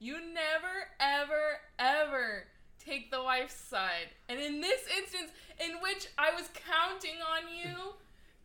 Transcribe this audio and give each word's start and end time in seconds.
You 0.00 0.18
never, 0.32 0.88
ever, 1.00 1.60
ever 1.78 2.44
take 2.84 3.10
the 3.10 3.22
wife's 3.22 3.54
side. 3.56 4.08
And 4.28 4.38
in 4.40 4.60
this 4.60 4.80
instance, 4.96 5.30
in 5.58 5.72
which 5.82 6.06
I 6.16 6.30
was 6.34 6.48
counting 6.66 7.16
on 7.20 7.42
you 7.54 7.94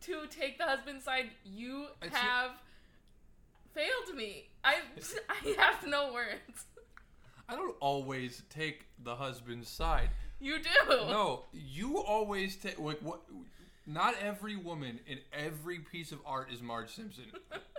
to 0.02 0.26
take 0.28 0.58
the 0.58 0.64
husband's 0.64 1.04
side, 1.04 1.30
you 1.44 1.86
I 2.02 2.06
see- 2.08 2.14
have 2.14 2.50
failed 3.74 4.16
me. 4.16 4.48
I 4.64 4.76
I 5.28 5.54
have 5.58 5.86
no 5.86 6.12
words. 6.12 6.64
I 7.48 7.54
don't 7.56 7.76
always 7.80 8.42
take 8.50 8.86
the 9.02 9.14
husband's 9.16 9.68
side. 9.68 10.08
You 10.40 10.58
do. 10.58 10.88
No, 10.88 11.44
you 11.52 11.98
always 11.98 12.56
take 12.56 12.78
like 12.78 13.00
what. 13.00 13.20
Not 13.86 14.14
every 14.22 14.56
woman 14.56 14.98
in 15.06 15.18
every 15.32 15.78
piece 15.78 16.10
of 16.10 16.18
art 16.24 16.50
is 16.50 16.62
Marge 16.62 16.90
Simpson. 16.94 17.24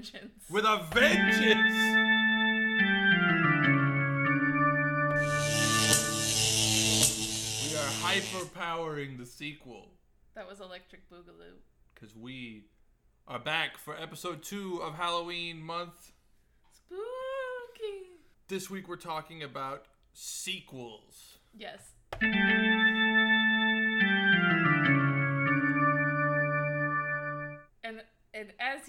vengeance. 0.00 0.44
with 0.50 0.64
a 0.64 0.86
vengeance. 0.92 1.76
We 7.62 7.76
are 7.76 7.90
hyperpowering 8.02 9.18
the 9.18 9.26
sequel 9.26 9.88
that 10.34 10.48
was 10.48 10.60
Electric 10.60 11.08
Boogaloo. 11.10 11.58
because 11.94 12.16
we 12.16 12.64
are 13.28 13.38
back 13.38 13.76
for 13.76 13.94
episode 13.96 14.42
two 14.42 14.80
of 14.82 14.94
Halloween 14.94 15.60
month. 15.62 16.12
Spooky. 16.72 18.06
This 18.48 18.70
week 18.70 18.88
we're 18.88 18.96
talking 18.96 19.42
about 19.42 19.84
sequels. 20.14 21.38
Yes. 21.54 21.80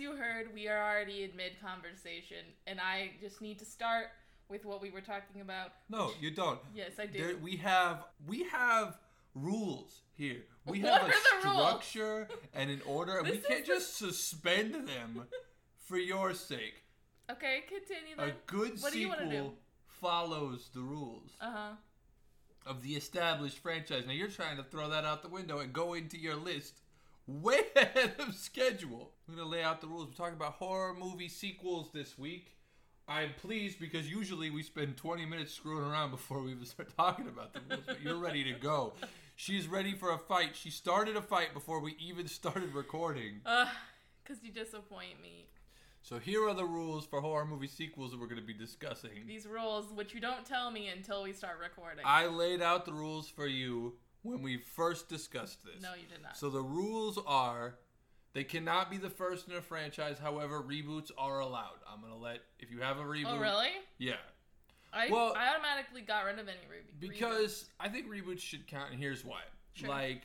You 0.01 0.15
heard, 0.15 0.53
we 0.53 0.67
are 0.67 0.77
already 0.91 1.23
in 1.23 1.35
mid 1.35 1.53
conversation, 1.61 2.43
and 2.67 2.79
I 2.79 3.11
just 3.21 3.41
need 3.41 3.59
to 3.59 3.65
start 3.65 4.07
with 4.49 4.65
what 4.65 4.81
we 4.81 4.89
were 4.89 5.01
talking 5.01 5.41
about. 5.41 5.69
No, 5.89 6.11
you 6.19 6.31
don't. 6.31 6.59
Yes, 6.75 6.93
I 6.99 7.05
do. 7.05 7.17
There, 7.19 7.37
we 7.37 7.55
have 7.57 8.03
we 8.27 8.43
have 8.49 8.97
rules 9.35 10.01
here. 10.13 10.43
We 10.65 10.79
have 10.81 11.03
are 11.03 11.09
a 11.09 11.39
structure 11.41 12.27
and 12.53 12.69
an 12.69 12.81
order, 12.85 13.17
and 13.19 13.27
we 13.29 13.37
can't 13.37 13.61
is 13.61 13.67
the- 13.67 13.73
just 13.73 13.95
suspend 13.97 14.73
them 14.87 15.27
for 15.77 15.97
your 15.97 16.33
sake. 16.33 16.83
Okay, 17.31 17.63
continue 17.67 18.15
A 18.17 18.25
then. 18.27 18.33
good 18.45 18.81
What 18.81 18.91
do 18.91 18.99
you 18.99 19.07
wanna 19.07 19.29
sequel 19.31 19.57
follows 19.87 20.69
the 20.73 20.81
rules 20.81 21.31
Uh 21.39 21.51
huh. 21.51 21.71
of 22.65 22.81
the 22.83 22.95
established 22.95 23.59
franchise. 23.59 24.05
Now 24.05 24.13
you're 24.13 24.27
trying 24.27 24.57
to 24.57 24.63
throw 24.63 24.89
that 24.89 25.05
out 25.05 25.21
the 25.21 25.29
window 25.29 25.59
and 25.59 25.71
go 25.71 25.93
into 25.93 26.17
your 26.17 26.35
list 26.35 26.81
way 27.25 27.61
ahead 27.75 28.15
of 28.19 28.35
schedule. 28.35 29.13
We're 29.31 29.37
gonna 29.37 29.49
lay 29.49 29.63
out 29.63 29.79
the 29.79 29.87
rules. 29.87 30.07
We're 30.07 30.13
talking 30.13 30.35
about 30.35 30.53
horror 30.53 30.93
movie 30.93 31.29
sequels 31.29 31.89
this 31.93 32.17
week. 32.17 32.57
I'm 33.07 33.29
pleased 33.39 33.79
because 33.79 34.09
usually 34.09 34.49
we 34.49 34.61
spend 34.61 34.97
20 34.97 35.25
minutes 35.25 35.53
screwing 35.53 35.85
around 35.85 36.11
before 36.11 36.41
we 36.41 36.51
even 36.51 36.65
start 36.65 36.89
talking 36.97 37.27
about 37.27 37.53
the 37.53 37.61
rules, 37.69 37.83
but 37.85 38.01
you're 38.01 38.17
ready 38.17 38.43
to 38.43 38.53
go. 38.59 38.93
She's 39.37 39.67
ready 39.67 39.93
for 39.93 40.11
a 40.11 40.17
fight. 40.17 40.55
She 40.55 40.69
started 40.69 41.15
a 41.15 41.21
fight 41.21 41.53
before 41.53 41.79
we 41.79 41.95
even 41.97 42.27
started 42.27 42.73
recording. 42.73 43.39
Uh, 43.45 43.67
cause 44.25 44.37
you 44.43 44.51
disappoint 44.51 45.21
me. 45.21 45.45
So 46.01 46.19
here 46.19 46.47
are 46.47 46.53
the 46.53 46.65
rules 46.65 47.05
for 47.05 47.21
horror 47.21 47.45
movie 47.45 47.67
sequels 47.67 48.11
that 48.11 48.19
we're 48.19 48.27
going 48.27 48.41
to 48.41 48.45
be 48.45 48.53
discussing. 48.53 49.11
These 49.27 49.45
rules, 49.45 49.93
which 49.93 50.13
you 50.13 50.19
don't 50.19 50.45
tell 50.45 50.71
me 50.71 50.89
until 50.89 51.23
we 51.23 51.31
start 51.31 51.57
recording. 51.61 52.03
I 52.05 52.25
laid 52.27 52.61
out 52.61 52.85
the 52.85 52.93
rules 52.93 53.29
for 53.29 53.47
you 53.47 53.93
when 54.23 54.41
we 54.41 54.57
first 54.57 55.07
discussed 55.07 55.63
this. 55.63 55.81
no, 55.81 55.93
you 55.93 56.07
did 56.07 56.21
not. 56.21 56.35
So 56.37 56.49
the 56.49 56.61
rules 56.61 57.17
are 57.25 57.75
they 58.33 58.43
cannot 58.43 58.89
be 58.89 58.97
the 58.97 59.09
first 59.09 59.47
in 59.47 59.55
a 59.55 59.61
franchise. 59.61 60.17
However, 60.19 60.61
reboots 60.61 61.11
are 61.17 61.39
allowed. 61.39 61.79
I'm 61.91 62.01
gonna 62.01 62.17
let 62.17 62.39
if 62.59 62.71
you 62.71 62.79
have 62.81 62.97
a 62.97 63.03
reboot. 63.03 63.25
oh, 63.27 63.39
really? 63.39 63.69
Yeah, 63.97 64.15
I, 64.93 65.09
Well- 65.09 65.33
I 65.35 65.49
automatically 65.49 66.01
got 66.01 66.25
rid 66.25 66.39
of 66.39 66.47
any 66.47 66.59
Ruby. 66.69 67.07
because 67.07 67.65
I 67.79 67.89
think 67.89 68.07
reboots 68.09 68.39
should 68.39 68.67
count, 68.67 68.91
and 68.91 68.99
here's 68.99 69.23
why. 69.25 69.41
Sure. 69.73 69.89
Like 69.89 70.23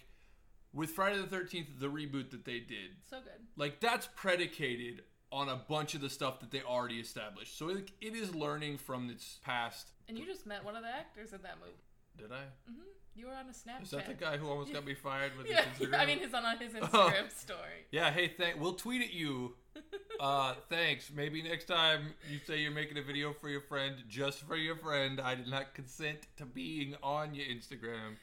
with 0.73 0.91
Friday 0.91 1.17
the 1.19 1.27
Thirteenth, 1.27 1.69
the 1.79 1.89
reboot 1.91 2.31
that 2.31 2.45
they 2.45 2.61
did, 2.61 2.91
So 3.09 3.19
good. 3.21 3.47
like 3.57 3.81
that's 3.81 4.09
predicated 4.17 5.03
on 5.33 5.49
a 5.49 5.57
bunch 5.57 5.95
of 5.95 6.01
the 6.01 6.09
stuff 6.11 6.39
that 6.41 6.51
they 6.53 6.63
already 6.63 7.01
established. 7.01 7.59
So 7.59 7.69
it, 7.71 7.91
it 8.01 8.15
is 8.15 8.35
learning 8.35 8.79
from 8.79 9.11
its 9.11 9.39
past. 9.45 9.91
And 10.09 10.17
you 10.17 10.25
just 10.25 10.47
met 10.47 10.65
one 10.65 10.77
of 10.77 10.83
the 10.83 10.89
actors 10.89 11.33
in 11.33 11.43
that 11.43 11.57
movie. 11.61 11.73
Did 12.17 12.31
I? 12.33 12.43
hmm 12.71 12.83
You 13.17 13.29
were 13.29 13.33
on 13.33 13.47
a 13.47 13.53
Snapchat. 13.53 13.83
Is 13.85 13.91
that 13.93 14.07
the 14.07 14.15
guy 14.15 14.37
who 14.37 14.47
almost 14.49 14.73
got 14.73 14.85
me 14.85 14.95
fired 14.95 15.33
with 15.39 15.47
Yeah, 15.51 15.63
his 15.63 15.89
Instagram? 15.89 15.99
I 15.99 16.07
mean, 16.07 16.19
he's 16.19 16.35
on 16.35 16.45
his 16.59 16.73
Instagram 16.83 17.33
story. 17.35 17.87
Yeah, 17.91 18.11
hey, 18.11 18.29
thank. 18.37 18.61
We'll 18.61 18.75
tweet 18.75 19.03
at 19.03 19.13
you. 19.13 19.55
Uh, 20.19 20.55
thanks. 20.71 21.11
Maybe 21.15 21.43
next 21.43 21.67
time 21.67 22.15
you 22.31 22.39
say 22.47 22.61
you're 22.61 22.71
making 22.73 22.97
a 22.97 23.03
video 23.03 23.35
for 23.35 23.51
your 23.51 23.61
friend, 23.61 23.97
just 24.09 24.41
for 24.45 24.57
your 24.57 24.75
friend. 24.75 25.21
I 25.21 25.35
did 25.35 25.47
not 25.47 25.75
consent 25.75 26.21
to 26.39 26.47
being 26.47 26.95
on 27.03 27.35
your 27.35 27.45
Instagram. 27.45 28.17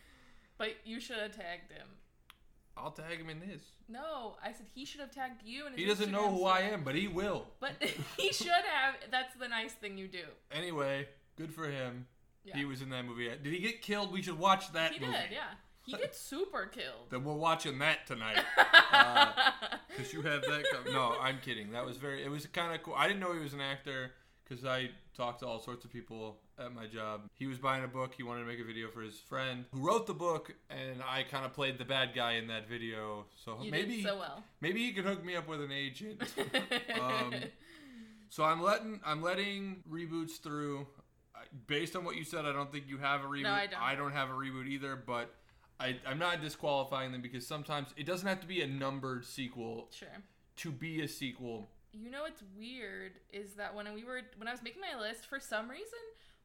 But 0.58 0.70
you 0.84 1.00
should 1.00 1.18
have 1.18 1.36
tagged 1.36 1.72
him. 1.72 1.86
I'll 2.76 2.90
tag 2.90 3.20
him 3.20 3.30
in 3.30 3.40
this. 3.40 3.62
No, 3.88 4.38
I 4.44 4.54
said 4.54 4.66
he 4.74 4.86
should 4.86 5.02
have 5.02 5.12
tagged 5.12 5.44
you. 5.46 5.66
He 5.76 5.86
doesn't 5.86 6.12
know 6.12 6.30
Instagram 6.30 6.38
who 6.38 6.46
I 6.46 6.60
am, 6.62 6.84
but 6.84 6.96
he 6.96 7.08
will. 7.08 7.46
But 7.60 7.74
he 8.18 8.34
should 8.34 8.48
have. 8.48 8.96
That's 9.12 9.36
the 9.36 9.48
nice 9.48 9.74
thing 9.74 9.96
you 10.00 10.08
do. 10.08 10.26
Anyway, 10.52 11.08
good 11.38 11.54
for 11.54 11.70
him. 11.70 12.08
Yeah. 12.44 12.58
He 12.58 12.66
was 12.66 12.82
in 12.82 12.90
that 12.90 13.06
movie. 13.06 13.30
Did 13.30 13.46
he 13.54 13.60
get 13.60 13.82
killed? 13.82 14.12
We 14.12 14.22
should 14.22 14.38
watch 14.38 14.72
that 14.74 14.92
He 14.94 15.00
movie. 15.00 15.12
did, 15.14 15.32
yeah. 15.32 15.40
He 15.86 15.94
gets 15.98 16.20
super 16.20 16.66
killed. 16.66 17.10
Then 17.10 17.24
we're 17.24 17.34
watching 17.34 17.80
that 17.80 18.06
tonight. 18.08 18.44
Because 19.96 20.12
you 20.12 20.22
have 20.24 20.42
that. 20.42 20.64
Co- 20.72 20.92
no, 20.92 21.16
I'm 21.22 21.38
kidding. 21.40 21.72
That 21.72 21.86
was 21.86 21.98
very. 21.98 22.24
It 22.24 22.30
was 22.30 22.48
kind 22.48 22.74
of 22.74 22.82
cool. 22.82 22.96
I 22.98 23.08
didn't 23.08 23.20
know 23.20 23.32
he 23.34 23.40
was 23.40 23.54
an 23.54 23.62
actor 23.62 24.12
because 24.44 24.66
I 24.66 24.90
talked 25.16 25.42
to 25.42 25.46
all 25.46 25.60
sorts 25.60 25.86
of 25.86 25.92
people 25.92 26.40
at 26.58 26.74
my 26.74 26.88
job. 26.88 27.22
He 27.36 27.46
was 27.46 27.60
buying 27.60 27.84
a 27.84 27.88
book. 27.88 28.14
He 28.18 28.24
wanted 28.24 28.40
to 28.42 28.48
make 28.48 28.60
a 28.60 28.64
video 28.64 28.90
for 28.90 29.02
his 29.04 29.20
friend 29.20 29.66
who 29.72 29.86
wrote 29.86 30.08
the 30.08 30.14
book, 30.16 30.52
and 30.72 31.04
I 31.08 31.22
kind 31.24 31.46
of 31.46 31.54
played 31.54 31.78
the 31.78 31.86
bad 31.86 32.16
guy 32.16 32.34
in 32.34 32.48
that 32.48 32.68
video. 32.68 33.26
So 33.46 33.60
you 33.62 33.70
maybe 33.70 34.02
so 34.02 34.18
well. 34.18 34.44
maybe 34.62 34.80
he 34.84 34.94
could 34.94 35.06
hook 35.06 35.24
me 35.24 35.36
up 35.36 35.48
with 35.48 35.62
an 35.62 35.72
agent. 35.72 36.22
Um, 37.00 37.34
so 38.30 38.44
I'm 38.44 38.64
letting 38.64 39.00
I'm 39.06 39.22
letting 39.22 39.84
reboots 39.88 40.42
through. 40.42 40.88
Based 41.68 41.96
on 41.96 42.04
what 42.04 42.16
you 42.16 42.24
said, 42.24 42.46
I 42.46 42.54
don't 42.54 42.72
think 42.72 42.86
you 42.88 42.98
have 42.98 43.22
a 43.22 43.28
reboot. 43.28 43.44
No, 43.44 43.52
I 43.52 43.68
don't. 43.68 43.82
I 43.82 43.96
don't 43.96 44.12
have 44.12 44.30
a 44.30 44.34
reboot 44.34 44.68
either, 44.68 44.96
but 44.96 45.34
I, 45.80 45.98
I'm 46.08 46.20
not 46.20 46.42
disqualifying 46.42 47.12
them 47.12 47.22
because 47.22 47.46
sometimes 47.46 47.90
it 47.98 48.06
doesn't 48.06 48.28
have 48.28 48.40
to 48.42 48.48
be 48.48 48.62
a 48.62 48.68
numbered 48.68 49.26
sequel 49.26 49.90
sure. 49.92 50.08
to 50.58 50.72
be 50.72 51.02
a 51.02 51.08
sequel. 51.08 51.70
You 51.92 52.10
know 52.10 52.24
what's 52.24 52.44
weird 52.58 53.14
is 53.32 53.54
that 53.54 53.76
when 53.76 53.94
we 53.94 54.04
were 54.04 54.22
when 54.38 54.48
I 54.48 54.52
was 54.52 54.64
making 54.64 54.82
my 54.82 55.00
list, 55.00 55.26
for 55.26 55.40
some 55.40 55.70
reason, 55.70 56.00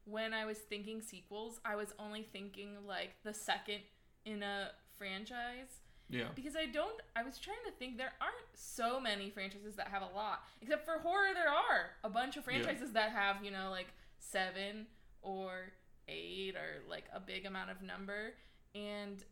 when 0.05 0.33
I 0.33 0.45
was 0.45 0.57
thinking 0.57 1.01
sequels, 1.01 1.59
I 1.65 1.75
was 1.75 1.93
only 1.99 2.23
thinking 2.23 2.75
like 2.87 3.11
the 3.23 3.33
second 3.33 3.79
in 4.25 4.43
a 4.43 4.71
franchise. 4.97 5.81
Yeah. 6.09 6.25
Because 6.35 6.55
I 6.55 6.65
don't 6.65 6.99
I 7.15 7.23
was 7.23 7.37
trying 7.37 7.63
to 7.65 7.71
think 7.71 7.97
there 7.97 8.13
aren't 8.19 8.35
so 8.55 8.99
many 8.99 9.29
franchises 9.29 9.75
that 9.75 9.87
have 9.87 10.01
a 10.01 10.15
lot. 10.15 10.43
Except 10.61 10.83
for 10.85 10.99
horror 10.99 11.33
there 11.33 11.49
are 11.49 11.91
a 12.03 12.09
bunch 12.09 12.35
of 12.35 12.43
Yeah. 12.47 12.61
franchises 12.61 12.91
that 12.93 13.11
have, 13.11 13.43
you 13.43 13.51
know, 13.51 13.69
like 13.69 13.87
7 14.31 14.87
or 15.21 15.73
8 16.07 16.55
or 16.55 16.89
like 16.89 17.05
a 17.13 17.19
big 17.19 17.45
amount 17.45 17.69
of 17.71 17.81
number 17.81 18.33
and 18.75 19.23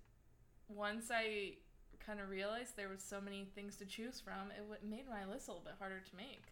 once 0.70 1.10
I 1.12 1.54
kind 2.06 2.20
of 2.20 2.30
realized 2.30 2.76
there 2.76 2.90
was 2.90 3.02
so 3.02 3.20
many 3.20 3.50
things 3.56 3.76
to 3.78 3.86
choose 3.86 4.20
from, 4.20 4.52
it 4.52 4.60
w- 4.60 4.80
made 4.84 5.10
my 5.10 5.26
list 5.32 5.48
a 5.48 5.52
little 5.52 5.64
bit 5.64 5.76
harder 5.80 6.00
to 6.00 6.16
make. 6.16 6.44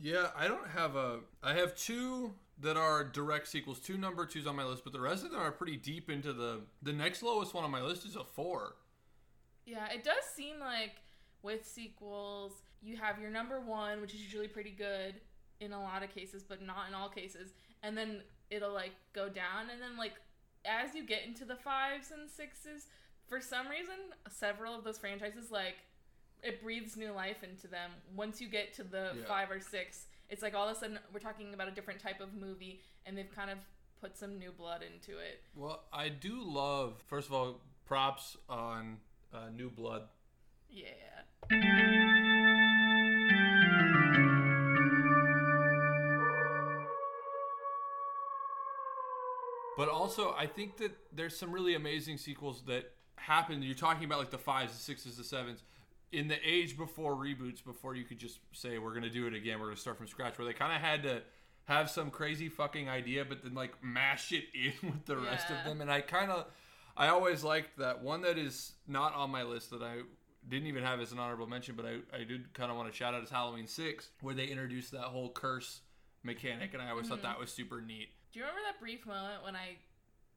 Yeah, 0.00 0.28
I 0.36 0.48
don't 0.48 0.68
have 0.68 0.96
a. 0.96 1.20
I 1.42 1.54
have 1.54 1.76
two 1.76 2.34
that 2.60 2.76
are 2.76 3.04
direct 3.04 3.48
sequels, 3.48 3.78
two 3.78 3.96
number 3.96 4.26
twos 4.26 4.46
on 4.46 4.56
my 4.56 4.64
list, 4.64 4.82
but 4.82 4.92
the 4.92 5.00
rest 5.00 5.24
of 5.24 5.30
them 5.30 5.40
are 5.40 5.52
pretty 5.52 5.76
deep 5.76 6.10
into 6.10 6.32
the. 6.32 6.62
The 6.82 6.92
next 6.92 7.22
lowest 7.22 7.54
one 7.54 7.64
on 7.64 7.70
my 7.70 7.80
list 7.80 8.04
is 8.04 8.16
a 8.16 8.24
four. 8.24 8.74
Yeah, 9.66 9.86
it 9.92 10.02
does 10.02 10.24
seem 10.34 10.58
like 10.58 10.96
with 11.42 11.64
sequels, 11.66 12.52
you 12.82 12.96
have 12.96 13.20
your 13.20 13.30
number 13.30 13.60
one, 13.60 14.00
which 14.00 14.14
is 14.14 14.20
usually 14.20 14.48
pretty 14.48 14.70
good 14.70 15.14
in 15.60 15.72
a 15.72 15.80
lot 15.80 16.02
of 16.02 16.12
cases, 16.12 16.42
but 16.42 16.60
not 16.60 16.88
in 16.88 16.94
all 16.94 17.08
cases. 17.08 17.52
And 17.84 17.96
then 17.96 18.22
it'll 18.50 18.72
like 18.72 18.92
go 19.12 19.28
down. 19.28 19.68
And 19.70 19.80
then, 19.80 19.98
like, 19.98 20.14
as 20.64 20.94
you 20.94 21.04
get 21.04 21.24
into 21.26 21.44
the 21.44 21.56
fives 21.56 22.10
and 22.10 22.30
sixes, 22.30 22.86
for 23.28 23.40
some 23.40 23.68
reason, 23.68 23.96
several 24.30 24.74
of 24.74 24.84
those 24.84 24.96
franchises, 24.98 25.50
like, 25.50 25.76
it 26.42 26.62
breathes 26.62 26.96
new 26.96 27.10
life 27.12 27.42
into 27.42 27.66
them. 27.66 27.90
Once 28.16 28.40
you 28.40 28.48
get 28.48 28.72
to 28.74 28.82
the 28.84 29.12
Yeah. 29.18 29.24
five 29.26 29.50
or 29.50 29.60
six, 29.60 30.06
it's 30.30 30.42
like 30.42 30.54
all 30.54 30.68
of 30.68 30.76
a 30.76 30.78
sudden 30.80 30.98
we're 31.12 31.20
talking 31.20 31.52
about 31.52 31.68
a 31.68 31.70
different 31.70 32.00
type 32.00 32.20
of 32.20 32.32
movie, 32.34 32.80
and 33.06 33.16
they've 33.16 33.34
kind 33.34 33.50
of 33.50 33.58
put 34.00 34.16
some 34.16 34.38
new 34.38 34.50
blood 34.52 34.82
into 34.82 35.18
it. 35.18 35.42
Well, 35.54 35.84
I 35.92 36.08
do 36.08 36.42
love. 36.42 37.02
First 37.06 37.28
of 37.28 37.34
all, 37.34 37.60
props 37.86 38.36
on 38.48 39.00
uh, 39.32 39.48
New 39.50 39.70
Blood. 39.70 40.08
Yeah. 40.70 41.93
But 49.76 49.88
also, 49.88 50.34
I 50.38 50.46
think 50.46 50.76
that 50.78 50.92
there's 51.12 51.36
some 51.36 51.52
really 51.52 51.74
amazing 51.74 52.18
sequels 52.18 52.62
that 52.66 52.92
happened. 53.16 53.64
You're 53.64 53.74
talking 53.74 54.04
about 54.04 54.18
like 54.18 54.30
the 54.30 54.38
fives, 54.38 54.72
the 54.72 54.78
sixes, 54.78 55.16
the 55.16 55.24
sevens. 55.24 55.62
In 56.12 56.28
the 56.28 56.36
age 56.48 56.76
before 56.76 57.16
reboots, 57.16 57.64
before 57.64 57.96
you 57.96 58.04
could 58.04 58.18
just 58.18 58.38
say 58.52 58.78
we're 58.78 58.94
gonna 58.94 59.10
do 59.10 59.26
it 59.26 59.34
again, 59.34 59.58
we're 59.58 59.66
gonna 59.66 59.76
start 59.76 59.96
from 59.96 60.06
scratch, 60.06 60.38
where 60.38 60.46
they 60.46 60.52
kind 60.52 60.72
of 60.72 60.80
had 60.80 61.02
to 61.02 61.22
have 61.64 61.90
some 61.90 62.10
crazy 62.10 62.48
fucking 62.48 62.88
idea, 62.88 63.24
but 63.24 63.42
then 63.42 63.54
like 63.54 63.72
mash 63.82 64.32
it 64.32 64.44
in 64.54 64.90
with 64.90 65.06
the 65.06 65.16
rest 65.16 65.50
of 65.50 65.64
them. 65.64 65.80
And 65.80 65.90
I 65.90 66.00
kind 66.00 66.30
of, 66.30 66.46
I 66.96 67.08
always 67.08 67.42
liked 67.42 67.78
that 67.78 68.02
one 68.02 68.22
that 68.22 68.38
is 68.38 68.72
not 68.86 69.14
on 69.14 69.30
my 69.30 69.42
list 69.42 69.70
that 69.70 69.82
I 69.82 70.02
didn't 70.48 70.68
even 70.68 70.84
have 70.84 71.00
as 71.00 71.12
an 71.12 71.18
honorable 71.18 71.46
mention, 71.46 71.74
but 71.74 71.86
I, 71.86 71.96
I 72.14 72.24
did 72.24 72.52
kind 72.52 72.70
of 72.70 72.76
want 72.76 72.90
to 72.90 72.96
shout 72.96 73.14
out 73.14 73.22
is 73.22 73.30
Halloween 73.30 73.66
Six, 73.66 74.10
where 74.20 74.34
they 74.34 74.46
introduced 74.46 74.92
that 74.92 75.02
whole 75.02 75.30
curse 75.30 75.80
mechanic, 76.22 76.74
and 76.74 76.82
I 76.82 76.90
always 76.90 77.08
thought 77.08 77.18
mm-hmm. 77.18 77.26
that 77.28 77.40
was 77.40 77.50
super 77.50 77.80
neat. 77.80 78.08
Do 78.34 78.40
you 78.40 78.46
remember 78.46 78.62
that 78.66 78.80
brief 78.80 79.06
moment 79.06 79.44
when 79.44 79.54
I, 79.54 79.78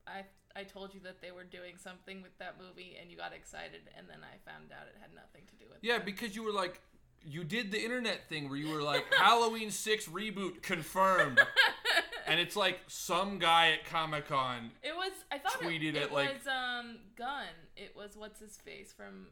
I, 0.06 0.22
I 0.56 0.64
told 0.66 0.94
you 0.94 1.00
that 1.00 1.20
they 1.20 1.32
were 1.32 1.44
doing 1.44 1.78
something 1.78 2.22
with 2.22 2.38
that 2.38 2.58
movie 2.62 2.96
and 3.02 3.10
you 3.10 3.18
got 3.18 3.34
excited, 3.34 3.90
and 3.98 4.08
then 4.08 4.20
I 4.22 4.38
found 4.48 4.72
out 4.72 4.86
it 4.86 4.96
had 5.02 5.16
nothing 5.16 5.42
to 5.48 5.56
do 5.56 5.66
with. 5.68 5.78
It? 5.78 5.88
Yeah, 5.88 5.98
that? 5.98 6.06
because 6.06 6.36
you 6.36 6.44
were 6.44 6.52
like, 6.52 6.80
you 7.26 7.44
did 7.44 7.72
the 7.72 7.84
internet 7.84 8.30
thing 8.30 8.50
where 8.50 8.58
you 8.60 8.72
were 8.72 8.84
like, 8.84 9.04
Halloween 9.18 9.72
6 9.72 10.10
reboot 10.10 10.62
confirmed. 10.62 11.42
and 12.28 12.40
it's 12.40 12.56
like 12.56 12.82
some 12.86 13.40
guy 13.40 13.72
at 13.72 13.90
Comic 13.90 14.28
Con. 14.28 14.70
it 14.84 14.96
was. 14.96 15.14
I 15.32 15.40
thought 15.40 15.54
tweeted 15.54 15.82
it, 15.82 15.96
it 15.96 16.04
it, 16.04 16.14
like- 16.14 16.36
was 16.36 16.46
um 16.46 16.98
Gunn. 17.18 17.46
It 17.76 17.96
was 17.96 18.16
what's 18.16 18.40
his 18.40 18.58
face 18.58 18.94
from, 18.94 19.26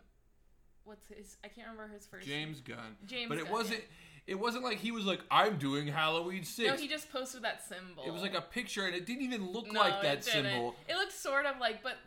what's 0.86 1.08
his? 1.08 1.38
I 1.44 1.50
can't 1.50 1.68
remember 1.68 1.94
his 1.94 2.08
first. 2.08 2.26
James 2.26 2.62
Gunn. 2.62 2.98
James 3.06 3.30
But 3.30 3.38
it 3.38 3.48
wasn't. 3.48 3.84
It 4.27 4.39
wasn't 4.39 4.63
like 4.63 4.77
he 4.80 4.92
was 4.92 5.06
like, 5.06 5.19
I'm 5.30 5.57
doing 5.57 5.88
Halloween 5.88 6.44
6. 6.44 6.68
No, 6.68 6.75
he 6.75 6.88
just 6.88 7.12
posted 7.12 7.44
that 7.44 7.63
symbol. 7.63 8.04
it 8.07 8.12
was 8.12 8.22
like 8.24 8.33
a 8.36 8.42
picture, 8.42 8.86
and 8.86 8.95
it 8.95 9.06
didn't 9.06 9.22
even 9.24 9.51
look 9.51 9.72
No, 9.72 9.80
like 9.80 9.94
it 9.95 10.01
that 10.04 10.22
didn't. 10.24 10.45
symbol. 10.51 10.75
It 10.89 10.95
looked 10.95 11.13
sort 11.13 11.45
of 11.45 11.60
like, 11.60 11.83
but 11.83 11.98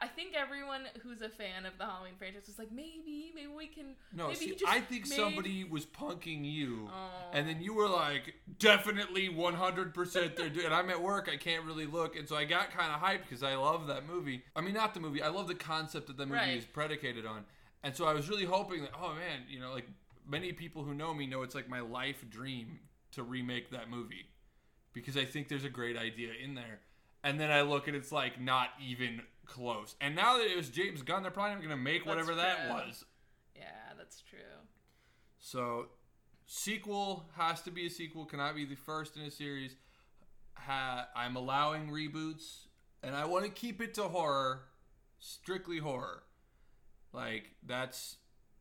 I, 0.00 0.08
think 0.08 0.34
everyone 0.34 0.82
who's 1.04 1.22
a 1.22 1.28
fan 1.28 1.64
of 1.64 1.78
the 1.78 1.84
Halloween 1.84 2.14
franchise 2.18 2.48
was 2.48 2.58
like, 2.58 2.72
maybe, 2.72 3.30
maybe 3.32 3.46
we 3.46 3.68
can. 3.68 3.94
No, 4.12 4.24
maybe 4.26 4.36
see, 4.36 4.44
he 4.46 4.52
just 4.56 4.72
I 4.72 4.80
think 4.80 5.08
made- 5.08 5.16
somebody 5.16 5.62
was 5.64 5.86
punking 5.86 6.44
you. 6.44 6.90
And 7.32 7.48
then 7.48 7.60
you 7.60 7.74
were 7.74 7.88
like, 7.88 8.34
definitely 8.58 9.28
100% 9.28 10.36
they're 10.36 10.48
doing. 10.48 10.66
And 10.66 10.74
I'm 10.74 10.90
at 10.90 11.00
work, 11.00 11.28
I 11.32 11.36
can't 11.36 11.64
really 11.64 11.86
look. 11.86 12.16
And 12.16 12.28
so 12.28 12.36
I 12.36 12.44
got 12.44 12.70
kind 12.70 12.92
of 12.92 13.00
hyped 13.00 13.22
because 13.28 13.42
I 13.42 13.54
love 13.54 13.86
that 13.86 14.06
movie. 14.06 14.42
I 14.56 14.60
mean, 14.62 14.74
not 14.74 14.94
the 14.94 15.00
movie, 15.00 15.22
I 15.22 15.28
love 15.28 15.46
the 15.48 15.54
concept 15.54 16.08
that 16.08 16.16
the 16.16 16.26
movie 16.26 16.38
Right. 16.38 16.56
is 16.58 16.64
predicated 16.64 17.24
on. 17.26 17.44
And 17.84 17.94
so 17.96 18.04
I 18.06 18.12
was 18.14 18.28
really 18.28 18.44
hoping 18.44 18.82
that, 18.82 18.90
oh 19.00 19.14
man, 19.14 19.42
you 19.48 19.60
know, 19.60 19.72
like 19.72 19.86
many 20.28 20.52
people 20.52 20.84
who 20.84 20.94
know 20.94 21.14
me 21.14 21.26
know 21.26 21.42
it's 21.42 21.54
like 21.54 21.68
my 21.68 21.80
life 21.80 22.24
dream 22.30 22.80
to 23.12 23.22
remake 23.22 23.70
that 23.70 23.90
movie 23.90 24.26
because 24.92 25.16
I 25.16 25.24
think 25.24 25.48
there's 25.48 25.64
a 25.64 25.70
great 25.70 25.96
idea 25.96 26.30
in 26.42 26.54
there. 26.54 26.80
And 27.24 27.40
then 27.40 27.50
I 27.50 27.62
look 27.62 27.88
and 27.88 27.96
it's 27.96 28.12
like 28.12 28.40
not 28.40 28.68
even 28.84 29.22
close. 29.46 29.96
And 30.00 30.14
now 30.14 30.38
that 30.38 30.46
it 30.46 30.56
was 30.56 30.68
James 30.68 31.02
Gunn, 31.02 31.22
they're 31.22 31.32
probably 31.32 31.54
not 31.54 31.62
going 31.62 31.70
to 31.70 31.76
make 31.76 32.04
That's 32.04 32.08
whatever 32.08 32.34
that 32.36 32.68
was. 32.70 33.04
Yeah, 33.56 33.64
that's 33.96 34.22
true. 34.22 34.38
So, 35.40 35.86
sequel 36.46 37.26
has 37.36 37.60
to 37.62 37.70
be 37.70 37.86
a 37.86 37.90
sequel. 37.90 38.24
Cannot 38.24 38.54
be 38.54 38.64
the 38.64 38.76
first 38.76 39.16
in 39.16 39.22
a 39.22 39.30
series. 39.30 39.74
Ha- 40.54 41.08
I'm 41.16 41.36
allowing 41.36 41.88
reboots, 41.88 42.66
and 43.02 43.16
I 43.16 43.24
want 43.24 43.44
to 43.44 43.50
keep 43.50 43.80
it 43.80 43.94
to 43.94 44.02
horror, 44.04 44.62
strictly 45.18 45.78
horror. 45.78 46.22
Like 47.12 47.50
that's 47.66 48.16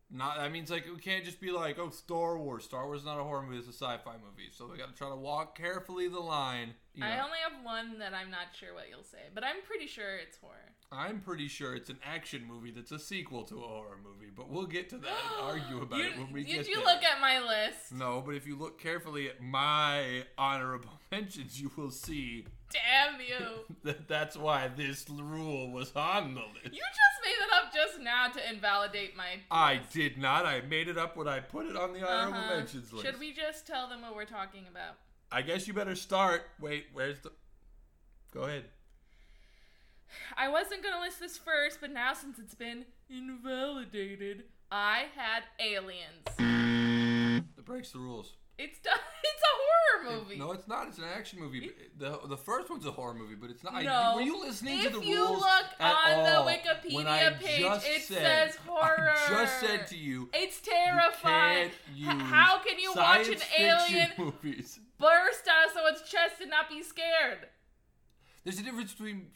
not. 0.09 0.38
That 0.38 0.51
means 0.51 0.69
like 0.69 0.86
we 0.86 1.00
can't 1.00 1.25
just 1.25 1.39
be 1.42 1.51
like, 1.51 1.77
oh, 1.80 1.89
Star 1.89 2.38
Wars. 2.38 2.63
Star 2.63 2.86
Wars 2.86 3.01
is 3.01 3.06
not 3.06 3.19
a 3.19 3.24
horror 3.24 3.44
movie; 3.44 3.57
it's 3.57 3.68
a 3.68 3.74
sci-fi 3.74 4.13
movie. 4.13 4.50
So 4.51 4.68
we 4.71 4.77
got 4.77 4.89
to 4.89 4.95
try 4.95 5.09
to 5.09 5.15
walk 5.15 5.57
carefully 5.57 6.07
the 6.07 6.19
line. 6.19 6.74
You 6.94 7.01
know, 7.01 7.07
I 7.07 7.24
only 7.24 7.38
have 7.44 7.63
one 7.63 8.00
that 8.00 8.13
I'm 8.13 8.31
not 8.31 8.48
sure 8.57 8.74
what 8.74 8.86
you'll 8.89 9.04
say, 9.04 9.30
but 9.33 9.44
I'm 9.44 9.62
pretty 9.65 9.88
sure 9.88 10.15
it's 10.18 10.38
horror. 10.38 10.74
I'm 10.92 11.19
pretty 11.19 11.48
sure 11.50 11.75
it's 11.75 11.89
an 11.89 12.00
action 12.04 12.45
movie 12.48 12.71
that's 12.71 12.92
a 12.92 13.00
sequel 13.00 13.44
to 13.44 13.56
a 13.57 13.68
horror 13.68 14.00
movie, 14.01 14.31
but 14.33 14.50
we'll 14.50 14.65
get 14.65 14.89
to 14.92 14.98
that 14.98 15.09
and 15.09 15.42
argue 15.42 15.81
about 15.81 16.00
you, 16.00 16.06
it 16.06 16.18
when 16.18 16.31
we 16.31 16.44
did 16.44 16.56
get 16.56 16.68
you 16.69 16.77
there. 16.77 16.86
look 16.86 17.04
at 17.04 17.19
my 17.19 17.39
list? 17.39 17.92
No, 17.92 18.24
but 18.25 18.36
if 18.36 18.48
you 18.48 18.57
look 18.57 18.80
carefully 18.81 19.27
at 19.27 19.42
my 19.42 20.24
honorable 20.38 20.89
mentions, 21.12 21.59
you 21.62 21.69
will 21.75 21.92
see 21.92 22.45
Damn 22.72 23.19
you! 23.22 23.94
that's 24.08 24.36
why 24.36 24.68
this 24.75 25.06
rule 25.10 25.72
was 25.72 25.92
on 25.96 26.34
the 26.36 26.42
list. 26.42 26.66
You 26.66 26.81
just 26.81 27.24
made 27.24 27.31
it 27.31 27.54
up 27.56 27.74
just 27.74 28.00
now 28.02 28.28
to 28.28 28.50
invalidate 28.50 29.16
my. 29.16 29.40
I 29.50 29.75
list. 29.75 29.94
did 29.94 30.18
not. 30.18 30.46
I 30.46 30.62
made 30.62 30.88
it 30.90 30.98
up 30.98 31.16
when 31.16 31.28
I 31.28 31.40
put 31.40 31.66
it 31.66 31.75
on 31.78 31.94
the 31.94 32.08
honorable 32.08 32.38
Uh-huh. 32.40 32.56
mentions 32.58 32.92
list. 32.92 33.06
Should 33.06 33.19
we 33.19 33.31
just 33.34 33.66
tell 33.66 33.88
them 33.88 34.02
what 34.02 34.16
we're 34.16 34.25
talking 34.25 34.64
about? 34.69 34.96
I 35.31 35.42
guess 35.42 35.68
you 35.68 35.74
better 35.74 35.96
start. 35.96 36.44
Wait, 36.60 36.88
where's 36.94 37.19
the? 37.22 37.31
Go 38.34 38.42
ahead. 38.44 38.66
I 40.38 40.50
wasn't 40.50 40.84
gonna 40.84 41.00
list 41.02 41.19
this 41.19 41.38
first, 41.38 41.80
but 41.81 41.92
now 41.92 42.14
since 42.14 42.38
it's 42.40 42.56
been 42.56 42.86
invalidated, 43.10 44.44
I 44.72 45.06
had 45.16 45.44
aliens. 45.60 46.25
That 47.56 47.66
breaks 47.66 47.92
the 47.92 48.00
rules. 48.00 48.34
It's 48.57 48.80
done. 48.80 48.98
It's 49.30 49.44
a 49.44 50.07
horror 50.09 50.19
movie. 50.24 50.38
No, 50.38 50.51
it's 50.51 50.68
not. 50.68 50.88
It's 50.88 50.98
an 50.98 51.04
action 51.04 51.39
movie. 51.39 51.69
the 51.98 52.19
The 52.27 52.38
first 52.38 52.69
one's 52.69 52.86
a 52.86 52.92
horror 52.92 53.13
movie, 53.13 53.36
but 53.36 53.50
it's 53.51 53.63
not. 53.63 53.75
I- 53.75 53.83
No. 53.83 54.13
were 54.15 54.21
you 54.21 54.39
listening 54.42 54.80
if 54.80 54.94
to 54.94 55.00
the 55.00 55.06
you 55.06 55.18
rules 55.25 55.39
look 55.42 55.65
at 55.80 56.18
on 56.18 56.24
the? 56.24 56.51
Wikipedia 56.51 57.39
page, 57.39 57.62
it 57.86 58.01
said- 58.04 58.51
says 58.51 58.56
horror. 58.65 59.13
I 59.15 59.27
just 59.30 59.59
said 59.59 59.86
to 59.88 59.98
you, 59.98 60.30
It's 60.33 60.65
you 60.65 60.71
terrifying. 60.74 61.71
use 61.94 62.07
how 62.07 62.59
can 62.59 62.80
you 62.80 62.94
watch 62.95 63.28
an 63.28 63.37
alien 63.59 64.11
movies. 64.18 64.80
burst 64.97 65.47
out 65.47 65.68
of 65.68 65.73
someone's 65.73 66.02
chest 66.09 66.40
and 66.42 66.49
not 66.49 66.69
be 66.69 66.81
scared? 66.81 67.49
There's 68.44 68.59
a 68.59 68.64
difference 68.64 68.94
between 68.94 69.28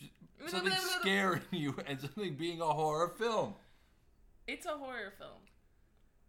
something 0.48 0.74
scaring 1.01 1.42
you 1.51 1.75
and 1.86 2.00
something 2.00 2.36
being 2.36 2.62
a 2.62 2.66
horror 2.74 3.10
film. 3.10 3.56
It's 4.48 4.66
a 4.66 4.78
horror 4.78 5.13
film. 5.18 5.42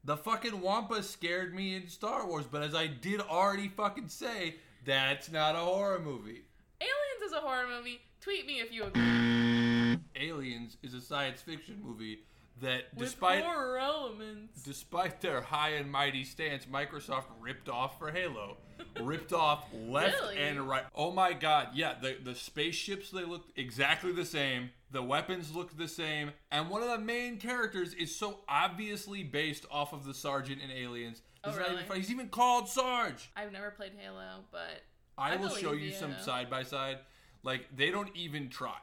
The 0.04 0.16
fucking 0.16 0.60
Wampa 0.60 1.00
scared 1.04 1.54
me 1.54 1.76
in 1.76 1.86
Star 1.86 2.26
Wars, 2.26 2.44
but 2.50 2.62
as 2.62 2.74
I 2.74 2.88
did 2.88 3.20
already 3.20 3.68
fucking 3.68 4.08
say, 4.08 4.56
that's 4.84 5.30
not 5.30 5.54
a 5.54 5.58
horror 5.58 6.00
movie. 6.00 6.42
Aliens 6.80 7.22
is 7.24 7.32
a 7.32 7.40
horror 7.40 7.68
movie. 7.68 8.00
Tweet 8.20 8.44
me 8.44 8.58
if 8.58 8.72
you 8.72 8.82
agree. 8.82 10.00
Aliens 10.16 10.76
is 10.82 10.94
a 10.94 11.00
science 11.00 11.40
fiction 11.40 11.80
movie 11.84 12.24
that, 12.60 12.84
With 12.94 13.08
despite 13.08 13.42
horror 13.44 13.78
elements. 13.78 14.62
despite 14.62 15.20
their 15.20 15.40
high 15.40 15.70
and 15.70 15.90
mighty 15.90 16.24
stance, 16.24 16.66
Microsoft 16.66 17.24
ripped 17.40 17.68
off 17.68 17.98
for 17.98 18.10
Halo. 18.12 18.56
ripped 19.00 19.32
off 19.32 19.64
left 19.88 20.20
Really? 20.20 20.38
and 20.38 20.68
right. 20.68 20.84
Oh 20.94 21.10
my 21.10 21.32
god, 21.32 21.68
yeah, 21.74 21.94
the 22.00 22.16
the 22.22 22.34
spaceships 22.34 23.10
they 23.10 23.24
look 23.24 23.44
exactly 23.56 24.12
the 24.12 24.24
same. 24.24 24.70
The 24.90 25.02
weapons 25.02 25.54
look 25.54 25.76
the 25.78 25.88
same, 25.88 26.32
and 26.50 26.68
one 26.68 26.82
of 26.82 26.88
the 26.90 26.98
main 26.98 27.38
characters 27.38 27.94
is 27.94 28.14
so 28.14 28.40
obviously 28.48 29.22
based 29.24 29.64
off 29.70 29.92
of 29.94 30.04
the 30.04 30.12
sergeant 30.14 30.60
in 30.62 30.70
Aliens. 30.70 31.22
Oh, 31.44 31.50
not 31.56 31.72
even. 31.72 31.96
He's 31.96 32.10
even 32.10 32.28
called 32.28 32.68
Sarge. 32.68 33.30
I've 33.34 33.50
never 33.52 33.70
played 33.70 33.92
Halo, 33.98 34.44
but 34.52 34.82
I, 35.18 35.32
I 35.32 35.36
will 35.36 35.48
show 35.48 35.72
you 35.72 35.86
you. 35.88 35.92
some 35.94 36.14
side 36.20 36.48
by 36.50 36.62
side. 36.62 36.98
Like 37.42 37.66
they 37.74 37.90
don't 37.90 38.14
even 38.14 38.48
try. 38.50 38.76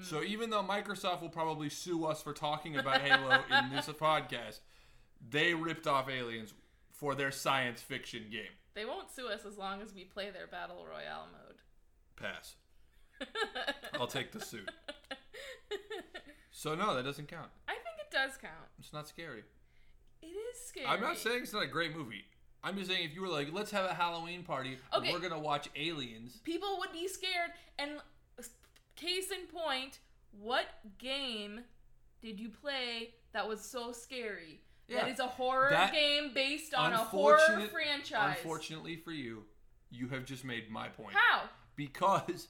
So 0.00 0.22
even 0.22 0.48
though 0.50 0.62
Microsoft 0.62 1.20
will 1.20 1.28
probably 1.28 1.68
sue 1.68 2.06
us 2.06 2.22
for 2.22 2.32
talking 2.32 2.76
about 2.78 3.02
Halo 3.02 3.40
in 3.50 3.70
this 3.70 3.86
podcast, 4.00 4.60
they 5.28 5.52
ripped 5.52 5.86
off 5.86 6.08
Aliens 6.08 6.54
for 6.90 7.14
their 7.14 7.30
science 7.30 7.82
fiction 7.82 8.24
game. 8.30 8.52
they 8.74 8.84
won't 8.86 9.10
sue 9.10 9.28
us 9.28 9.44
as 9.44 9.58
long 9.58 9.82
as 9.82 9.92
we 9.94 10.04
play 10.04 10.30
their 10.30 10.46
battle 10.46 10.86
royale 10.88 11.26
mode. 11.30 11.56
Pass. 12.16 12.54
I'll 14.00 14.06
take 14.06 14.32
the 14.32 14.40
suit. 14.40 14.70
So 16.50 16.74
no, 16.74 16.94
that 16.94 17.04
doesn't 17.04 17.28
count. 17.28 17.50
I 17.66 17.72
think 17.72 17.96
it 18.00 18.10
does 18.10 18.36
count. 18.40 18.52
It's 18.78 18.92
not 18.92 19.08
scary. 19.08 19.42
It 20.22 20.26
is 20.26 20.66
scary. 20.68 20.86
I'm 20.86 21.00
not 21.00 21.18
saying 21.18 21.42
it's 21.42 21.52
not 21.52 21.64
a 21.64 21.68
great 21.68 21.96
movie. 21.96 22.24
I'm 22.62 22.76
just 22.76 22.88
saying 22.90 23.04
if 23.04 23.14
you 23.14 23.22
were 23.22 23.28
like, 23.28 23.52
let's 23.52 23.72
have 23.72 23.90
a 23.90 23.94
Halloween 23.94 24.44
party, 24.44 24.76
and 24.92 25.02
Okay. 25.02 25.12
we're 25.12 25.18
gonna 25.18 25.38
watch 25.40 25.68
Aliens. 25.74 26.40
people 26.44 26.76
would 26.78 26.92
be 26.92 27.08
scared. 27.08 27.50
And 27.78 27.92
case 28.96 29.30
in 29.30 29.46
point, 29.46 29.98
what 30.38 30.66
game 30.98 31.60
did 32.20 32.38
you 32.40 32.48
play 32.48 33.14
that 33.32 33.48
was 33.48 33.60
so 33.60 33.92
scary. 33.92 34.60
Yeah. 34.88 35.02
That 35.02 35.10
is 35.12 35.18
a 35.20 35.26
horror 35.26 35.70
That- 35.70 35.92
game 35.92 36.32
based 36.34 36.74
on 36.74 36.92
a 36.92 36.98
horror 36.98 37.38
Unfortunate- 37.40 37.70
franchise. 37.72 38.36
Unfortunately 38.38 38.96
for 38.96 39.10
you, 39.12 39.44
you 39.90 40.08
have 40.08 40.24
just 40.24 40.44
made 40.44 40.70
my 40.70 40.88
point. 40.88 41.14
How? 41.14 41.48
Because 41.76 42.48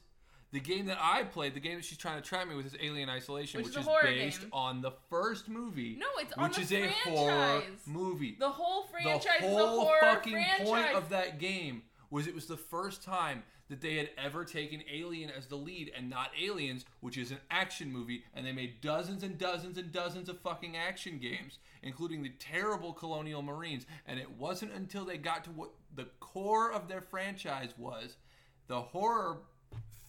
the 0.51 0.59
game 0.61 0.87
that 0.87 0.99
I 1.01 1.23
played, 1.25 1.55
the 1.55 1.61
game 1.61 1.77
that 1.77 1.85
she's 1.85 1.99
trying 1.99 2.21
to 2.21 2.29
trap 2.29 2.49
me 2.49 2.55
with, 2.57 2.67
is 2.67 2.77
Alien 2.81 3.09
Isolation, 3.09 3.59
Which 3.59 3.67
which, 3.69 3.77
is 3.77 3.81
is, 3.83 3.87
a 3.87 3.91
horror 3.91 4.03
based 4.05 4.41
game. 4.41 4.51
on 4.53 4.81
the 4.83 4.91
first 5.09 5.49
movie. 5.49 5.97
No, 5.99 6.07
it's 6.19 6.33
on 6.35 6.45
which 6.49 6.57
the 6.57 6.63
is 6.63 6.73
a 6.73 6.81
franchise. 6.81 7.03
horror 7.07 7.63
movie. 7.87 8.37
The 8.39 8.51
whole 8.51 8.83
franchise 8.85 9.41
the 9.41 9.47
is 9.47 9.53
a 9.55 9.57
whole 9.57 9.81
horror 9.85 9.99
fucking 10.01 10.33
franchise. 10.33 10.67
point 10.69 10.89
of 10.95 11.09
that 11.11 11.39
game 11.39 11.83
was 12.11 12.27
it 12.27 12.35
was 12.35 12.47
the 12.47 12.57
first 12.57 13.03
time 13.03 13.43
that 13.69 13.81
they 13.81 13.97
had 13.97 14.11
ever 14.19 14.45
taken 14.45 14.83
Alien 14.93 15.31
as 15.31 15.47
the 15.47 15.57
lead 15.57 15.91
and 15.97 16.11
not 16.11 16.31
Aliens, 16.41 16.85
which 17.01 17.17
is 17.17 17.31
an 17.31 17.39
action 17.51 17.93
movie, 17.93 18.25
and 18.35 18.47
they 18.47 18.53
made 18.53 18.81
dozens 18.81 19.23
and 19.23 19.39
dozens 19.39 19.79
and 19.79 19.93
dozens 19.93 20.29
of 20.29 20.41
fucking 20.41 20.77
action 20.77 21.19
games, 21.19 21.59
including 21.83 22.23
the 22.23 22.33
terrible 22.39 22.93
Colonial 22.93 23.43
Marines. 23.43 23.87
And 24.07 24.19
it 24.19 24.31
wasn't 24.31 24.73
until 24.73 25.05
they 25.05 25.17
got 25.17 25.45
to 25.45 25.51
what 25.51 25.71
the 25.95 26.07
core 26.21 26.71
of 26.73 26.89
their 26.89 27.01
franchise 27.01 27.75
was, 27.79 28.17
the 28.67 28.81
horror 28.81 29.39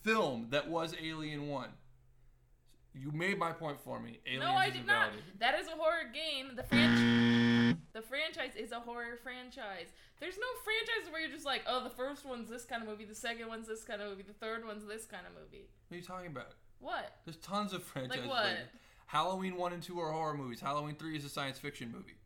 film 0.03 0.47
that 0.49 0.69
was 0.69 0.93
Alien 1.01 1.47
One. 1.47 1.69
You 2.95 3.11
made 3.11 3.39
my 3.39 3.51
point 3.51 3.77
for 3.83 3.99
me. 3.99 4.19
Aliens 4.27 4.43
no, 4.45 4.51
I 4.51 4.69
did 4.69 4.85
not. 4.85 5.09
That 5.39 5.59
is 5.59 5.67
a 5.67 5.71
horror 5.71 6.11
game. 6.13 6.55
The 6.55 6.63
franchise, 6.63 7.52
the 7.93 8.01
franchise 8.01 8.55
is 8.57 8.71
a 8.71 8.79
horror 8.79 9.17
franchise. 9.21 9.87
There's 10.19 10.37
no 10.37 10.47
franchise 10.63 11.11
where 11.11 11.21
you're 11.21 11.31
just 11.31 11.45
like, 11.45 11.63
oh, 11.67 11.83
the 11.83 11.89
first 11.89 12.25
one's 12.25 12.49
this 12.49 12.65
kind 12.65 12.81
of 12.81 12.87
movie, 12.87 13.05
the 13.05 13.15
second 13.15 13.47
one's 13.47 13.67
this 13.67 13.83
kind 13.83 14.01
of 14.01 14.09
movie, 14.09 14.23
the 14.23 14.33
third 14.33 14.65
one's 14.65 14.85
this 14.85 15.05
kind 15.05 15.23
of 15.27 15.33
movie. 15.33 15.67
What 15.87 15.95
are 15.95 15.99
you 15.99 16.05
talking 16.05 16.27
about? 16.27 16.53
What? 16.79 17.17
There's 17.25 17.37
tons 17.37 17.73
of 17.73 17.83
franchises. 17.83 18.23
Like 18.23 18.29
what? 18.29 18.43
that. 18.43 18.69
Halloween 19.07 19.57
1 19.57 19.73
and 19.73 19.83
2 19.83 19.99
are 19.99 20.11
horror 20.11 20.35
movies. 20.35 20.59
Halloween 20.59 20.95
3 20.95 21.17
is 21.17 21.25
a 21.25 21.29
science 21.29 21.59
fiction 21.59 21.91
movie. 21.91 22.17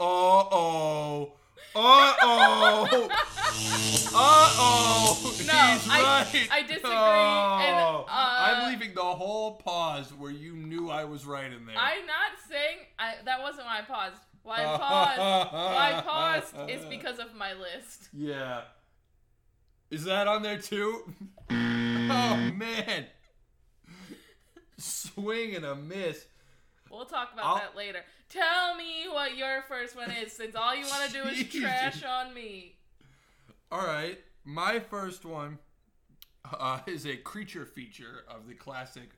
Uh 0.00 0.04
oh. 0.04 1.32
Uh 1.74 2.14
oh. 2.22 3.08
Uh 3.10 4.14
oh. 4.14 5.18
No, 5.46 5.52
He's 5.52 5.88
I- 5.88 6.02
right. 6.02 6.48
I 6.50 6.62
disagree, 6.62 6.90
Oh. 6.90 7.58
and, 7.60 7.76
uh, 7.76 8.04
I'm 8.08 8.70
leaving 8.72 8.94
the 8.94 9.00
whole 9.02 9.56
pause 9.56 10.12
where 10.14 10.30
you 10.30 10.54
knew 10.54 10.90
I 10.90 11.04
was 11.04 11.24
right 11.26 11.52
in 11.52 11.66
there. 11.66 11.76
I'm 11.76 12.06
not 12.06 12.38
saying 12.48 12.78
I. 12.98 13.14
That 13.24 13.40
wasn't 13.42 13.66
why 13.66 13.78
I 13.78 13.82
paused. 13.82 14.20
Why 14.42 14.56
I 14.64 14.76
paused? 14.78 15.20
why 15.52 15.92
I 15.94 16.00
paused 16.00 16.70
is 16.70 16.84
because 16.86 17.18
of 17.18 17.34
my 17.34 17.52
list. 17.54 18.08
Yeah. 18.12 18.62
Is 19.90 20.04
that 20.04 20.26
on 20.26 20.42
there 20.42 20.58
too? 20.58 21.02
oh 21.50 21.54
man. 22.54 23.06
Swing 24.78 25.54
and 25.56 25.64
a 25.64 25.74
miss. 25.74 26.24
We'll 26.90 27.04
talk 27.04 27.32
about 27.32 27.44
I'll- 27.44 27.56
that 27.56 27.76
later. 27.76 28.00
Tell 28.28 28.74
me 28.74 29.08
what 29.10 29.36
your 29.36 29.62
first 29.68 29.96
one 29.96 30.10
is, 30.10 30.32
since 30.32 30.54
all 30.54 30.74
you 30.74 30.84
want 30.86 31.10
to 31.10 31.22
do 31.22 31.28
is 31.28 31.48
trash 31.48 32.04
on 32.04 32.34
me. 32.34 32.76
All 33.72 33.86
right, 33.86 34.18
my 34.44 34.78
first 34.80 35.24
one 35.24 35.58
uh, 36.58 36.80
is 36.86 37.06
a 37.06 37.16
creature 37.16 37.64
feature 37.64 38.24
of 38.28 38.46
the 38.46 38.54
classic 38.54 39.10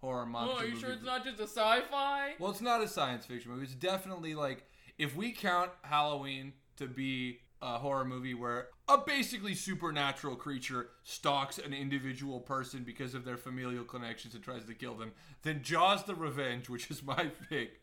horror 0.00 0.26
monster. 0.26 0.54
Oh, 0.56 0.58
are 0.58 0.64
you 0.64 0.70
movie. 0.74 0.82
sure 0.82 0.92
it's 0.92 1.04
not 1.04 1.24
just 1.24 1.38
a 1.38 1.44
sci-fi? 1.44 2.34
Well, 2.38 2.50
it's 2.50 2.60
not 2.60 2.82
a 2.82 2.88
science 2.88 3.26
fiction 3.26 3.52
movie. 3.52 3.64
It's 3.64 3.74
definitely 3.74 4.34
like 4.34 4.64
if 4.98 5.16
we 5.16 5.32
count 5.32 5.70
Halloween 5.82 6.52
to 6.76 6.86
be 6.86 7.40
a 7.62 7.78
horror 7.78 8.04
movie 8.04 8.34
where 8.34 8.68
a 8.88 8.98
basically 8.98 9.54
supernatural 9.54 10.36
creature 10.36 10.90
stalks 11.02 11.58
an 11.58 11.72
individual 11.72 12.40
person 12.40 12.84
because 12.84 13.14
of 13.14 13.24
their 13.24 13.36
familial 13.36 13.84
connections 13.84 14.34
and 14.34 14.44
tries 14.44 14.64
to 14.64 14.74
kill 14.74 14.94
them, 14.94 15.12
then 15.42 15.62
Jaws: 15.62 16.04
The 16.04 16.14
Revenge, 16.14 16.68
which 16.68 16.90
is 16.90 17.02
my 17.02 17.30
pick, 17.48 17.80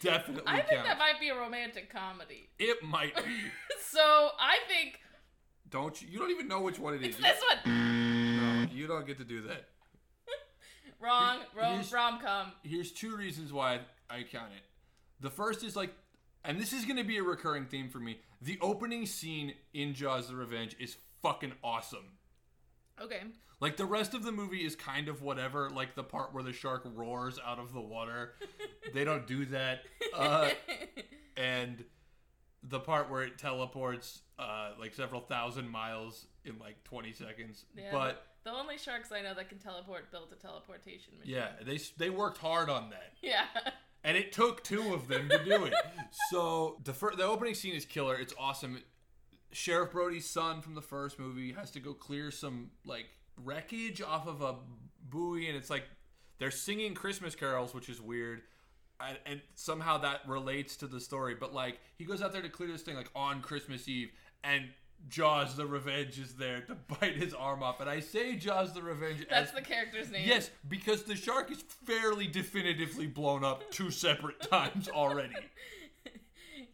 definitely 0.00 0.42
I 0.46 0.56
think 0.60 0.68
counts. 0.82 0.88
that 0.88 0.98
might 0.98 1.18
be 1.20 1.28
a 1.28 1.36
romantic 1.36 1.92
comedy. 1.92 2.48
it 2.58 2.82
might 2.82 3.14
be. 3.16 3.22
So 3.90 4.00
I 4.38 4.56
think 4.68 5.00
Don't 5.70 6.00
you? 6.02 6.08
You 6.10 6.18
don't 6.18 6.30
even 6.30 6.46
know 6.46 6.60
which 6.60 6.78
one 6.78 6.94
it 6.94 7.00
is. 7.02 7.08
it's 7.08 7.16
this 7.18 7.40
one. 7.64 8.36
No, 8.64 8.66
you 8.70 8.86
don't 8.86 9.06
get 9.06 9.16
to 9.18 9.24
do 9.24 9.40
that. 9.42 9.68
Wrong. 11.00 11.38
Rom 11.56 11.72
Here's- 11.74 11.92
rom 11.92 12.20
com. 12.20 12.52
here's 12.62 12.92
two 12.92 13.16
reasons 13.16 13.52
why 13.52 13.80
I 14.10 14.24
count 14.30 14.52
it. 14.56 14.62
The 15.20 15.30
first 15.30 15.64
is 15.64 15.74
like, 15.74 15.94
and 16.44 16.60
this 16.60 16.72
is 16.72 16.84
going 16.84 16.96
to 16.98 17.04
be 17.04 17.16
a 17.18 17.22
recurring 17.22 17.66
theme 17.66 17.88
for 17.88 17.98
me. 17.98 18.18
The 18.42 18.58
opening 18.60 19.06
scene 19.06 19.54
in 19.74 19.94
Jaws: 19.94 20.28
The 20.28 20.36
Revenge 20.36 20.76
is 20.78 20.96
fucking 21.22 21.52
awesome. 21.64 22.17
Okay. 23.02 23.22
Like 23.60 23.76
the 23.76 23.86
rest 23.86 24.14
of 24.14 24.22
the 24.22 24.32
movie 24.32 24.64
is 24.64 24.76
kind 24.76 25.08
of 25.08 25.20
whatever. 25.22 25.68
Like 25.70 25.94
the 25.94 26.04
part 26.04 26.32
where 26.32 26.42
the 26.44 26.52
shark 26.52 26.82
roars 26.94 27.38
out 27.44 27.58
of 27.58 27.72
the 27.72 27.80
water, 27.80 28.34
they 28.94 29.04
don't 29.04 29.26
do 29.26 29.46
that. 29.46 29.80
Uh, 30.14 30.50
and 31.36 31.84
the 32.62 32.80
part 32.80 33.10
where 33.10 33.22
it 33.22 33.38
teleports 33.38 34.22
uh, 34.38 34.70
like 34.78 34.94
several 34.94 35.20
thousand 35.20 35.68
miles 35.68 36.26
in 36.44 36.58
like 36.58 36.82
20 36.84 37.12
seconds. 37.12 37.64
Yeah, 37.76 37.90
but 37.92 38.26
the 38.44 38.52
only 38.52 38.78
sharks 38.78 39.10
I 39.12 39.22
know 39.22 39.34
that 39.34 39.48
can 39.48 39.58
teleport 39.58 40.10
built 40.10 40.32
a 40.32 40.36
teleportation 40.36 41.14
machine. 41.18 41.34
yeah, 41.34 41.48
they 41.64 41.78
they 41.96 42.10
worked 42.10 42.38
hard 42.38 42.68
on 42.70 42.90
that. 42.90 43.12
Yeah. 43.22 43.44
and 44.04 44.16
it 44.16 44.32
took 44.32 44.62
two 44.62 44.94
of 44.94 45.08
them 45.08 45.28
to 45.28 45.44
do 45.44 45.64
it. 45.64 45.74
so 46.30 46.78
the 46.84 46.92
fir- 46.94 47.16
the 47.16 47.24
opening 47.24 47.54
scene 47.54 47.74
is 47.74 47.84
killer. 47.84 48.14
It's 48.16 48.34
awesome. 48.38 48.80
Sheriff 49.52 49.92
Brody's 49.92 50.28
son 50.28 50.60
from 50.60 50.74
the 50.74 50.82
first 50.82 51.18
movie 51.18 51.52
has 51.52 51.70
to 51.72 51.80
go 51.80 51.94
clear 51.94 52.30
some 52.30 52.70
like 52.84 53.06
wreckage 53.44 54.02
off 54.02 54.26
of 54.26 54.42
a 54.42 54.56
buoy, 55.08 55.48
and 55.48 55.56
it's 55.56 55.70
like 55.70 55.84
they're 56.38 56.50
singing 56.50 56.94
Christmas 56.94 57.34
carols, 57.34 57.74
which 57.74 57.88
is 57.88 58.00
weird. 58.00 58.42
And, 59.00 59.18
and 59.26 59.40
somehow 59.54 59.98
that 59.98 60.22
relates 60.26 60.76
to 60.78 60.88
the 60.88 61.00
story, 61.00 61.36
but 61.38 61.54
like 61.54 61.78
he 61.96 62.04
goes 62.04 62.20
out 62.20 62.32
there 62.32 62.42
to 62.42 62.48
clear 62.48 62.68
this 62.68 62.82
thing 62.82 62.96
like 62.96 63.10
on 63.14 63.42
Christmas 63.42 63.88
Eve, 63.88 64.10
and 64.42 64.64
Jaws 65.08 65.56
the 65.56 65.66
Revenge 65.66 66.18
is 66.18 66.34
there 66.34 66.62
to 66.62 66.74
bite 67.00 67.14
his 67.16 67.32
arm 67.32 67.62
off. 67.62 67.80
And 67.80 67.88
I 67.88 68.00
say 68.00 68.34
Jaws 68.34 68.74
the 68.74 68.82
Revenge 68.82 69.26
That's 69.30 69.50
as 69.50 69.54
the 69.54 69.62
character's 69.62 70.10
name. 70.10 70.26
Yes, 70.26 70.50
because 70.68 71.04
the 71.04 71.14
shark 71.14 71.50
is 71.52 71.62
fairly 71.62 72.26
definitively 72.26 73.06
blown 73.06 73.44
up 73.44 73.70
two 73.70 73.90
separate 73.90 74.40
times 74.50 74.88
already. 74.88 75.34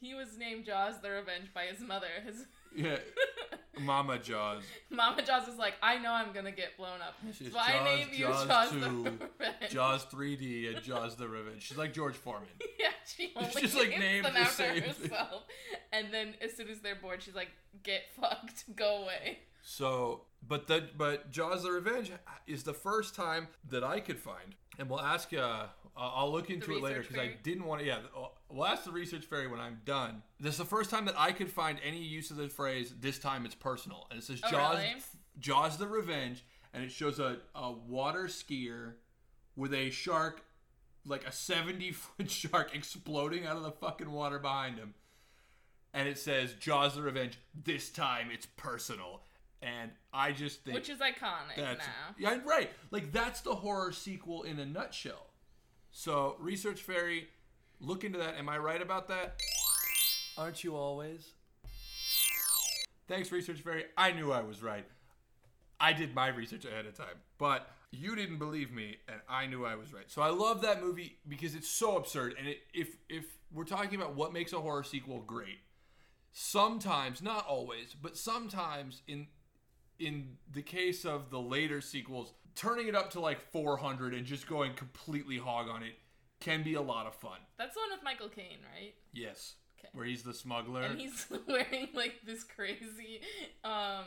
he 0.04 0.14
was 0.14 0.36
named 0.38 0.64
Jaws 0.66 0.94
the 1.02 1.10
Revenge 1.10 1.52
by 1.54 1.64
his 1.64 1.80
mother. 1.80 2.06
His 2.24 2.46
Yeah, 2.74 2.98
Mama 3.80 4.18
Jaws. 4.18 4.62
Mama 4.90 5.22
Jaws 5.22 5.48
is 5.48 5.56
like, 5.58 5.74
I 5.82 5.98
know 5.98 6.12
I'm 6.12 6.32
gonna 6.32 6.52
get 6.52 6.76
blown 6.76 7.00
up. 7.00 7.14
She's 7.36 7.52
So 7.52 7.58
I 7.58 7.72
Jaws, 7.72 7.84
name 7.84 8.08
you 8.12 8.18
Jaws 8.26 8.46
Jaws 8.46 8.70
2, 8.70 8.80
the 8.80 8.90
Revenge. 8.90 9.70
Jaws 9.70 10.06
3D, 10.06 10.74
and 10.74 10.84
Jaws 10.84 11.16
the 11.16 11.28
Revenge. 11.28 11.62
She's 11.62 11.78
like 11.78 11.92
George 11.92 12.14
Foreman. 12.16 12.48
Yeah, 12.78 12.90
she 13.06 13.32
only 13.36 13.62
just, 13.62 13.74
like, 13.76 13.98
named 13.98 14.24
them 14.26 14.34
the 14.34 14.40
after 14.40 14.62
same 14.64 14.82
thing. 14.82 15.10
herself. 15.10 15.44
And 15.92 16.08
then 16.12 16.34
as 16.42 16.54
soon 16.54 16.68
as 16.68 16.80
they're 16.80 16.96
bored, 16.96 17.22
she's 17.22 17.34
like, 17.34 17.48
"Get 17.82 18.02
fucked, 18.20 18.76
go 18.76 19.02
away." 19.04 19.38
So, 19.62 20.22
but 20.46 20.66
the 20.66 20.88
but 20.98 21.30
Jaws 21.30 21.62
the 21.62 21.70
Revenge 21.72 22.12
is 22.46 22.64
the 22.64 22.74
first 22.74 23.14
time 23.14 23.48
that 23.70 23.82
I 23.82 24.00
could 24.00 24.18
find, 24.18 24.54
and 24.78 24.88
we'll 24.88 25.00
ask. 25.00 25.32
Uh, 25.32 25.66
I'll 25.96 26.32
look 26.32 26.50
into 26.50 26.72
it 26.76 26.82
later 26.82 27.00
because 27.02 27.18
I 27.18 27.36
didn't 27.42 27.64
want 27.64 27.80
to. 27.80 27.86
Yeah, 27.86 27.98
we'll 28.48 28.66
ask 28.66 28.84
the 28.84 28.90
research 28.92 29.24
fairy 29.24 29.46
when 29.46 29.60
I'm 29.60 29.80
done. 29.84 30.22
This 30.40 30.52
is 30.54 30.58
the 30.58 30.64
first 30.64 30.90
time 30.90 31.04
that 31.04 31.14
I 31.16 31.32
could 31.32 31.50
find 31.50 31.78
any 31.84 32.02
use 32.02 32.30
of 32.30 32.36
the 32.36 32.48
phrase. 32.48 32.92
This 33.00 33.18
time 33.18 33.44
it's 33.46 33.54
personal, 33.54 34.06
and 34.10 34.18
it 34.18 34.24
says 34.24 34.40
Oh, 34.44 34.50
Jaws. 34.50 34.76
really? 34.78 34.94
Jaws 35.38 35.76
the 35.78 35.86
Revenge, 35.86 36.44
and 36.72 36.82
it 36.84 36.90
shows 36.90 37.18
a, 37.20 37.38
a 37.54 37.70
water 37.72 38.24
skier 38.24 38.94
with 39.56 39.72
a 39.72 39.90
shark, 39.90 40.42
like 41.06 41.24
a 41.26 41.32
70 41.32 41.92
foot 41.92 42.30
shark 42.30 42.74
exploding 42.74 43.46
out 43.46 43.56
of 43.56 43.62
the 43.62 43.70
fucking 43.72 44.10
water 44.10 44.38
behind 44.38 44.78
him. 44.78 44.94
And 45.92 46.08
it 46.08 46.18
says 46.18 46.54
Jaws 46.54 46.96
the 46.96 47.02
Revenge, 47.02 47.38
this 47.54 47.88
time 47.88 48.28
it's 48.32 48.46
personal. 48.56 49.20
And 49.64 49.90
I 50.12 50.32
just 50.32 50.62
think 50.62 50.74
Which 50.74 50.90
is 50.90 50.98
iconic 50.98 51.56
that's 51.56 51.78
now. 51.78 52.14
yeah, 52.18 52.38
right. 52.44 52.70
Like 52.90 53.12
that's 53.12 53.40
the 53.40 53.54
horror 53.54 53.92
sequel 53.92 54.42
in 54.42 54.58
a 54.58 54.66
nutshell. 54.66 55.26
So, 55.90 56.36
Research 56.38 56.82
Fairy, 56.82 57.28
look 57.80 58.04
into 58.04 58.18
that. 58.18 58.34
Am 58.36 58.48
I 58.48 58.58
right 58.58 58.82
about 58.82 59.08
that? 59.08 59.40
Aren't 60.36 60.64
you 60.64 60.76
always? 60.76 61.30
Thanks, 63.08 63.30
Research 63.32 63.60
Fairy. 63.60 63.84
I 63.96 64.12
knew 64.12 64.32
I 64.32 64.42
was 64.42 64.62
right. 64.62 64.86
I 65.80 65.92
did 65.92 66.14
my 66.14 66.28
research 66.28 66.64
ahead 66.64 66.86
of 66.86 66.94
time, 66.94 67.16
but 67.38 67.68
you 67.90 68.16
didn't 68.16 68.38
believe 68.38 68.72
me, 68.72 68.96
and 69.08 69.20
I 69.28 69.46
knew 69.46 69.64
I 69.64 69.76
was 69.76 69.92
right. 69.92 70.10
So 70.10 70.20
I 70.22 70.28
love 70.28 70.62
that 70.62 70.82
movie 70.82 71.18
because 71.28 71.54
it's 71.54 71.68
so 71.68 71.96
absurd. 71.96 72.34
And 72.38 72.48
it, 72.48 72.58
if 72.72 72.96
if 73.08 73.24
we're 73.52 73.64
talking 73.64 73.94
about 73.94 74.14
what 74.14 74.32
makes 74.32 74.52
a 74.52 74.60
horror 74.60 74.82
sequel 74.82 75.20
great, 75.20 75.58
sometimes, 76.32 77.22
not 77.22 77.46
always, 77.46 77.94
but 77.94 78.16
sometimes 78.16 79.02
in 79.06 79.28
in 79.98 80.36
the 80.52 80.62
case 80.62 81.04
of 81.04 81.30
the 81.30 81.40
later 81.40 81.80
sequels, 81.80 82.32
turning 82.54 82.88
it 82.88 82.94
up 82.94 83.10
to 83.10 83.20
like 83.20 83.40
400 83.52 84.14
and 84.14 84.26
just 84.26 84.46
going 84.46 84.74
completely 84.74 85.38
hog 85.38 85.68
on 85.68 85.82
it 85.82 85.94
can 86.40 86.62
be 86.62 86.74
a 86.74 86.82
lot 86.82 87.06
of 87.06 87.14
fun. 87.14 87.38
That's 87.58 87.74
the 87.74 87.80
one 87.80 87.90
with 87.90 88.04
Michael 88.04 88.28
Caine, 88.28 88.58
right? 88.74 88.94
Yes. 89.12 89.54
Okay. 89.78 89.88
Where 89.92 90.04
he's 90.04 90.22
the 90.22 90.34
smuggler. 90.34 90.82
And 90.82 91.00
he's 91.00 91.26
wearing 91.48 91.88
like 91.94 92.20
this 92.26 92.44
crazy 92.44 93.20
um 93.64 94.04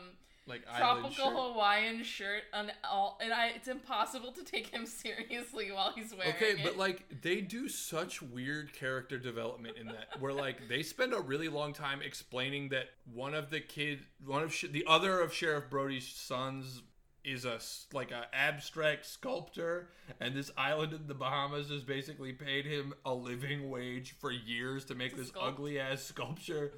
like 0.48 0.64
tropical. 0.78 1.52
Hawaiian 1.54 2.04
shirt 2.04 2.44
on 2.54 2.72
all, 2.90 3.20
and 3.22 3.34
I 3.34 3.48
it's 3.48 3.68
impossible 3.68 4.32
to 4.34 4.44
take 4.44 4.68
him 4.68 4.86
seriously 4.86 5.72
while 5.72 5.92
he's 5.94 6.14
wearing 6.14 6.32
it. 6.32 6.36
Okay, 6.36 6.52
it. 6.52 6.64
but 6.64 6.78
like 6.78 7.22
they 7.22 7.42
do 7.42 7.68
such 7.68 8.22
weird 8.22 8.74
character 8.74 9.18
development 9.18 9.78
in 9.78 9.88
that, 9.88 10.20
where 10.20 10.34
like 10.34 10.68
they 10.70 10.84
spend 10.84 11.14
a 11.14 11.20
really 11.20 11.50
long 11.50 11.74
time 11.74 12.02
explaining 12.02 12.70
that 12.70 12.90
one 13.14 13.34
of 13.34 13.50
the 13.50 13.60
kid, 13.60 14.00
one 14.26 14.44
of 14.44 14.56
the 14.72 14.86
other 14.88 15.20
of 15.20 15.34
Sheriff 15.34 15.70
Brody's 15.70 16.08
sons 16.08 16.82
is 17.28 17.44
a 17.44 17.60
like 17.94 18.12
a 18.12 18.26
abstract 18.34 19.06
sculptor, 19.06 19.90
and 20.20 20.34
this 20.34 20.50
island 20.58 20.94
in 20.94 21.08
the 21.08 21.14
Bahamas 21.14 21.70
has 21.70 21.84
basically 21.84 22.32
paid 22.32 22.66
him 22.66 22.94
a 23.06 23.14
living 23.14 23.70
wage 23.70 24.16
for 24.20 24.32
years 24.32 24.86
to 24.86 24.96
make 24.96 25.18
this 25.18 25.32
ugly 25.40 25.80
ass 25.80 26.04
sculpture. 26.04 26.72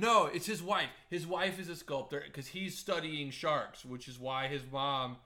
No, 0.00 0.26
it's 0.26 0.46
his 0.46 0.62
wife. 0.62 0.88
His 1.10 1.26
wife 1.26 1.60
is 1.60 1.68
a 1.68 1.76
sculptor 1.76 2.22
because 2.24 2.48
he's 2.48 2.78
studying 2.78 3.30
sharks, 3.30 3.84
which 3.84 4.08
is 4.08 4.18
why 4.18 4.48
his 4.48 4.62
mom 4.72 5.18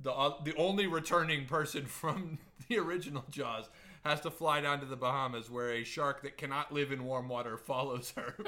the 0.00 0.12
uh, 0.12 0.42
the 0.44 0.54
only 0.56 0.86
returning 0.86 1.46
person 1.46 1.86
from 1.86 2.38
the 2.68 2.78
original 2.78 3.24
Jaws 3.30 3.68
has 4.04 4.20
to 4.20 4.30
fly 4.30 4.60
down 4.60 4.80
to 4.80 4.86
the 4.86 4.96
Bahamas, 4.96 5.50
where 5.50 5.70
a 5.70 5.82
shark 5.82 6.22
that 6.22 6.36
cannot 6.36 6.72
live 6.72 6.92
in 6.92 7.04
warm 7.04 7.28
water 7.28 7.56
follows 7.56 8.12
her 8.16 8.36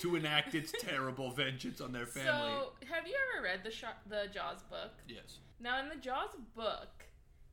to 0.00 0.16
enact 0.16 0.54
its 0.54 0.72
terrible 0.80 1.32
vengeance 1.32 1.80
on 1.80 1.92
their 1.92 2.06
family. 2.06 2.52
so, 2.52 2.72
have 2.90 3.06
you 3.06 3.14
ever 3.34 3.44
read 3.44 3.60
the 3.64 3.70
Sha- 3.70 3.98
the 4.08 4.28
Jaws 4.32 4.62
book? 4.70 4.92
yes. 5.06 5.38
Now, 5.60 5.80
in 5.80 5.88
the 5.88 5.96
Jaws 5.96 6.36
book, 6.54 7.04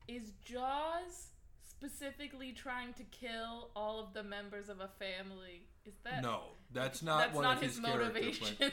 is 0.08 0.32
Jaws 0.44 1.29
specifically 1.77 2.51
trying 2.51 2.94
to 2.94 3.03
kill 3.03 3.70
all 3.75 4.00
of 4.00 4.13
the 4.13 4.24
members 4.24 4.70
of 4.70 4.79
a 4.79 4.89
family? 5.00 5.67
Is 5.86 5.94
that 6.03 6.22
No, 6.22 6.41
that's 6.72 7.01
not 7.01 7.20
that's 7.20 7.36
one 7.36 7.44
not 7.44 7.58
of 7.58 7.63
his, 7.63 7.74
his 7.74 7.82
motivations? 7.82 8.60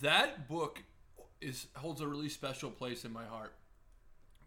That 0.00 0.48
book 0.48 0.82
is 1.40 1.66
holds 1.76 2.00
a 2.00 2.08
really 2.08 2.28
special 2.28 2.70
place 2.70 3.04
in 3.04 3.12
my 3.12 3.24
heart 3.24 3.54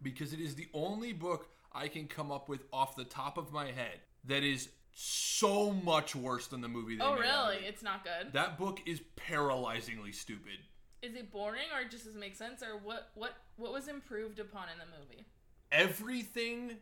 because 0.02 0.32
it 0.32 0.40
is 0.40 0.56
the 0.56 0.68
only 0.74 1.12
book 1.12 1.48
I 1.72 1.88
can 1.88 2.06
come 2.06 2.30
up 2.30 2.48
with 2.48 2.64
off 2.72 2.96
the 2.96 3.04
top 3.04 3.38
of 3.38 3.52
my 3.52 3.66
head 3.66 4.00
that 4.24 4.42
is 4.42 4.68
so 4.92 5.72
much 5.72 6.16
worse 6.16 6.48
than 6.48 6.60
the 6.60 6.68
movie. 6.68 6.96
They 6.96 7.04
oh, 7.04 7.14
really? 7.14 7.56
it. 7.56 7.62
It's 7.68 7.82
not 7.82 8.04
good. 8.04 8.32
That 8.32 8.58
book 8.58 8.80
is 8.84 9.00
paralyzingly 9.16 10.14
stupid. 10.14 10.58
Is 11.02 11.14
it 11.14 11.30
boring 11.30 11.68
or 11.74 11.88
just 11.88 12.04
doesn't 12.04 12.18
make 12.18 12.34
sense 12.34 12.62
or 12.62 12.78
what 12.82 13.10
what 13.14 13.34
what 13.56 13.72
was 13.72 13.86
improved 13.86 14.40
upon 14.40 14.64
in 14.72 14.78
the 14.78 14.98
movie? 14.98 15.24
Everything 15.70 16.72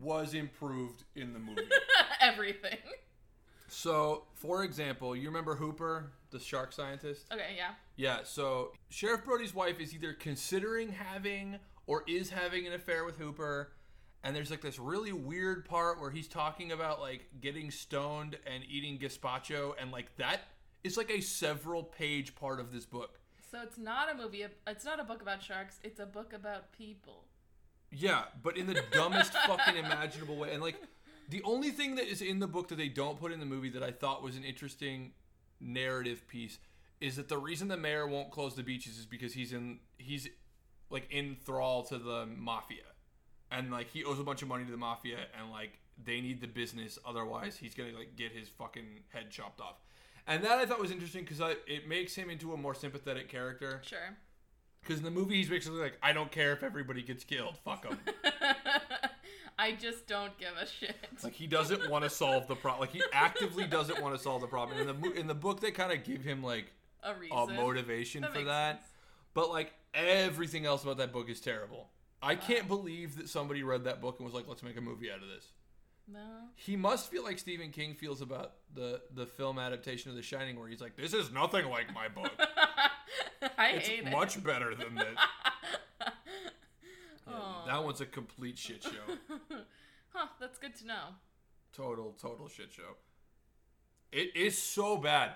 was 0.00 0.34
improved 0.34 1.04
in 1.14 1.32
the 1.32 1.38
movie. 1.38 1.62
Everything. 2.20 2.78
so, 3.68 4.24
for 4.34 4.64
example, 4.64 5.14
you 5.16 5.28
remember 5.28 5.54
Hooper, 5.56 6.12
the 6.30 6.38
shark 6.38 6.72
scientist? 6.72 7.26
Okay, 7.32 7.54
yeah. 7.56 7.70
Yeah, 7.96 8.20
so 8.24 8.72
Sheriff 8.90 9.24
Brody's 9.24 9.54
wife 9.54 9.80
is 9.80 9.94
either 9.94 10.12
considering 10.12 10.90
having 10.92 11.58
or 11.86 12.04
is 12.06 12.30
having 12.30 12.66
an 12.66 12.72
affair 12.72 13.04
with 13.04 13.18
Hooper. 13.18 13.72
And 14.24 14.36
there's 14.36 14.50
like 14.50 14.60
this 14.60 14.78
really 14.78 15.12
weird 15.12 15.64
part 15.64 16.00
where 16.00 16.10
he's 16.10 16.28
talking 16.28 16.70
about 16.70 17.00
like 17.00 17.26
getting 17.40 17.70
stoned 17.70 18.38
and 18.46 18.62
eating 18.70 18.98
gazpacho. 18.98 19.74
And 19.80 19.90
like 19.90 20.16
that 20.16 20.42
is 20.84 20.96
like 20.96 21.10
a 21.10 21.20
several 21.20 21.82
page 21.82 22.34
part 22.34 22.60
of 22.60 22.72
this 22.72 22.86
book. 22.86 23.18
So 23.50 23.58
it's 23.62 23.78
not 23.78 24.10
a 24.10 24.14
movie. 24.16 24.44
It's 24.66 24.84
not 24.84 25.00
a 25.00 25.04
book 25.04 25.22
about 25.22 25.42
sharks. 25.42 25.80
It's 25.82 26.00
a 26.00 26.06
book 26.06 26.32
about 26.32 26.72
people. 26.72 27.24
Yeah, 27.92 28.24
but 28.42 28.56
in 28.56 28.66
the 28.66 28.82
dumbest 28.90 29.32
fucking 29.46 29.76
imaginable 29.76 30.36
way. 30.36 30.52
And 30.52 30.62
like 30.62 30.76
the 31.28 31.42
only 31.44 31.70
thing 31.70 31.96
that 31.96 32.06
is 32.06 32.22
in 32.22 32.40
the 32.40 32.46
book 32.46 32.68
that 32.68 32.76
they 32.78 32.88
don't 32.88 33.20
put 33.20 33.32
in 33.32 33.40
the 33.40 33.46
movie 33.46 33.70
that 33.70 33.82
I 33.82 33.90
thought 33.90 34.22
was 34.22 34.36
an 34.36 34.44
interesting 34.44 35.12
narrative 35.60 36.26
piece 36.26 36.58
is 37.00 37.16
that 37.16 37.28
the 37.28 37.38
reason 37.38 37.68
the 37.68 37.76
mayor 37.76 38.06
won't 38.06 38.30
close 38.30 38.54
the 38.54 38.62
beaches 38.62 38.98
is 38.98 39.06
because 39.06 39.34
he's 39.34 39.52
in 39.52 39.80
he's 39.98 40.28
like 40.90 41.10
in 41.10 41.36
thrall 41.44 41.82
to 41.84 41.98
the 41.98 42.26
mafia. 42.26 42.84
And 43.50 43.70
like 43.70 43.90
he 43.90 44.04
owes 44.04 44.18
a 44.18 44.24
bunch 44.24 44.42
of 44.42 44.48
money 44.48 44.64
to 44.64 44.70
the 44.70 44.76
mafia 44.76 45.18
and 45.38 45.50
like 45.50 45.78
they 46.02 46.20
need 46.20 46.40
the 46.40 46.46
business 46.46 46.98
otherwise 47.04 47.56
he's 47.56 47.74
going 47.74 47.90
to 47.90 47.96
like 47.96 48.16
get 48.16 48.32
his 48.32 48.48
fucking 48.48 49.00
head 49.12 49.30
chopped 49.30 49.60
off. 49.60 49.76
And 50.26 50.42
that 50.44 50.58
I 50.58 50.66
thought 50.66 50.80
was 50.80 50.90
interesting 50.90 51.26
cuz 51.26 51.40
it 51.66 51.86
makes 51.86 52.14
him 52.14 52.30
into 52.30 52.54
a 52.54 52.56
more 52.56 52.74
sympathetic 52.74 53.28
character. 53.28 53.82
Sure. 53.84 54.16
Because 54.82 54.98
in 54.98 55.04
the 55.04 55.10
movie, 55.10 55.36
he's 55.36 55.48
basically 55.48 55.80
like, 55.80 55.96
I 56.02 56.12
don't 56.12 56.30
care 56.32 56.52
if 56.52 56.62
everybody 56.62 57.02
gets 57.02 57.22
killed. 57.24 57.56
Fuck 57.64 57.82
them. 57.88 57.98
I 59.58 59.72
just 59.72 60.06
don't 60.06 60.36
give 60.38 60.52
a 60.60 60.66
shit. 60.66 60.96
like 61.22 61.34
he 61.34 61.46
doesn't 61.46 61.88
want 61.88 62.04
to 62.04 62.10
solve 62.10 62.48
the 62.48 62.56
problem. 62.56 62.80
Like 62.80 62.90
he 62.90 63.02
actively 63.12 63.64
doesn't 63.66 64.02
want 64.02 64.16
to 64.16 64.20
solve 64.22 64.40
the 64.40 64.46
problem. 64.48 64.78
And 64.80 64.88
in 64.88 65.00
the 65.00 65.08
mo- 65.08 65.14
in 65.14 65.26
the 65.28 65.34
book, 65.34 65.60
they 65.60 65.70
kind 65.70 65.92
of 65.92 66.02
give 66.04 66.22
him 66.24 66.42
like 66.42 66.72
a 67.04 67.12
a 67.12 67.46
motivation 67.46 68.22
That 68.22 68.32
for 68.34 68.42
that. 68.44 68.78
sense. 68.80 68.88
But 69.34 69.50
like 69.50 69.72
everything 69.94 70.66
else 70.66 70.82
about 70.82 70.96
that 70.98 71.12
book 71.12 71.28
is 71.28 71.40
terrible. 71.40 71.90
I 72.22 72.34
can't 72.34 72.66
believe 72.68 73.16
that 73.18 73.28
somebody 73.28 73.62
read 73.62 73.84
that 73.84 74.00
book 74.00 74.16
and 74.18 74.24
was 74.24 74.34
like, 74.34 74.46
let's 74.48 74.62
make 74.62 74.76
a 74.76 74.80
movie 74.80 75.10
out 75.10 75.22
of 75.22 75.28
this. 75.28 75.46
No. 76.08 76.20
He 76.56 76.76
must 76.76 77.10
feel 77.10 77.22
like 77.22 77.38
Stephen 77.38 77.70
King 77.70 77.94
feels 77.94 78.20
about 78.20 78.52
the 78.74 79.00
the 79.14 79.26
film 79.26 79.58
adaptation 79.58 80.10
of 80.10 80.16
The 80.16 80.22
Shining, 80.22 80.58
where 80.58 80.68
he's 80.68 80.80
like, 80.80 80.96
this 80.96 81.14
is 81.14 81.32
nothing 81.32 81.66
like 81.68 81.92
my 81.94 82.08
book. 82.08 82.30
I 83.58 83.68
It's 83.70 83.88
hate 83.88 84.10
much 84.10 84.36
it. 84.36 84.44
better 84.44 84.74
than 84.74 84.94
this. 84.94 85.18
Yeah, 87.28 87.62
that 87.66 87.84
one's 87.84 88.00
a 88.00 88.06
complete 88.06 88.58
shit 88.58 88.82
show. 88.82 89.16
huh, 90.12 90.26
that's 90.40 90.58
good 90.58 90.74
to 90.76 90.86
know. 90.86 91.04
total 91.72 92.14
total 92.20 92.48
shit 92.48 92.72
show 92.72 92.96
it 94.10 94.34
is 94.36 94.58
so 94.58 94.98
bad 94.98 95.30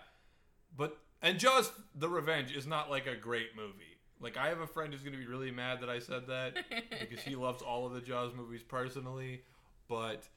but 0.77 0.99
and 1.23 1.39
jaws 1.39 1.73
the 1.95 2.09
revenge 2.09 2.55
is 2.55 2.67
not 2.67 2.91
like 2.91 3.07
a 3.07 3.17
great 3.17 3.57
movie 3.57 3.97
like 4.21 4.37
i 4.37 4.49
have 4.49 4.61
a 4.61 4.67
friend 4.67 4.93
who's 4.93 5.01
going 5.03 5.15
to 5.15 5.19
be 5.19 5.27
really 5.27 5.51
mad 5.51 5.81
that 5.81 5.89
i 5.89 5.99
said 5.99 6.27
that 6.27 6.55
because 7.01 7.21
he 7.21 7.35
loves 7.37 7.63
all 7.63 7.87
of 7.87 7.95
the 7.95 8.03
jaws 8.03 8.33
movies 8.37 8.63
personally 8.63 9.41
but 9.89 10.29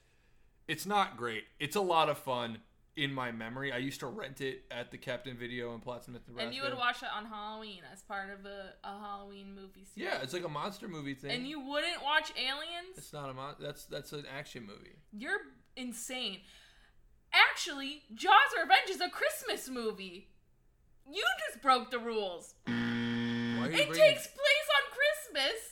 it's 0.70 0.86
not 0.86 1.16
great 1.16 1.44
it's 1.58 1.76
a 1.76 1.80
lot 1.80 2.08
of 2.08 2.16
fun 2.18 2.58
in 2.96 3.12
my 3.12 3.30
memory 3.32 3.72
i 3.72 3.76
used 3.78 4.00
to 4.00 4.06
rent 4.06 4.40
it 4.40 4.62
at 4.70 4.90
the 4.90 4.98
captain 4.98 5.36
video 5.36 5.74
in 5.74 5.80
plattsmouth 5.80 6.20
nebraska 6.28 6.42
and 6.46 6.54
you 6.54 6.62
would 6.62 6.76
watch 6.76 7.02
it 7.02 7.08
on 7.16 7.24
Halloween 7.26 7.80
as 7.92 8.02
part 8.02 8.28
of 8.30 8.44
a, 8.46 8.72
a 8.84 8.98
Halloween 9.00 9.54
movie 9.54 9.84
series. 9.94 9.96
yeah 10.12 10.22
it's 10.22 10.32
like 10.32 10.44
a 10.44 10.48
monster 10.48 10.88
movie 10.88 11.14
thing 11.14 11.30
And 11.30 11.46
you 11.46 11.60
wouldn't 11.60 12.02
watch 12.02 12.32
Aliens? 12.36 12.96
it's 12.96 13.12
not 13.12 13.30
a 13.30 13.34
mon- 13.34 13.56
that's 13.60 13.84
that's 13.86 14.12
an 14.12 14.24
action 14.38 14.66
movie 14.66 14.96
You're 15.12 15.40
insane. 15.76 16.38
Actually, 17.32 18.02
Jaws 18.14 18.52
Revenge 18.60 18.90
is 18.90 19.00
a 19.00 19.08
Christmas 19.08 19.68
movie. 19.68 20.28
You 21.10 21.22
just 21.48 21.62
broke 21.62 21.90
the 21.92 21.98
rules. 22.00 22.54
Why 22.66 22.72
are 22.74 23.70
you 23.70 23.76
It 23.78 23.94
takes 23.94 24.26
place. 24.26 24.28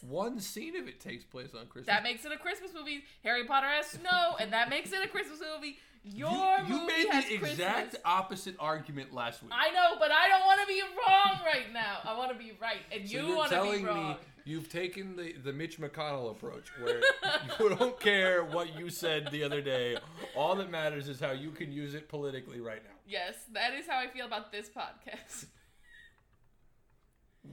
One 0.08 0.40
scene 0.40 0.76
of 0.76 0.88
it 0.88 1.00
takes 1.00 1.24
place 1.24 1.50
on 1.54 1.66
christmas 1.66 1.86
That 1.86 2.02
makes 2.02 2.24
it 2.24 2.32
a 2.32 2.36
Christmas 2.36 2.72
movie. 2.74 3.04
Harry 3.22 3.44
Potter 3.44 3.66
has 3.66 3.86
snow, 3.86 4.36
and 4.40 4.52
that 4.52 4.70
makes 4.70 4.92
it 4.92 5.04
a 5.04 5.08
Christmas 5.08 5.40
movie. 5.54 5.78
Your 6.04 6.30
you, 6.30 6.74
you 6.74 6.80
movie 6.80 6.86
made 6.86 7.08
has 7.10 7.24
the 7.26 7.34
exact 7.34 7.90
Christmas. 7.90 8.02
opposite 8.04 8.56
argument 8.58 9.12
last 9.12 9.42
week. 9.42 9.52
I 9.54 9.70
know, 9.70 9.96
but 9.98 10.10
I 10.10 10.28
don't 10.28 10.46
want 10.46 10.60
to 10.60 10.66
be 10.66 10.80
wrong 10.80 11.40
right 11.44 11.72
now. 11.72 11.98
I 12.04 12.16
want 12.16 12.32
to 12.32 12.38
be 12.38 12.52
right, 12.60 12.80
and 12.92 13.08
so 13.08 13.16
you 13.16 13.36
want 13.36 13.50
to 13.50 13.62
be 13.62 13.84
wrong. 13.84 14.10
me 14.10 14.16
you've 14.48 14.70
taken 14.70 15.14
the, 15.14 15.34
the 15.44 15.52
Mitch 15.52 15.78
McConnell 15.78 16.30
approach, 16.30 16.68
where 16.80 17.02
you 17.60 17.76
don't 17.76 18.00
care 18.00 18.42
what 18.42 18.78
you 18.78 18.88
said 18.88 19.28
the 19.30 19.44
other 19.44 19.60
day. 19.60 19.98
All 20.34 20.56
that 20.56 20.70
matters 20.70 21.08
is 21.08 21.20
how 21.20 21.32
you 21.32 21.50
can 21.50 21.70
use 21.70 21.94
it 21.94 22.08
politically 22.08 22.60
right 22.60 22.82
now. 22.82 22.94
Yes, 23.06 23.34
that 23.52 23.74
is 23.74 23.86
how 23.86 23.98
I 23.98 24.08
feel 24.08 24.26
about 24.26 24.50
this 24.50 24.68
podcast. 24.68 25.46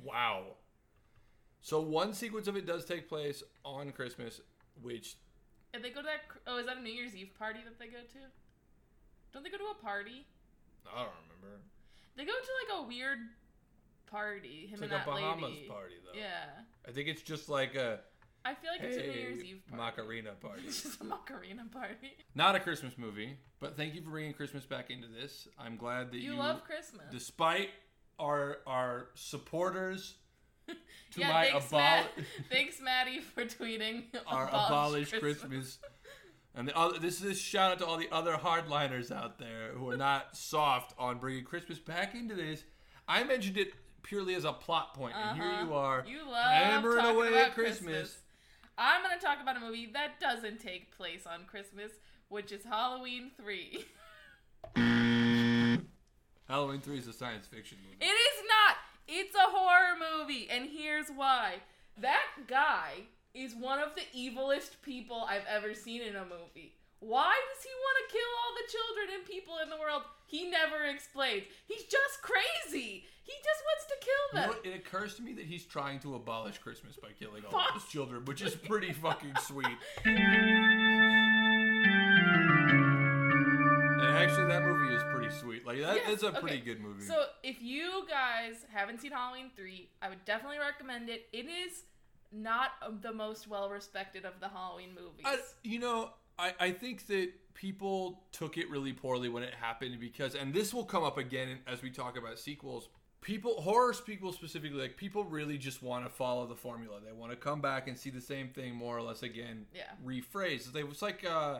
Wow. 0.03 0.55
So 1.65 1.81
one 1.81 2.13
sequence 2.13 2.47
of 2.47 2.55
it 2.55 2.67
does 2.67 2.85
take 2.85 3.09
place 3.09 3.41
on 3.63 3.91
Christmas, 3.91 4.39
which 4.83 5.15
And 5.73 5.83
they 5.83 5.89
go 5.89 6.01
to 6.01 6.05
that. 6.05 6.21
Oh, 6.45 6.59
is 6.59 6.67
that 6.67 6.77
a 6.77 6.79
New 6.79 6.93
Year's 6.93 7.15
Eve 7.15 7.31
party 7.39 7.57
that 7.65 7.79
they 7.79 7.87
go 7.87 7.97
to? 8.13 8.19
Don't 9.33 9.41
they 9.41 9.49
go 9.49 9.57
to 9.57 9.63
a 9.71 9.83
party? 9.83 10.27
I 10.85 10.99
don't 10.99 11.09
remember. 11.27 11.61
They 12.15 12.23
go 12.23 12.33
to 12.33 12.75
like 12.77 12.83
a 12.83 12.87
weird 12.87 13.17
party. 14.05 14.67
Him 14.67 14.73
It's 14.73 14.81
like 14.83 14.91
and 14.91 15.01
a 15.01 15.05
Bahamas 15.05 15.43
lady. 15.49 15.67
party, 15.67 15.95
though. 16.05 16.19
Yeah, 16.19 16.45
I 16.87 16.91
think 16.91 17.07
it's 17.07 17.23
just 17.23 17.49
like 17.49 17.73
a 17.73 18.01
I 18.45 18.53
feel 18.53 18.69
like 18.71 18.81
it's 18.83 18.97
a 18.97 19.01
New 19.01 19.11
Year's 19.11 19.43
Eve 19.43 19.63
party. 19.67 19.81
Macarena 19.83 20.31
party. 20.39 20.61
It's 20.67 20.83
just 20.83 21.01
a 21.01 21.03
Macarena 21.03 21.63
party. 21.71 22.13
Not 22.35 22.53
a 22.53 22.59
Christmas 22.59 22.93
movie, 22.95 23.37
but 23.59 23.75
thank 23.75 23.95
you 23.95 24.03
for 24.03 24.11
bringing 24.11 24.33
Christmas 24.33 24.67
back 24.67 24.91
into 24.91 25.07
this. 25.07 25.47
I'm 25.57 25.77
glad 25.77 26.11
that 26.11 26.19
you, 26.19 26.33
You 26.33 26.37
love 26.37 26.63
Christmas. 26.63 27.05
despite 27.11 27.69
our 28.19 28.59
our 28.67 29.07
supporters 29.15 30.13
to 31.11 31.19
yeah, 31.19 31.29
my 31.31 31.45
thanks, 31.51 31.65
abol- 31.67 31.71
Matt. 31.77 32.09
thanks, 32.51 32.81
Maddie, 32.81 33.19
for 33.19 33.43
tweeting 33.45 34.03
our 34.27 34.47
abolished 34.47 35.13
Christmas. 35.19 35.77
And 36.57 36.67
the 36.67 36.77
other, 36.77 36.99
this 36.99 37.21
is 37.21 37.31
a 37.31 37.35
shout 37.35 37.73
out 37.73 37.79
to 37.79 37.85
all 37.85 37.97
the 37.97 38.09
other 38.11 38.33
hardliners 38.33 39.11
out 39.11 39.39
there 39.39 39.71
who 39.75 39.89
are 39.89 39.97
not 39.97 40.37
soft 40.37 40.93
on 40.97 41.17
bringing 41.17 41.43
Christmas 41.43 41.79
back 41.79 42.15
into 42.15 42.33
this. 42.35 42.63
I 43.07 43.23
mentioned 43.25 43.57
it 43.57 43.73
purely 44.03 44.35
as 44.35 44.45
a 44.45 44.53
plot 44.53 44.93
point, 44.93 45.15
and 45.15 45.37
here 45.37 45.45
Uh-huh. 45.51 45.65
you 45.65 45.73
are 45.73 46.05
You 46.07 46.19
love 46.29 46.45
hammering 46.45 47.05
away 47.05 47.27
about 47.29 47.47
at 47.47 47.53
Christmas. 47.55 48.17
I'm 48.77 49.01
gonna 49.03 49.19
talk 49.19 49.41
about 49.41 49.57
a 49.57 49.59
movie 49.59 49.89
that 49.93 50.19
doesn't 50.19 50.59
take 50.59 50.95
place 50.95 51.25
on 51.27 51.45
Christmas, 51.45 51.91
which 52.29 52.51
is 52.51 52.63
Halloween 52.63 53.31
Three. 53.39 53.85
Halloween 56.47 56.79
three 56.81 56.99
is 56.99 57.07
a 57.07 57.13
science 57.13 57.47
fiction 57.47 57.77
movie. 57.83 57.97
It 57.99 58.13
is. 58.13 58.34
It's 59.07 59.35
a 59.35 59.51
horror 59.51 59.95
movie, 60.17 60.47
and 60.49 60.69
here's 60.69 61.09
why. 61.09 61.55
That 61.99 62.25
guy 62.47 63.05
is 63.33 63.53
one 63.53 63.79
of 63.79 63.89
the 63.95 64.01
evilest 64.17 64.81
people 64.81 65.25
I've 65.29 65.45
ever 65.47 65.73
seen 65.73 66.01
in 66.01 66.15
a 66.15 66.23
movie. 66.23 66.73
Why 66.99 67.33
does 67.53 67.63
he 67.63 67.69
want 67.69 67.97
to 68.09 68.13
kill 68.13 68.31
all 68.41 68.53
the 68.55 68.71
children 68.71 69.19
and 69.19 69.25
people 69.27 69.53
in 69.61 69.69
the 69.69 69.77
world? 69.77 70.03
He 70.25 70.49
never 70.49 70.85
explains. 70.85 71.43
He's 71.67 71.83
just 71.83 72.21
crazy. 72.21 73.05
He 73.23 73.33
just 73.43 73.63
wants 73.65 73.85
to 73.87 73.95
kill 74.01 74.41
You 74.41 74.47
know 74.47 74.53
them. 74.53 74.73
It 74.73 74.87
occurs 74.87 75.15
to 75.15 75.21
me 75.21 75.33
that 75.33 75.45
he's 75.45 75.65
trying 75.65 75.99
to 75.99 76.15
abolish 76.15 76.57
Christmas 76.57 76.95
by 76.95 77.09
killing 77.19 77.43
all 77.51 77.61
his 77.73 77.83
children, 77.85 78.25
which 78.25 78.41
is 78.41 78.55
pretty 78.55 78.93
fucking 78.93 79.33
sweet. 79.41 79.77
Like 85.83 85.95
that, 85.95 85.95
Yes, 85.97 86.13
it's 86.13 86.23
a 86.23 86.31
pretty 86.31 86.57
okay. 86.57 86.65
good 86.65 86.81
movie. 86.81 87.05
So 87.05 87.25
if 87.43 87.61
you 87.61 88.05
guys 88.09 88.55
haven't 88.71 89.01
seen 89.01 89.11
Halloween 89.11 89.51
3, 89.55 89.89
I 90.01 90.09
would 90.09 90.23
definitely 90.25 90.59
recommend 90.59 91.09
it. 91.09 91.27
It 91.33 91.45
is 91.47 91.83
not 92.31 92.71
the 93.01 93.13
most 93.13 93.47
well 93.47 93.69
respected 93.69 94.25
of 94.25 94.33
the 94.39 94.49
Halloween 94.49 94.89
movies. 94.95 95.25
I, 95.25 95.37
you 95.63 95.79
know, 95.79 96.11
I, 96.37 96.53
I 96.59 96.71
think 96.71 97.07
that 97.07 97.29
people 97.53 98.23
took 98.31 98.57
it 98.57 98.69
really 98.69 98.91
poorly 98.91 99.29
when 99.29 99.43
it 99.43 99.53
happened 99.53 99.99
because, 99.99 100.35
and 100.35 100.53
this 100.53 100.73
will 100.73 100.83
come 100.83 101.03
up 101.03 101.17
again 101.17 101.59
as 101.67 101.81
we 101.81 101.89
talk 101.89 102.17
about 102.17 102.37
sequels. 102.39 102.89
People, 103.21 103.61
horror 103.61 103.93
sequels 103.93 104.35
specifically, 104.35 104.79
like 104.79 104.97
people 104.97 105.23
really 105.23 105.57
just 105.57 105.81
want 105.81 106.05
to 106.05 106.11
follow 106.11 106.45
the 106.45 106.55
formula. 106.55 106.99
They 107.03 107.11
want 107.13 107.31
to 107.31 107.37
come 107.37 107.59
back 107.61 107.87
and 107.87 107.97
see 107.97 108.09
the 108.11 108.21
same 108.21 108.49
thing 108.49 108.75
more 108.75 108.95
or 108.97 109.01
less 109.01 109.23
again, 109.23 109.65
Yeah. 109.73 109.83
rephrased. 110.05 110.73
They 110.73 110.83
was 110.83 111.01
like 111.01 111.25
uh, 111.25 111.59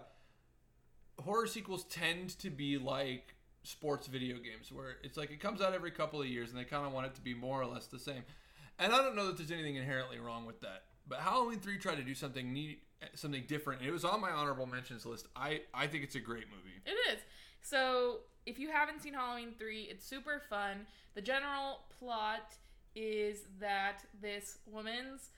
horror 1.19 1.47
sequels 1.47 1.85
tend 1.85 2.37
to 2.39 2.49
be 2.49 2.77
like 2.77 3.34
sports 3.65 4.07
video 4.07 4.37
games, 4.37 4.71
where 4.71 4.97
it's 5.03 5.17
like 5.17 5.31
it 5.31 5.39
comes 5.39 5.61
out 5.61 5.73
every 5.73 5.91
couple 5.91 6.21
of 6.21 6.27
years, 6.27 6.49
and 6.51 6.59
they 6.59 6.63
kind 6.63 6.85
of 6.85 6.93
want 6.93 7.07
it 7.07 7.15
to 7.15 7.21
be 7.21 7.33
more 7.33 7.61
or 7.61 7.65
less 7.65 7.87
the 7.87 7.99
same. 7.99 8.23
And 8.79 8.93
I 8.93 8.97
don't 8.97 9.15
know 9.15 9.27
that 9.27 9.37
there's 9.37 9.51
anything 9.51 9.75
inherently 9.75 10.19
wrong 10.19 10.45
with 10.45 10.61
that. 10.61 10.83
But 11.07 11.19
Halloween 11.19 11.59
three 11.59 11.77
tried 11.77 11.95
to 11.95 12.03
do 12.03 12.15
something 12.15 12.51
neat, 12.51 12.81
something 13.13 13.43
different. 13.47 13.81
And 13.81 13.89
it 13.89 13.93
was 13.93 14.03
on 14.05 14.19
my 14.21 14.31
honorable 14.31 14.65
mentions 14.65 15.05
list. 15.05 15.27
I 15.35 15.61
I 15.73 15.87
think 15.87 16.03
it's 16.03 16.15
a 16.15 16.19
great 16.19 16.45
movie. 16.49 16.81
It 16.85 16.95
is. 17.13 17.21
So, 17.61 18.19
if 18.45 18.59
you 18.59 18.69
haven't 18.71 19.01
seen 19.01 19.13
Halloween 19.15 19.53
3, 19.57 19.83
it's 19.83 20.05
super 20.05 20.41
fun. 20.49 20.85
The 21.15 21.21
general 21.21 21.79
plot 21.97 22.53
is 22.95 23.41
that 23.59 24.03
this 24.21 24.59
woman's 24.67 25.29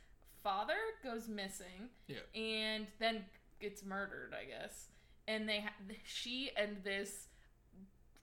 father 0.44 0.76
goes 1.04 1.28
missing 1.30 1.90
Yeah. 2.08 2.18
and 2.36 2.88
then 3.00 3.26
gets 3.62 3.84
murdered, 3.84 4.34
I 4.40 4.46
guess. 4.46 4.88
And 5.28 5.48
they 5.48 5.62
ha- 5.62 5.74
she 6.06 6.52
and 6.58 6.84
this 6.84 7.28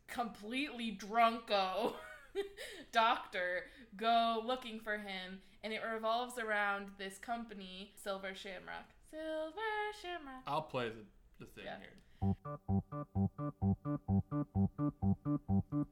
completely 0.09 0.97
drunko 1.01 1.95
doctor 2.93 3.65
go 3.97 4.43
looking 4.45 4.81
for 4.81 4.99
him 4.99 5.41
and 5.63 5.73
it 5.73 5.81
revolves 5.93 6.39
around 6.39 6.89
this 6.99 7.17
company, 7.19 7.93
Silver 8.03 8.35
Shamrock. 8.35 8.85
Silver 9.11 9.61
Shamrock. 10.03 10.43
I'll 10.47 10.63
play 10.63 10.91
the, 10.91 11.45
the 11.45 11.47
thing 11.53 11.65
Yeah. 11.65 11.79
here. 11.79 11.91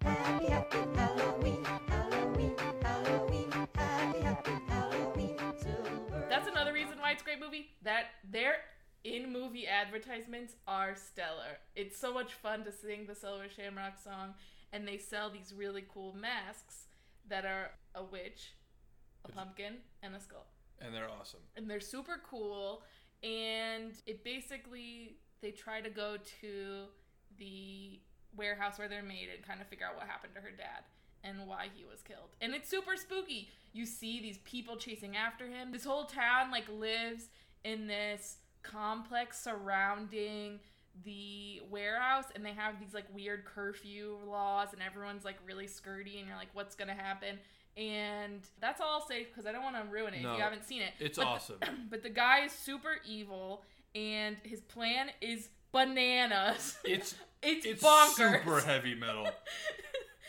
Happy, 0.02 0.46
happy 0.46 0.86
Halloween, 0.96 1.64
Halloween, 1.64 2.54
Halloween, 2.82 3.50
happy, 3.74 4.20
happy 4.20 4.52
Halloween. 4.68 5.36
That's 6.28 6.48
another 6.48 6.72
reason 6.72 6.98
why 7.00 7.12
it's 7.12 7.22
a 7.22 7.24
great 7.24 7.40
movie. 7.40 7.68
That 7.82 8.06
their 8.30 8.56
in 9.04 9.32
movie 9.32 9.66
advertisements 9.66 10.54
are 10.66 10.94
stellar. 10.94 11.58
It's 11.74 11.98
so 11.98 12.12
much 12.12 12.34
fun 12.34 12.64
to 12.64 12.72
sing 12.72 13.06
the 13.06 13.14
Silver 13.14 13.46
Shamrock 13.48 13.98
song, 14.02 14.34
and 14.72 14.86
they 14.86 14.98
sell 14.98 15.30
these 15.30 15.52
really 15.56 15.84
cool 15.92 16.14
masks 16.14 16.86
that 17.28 17.44
are 17.44 17.70
a 17.94 18.02
witch, 18.04 18.52
a 19.24 19.28
It's- 19.28 19.36
pumpkin, 19.36 19.82
and 20.02 20.14
a 20.14 20.20
skull. 20.20 20.46
And 20.78 20.94
they're 20.94 21.10
awesome. 21.10 21.40
And 21.56 21.70
they're 21.70 21.80
super 21.80 22.18
cool, 22.24 22.82
and 23.22 23.92
it 24.06 24.24
basically 24.24 25.18
they 25.40 25.52
try 25.52 25.80
to 25.80 25.90
go 25.90 26.16
to 26.40 26.86
the 27.38 28.00
warehouse 28.34 28.78
where 28.78 28.88
they're 28.88 29.02
made 29.02 29.28
and 29.28 29.44
kind 29.44 29.60
of 29.60 29.68
figure 29.68 29.86
out 29.86 29.96
what 29.96 30.06
happened 30.06 30.34
to 30.34 30.40
her 30.40 30.50
dad 30.50 30.84
and 31.24 31.46
why 31.46 31.68
he 31.74 31.84
was 31.84 32.02
killed. 32.02 32.30
And 32.40 32.54
it's 32.54 32.68
super 32.68 32.96
spooky. 32.96 33.50
You 33.72 33.86
see 33.86 34.20
these 34.20 34.38
people 34.38 34.76
chasing 34.76 35.16
after 35.16 35.46
him. 35.46 35.70
This 35.72 35.84
whole 35.84 36.04
town 36.04 36.50
like 36.50 36.68
lives 36.68 37.28
in 37.64 37.86
this 37.86 38.38
complex 38.62 39.38
surrounding 39.42 40.58
the 41.04 41.60
warehouse 41.70 42.26
and 42.34 42.44
they 42.44 42.52
have 42.52 42.78
these 42.78 42.92
like 42.92 43.06
weird 43.14 43.44
curfew 43.44 44.16
laws 44.26 44.68
and 44.72 44.82
everyone's 44.82 45.24
like 45.24 45.36
really 45.46 45.66
skirty 45.66 46.18
and 46.18 46.26
you're 46.28 46.36
like 46.36 46.50
what's 46.52 46.74
going 46.74 46.88
to 46.88 46.94
happen? 46.94 47.38
And 47.76 48.40
that's 48.60 48.80
all 48.80 49.00
I'll 49.00 49.06
say 49.06 49.24
because 49.24 49.46
I 49.46 49.52
don't 49.52 49.62
want 49.62 49.76
to 49.76 49.90
ruin 49.90 50.12
it 50.12 50.18
if 50.18 50.22
you 50.24 50.42
haven't 50.42 50.66
seen 50.66 50.82
it. 50.82 50.92
It's 50.98 51.16
But 51.16 51.22
the- 51.24 51.28
awesome. 51.28 51.58
but 51.90 52.02
the 52.02 52.10
guy 52.10 52.44
is 52.44 52.52
super 52.52 52.96
evil 53.08 53.62
and 53.94 54.36
his 54.42 54.60
plan 54.60 55.08
is 55.22 55.48
bananas. 55.72 56.76
It's 56.84 57.14
it's, 57.42 57.64
it's 57.66 57.82
bonkers. 57.82 58.42
super 58.42 58.60
heavy 58.60 58.94
metal. 58.94 59.28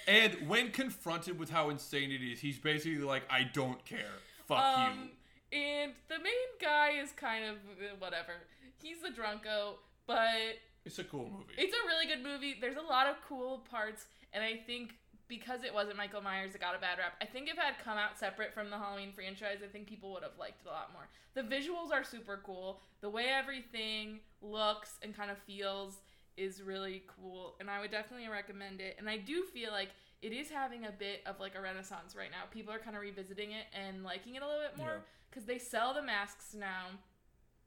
And 0.05 0.49
when 0.49 0.71
confronted 0.71 1.39
with 1.39 1.49
how 1.49 1.69
insane 1.69 2.11
it 2.11 2.21
is, 2.21 2.39
he's 2.41 2.57
basically 2.59 2.97
like, 2.97 3.23
"I 3.29 3.43
don't 3.43 3.83
care. 3.85 4.11
Fuck 4.49 4.57
um, 4.61 5.11
and 5.53 5.93
the 6.09 6.17
main 6.17 6.49
guy 6.59 6.99
is 7.01 7.11
kind 7.11 7.45
of 7.45 7.55
uh, 7.55 7.95
whatever. 7.99 8.33
He's 8.81 9.01
the 9.01 9.09
drunko, 9.09 9.75
but. 10.07 10.59
It's 10.85 10.99
a 10.99 11.03
cool 11.03 11.29
movie. 11.29 11.53
it's 11.57 11.73
a 11.73 11.87
really 11.87 12.07
good 12.07 12.23
movie. 12.23 12.57
There's 12.59 12.77
a 12.77 12.81
lot 12.81 13.07
of 13.07 13.15
cool 13.27 13.59
parts, 13.69 14.05
and 14.33 14.43
I 14.43 14.57
think 14.57 14.95
because 15.29 15.63
it 15.63 15.73
wasn't 15.73 15.97
Michael 15.97 16.21
Myers, 16.21 16.53
it 16.53 16.61
got 16.61 16.75
a 16.75 16.79
bad 16.79 16.97
rap. 16.97 17.13
I 17.21 17.25
think 17.25 17.47
if 17.47 17.53
it 17.53 17.63
had 17.63 17.75
come 17.83 17.97
out 17.97 18.19
separate 18.19 18.53
from 18.53 18.69
the 18.69 18.77
Halloween 18.77 19.13
franchise, 19.13 19.59
I 19.63 19.67
think 19.67 19.87
people 19.87 20.11
would 20.13 20.23
have 20.23 20.37
liked 20.37 20.61
it 20.65 20.67
a 20.67 20.71
lot 20.71 20.91
more. 20.91 21.07
The 21.33 21.41
visuals 21.41 21.91
are 21.91 22.03
super 22.03 22.41
cool. 22.45 22.81
The 23.01 23.09
way 23.09 23.27
everything 23.29 24.19
looks 24.41 24.99
and 25.01 25.15
kind 25.15 25.31
of 25.31 25.37
feels 25.39 26.01
is 26.35 26.61
really 26.61 27.03
cool, 27.07 27.55
and 27.59 27.69
I 27.69 27.79
would 27.79 27.91
definitely 27.91 28.27
recommend 28.27 28.81
it. 28.81 28.95
And 28.99 29.09
I 29.09 29.17
do 29.17 29.43
feel 29.53 29.71
like 29.71 29.89
it 30.23 30.31
is 30.33 30.49
having 30.49 30.85
a 30.85 30.91
bit 30.91 31.21
of 31.25 31.39
like 31.39 31.53
a 31.55 31.61
renaissance 31.61 32.15
right 32.15 32.31
now. 32.31 32.43
People 32.51 32.73
are 32.73 32.79
kind 32.79 32.95
of 32.95 33.01
revisiting 33.03 33.51
it 33.51 33.65
and 33.73 34.03
liking 34.03 34.35
it 34.35 34.41
a 34.41 34.47
little 34.47 34.61
bit 34.61 34.77
more 34.77 34.87
Yeah. 34.95 34.99
because 35.29 35.45
they 35.45 35.59
sell 35.59 35.93
the 35.93 36.01
masks 36.01 36.53
now. 36.57 36.87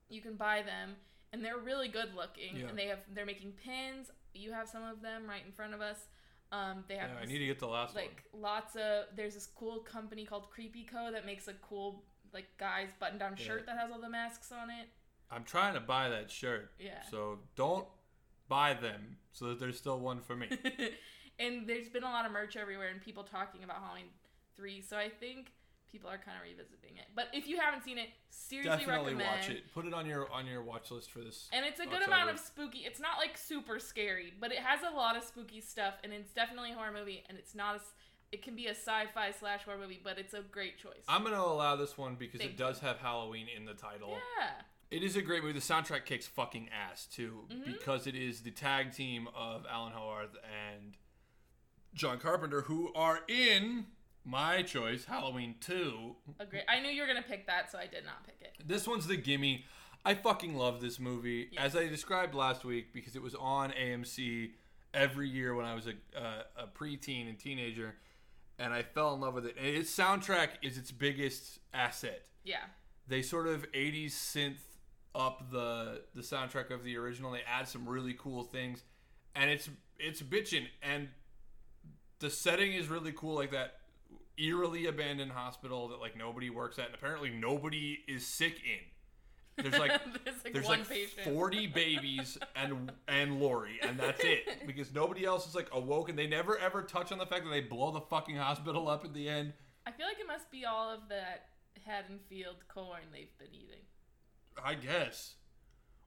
You 0.09 0.21
can 0.21 0.35
buy 0.35 0.63
them, 0.63 0.97
and 1.33 1.45
they're 1.45 1.59
really 1.59 1.89
good 1.89 2.15
looking. 2.15 2.57
Yeah. 2.57 2.67
And 2.69 2.79
they 2.79 2.87
have 2.87 3.01
they're 3.15 3.27
making 3.27 3.53
pins. 3.53 4.11
You 4.35 4.53
have 4.53 4.69
some 4.69 4.83
of 4.85 5.03
them 5.03 5.27
right 5.29 5.43
in 5.47 5.53
front 5.53 5.75
of 5.75 5.81
us. 5.81 5.99
Um, 6.53 6.85
they 6.89 6.95
have 6.97 7.11
yeah, 7.11 7.17
I 7.23 7.27
need 7.27 7.39
to 7.39 7.47
get 7.47 7.59
the 7.59 7.67
last 7.67 7.95
one. 7.95 8.05
like 8.05 8.23
lots 8.33 8.77
of. 8.77 9.07
There's 9.17 9.35
this 9.35 9.47
cool 9.47 9.81
company 9.81 10.25
called 10.25 10.49
Creepy 10.51 10.85
Co 10.85 11.11
that 11.13 11.27
makes 11.27 11.49
a 11.49 11.55
cool 11.55 12.05
like 12.33 12.47
guy's 12.59 12.89
button 13.01 13.19
down 13.19 13.35
Yeah. 13.39 13.45
shirt 13.47 13.67
that 13.67 13.77
has 13.79 13.91
all 13.91 14.01
the 14.01 14.09
masks 14.11 14.53
on 14.53 14.71
it. 14.71 14.89
I'm 15.31 15.43
trying 15.45 15.75
to 15.75 15.81
buy 15.81 16.09
that 16.09 16.31
shirt. 16.31 16.71
Yeah. 16.79 17.03
So 17.11 17.41
don't 17.57 17.87
buy 18.49 18.75
them 18.75 19.17
so 19.33 19.47
that 19.49 19.59
there's 19.59 19.77
still 19.77 19.99
one 19.99 20.21
for 20.21 20.37
me. 20.37 20.49
and 21.39 21.67
there's 21.67 21.89
been 21.89 22.03
a 22.05 22.11
lot 22.11 22.25
of 22.27 22.33
merch 22.33 22.57
everywhere 22.57 22.89
and 22.89 23.01
people 23.01 23.23
talking 23.25 23.63
about 23.65 23.77
Halloween 23.83 24.07
three. 24.57 24.81
So 24.81 24.97
I 24.97 25.09
think 25.09 25.53
people 25.91 26.11
are 26.11 26.19
kind 26.19 26.37
of 26.37 26.43
revisiting 26.43 26.97
it. 26.97 27.07
But 27.15 27.29
if 27.33 27.47
you 27.47 27.59
haven't 27.59 27.85
seen 27.85 27.97
it, 27.99 28.09
seriously 28.29 28.71
Definitely 28.87 29.15
recommend. 29.15 29.41
watch 29.41 29.51
it. 29.51 29.73
Put 29.73 29.87
it 29.87 29.95
on 29.95 30.07
your 30.07 30.31
on 30.33 30.47
your 30.47 30.63
watch 30.63 30.91
list 30.91 31.11
for 31.11 31.21
this. 31.21 31.49
And 31.53 31.65
it's 31.65 31.81
a 31.81 31.85
good 31.85 31.95
October. 32.03 32.13
amount 32.13 32.31
of 32.31 32.39
spooky. 32.39 32.79
It's 32.81 33.01
not 33.01 33.19
like 33.19 33.37
super 33.39 33.79
scary, 33.79 34.33
but 34.41 34.51
it 34.53 34.59
has 34.59 34.81
a 34.83 34.95
lot 34.95 35.17
of 35.17 35.23
spooky 35.23 35.61
stuff, 35.61 35.95
and 36.05 36.13
it's 36.13 36.33
definitely 36.33 36.73
a 36.73 36.75
horror 36.75 36.93
movie. 36.93 37.23
And 37.29 37.39
it's 37.39 37.55
not 37.55 37.77
a, 37.77 37.81
It 38.33 38.43
can 38.43 38.57
be 38.57 38.67
a 38.67 38.71
sci-fi 38.75 39.31
slash 39.39 39.63
horror 39.65 39.79
movie, 39.79 40.01
but 40.03 40.19
it's 40.19 40.35
a 40.35 40.41
great 40.43 40.79
choice. 40.79 41.05
I'm 41.09 41.23
gonna 41.23 41.37
allow 41.41 41.77
this 41.77 41.97
one 41.97 42.17
because 42.17 42.41
Thank 42.41 42.53
it 42.53 42.57
does 42.57 42.81
have 42.81 42.99
Halloween 42.99 43.47
in 43.55 43.65
the 43.65 43.75
title. 43.75 44.11
yeah. 44.39 44.51
It 44.91 45.03
is 45.05 45.17
a 45.17 45.23
great 45.23 45.43
movie. 45.43 45.53
The 45.59 45.65
soundtrack 45.65 46.05
kicks 46.05 46.27
fucking 46.27 46.69
ass 46.71 47.07
too, 47.07 47.47
Mhm. 47.51 47.65
because 47.67 48.07
it 48.09 48.15
is 48.17 48.43
the 48.43 48.51
tag 48.51 48.93
team 48.93 49.29
of 49.35 49.65
Alan 49.71 49.93
Howarth 49.93 50.37
and 50.73 50.97
John 51.97 52.19
Carpenter, 52.19 52.61
who 52.63 52.93
are 52.95 53.21
in 53.27 53.87
my 54.25 54.63
choice, 54.63 55.05
Halloween 55.07 55.57
Two. 55.61 56.15
A 56.39 56.45
great. 56.47 56.63
I 56.69 56.81
knew 56.81 56.89
you 56.91 57.01
were 57.01 57.09
gonna 57.09 57.23
pick 57.23 57.47
that, 57.47 57.73
so 57.73 57.79
I 57.79 57.87
did 57.87 58.05
not 58.05 58.25
pick 58.25 58.37
it. 58.43 58.69
This 58.69 58.87
one's 58.87 59.07
the 59.07 59.17
gimme. 59.17 59.65
I 60.05 60.15
fucking 60.15 60.55
love 60.57 60.81
this 60.81 61.01
movie, 61.01 61.49
Yeah. 61.53 61.63
as 61.65 61.75
I 61.75 61.89
described 61.89 62.35
last 62.35 62.65
week, 62.65 62.93
because 62.93 63.17
it 63.17 63.23
was 63.23 63.35
on 63.35 63.73
AMC 63.73 64.53
every 64.95 65.29
year 65.29 65.55
when 65.55 65.67
I 65.67 65.75
was 65.75 65.89
a, 65.89 65.95
uh, 66.17 66.43
a 66.57 66.67
preteen 66.69 67.29
and 67.29 67.37
teenager, 67.39 67.97
and 68.59 68.73
I 68.73 68.83
fell 68.83 69.15
in 69.15 69.21
love 69.21 69.35
with 69.35 69.47
it. 69.47 69.57
And 69.57 69.67
its 69.67 69.95
soundtrack 69.97 70.51
is 70.63 70.79
its 70.79 70.93
biggest 70.93 71.59
asset. 71.75 72.27
Yeah. 72.45 72.65
they 73.09 73.23
sort 73.23 73.47
of 73.49 73.65
80s 73.73 74.13
synth 74.15 74.59
up 75.15 75.51
the 75.51 76.03
the 76.15 76.21
soundtrack 76.23 76.71
of 76.71 76.83
the 76.85 76.97
original 76.97 77.31
they 77.33 77.41
add 77.43 77.67
some 77.69 77.89
really 77.89 78.13
cool 78.15 78.43
things 78.43 78.83
and 79.35 79.49
it's 79.51 79.71
it's 79.99 80.21
bitchin' 80.23 80.67
and 80.83 81.09
the 82.21 82.31
setting 82.31 82.73
is 82.73 82.89
really 82.89 83.13
cool 83.13 83.35
like 83.35 83.51
that 83.53 83.75
eerily 84.39 84.87
abandoned 84.87 85.33
hospital 85.33 85.89
that 85.89 86.01
like 86.01 86.17
nobody 86.17 86.51
works 86.51 86.79
at 86.79 86.87
and 86.87 86.95
apparently 86.95 87.31
nobody 87.31 87.99
is 88.07 88.27
sick 88.27 88.61
in 88.65 89.63
There's 89.65 89.79
like 89.79 90.01
there's 90.25 90.45
like 90.45 90.53
there's 90.53 90.67
one 90.67 90.81
like 90.81 90.89
patient. 90.89 91.35
40 91.35 91.67
babies 91.69 92.37
and 92.55 92.93
and 93.09 93.41
Laurie, 93.41 93.79
and 93.83 93.99
that's 93.99 94.23
it. 94.23 94.43
Because 94.67 94.93
nobody 94.93 95.25
else 95.25 95.49
is 95.49 95.55
like 95.55 95.69
awoken. 95.73 96.17
They 96.17 96.27
never 96.27 96.59
ever 96.59 96.83
touch 96.83 97.13
on 97.13 97.19
the 97.19 97.25
fact 97.27 97.45
that 97.45 97.51
they 97.51 97.63
blow 97.63 97.91
the 97.93 98.01
fucking 98.03 98.37
hospital 98.37 98.89
up 98.89 99.05
at 99.05 99.15
the 99.15 99.29
end. 99.29 99.55
I 99.87 99.93
feel 99.93 100.07
like 100.07 100.19
it 100.19 100.27
must 100.27 100.51
be 100.51 100.65
all 100.67 100.91
of 100.91 101.09
that 101.09 101.47
Haddonfield 101.87 102.57
corn 102.69 103.03
they've 103.13 103.37
been 103.39 103.55
eating. 103.55 103.85
I 104.63 104.75
guess. 104.75 105.37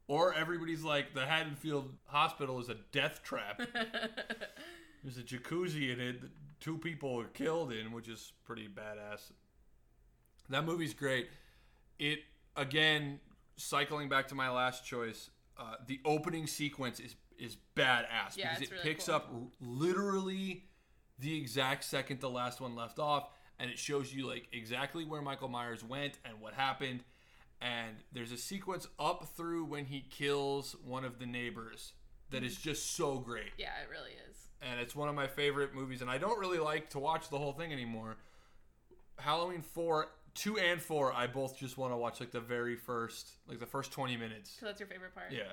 Or 0.08 0.34
everybody's 0.34 0.84
like 0.84 1.14
the 1.14 1.26
Haddonfield 1.26 1.94
Hospital 2.06 2.60
is 2.60 2.70
a 2.70 2.76
death 2.92 3.22
trap. 3.24 3.62
There's 5.04 5.18
a 5.18 5.24
jacuzzi 5.24 5.94
in 5.94 6.00
it 6.00 6.22
that 6.22 6.32
two 6.60 6.78
people 6.78 7.20
are 7.20 7.26
killed 7.28 7.72
in, 7.72 7.92
which 7.92 8.08
is 8.08 8.34
pretty 8.46 8.68
badass. 8.68 9.32
That 10.50 10.66
movie's 10.66 10.94
great. 10.94 11.30
It 12.00 12.20
again, 12.56 13.20
cycling 13.56 14.10
back 14.10 14.28
to 14.30 14.36
my 14.36 14.50
last 14.50 14.86
choice, 14.86 15.30
uh, 15.58 15.76
the 15.88 16.00
opening 16.06 16.48
sequence 16.48 17.00
is 17.00 17.16
is 17.38 17.56
badass 17.76 18.36
Yeah, 18.36 18.50
because 18.54 18.62
it 18.64 18.72
really 18.72 18.84
picks 18.84 19.06
cool. 19.06 19.16
up 19.16 19.30
r- 19.34 19.40
literally 19.62 20.66
the 21.20 21.38
exact 21.38 21.84
second 21.86 22.20
the 22.20 22.30
last 22.30 22.60
one 22.60 22.76
left 22.76 23.00
off, 23.00 23.30
and 23.60 23.70
it 23.72 23.78
shows 23.80 24.14
you 24.14 24.28
like 24.28 24.48
exactly 24.52 25.06
where 25.06 25.22
Michael 25.22 25.48
Myers 25.50 25.84
went 25.84 26.18
and 26.26 26.42
what 26.42 26.54
happened. 26.54 27.04
And 27.62 27.98
there's 28.14 28.32
a 28.32 28.38
sequence 28.38 28.88
up 28.98 29.28
through 29.36 29.66
when 29.66 29.86
he 29.86 30.00
kills 30.10 30.76
one 30.84 31.04
of 31.04 31.20
the 31.20 31.26
neighbors 31.26 31.92
that 32.30 32.42
is 32.44 32.56
just 32.56 32.96
so 32.96 33.18
great 33.18 33.52
yeah, 33.58 33.72
it 33.84 33.90
really 33.90 34.12
is. 34.29 34.29
And 34.62 34.80
it's 34.80 34.96
one 34.96 35.10
of 35.10 35.16
my 35.16 35.28
favorite 35.28 35.74
movies. 35.74 36.02
And 36.02 36.10
I 36.10 36.18
don't 36.18 36.40
really 36.40 36.60
like 36.60 36.90
to 36.92 37.00
watch 37.00 37.30
the 37.30 37.38
whole 37.38 37.54
thing 37.54 37.72
anymore. 37.74 38.18
Halloween 39.18 39.62
four, 39.62 40.08
two 40.36 40.58
and 40.58 40.82
four, 40.82 41.12
I 41.14 41.28
both 41.28 41.58
just 41.58 41.78
want 41.78 41.92
to 41.94 41.98
watch 41.98 42.20
like 42.20 42.32
the 42.32 42.40
very 42.40 42.76
first, 42.76 43.28
like 43.48 43.60
the 43.60 43.66
first 43.66 43.92
twenty 43.92 44.16
minutes. 44.18 44.56
So 44.60 44.66
that's 44.66 44.80
your 44.80 44.88
favorite 44.88 45.14
part. 45.14 45.32
Yeah. 45.32 45.44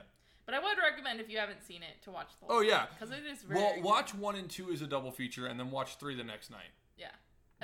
But 0.44 0.54
I 0.54 0.60
would 0.60 0.78
recommend 0.78 1.20
if 1.20 1.28
you 1.28 1.38
haven't 1.38 1.64
seen 1.64 1.82
it 1.82 2.02
to 2.04 2.10
watch 2.12 2.28
the. 2.40 2.46
Oh 2.48 2.60
yeah. 2.60 2.86
Because 2.98 3.12
it 3.16 3.24
is 3.28 3.42
very. 3.42 3.60
Well, 3.60 3.74
good. 3.74 3.82
watch 3.84 4.14
one 4.14 4.36
and 4.36 4.48
two 4.48 4.70
as 4.70 4.82
a 4.82 4.86
double 4.86 5.10
feature, 5.10 5.46
and 5.46 5.58
then 5.58 5.70
watch 5.72 5.96
three 5.98 6.14
the 6.14 6.22
next 6.24 6.50
night. 6.50 6.70
Yeah. 6.96 7.06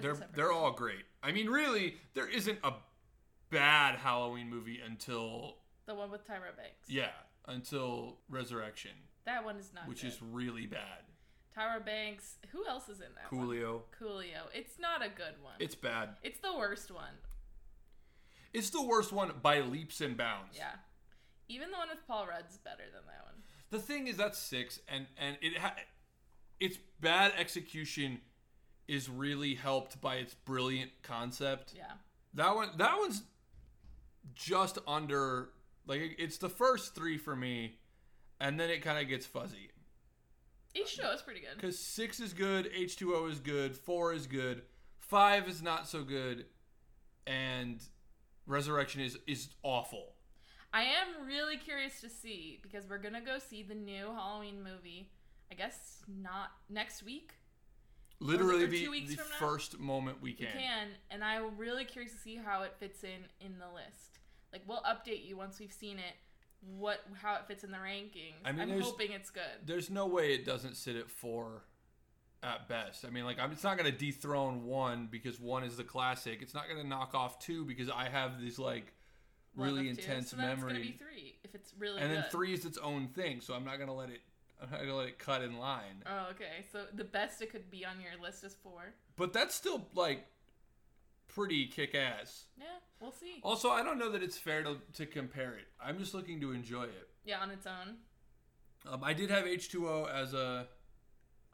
They're 0.00 0.16
they're 0.34 0.52
all 0.52 0.72
great. 0.72 1.04
I 1.22 1.32
mean, 1.32 1.48
really, 1.48 1.96
there 2.14 2.26
isn't 2.28 2.58
a 2.64 2.72
bad 3.50 3.96
Halloween 3.96 4.48
movie 4.50 4.80
until 4.84 5.56
The 5.86 5.94
one 5.94 6.10
with 6.10 6.26
Tyra 6.26 6.56
Banks. 6.56 6.88
yeah, 6.88 7.10
until 7.46 8.16
Resurrection, 8.30 8.92
That 9.26 9.44
one 9.44 9.56
is 9.58 9.70
not. 9.74 9.86
which 9.86 10.00
good. 10.00 10.08
is 10.08 10.18
really 10.22 10.64
bad. 10.66 11.02
Tyra 11.56 11.84
Banks. 11.84 12.36
Who 12.50 12.66
else 12.66 12.88
is 12.88 13.00
in 13.00 13.06
that? 13.16 13.32
one? 13.32 13.46
Coolio, 13.46 13.80
Coolio. 14.00 14.42
It's 14.54 14.78
not 14.78 15.04
a 15.04 15.08
good 15.08 15.34
one. 15.42 15.54
it's 15.58 15.74
bad. 15.74 16.10
It's 16.22 16.40
the 16.40 16.56
worst 16.56 16.90
one. 16.90 17.14
It's 18.52 18.70
the 18.70 18.82
worst 18.82 19.12
one 19.12 19.32
by 19.42 19.60
leaps 19.60 20.00
and 20.00 20.16
bounds. 20.16 20.56
Yeah. 20.56 20.72
Even 21.48 21.70
the 21.70 21.76
one 21.76 21.88
with 21.88 22.06
Paul 22.06 22.26
Rudd's 22.26 22.58
better 22.58 22.84
than 22.92 23.02
that 23.06 23.24
one. 23.24 23.42
The 23.70 23.78
thing 23.78 24.06
is 24.06 24.16
that's 24.16 24.38
six, 24.38 24.80
and 24.88 25.06
and 25.18 25.36
it 25.40 25.58
ha- 25.58 25.74
its 26.60 26.78
bad 27.00 27.32
execution 27.38 28.20
is 28.88 29.08
really 29.08 29.54
helped 29.54 30.00
by 30.00 30.16
its 30.16 30.34
brilliant 30.34 30.90
concept. 31.02 31.72
Yeah. 31.76 31.84
That 32.34 32.54
one, 32.54 32.70
that 32.76 32.96
one's 32.98 33.22
just 34.34 34.78
under 34.86 35.50
like 35.86 36.16
it's 36.18 36.38
the 36.38 36.48
first 36.48 36.94
three 36.94 37.16
for 37.18 37.34
me, 37.34 37.78
and 38.40 38.60
then 38.60 38.70
it 38.70 38.82
kind 38.82 38.98
of 38.98 39.08
gets 39.08 39.26
fuzzy 39.26 39.70
Each 40.74 40.88
show 40.88 41.10
is 41.12 41.22
pretty 41.22 41.40
good. 41.40 41.56
because 41.56 41.78
six 41.78 42.20
is 42.20 42.32
good, 42.32 42.70
H 42.74 42.96
two 42.96 43.14
O 43.14 43.26
is 43.26 43.40
good, 43.40 43.76
four 43.76 44.12
is 44.12 44.26
good, 44.26 44.62
five 44.98 45.48
is 45.48 45.62
not 45.62 45.86
so 45.88 46.02
good, 46.02 46.46
and 47.26 47.82
Resurrection 48.46 49.00
is 49.00 49.18
is 49.26 49.50
awful. 49.62 50.14
I 50.72 50.82
am 50.82 51.26
really 51.26 51.56
curious 51.58 52.00
to 52.00 52.08
see 52.08 52.58
because 52.62 52.88
we're 52.88 52.98
gonna 52.98 53.20
go 53.20 53.38
see 53.38 53.62
the 53.62 53.74
new 53.74 54.06
Halloween 54.06 54.62
movie. 54.62 55.10
I 55.50 55.54
guess 55.54 56.02
not 56.08 56.50
next 56.70 57.02
week. 57.02 57.34
Literally 58.20 58.66
the, 58.66 58.86
the 59.16 59.16
first 59.38 59.78
moment 59.78 60.22
we 60.22 60.32
can. 60.32 60.46
We 60.54 60.62
can, 60.62 60.88
and 61.10 61.22
I'm 61.22 61.56
really 61.58 61.84
curious 61.84 62.12
to 62.12 62.18
see 62.18 62.36
how 62.36 62.62
it 62.62 62.74
fits 62.78 63.04
in 63.04 63.26
in 63.40 63.58
the 63.58 63.66
list. 63.72 64.18
Like 64.52 64.62
we'll 64.66 64.82
update 64.82 65.26
you 65.26 65.36
once 65.36 65.60
we've 65.60 65.72
seen 65.72 65.98
it, 65.98 66.14
what 66.78 67.00
how 67.20 67.34
it 67.36 67.46
fits 67.46 67.64
in 67.64 67.70
the 67.70 67.78
rankings. 67.78 68.34
I 68.44 68.52
mean, 68.52 68.70
I'm 68.70 68.80
hoping 68.80 69.12
it's 69.12 69.30
good. 69.30 69.42
there's 69.64 69.90
no 69.90 70.06
way 70.06 70.32
it 70.34 70.44
doesn't 70.44 70.76
sit 70.76 70.96
at 70.96 71.10
four 71.10 71.62
at 72.42 72.68
best. 72.68 73.04
I 73.04 73.10
mean, 73.10 73.24
like, 73.24 73.38
I'm, 73.38 73.52
it's 73.52 73.64
not 73.64 73.78
going 73.78 73.90
to 73.90 73.96
dethrone 73.96 74.64
one 74.64 75.08
because 75.10 75.40
one 75.40 75.64
is 75.64 75.76
the 75.76 75.84
classic. 75.84 76.40
It's 76.42 76.54
not 76.54 76.68
going 76.68 76.80
to 76.80 76.86
knock 76.86 77.14
off 77.14 77.38
two 77.38 77.64
because 77.64 77.88
I 77.88 78.08
have 78.08 78.40
these, 78.40 78.58
like, 78.58 78.92
really 79.54 79.88
intense 79.88 80.30
so 80.30 80.36
then 80.36 80.50
It's 80.50 80.62
gonna 80.62 80.74
be 80.74 80.80
memory. 80.80 80.96
three 80.98 81.38
if 81.44 81.54
it's 81.54 81.72
really 81.78 82.00
And 82.00 82.10
then 82.10 82.24
three 82.30 82.52
is 82.52 82.64
its 82.64 82.78
own 82.78 83.08
thing, 83.08 83.40
so 83.40 83.54
I'm 83.54 83.64
not 83.64 83.76
going 83.76 83.88
to 83.88 83.94
let 83.94 84.10
it. 84.10 84.20
I'm 84.62 84.70
not 84.70 84.80
gonna 84.80 84.94
let 84.94 85.08
it 85.08 85.18
cut 85.18 85.42
in 85.42 85.58
line. 85.58 86.04
Oh, 86.06 86.28
okay. 86.30 86.64
So 86.70 86.84
the 86.94 87.02
best 87.02 87.42
it 87.42 87.50
could 87.50 87.68
be 87.68 87.84
on 87.84 88.00
your 88.00 88.12
list 88.22 88.44
is 88.44 88.54
four. 88.62 88.94
But 89.16 89.32
that's 89.32 89.56
still 89.56 89.88
like 89.94 90.24
pretty 91.34 91.66
kick 91.66 91.94
ass. 91.94 92.46
Yeah, 92.58 92.64
we'll 93.00 93.12
see. 93.12 93.40
Also, 93.42 93.70
I 93.70 93.82
don't 93.82 93.98
know 93.98 94.10
that 94.10 94.22
it's 94.22 94.38
fair 94.38 94.62
to, 94.62 94.76
to 94.94 95.06
compare 95.06 95.54
it. 95.54 95.66
I'm 95.84 95.98
just 95.98 96.14
looking 96.14 96.40
to 96.40 96.52
enjoy 96.52 96.84
it. 96.84 97.08
Yeah, 97.24 97.40
on 97.40 97.50
its 97.50 97.66
own. 97.66 97.96
Um, 98.90 99.04
I 99.04 99.12
did 99.12 99.30
have 99.30 99.44
H2O 99.44 100.10
as 100.12 100.34
a 100.34 100.66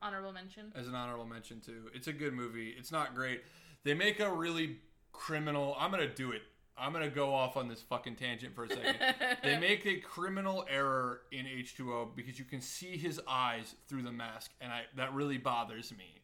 Honorable 0.01 0.33
mention. 0.33 0.73
as 0.75 0.87
an 0.87 0.95
honorable 0.95 1.27
mention 1.27 1.61
too. 1.61 1.91
It's 1.95 2.07
a 2.07 2.13
good 2.13 2.33
movie. 2.33 2.75
It's 2.79 2.93
not 2.93 3.15
great. 3.15 3.43
They 3.85 3.95
make 3.95 4.21
a 4.21 4.33
really 4.33 4.79
criminal. 5.13 5.77
I'm 5.79 5.91
gonna 5.91 6.13
do 6.13 6.31
it. 6.33 6.43
I'm 6.77 6.93
gonna 6.93 7.11
go 7.11 7.35
off 7.35 7.57
on 7.57 7.69
this 7.69 7.83
fucking 7.83 8.15
tangent 8.17 8.55
for 8.55 8.65
a 8.65 8.69
second. 8.69 8.97
they 9.43 9.59
make 9.59 9.85
a 9.87 9.97
criminal 9.97 10.65
error 10.71 11.23
in 11.33 11.47
H2O 11.47 12.15
because 12.15 12.39
you 12.39 12.45
can 12.45 12.61
see 12.61 12.97
his 12.97 13.21
eyes 13.27 13.75
through 13.89 14.03
the 14.03 14.13
mask, 14.13 14.53
and 14.61 14.73
I 14.73 14.83
that 14.97 15.13
really 15.13 15.39
bothers 15.39 15.91
me. 15.91 16.23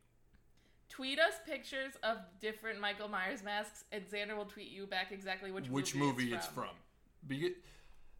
Tweet 0.94 1.18
us 1.18 1.34
pictures 1.44 1.94
of 2.04 2.18
different 2.40 2.80
Michael 2.80 3.08
Myers 3.08 3.42
masks, 3.42 3.82
and 3.90 4.04
Xander 4.04 4.36
will 4.36 4.44
tweet 4.44 4.70
you 4.70 4.86
back 4.86 5.10
exactly 5.10 5.50
which 5.50 5.68
Which 5.68 5.96
movie, 5.96 6.26
movie 6.26 6.34
it's 6.36 6.46
from? 6.46 6.68
Because 7.26 7.50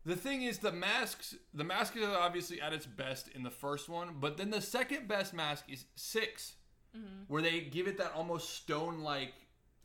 the 0.04 0.16
thing 0.16 0.42
is, 0.42 0.58
the 0.58 0.72
masks. 0.72 1.36
The 1.54 1.62
mask 1.62 1.96
is 1.96 2.04
obviously 2.04 2.60
at 2.60 2.72
its 2.72 2.84
best 2.84 3.28
in 3.28 3.44
the 3.44 3.50
first 3.50 3.88
one, 3.88 4.16
but 4.18 4.36
then 4.38 4.50
the 4.50 4.60
second 4.60 5.06
best 5.06 5.32
mask 5.32 5.66
is 5.68 5.84
6 5.94 6.54
mm-hmm. 6.96 7.06
where 7.28 7.42
they 7.42 7.60
give 7.60 7.86
it 7.86 7.96
that 7.98 8.12
almost 8.12 8.56
stone-like 8.56 9.34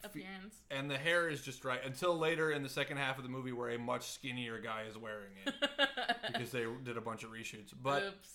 Appearance. 0.03 0.55
and 0.71 0.89
the 0.89 0.97
hair 0.97 1.29
is 1.29 1.41
just 1.41 1.63
right 1.65 1.81
until 1.85 2.17
later 2.17 2.51
in 2.51 2.63
the 2.63 2.69
second 2.69 2.97
half 2.97 3.17
of 3.17 3.23
the 3.23 3.29
movie 3.29 3.51
where 3.51 3.69
a 3.69 3.77
much 3.77 4.11
skinnier 4.11 4.57
guy 4.57 4.83
is 4.89 4.97
wearing 4.97 5.33
it 5.45 5.53
because 6.31 6.51
they 6.51 6.65
did 6.85 6.95
a 6.95 7.01
bunch 7.01 7.25
of 7.25 7.31
reshoots 7.31 7.73
but 7.83 8.03
Oops. 8.03 8.29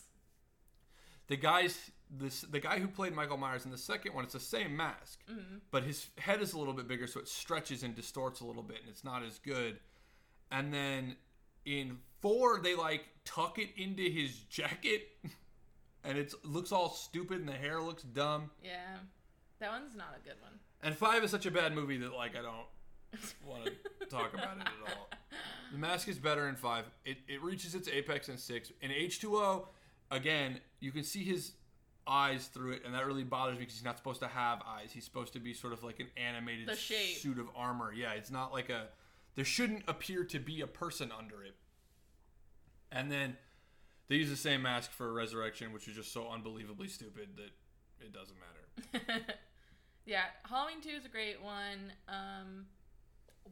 the 1.29 1.37
guys 1.37 1.91
this 2.11 2.43
the 2.43 2.61
guy 2.61 2.79
who 2.79 2.87
played 2.87 3.13
michael 3.15 3.37
myers 3.37 3.65
in 3.65 3.71
the 3.71 3.79
second 3.79 4.15
one 4.15 4.25
it's 4.25 4.35
the 4.35 4.41
same 4.41 4.77
mask 4.77 5.21
mm-hmm. 5.31 5.57
but 5.71 5.83
his 5.85 6.09
head 6.19 6.41
is 6.41 6.53
a 6.53 6.59
little 6.59 6.75
bit 6.75 6.87
bigger 6.87 7.07
so 7.07 7.19
it 7.21 7.29
stretches 7.29 7.83
and 7.83 7.95
distorts 7.95 8.41
a 8.41 8.45
little 8.45 8.63
bit 8.63 8.79
and 8.81 8.89
it's 8.89 9.05
not 9.05 9.23
as 9.23 9.39
good 9.39 9.79
and 10.51 10.73
then 10.73 11.17
in 11.65 11.97
four 12.21 12.61
they 12.61 12.75
like 12.75 13.05
tuck 13.25 13.59
it 13.59 13.71
into 13.77 14.03
his 14.03 14.35
jacket 14.51 15.09
and 16.05 16.19
it 16.19 16.33
looks 16.45 16.73
all 16.73 16.91
stupid 16.91 17.39
and 17.41 17.49
the 17.49 17.53
hair 17.53 17.81
looks 17.81 18.03
dumb 18.03 18.51
Yeah. 18.63 18.97
That 19.61 19.71
one's 19.71 19.97
not 19.97 20.15
a 20.21 20.23
good 20.29 20.37
one. 20.43 20.53
and 20.83 20.95
five 20.95 21.25
is 21.25 21.31
such 21.31 21.47
a 21.47 21.51
bad 21.51 21.75
movie 21.75 21.97
that 21.99 22.13
like 22.13 22.37
I 22.37 22.43
don't 22.43 22.67
want 23.47 23.65
to 24.01 24.07
talk 24.07 24.35
about 24.35 24.57
it 24.59 24.63
at 24.67 24.95
all. 24.97 25.09
The 25.73 25.79
mask 25.79 26.07
is 26.07 26.19
better 26.19 26.49
in 26.49 26.55
five. 26.55 26.85
It 27.05 27.19
it 27.27 27.43
reaches 27.43 27.75
its 27.75 27.89
apex 27.89 28.29
in 28.29 28.37
six. 28.37 28.71
In 28.81 28.93
H 28.93 29.21
two 29.21 29.37
O, 29.37 29.69
again, 30.11 30.61
you 30.79 30.93
can 30.93 31.03
see 31.03 31.25
his 31.25 31.53
eyes 32.07 32.47
through 32.47 32.73
it, 32.73 32.83
and 32.85 32.95
that 32.95 33.07
really 33.07 33.25
bothers 33.25 33.55
me 33.55 33.61
because 33.61 33.75
he's 33.75 33.85
not 33.85 33.97
supposed 33.97 34.21
to 34.21 34.29
have 34.29 34.63
eyes. 34.67 34.91
He's 34.93 35.05
supposed 35.05 35.33
to 35.35 35.41
be 35.41 35.55
sort 35.55 35.73
of 35.73 35.83
like 35.83 36.01
an 36.01 36.09
animated 36.17 36.71
suit 36.77 37.39
of 37.39 37.49
armor. 37.57 37.93
Yeah, 37.93 38.13
it's 38.13 38.31
not 38.31 38.53
like 38.53 38.71
a. 38.71 38.89
There 39.35 39.45
shouldn't 39.45 39.85
appear 39.89 40.25
to 40.25 40.39
be 40.39 40.61
a 40.61 40.67
person 40.67 41.11
under 41.17 41.43
it. 41.43 41.57
And 42.93 43.11
then 43.11 43.37
they 44.09 44.17
use 44.17 44.31
the 44.31 44.37
same 44.37 44.63
mask 44.63 44.93
for 44.93 45.13
Resurrection, 45.13 45.73
which 45.73 45.89
is 45.89 45.97
just 45.97 46.13
so 46.13 46.29
unbelievably 46.29 46.89
stupid 46.89 47.31
that 47.37 47.51
it 48.05 48.13
doesn't 48.13 48.37
matter. 48.39 49.35
yeah, 50.07 50.25
Halloween 50.49 50.81
2 50.81 50.91
is 50.91 51.05
a 51.05 51.09
great 51.09 51.43
one. 51.43 51.93
Um 52.09 52.67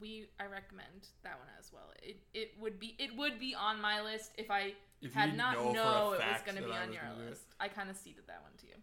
we 0.01 0.27
I 0.41 0.45
recommend 0.45 1.09
that 1.25 1.39
one 1.39 1.49
as 1.59 1.73
well. 1.73 1.91
It 2.03 2.17
it 2.35 2.53
would 2.61 2.79
be 2.79 2.97
it 2.99 3.17
would 3.17 3.39
be 3.39 3.55
on 3.55 3.81
my 3.81 4.01
list 4.03 4.33
if 4.39 4.51
I 4.51 4.75
If 5.01 5.13
had 5.15 5.37
not 5.37 5.57
know 5.57 5.73
know, 5.73 6.13
it 6.13 6.21
was 6.21 6.43
going 6.45 6.59
to 6.59 6.65
be 6.65 6.73
on 6.73 6.93
your 6.93 7.03
it. 7.05 7.29
list. 7.31 7.43
I 7.61 7.69
kind 7.69 7.91
of 7.91 7.97
ceded 7.97 8.25
that 8.27 8.43
one 8.43 8.53
to 8.61 8.67
you. 8.67 8.75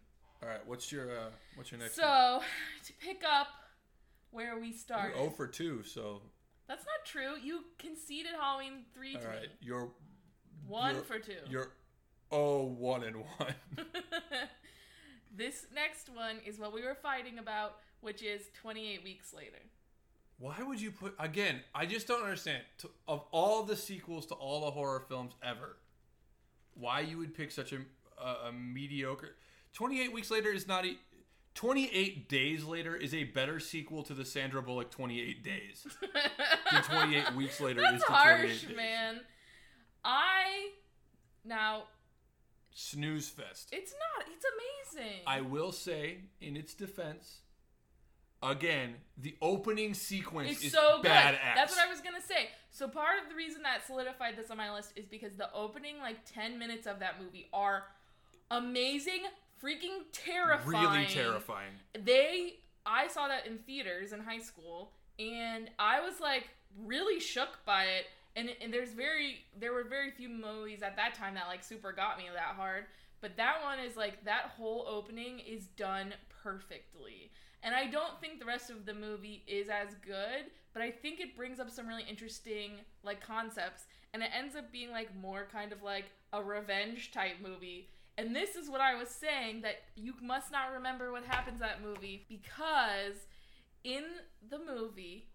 All 0.41 0.47
right, 0.49 0.65
what's 0.65 0.91
your 0.91 1.11
uh, 1.11 1.29
what's 1.55 1.71
your 1.71 1.79
next? 1.79 1.97
one? 1.97 2.07
So, 2.07 2.41
to 2.85 2.93
pick 3.05 3.23
up 3.29 3.47
where 4.31 4.57
we. 4.59 4.67
You're 4.89 5.13
0 5.15 5.29
for 5.35 5.47
2, 5.47 5.83
so 5.83 6.21
That's 6.67 6.85
not 6.85 7.05
true. 7.05 7.33
You 7.43 7.61
conceded 7.77 8.31
Halloween 8.39 8.85
3 8.93 9.15
all 9.15 9.21
to 9.21 9.27
right, 9.27 9.41
me. 9.41 9.47
you're 9.61 9.89
1 10.67 10.93
you're- 10.95 11.05
for 11.05 11.19
2. 11.19 11.33
you're 11.49 11.71
oh 12.31 12.63
one 12.63 13.03
and 13.03 13.17
1. 13.37 13.53
this 15.35 15.65
next 15.73 16.09
one 16.09 16.37
is 16.45 16.59
what 16.59 16.73
we 16.73 16.83
were 16.83 16.95
fighting 16.95 17.39
about, 17.39 17.77
which 18.01 18.21
is 18.23 18.43
28 18.61 19.03
weeks 19.03 19.33
later. 19.33 19.59
Why 20.39 20.55
would 20.63 20.79
you 20.79 20.91
put 20.91 21.13
again? 21.19 21.59
I 21.75 21.85
just 21.85 22.07
don't 22.07 22.23
understand. 22.23 22.63
To, 22.79 22.89
of 23.07 23.23
all 23.31 23.63
the 23.63 23.75
sequels 23.75 24.25
to 24.27 24.35
all 24.35 24.61
the 24.65 24.71
horror 24.71 25.03
films 25.07 25.33
ever, 25.43 25.77
why 26.75 27.01
you 27.01 27.17
would 27.17 27.33
pick 27.35 27.51
such 27.51 27.73
a 27.73 27.79
a, 28.17 28.47
a 28.47 28.51
mediocre? 28.53 29.35
Twenty 29.73 30.01
eight 30.01 30.13
weeks 30.13 30.31
later 30.31 30.49
is 30.51 30.67
not. 30.67 30.85
E- 30.85 30.97
28 31.55 32.29
days 32.29 32.63
later 32.63 32.95
is 32.95 33.13
a 33.13 33.25
better 33.25 33.59
sequel 33.59 34.01
to 34.03 34.13
the 34.13 34.23
Sandra 34.23 34.61
Bullock 34.61 34.89
28 34.91 35.43
days 35.43 35.85
than 36.71 36.83
28 36.83 37.35
weeks 37.35 37.59
later 37.59 37.81
That's 37.81 37.95
is 37.95 38.01
to 38.01 38.07
28 38.07 38.23
harsh, 38.23 38.61
days. 38.61 38.75
man. 38.77 39.19
I 40.05 40.69
now 41.43 41.83
Snooze 42.71 43.27
fest. 43.27 43.69
it's 43.73 43.91
not. 43.93 44.27
It's 44.33 44.45
amazing. 44.95 45.19
I 45.27 45.41
will 45.41 45.73
say, 45.73 46.19
in 46.39 46.55
its 46.55 46.73
defense, 46.73 47.39
again, 48.41 48.95
the 49.17 49.35
opening 49.41 49.93
sequence 49.93 50.51
It's 50.51 50.65
is 50.65 50.71
so 50.71 50.99
good. 51.01 51.11
badass. 51.11 51.55
That's 51.55 51.75
what 51.75 51.85
I 51.85 51.89
was 51.89 52.01
gonna 52.01 52.21
say. 52.21 52.49
So 52.71 52.87
part 52.87 53.21
of 53.21 53.29
the 53.29 53.35
reason 53.35 53.63
that 53.63 53.85
solidified 53.85 54.37
this 54.37 54.49
on 54.49 54.57
my 54.57 54.71
list 54.73 54.93
is 54.95 55.05
because 55.05 55.35
the 55.35 55.51
opening 55.53 55.97
like 55.99 56.17
ten 56.25 56.57
minutes 56.57 56.87
of 56.87 56.99
that 56.99 57.21
movie 57.21 57.49
are 57.53 57.83
amazing, 58.51 59.23
freaking 59.63 60.03
terrifying. 60.11 60.91
Really 60.91 61.05
terrifying. 61.05 61.73
They, 61.93 62.55
I 62.85 63.07
saw 63.07 63.27
that 63.27 63.45
in 63.45 63.57
theaters 63.59 64.13
in 64.13 64.21
high 64.21 64.39
school, 64.39 64.91
and 65.17 65.69
I 65.77 66.01
was 66.01 66.19
like 66.19 66.49
really 66.77 67.19
shook 67.19 67.63
by 67.65 67.85
it. 67.85 68.05
And, 68.35 68.49
and 68.61 68.73
there's 68.73 68.93
very 68.93 69.39
there 69.59 69.73
were 69.73 69.83
very 69.83 70.11
few 70.11 70.29
movies 70.29 70.81
at 70.81 70.95
that 70.95 71.15
time 71.15 71.33
that 71.33 71.47
like 71.47 71.63
super 71.63 71.91
got 71.91 72.17
me 72.17 72.25
that 72.33 72.55
hard. 72.55 72.85
But 73.21 73.35
that 73.35 73.61
one 73.63 73.79
is 73.79 73.97
like 73.97 74.23
that 74.25 74.51
whole 74.55 74.85
opening 74.87 75.39
is 75.39 75.65
done 75.67 76.13
perfectly. 76.41 77.31
And 77.63 77.75
I 77.75 77.87
don't 77.87 78.19
think 78.21 78.39
the 78.39 78.45
rest 78.45 78.69
of 78.69 78.85
the 78.85 78.93
movie 78.93 79.43
is 79.47 79.67
as 79.67 79.95
good, 80.05 80.45
but 80.73 80.81
I 80.81 80.91
think 80.91 81.19
it 81.19 81.35
brings 81.35 81.59
up 81.59 81.69
some 81.69 81.87
really 81.87 82.05
interesting 82.09 82.71
like 83.03 83.25
concepts 83.25 83.83
and 84.13 84.23
it 84.23 84.29
ends 84.37 84.55
up 84.55 84.71
being 84.71 84.91
like 84.91 85.09
more 85.21 85.47
kind 85.51 85.71
of 85.71 85.83
like 85.83 86.05
a 86.33 86.41
revenge 86.41 87.11
type 87.11 87.35
movie. 87.43 87.89
And 88.17 88.35
this 88.35 88.55
is 88.55 88.69
what 88.69 88.81
I 88.81 88.95
was 88.95 89.09
saying 89.09 89.61
that 89.61 89.75
you 89.95 90.13
must 90.21 90.51
not 90.51 90.73
remember 90.73 91.11
what 91.11 91.25
happens 91.25 91.59
that 91.59 91.81
movie 91.83 92.25
because 92.29 93.27
in 93.83 94.03
the 94.49 94.59
movie 94.59 95.29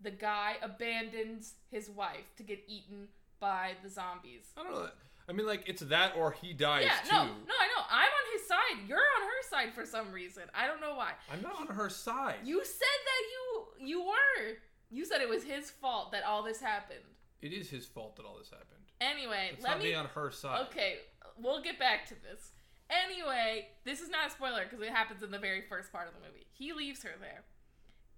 the 0.00 0.10
guy 0.10 0.56
abandons 0.62 1.54
his 1.70 1.88
wife 1.88 2.34
to 2.36 2.42
get 2.42 2.62
eaten 2.66 3.08
by 3.40 3.72
the 3.82 3.88
zombies. 3.88 4.46
I 4.56 4.62
don't 4.62 4.72
know. 4.72 4.88
I 5.28 5.32
mean, 5.32 5.46
like 5.46 5.64
it's 5.66 5.82
that 5.82 6.14
or 6.16 6.32
he 6.32 6.52
dies 6.52 6.84
yeah, 6.84 6.98
too. 7.04 7.16
no, 7.16 7.24
no, 7.24 7.54
I 7.60 7.66
know. 7.66 7.84
I'm 7.90 8.06
on 8.06 8.32
his 8.32 8.46
side. 8.46 8.88
You're 8.88 8.98
on 8.98 9.22
her 9.22 9.48
side 9.50 9.74
for 9.74 9.84
some 9.84 10.12
reason. 10.12 10.44
I 10.54 10.66
don't 10.66 10.80
know 10.80 10.94
why. 10.94 11.12
I'm 11.32 11.42
not 11.42 11.60
on 11.60 11.66
her 11.68 11.88
side. 11.90 12.36
You 12.44 12.64
said 12.64 12.98
that 13.04 13.22
you 13.32 13.86
you 13.88 14.02
were. 14.04 14.56
You 14.90 15.04
said 15.04 15.20
it 15.20 15.28
was 15.28 15.42
his 15.42 15.70
fault 15.70 16.12
that 16.12 16.22
all 16.24 16.42
this 16.42 16.60
happened. 16.60 17.00
It 17.42 17.52
is 17.52 17.68
his 17.68 17.86
fault 17.86 18.16
that 18.16 18.24
all 18.24 18.36
this 18.38 18.50
happened. 18.50 18.70
Anyway, 19.00 19.50
It's 19.52 19.64
let 19.64 19.80
me 19.80 19.94
on 19.94 20.06
her 20.06 20.30
side. 20.30 20.66
Okay, 20.68 20.98
we'll 21.36 21.60
get 21.60 21.78
back 21.78 22.06
to 22.06 22.14
this. 22.14 22.52
Anyway, 22.88 23.66
this 23.84 24.00
is 24.00 24.08
not 24.08 24.28
a 24.28 24.30
spoiler 24.30 24.64
because 24.64 24.80
it 24.80 24.90
happens 24.92 25.22
in 25.22 25.30
the 25.30 25.38
very 25.38 25.62
first 25.68 25.92
part 25.92 26.06
of 26.06 26.14
the 26.14 26.20
movie. 26.20 26.46
He 26.52 26.72
leaves 26.72 27.02
her 27.02 27.14
there 27.20 27.44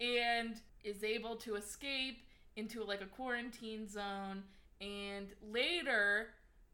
and 0.00 0.56
is 0.84 1.02
able 1.02 1.36
to 1.36 1.56
escape 1.56 2.18
into 2.56 2.84
like 2.84 3.00
a 3.00 3.06
quarantine 3.06 3.88
zone. 3.88 4.42
And 4.80 5.28
later, 5.42 6.28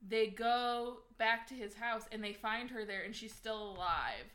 they 0.06 0.26
go 0.26 0.98
back 1.18 1.46
to 1.48 1.54
his 1.54 1.74
house 1.74 2.04
and 2.12 2.22
they 2.22 2.32
find 2.32 2.70
her 2.70 2.84
there 2.84 3.02
and 3.02 3.14
she's 3.14 3.34
still 3.34 3.70
alive. 3.70 4.26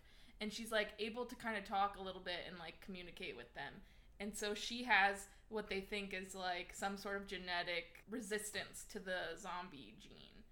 And 0.42 0.52
she's 0.54 0.72
like 0.72 0.90
able 1.00 1.26
to 1.26 1.36
kind 1.36 1.58
of 1.58 1.66
talk 1.66 1.98
a 1.98 2.02
little 2.02 2.22
bit 2.22 2.40
and 2.48 2.58
like 2.58 2.80
communicate 2.82 3.36
with 3.36 3.54
them. 3.56 3.74
And 4.20 4.36
so 4.36 4.54
she 4.54 4.84
has 4.84 5.28
what 5.50 5.70
they 5.70 5.82
think 5.82 6.14
is 6.14 6.36
like 6.36 6.74
some 6.74 6.98
sort 6.98 7.18
of 7.18 7.28
genetic 7.28 8.04
resistance 8.10 8.86
to 8.92 9.00
the 9.00 9.38
zombie 9.38 9.96
gene. 10.02 10.44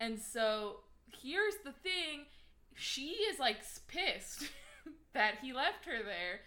And 0.00 0.20
so 0.20 0.80
here's 1.22 1.56
the 1.64 1.72
thing 1.72 2.26
she 2.74 3.08
is 3.30 3.38
like 3.38 3.58
pissed 3.88 4.50
that 5.14 5.36
he 5.42 5.52
left 5.52 5.84
her 5.86 6.02
there, 6.04 6.40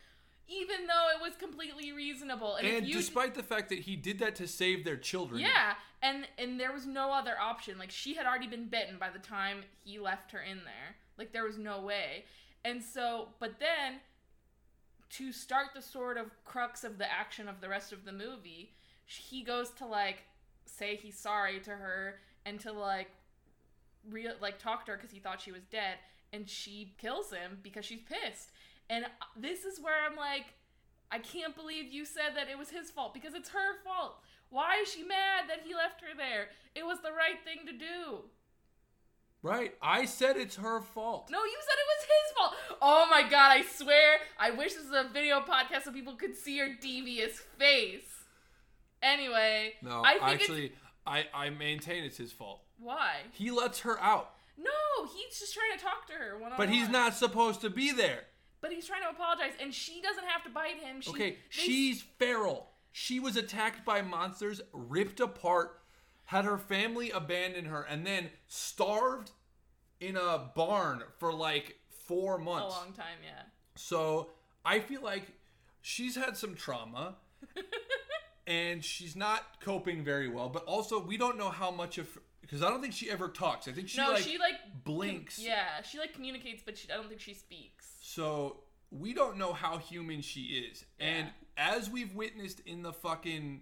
even 0.48 0.88
though 0.88 1.08
it 1.16 1.22
was 1.22 1.36
completely 1.36 1.92
reasonable. 1.92 2.56
And, 2.56 2.68
And 2.68 2.88
despite 2.92 3.36
the 3.36 3.44
fact 3.44 3.70
that 3.70 3.80
he 3.80 3.96
did 3.96 4.20
that 4.20 4.36
to 4.36 4.48
save 4.48 4.86
their 4.86 4.98
children. 4.98 5.42
yeah, 5.42 5.74
and 6.02 6.28
and 6.38 6.60
there 6.60 6.72
was 6.72 6.86
no 6.86 7.12
other 7.12 7.36
option. 7.40 7.78
Like 7.78 7.92
she 7.92 8.14
had 8.14 8.26
already 8.26 8.48
been 8.48 8.68
bitten 8.68 8.98
by 8.98 9.10
the 9.10 9.20
time 9.20 9.64
he 9.84 10.00
left 10.00 10.32
her 10.32 10.40
in 10.42 10.58
there. 10.60 10.96
Like 11.18 11.34
there 11.34 11.44
was 11.44 11.58
no 11.58 11.82
way. 11.82 12.26
And 12.64 12.84
so, 12.84 13.30
but 13.40 13.60
then 13.60 14.00
to 15.12 15.32
start 15.32 15.68
the 15.74 15.82
sort 15.82 16.18
of 16.18 16.32
crux 16.44 16.84
of 16.84 16.98
the 16.98 17.12
action 17.12 17.48
of 17.48 17.62
the 17.62 17.70
rest 17.70 17.94
of 17.94 18.04
the 18.06 18.12
movie, 18.12 18.74
he 19.06 19.44
goes 19.44 19.70
to 19.72 19.86
like 19.86 20.24
say 20.66 20.96
he's 20.96 21.18
sorry 21.18 21.60
to 21.62 21.72
her 21.72 22.20
and 22.46 22.60
to 22.60 22.72
like 22.72 23.10
real 24.10 24.34
like 24.42 24.60
talk 24.60 24.86
to 24.86 24.92
her 24.92 24.98
because 24.98 25.12
he 25.12 25.20
thought 25.20 25.42
she 25.42 25.52
was 25.52 25.64
dead 25.72 25.96
and 26.34 26.50
she 26.50 26.94
kills 26.98 27.32
him 27.32 27.58
because 27.64 27.86
she's 27.86 28.02
pissed 28.02 28.52
and 28.90 29.06
this 29.36 29.64
is 29.66 29.80
where 29.80 29.96
i'm 30.10 30.16
like 30.16 30.54
i 31.12 31.20
can't 31.20 31.56
believe 31.56 31.92
you 31.92 32.06
said 32.06 32.32
that 32.36 32.50
it 32.50 32.58
was 32.58 32.70
his 32.70 32.90
fault 32.92 33.14
because 33.14 33.34
it's 33.34 33.50
her 33.50 33.76
fault 33.84 34.20
why 34.50 34.78
is 34.82 34.92
she 34.92 35.04
mad 35.04 35.46
that 35.50 35.62
he 35.66 35.74
left 35.74 36.02
her 36.02 36.16
there 36.18 36.48
it 36.76 36.86
was 36.86 37.00
the 37.02 37.12
right 37.12 37.44
thing 37.44 37.66
to 37.66 37.74
do 37.74 38.20
Right. 39.44 39.76
I 39.82 40.06
said 40.06 40.36
it's 40.36 40.56
her 40.58 40.82
fault. 40.82 41.30
no 41.32 41.38
you 41.44 41.58
said 41.62 41.76
it 41.78 41.88
was 41.88 42.04
his 42.04 42.38
fault 42.38 42.54
oh 42.82 43.08
my 43.10 43.22
god 43.22 43.52
i 43.52 43.62
swear 43.62 44.18
i 44.40 44.50
wish 44.52 44.74
this 44.74 44.84
was 44.90 45.06
a 45.06 45.10
video 45.14 45.40
podcast 45.42 45.84
so 45.84 45.92
people 45.92 46.16
could 46.16 46.36
see 46.36 46.58
your 46.58 46.70
devious 46.82 47.40
face 47.58 48.24
anyway 49.02 49.74
No, 49.82 50.02
I 50.04 50.14
think 50.14 50.24
actually, 50.24 50.72
I, 51.06 51.26
I 51.34 51.50
maintain 51.52 52.04
it's 52.04 52.18
his 52.18 52.32
fault. 52.32 52.62
why 52.80 53.18
He 53.32 53.52
lets 53.52 53.82
her 53.82 54.00
out, 54.02 54.32
no 54.58 55.06
he's 55.16 55.40
just 55.40 55.54
trying 55.54 55.78
to 55.78 55.84
talk 55.84 56.08
to 56.08 56.14
her 56.14 56.34
one-on-one. 56.40 56.58
but 56.58 56.74
he's 56.74 56.90
not 56.90 57.14
supposed 57.14 57.62
to 57.62 57.70
be 57.70 57.92
there. 57.92 58.24
But 58.62 58.72
he's 58.72 58.88
trying 58.88 59.04
to 59.04 59.10
apologize, 59.10 59.54
and 59.62 59.74
she 59.74 60.02
doesn't 60.02 60.26
have 60.26 60.44
to 60.44 60.50
bite 60.50 60.80
him. 60.82 61.02
She, 61.02 61.10
Okay, 61.12 61.30
they- 61.32 61.38
she's 61.50 62.02
feral. 62.02 62.72
She 62.92 63.20
was 63.20 63.36
attacked 63.36 63.86
by 63.86 64.02
monsters, 64.02 64.62
ripped 64.74 65.20
apart, 65.20 65.82
had 66.26 66.46
her 66.46 66.58
family 66.58 67.12
abandon 67.12 67.66
her, 67.66 67.84
and 67.84 68.06
then 68.06 68.32
starved 68.48 69.32
in 70.00 70.18
a 70.18 70.52
barn 70.56 71.04
for 71.20 71.32
like 71.34 71.80
four 71.90 72.38
months. 72.38 72.76
A 72.76 72.80
long 72.80 72.94
time, 72.94 73.18
yeah. 73.24 73.44
So 73.76 74.32
I 74.66 74.80
feel 74.80 75.02
like 75.02 75.34
she's 75.82 76.16
had 76.16 76.36
some 76.36 76.56
trauma 76.56 77.16
and 78.48 78.84
she's 78.84 79.16
not 79.16 79.60
coping 79.62 80.04
very 80.04 80.28
well. 80.28 80.50
But 80.50 80.64
also, 80.66 81.00
we 81.00 81.18
don't 81.18 81.38
know 81.38 81.50
how 81.50 81.70
much 81.72 81.98
of 81.98 82.18
because 82.42 82.64
I 82.64 82.70
don't 82.70 82.82
think 82.82 82.94
she 82.94 83.10
ever 83.10 83.28
talks. 83.28 83.68
I 83.68 83.74
think 83.74 83.90
she 83.90 83.98
no, 83.98 84.12
like 84.12 84.24
she 84.24 84.38
like 84.38 84.56
blinks. 84.84 85.38
Yeah, 85.38 85.82
she 85.84 86.00
like 86.00 86.14
communicates, 86.14 86.64
but 86.66 86.78
she, 86.78 86.90
I 86.92 86.96
don't 86.96 87.10
think 87.10 87.22
she 87.22 87.34
speaks. 87.34 87.97
So 88.18 88.62
we 88.90 89.14
don't 89.14 89.38
know 89.38 89.54
how 89.54 89.78
human 89.78 90.22
she 90.22 90.42
is. 90.72 90.84
And 91.00 91.28
as 91.56 91.88
we've 91.88 92.16
witnessed 92.16 92.62
in 92.66 92.82
the 92.82 92.92
fucking 92.92 93.62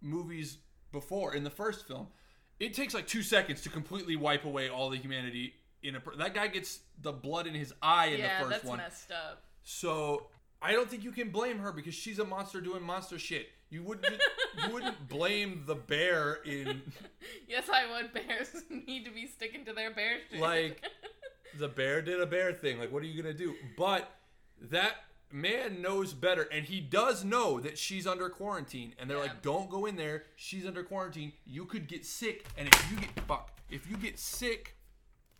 movies 0.00 0.58
before, 0.90 1.36
in 1.36 1.44
the 1.44 1.50
first 1.50 1.86
film, 1.86 2.08
it 2.58 2.74
takes 2.74 2.92
like 2.92 3.06
two 3.06 3.22
seconds 3.22 3.62
to 3.62 3.68
completely 3.68 4.16
wipe 4.16 4.44
away 4.44 4.68
all 4.68 4.90
the 4.90 4.96
humanity 4.96 5.54
in 5.84 5.94
a. 5.94 6.00
Per- 6.00 6.16
that 6.16 6.34
guy 6.34 6.48
gets 6.48 6.80
the 7.02 7.12
blood 7.12 7.46
in 7.46 7.54
his 7.54 7.72
eye 7.80 8.06
in 8.06 8.18
yeah, 8.18 8.38
the 8.38 8.44
first 8.46 8.50
that's 8.50 8.64
one. 8.64 8.78
messed 8.78 9.12
up. 9.12 9.44
So 9.62 10.26
I 10.60 10.72
don't 10.72 10.90
think 10.90 11.04
you 11.04 11.12
can 11.12 11.30
blame 11.30 11.60
her 11.60 11.70
because 11.70 11.94
she's 11.94 12.18
a 12.18 12.24
monster 12.24 12.60
doing 12.60 12.82
monster 12.82 13.16
shit. 13.16 13.46
You 13.70 13.84
wouldn't. 13.84 14.20
you 14.66 14.74
wouldn't 14.74 15.08
blame 15.08 15.62
the 15.66 15.76
bear 15.76 16.40
in 16.44 16.82
yes, 17.48 17.68
I 17.72 17.88
would. 17.92 18.12
Bears 18.12 18.64
need 18.88 19.04
to 19.04 19.12
be 19.12 19.28
sticking 19.28 19.64
to 19.66 19.72
their 19.72 19.94
bear 19.94 20.16
shit. 20.32 20.40
like 20.40 20.82
the 21.58 21.68
bear 21.68 22.02
did 22.02 22.20
a 22.20 22.26
bear 22.26 22.52
thing. 22.52 22.78
Like, 22.78 22.92
what 22.92 23.02
are 23.02 23.06
you 23.06 23.20
gonna 23.22 23.34
do? 23.34 23.54
But 23.76 24.10
that 24.60 24.94
man 25.30 25.80
knows 25.80 26.12
better, 26.12 26.42
and 26.42 26.64
he 26.66 26.80
does 26.80 27.24
know 27.24 27.58
that 27.60 27.78
she's 27.78 28.06
under 28.06 28.28
quarantine. 28.28 28.94
And 28.98 29.08
they're 29.08 29.16
Yeah. 29.16 29.24
like, 29.24 29.42
"Don't 29.42 29.70
go 29.70 29.86
in 29.86 29.96
there. 29.96 30.26
She's 30.36 30.66
under 30.66 30.82
quarantine. 30.84 31.32
You 31.46 31.64
could 31.64 31.88
get 31.88 32.04
sick, 32.04 32.46
and 32.56 32.68
if 32.68 32.90
you 32.90 32.98
get 32.98 33.18
fuck, 33.26 33.58
if 33.70 33.88
you 33.88 33.96
get 33.96 34.18
sick." 34.18 34.76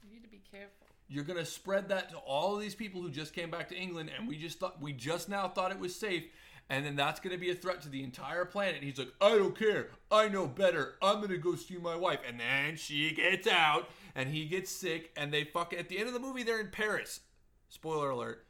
you 0.02 0.10
need 0.10 0.22
to 0.24 0.28
be 0.30 0.42
careful. 0.50 0.86
You're 1.08 1.24
gonna 1.24 1.44
spread 1.44 1.88
that 1.90 2.08
to 2.10 2.16
all 2.16 2.54
of 2.56 2.62
these 2.62 2.74
people 2.74 3.02
who 3.02 3.10
just 3.10 3.34
came 3.34 3.50
back 3.50 3.68
to 3.68 3.76
England, 3.76 4.10
and 4.16 4.26
we 4.26 4.36
just 4.38 4.58
thought 4.58 4.80
we 4.80 4.92
just 4.94 5.28
now 5.28 5.46
thought 5.48 5.70
it 5.70 5.78
was 5.78 5.94
safe, 5.94 6.24
and 6.70 6.86
then 6.86 6.96
that's 6.96 7.20
gonna 7.20 7.36
be 7.36 7.50
a 7.50 7.54
threat 7.54 7.82
to 7.82 7.88
the 7.90 8.02
entire 8.02 8.46
planet. 8.46 8.76
And 8.76 8.84
he's 8.84 8.98
like, 8.98 9.12
I 9.20 9.36
don't 9.36 9.56
care, 9.58 9.90
I 10.10 10.28
know 10.28 10.46
better. 10.46 10.96
I'm 11.02 11.20
gonna 11.20 11.36
go 11.36 11.54
see 11.54 11.76
my 11.76 11.96
wife, 11.96 12.20
and 12.26 12.40
then 12.40 12.76
she 12.76 13.12
gets 13.12 13.46
out, 13.46 13.90
and 14.14 14.28
he 14.30 14.46
gets 14.46 14.70
sick, 14.70 15.10
and 15.16 15.32
they 15.32 15.44
fuck. 15.44 15.72
At 15.72 15.88
the 15.88 15.98
end 15.98 16.08
of 16.08 16.14
the 16.14 16.20
movie, 16.20 16.42
they're 16.42 16.60
in 16.60 16.70
Paris. 16.70 17.20
Spoiler 17.68 18.10
alert. 18.10 18.46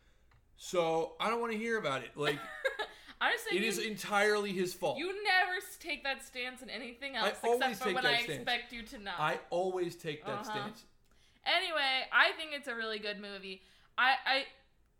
So 0.56 1.14
I 1.20 1.28
don't 1.30 1.40
want 1.40 1.52
to 1.52 1.58
hear 1.58 1.78
about 1.78 2.02
it. 2.02 2.10
Like 2.16 2.38
I 3.20 3.32
just 3.32 3.46
it 3.46 3.50
think 3.50 3.64
is 3.64 3.78
entirely 3.78 4.52
his 4.52 4.74
fault. 4.74 4.98
you 4.98 5.06
never 5.06 5.60
take 5.80 6.04
that 6.04 6.24
stance 6.24 6.62
in 6.62 6.70
anything 6.70 7.16
else 7.16 7.32
always 7.42 7.60
except 7.62 7.78
for 7.78 7.84
take 7.86 7.94
when 7.94 8.04
that 8.04 8.12
I 8.14 8.22
stance. 8.22 8.38
expect 8.38 8.72
you 8.72 8.82
to 8.82 8.98
not. 8.98 9.14
I 9.18 9.38
always 9.50 9.96
take 9.96 10.24
that 10.26 10.32
Uh-huh. 10.40 10.44
stance. 10.44 10.84
Anyway, 11.44 12.02
I 12.12 12.32
think 12.36 12.50
it's 12.52 12.68
a 12.68 12.74
really 12.74 12.98
good 13.00 13.20
movie. 13.20 13.62
I, 13.98 14.14
I, 14.24 14.44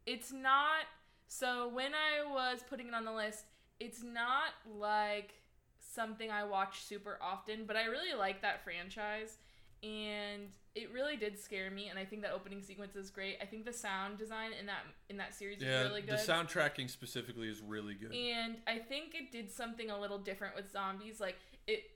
it's 0.06 0.32
not. 0.32 0.84
So 1.28 1.68
when 1.68 1.92
I 1.94 2.28
was 2.28 2.64
putting 2.68 2.88
it 2.88 2.94
on 2.94 3.04
the 3.04 3.12
list, 3.12 3.44
it's 3.78 4.02
not 4.02 4.50
like 4.78 5.34
something 5.78 6.30
I 6.30 6.44
watch 6.44 6.82
super 6.84 7.18
often, 7.22 7.64
but 7.66 7.76
I 7.76 7.84
really 7.84 8.16
like 8.18 8.42
that 8.42 8.64
franchise 8.64 9.38
and 9.82 10.48
it 10.74 10.90
really 10.92 11.16
did 11.16 11.38
scare 11.38 11.70
me 11.70 11.88
and 11.88 11.98
I 11.98 12.04
think 12.04 12.22
that 12.22 12.32
opening 12.32 12.62
sequence 12.62 12.96
is 12.96 13.10
great. 13.10 13.36
I 13.42 13.46
think 13.46 13.64
the 13.64 13.72
sound 13.72 14.16
design 14.18 14.50
in 14.58 14.66
that 14.66 14.82
in 15.08 15.16
that 15.18 15.34
series 15.34 15.60
Yeah, 15.60 15.82
is 15.82 15.88
really 15.88 16.02
good. 16.02 16.10
the 16.18 16.32
soundtracking 16.32 16.88
specifically 16.88 17.48
is 17.48 17.60
really 17.60 17.94
good. 17.94 18.12
and 18.14 18.56
I 18.66 18.78
think 18.78 19.14
it 19.14 19.32
did 19.32 19.50
something 19.50 19.90
a 19.90 19.98
little 20.00 20.18
different 20.18 20.54
with 20.54 20.70
zombies. 20.72 21.20
Like 21.20 21.36
it 21.66 21.90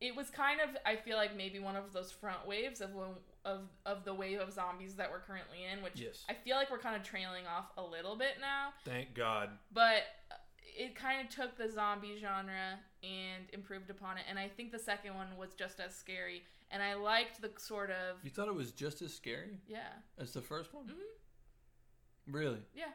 it 0.00 0.16
was 0.16 0.30
kind 0.30 0.60
of 0.60 0.70
I 0.86 0.96
feel 0.96 1.16
like 1.16 1.36
maybe 1.36 1.58
one 1.58 1.76
of 1.76 1.92
those 1.92 2.10
front 2.10 2.46
waves 2.46 2.80
of 2.80 2.94
when, 2.94 3.08
of 3.44 3.62
of 3.86 4.04
the 4.04 4.14
wave 4.14 4.40
of 4.40 4.52
zombies 4.52 4.94
that 4.96 5.10
we're 5.10 5.20
currently 5.20 5.58
in, 5.70 5.82
which 5.82 5.94
Yes. 5.96 6.24
I 6.28 6.34
feel 6.34 6.56
like 6.56 6.70
we're 6.70 6.78
kind 6.78 6.96
of 6.96 7.02
trailing 7.02 7.46
off 7.46 7.66
a 7.76 7.82
little 7.84 8.16
bit 8.16 8.34
now 8.40 8.70
Thank 8.84 9.14
God. 9.14 9.50
but 9.72 10.02
uh, 10.30 10.34
it 10.76 10.94
kind 10.94 11.20
of 11.20 11.28
took 11.34 11.56
the 11.58 11.68
zombie 11.70 12.16
genre 12.18 12.78
and 13.02 13.44
improved 13.52 13.90
upon 13.90 14.16
it 14.16 14.22
and 14.30 14.38
i 14.38 14.48
think 14.48 14.72
the 14.72 14.78
second 14.78 15.14
one 15.14 15.26
was 15.36 15.52
just 15.54 15.80
as 15.80 15.94
scary 15.94 16.44
and 16.72 16.82
i 16.82 16.94
liked 16.94 17.40
the 17.40 17.50
sort 17.58 17.90
of 17.90 18.16
You 18.24 18.30
thought 18.30 18.48
it 18.48 18.54
was 18.54 18.72
just 18.72 19.00
as 19.02 19.14
scary 19.14 19.60
yeah 19.68 19.92
as 20.18 20.32
the 20.32 20.40
first 20.40 20.74
one? 20.74 20.86
Mhm. 20.86 22.32
Really? 22.34 22.62
yeah 22.74 22.92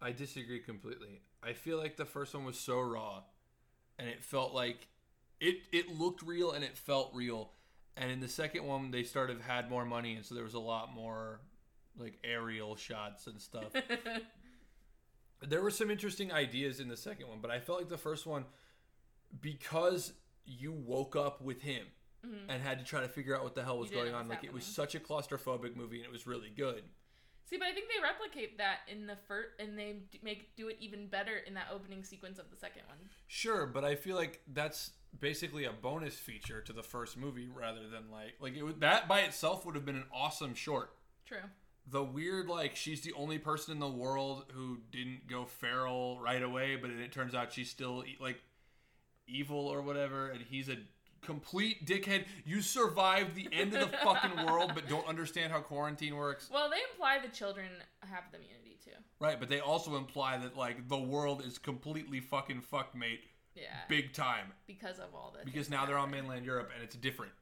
I 0.00 0.12
disagree 0.12 0.60
completely. 0.60 1.22
I 1.42 1.54
feel 1.54 1.76
like 1.76 1.96
the 1.96 2.04
first 2.04 2.32
one 2.32 2.44
was 2.44 2.56
so 2.58 2.80
raw, 2.80 3.22
and 3.98 4.08
it 4.08 4.22
felt 4.22 4.54
like 4.54 4.86
it 5.40 5.56
it 5.72 5.88
looked 5.90 6.22
real 6.22 6.52
and 6.52 6.62
it 6.64 6.76
felt 6.76 7.10
real. 7.14 7.50
And 7.96 8.10
in 8.12 8.20
the 8.20 8.28
second 8.28 8.64
one, 8.64 8.92
they 8.92 9.02
started 9.02 9.40
had 9.40 9.68
more 9.68 9.84
money, 9.84 10.14
and 10.14 10.24
so 10.24 10.36
there 10.36 10.44
was 10.44 10.54
a 10.54 10.60
lot 10.60 10.92
more 10.94 11.40
like 11.96 12.18
aerial 12.22 12.76
shots 12.76 13.26
and 13.26 13.40
stuff. 13.40 13.72
there 15.48 15.62
were 15.62 15.70
some 15.72 15.90
interesting 15.90 16.32
ideas 16.32 16.78
in 16.78 16.86
the 16.88 16.96
second 16.96 17.26
one, 17.28 17.38
but 17.40 17.50
I 17.50 17.58
felt 17.58 17.78
like 17.80 17.88
the 17.88 17.98
first 17.98 18.24
one 18.24 18.44
because 19.40 20.12
you 20.44 20.72
woke 20.72 21.16
up 21.16 21.42
with 21.42 21.60
him 21.62 21.86
Mhm. 22.26 22.46
and 22.48 22.62
had 22.62 22.78
to 22.78 22.84
try 22.84 23.00
to 23.00 23.08
figure 23.08 23.36
out 23.36 23.44
what 23.44 23.54
the 23.54 23.62
hell 23.64 23.78
was 23.78 23.90
going 23.90 24.14
on. 24.14 24.28
Like 24.28 24.44
it 24.44 24.52
was 24.52 24.64
such 24.64 24.94
a 24.94 25.00
claustrophobic 25.00 25.76
movie, 25.76 25.98
and 25.98 26.04
it 26.06 26.10
was 26.12 26.26
really 26.26 26.50
good. 26.50 26.84
see 27.46 27.56
but 27.56 27.66
i 27.66 27.72
think 27.72 27.86
they 27.88 28.02
replicate 28.02 28.58
that 28.58 28.80
in 28.88 29.06
the 29.06 29.16
first 29.26 29.48
and 29.58 29.78
they 29.78 30.02
make 30.22 30.54
do 30.54 30.68
it 30.68 30.76
even 30.80 31.06
better 31.06 31.38
in 31.38 31.54
that 31.54 31.68
opening 31.72 32.04
sequence 32.04 32.38
of 32.38 32.50
the 32.50 32.56
second 32.58 32.82
one 32.88 32.98
Sure, 33.26 33.66
but 33.66 33.84
I 33.86 33.94
feel 33.94 34.16
like 34.16 34.42
that's 34.52 34.90
basically 35.18 35.64
a 35.64 35.72
bonus 35.72 36.14
feature 36.18 36.60
to 36.60 36.72
the 36.74 36.82
first 36.82 37.16
movie 37.16 37.48
rather 37.48 37.88
than 37.88 38.10
like 38.10 38.34
like 38.38 38.54
it 38.54 38.62
would, 38.62 38.80
that 38.80 39.08
by 39.08 39.20
itself 39.20 39.64
would 39.64 39.74
have 39.76 39.86
been 39.86 39.96
an 39.96 40.04
awesome 40.12 40.54
short. 40.54 40.94
true 41.24 41.38
The 41.86 42.04
weird 42.04 42.48
like 42.48 42.76
she's 42.76 43.00
the 43.00 43.14
only 43.14 43.38
person 43.38 43.72
in 43.72 43.78
the 43.80 43.88
world 43.88 44.44
who 44.52 44.80
didn't 44.90 45.26
go 45.26 45.46
feral 45.46 46.20
right 46.20 46.42
away, 46.42 46.76
but 46.76 46.90
it 46.90 47.12
turns 47.12 47.34
out 47.34 47.50
she's 47.54 47.70
still 47.70 48.04
like 48.20 48.42
evil 49.26 49.66
or 49.68 49.80
whatever, 49.80 50.28
and 50.28 50.42
he's 50.42 50.68
a 50.68 50.76
complete 51.22 51.86
dickhead. 51.86 52.24
You 52.44 52.62
survived 52.62 53.34
the 53.34 53.48
end 53.52 53.74
of 53.74 53.90
the 53.90 53.96
fucking 53.98 54.46
world, 54.46 54.72
but 54.74 54.88
don't 54.88 55.06
understand 55.06 55.52
how 55.52 55.60
quarantine 55.60 56.16
works. 56.16 56.48
well 56.52 56.70
they 56.70 56.78
imply 56.92 57.18
the 57.24 57.28
children 57.34 57.66
have 58.00 58.24
the 58.30 58.38
immunity 58.38 58.78
too 58.84 58.90
Right, 59.20 59.38
but 59.40 59.48
they 59.48 59.60
also 59.60 59.96
imply 59.96 60.38
that 60.38 60.56
like 60.56 60.88
the 60.88 60.98
world 60.98 61.42
is 61.44 61.58
completely 61.58 62.20
fucking 62.20 62.60
fucked, 62.60 62.94
mate, 62.94 63.20
yeah 63.54 63.62
big 63.88 64.12
time. 64.12 64.52
because 64.66 64.98
of 64.98 65.14
all 65.14 65.34
the 65.36 65.44
Because 65.44 65.68
now 65.68 65.84
they're 65.86 65.98
on 65.98 66.10
mainland 66.10 66.44
Europe 66.46 66.70
and 66.74 66.82
it's 66.84 66.96
different. 66.96 67.32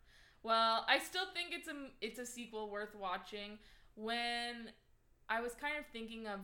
Well, 0.42 0.84
I 0.88 0.98
still 1.00 1.26
think 1.34 1.48
it's 1.52 1.68
a 1.68 1.74
it's 2.00 2.18
a 2.18 2.26
sequel 2.26 2.70
worth 2.70 2.94
watching. 2.94 3.58
When 3.96 4.70
I 5.28 5.40
was 5.40 5.54
kind 5.54 5.74
of 5.78 5.84
thinking 5.92 6.26
of, 6.28 6.40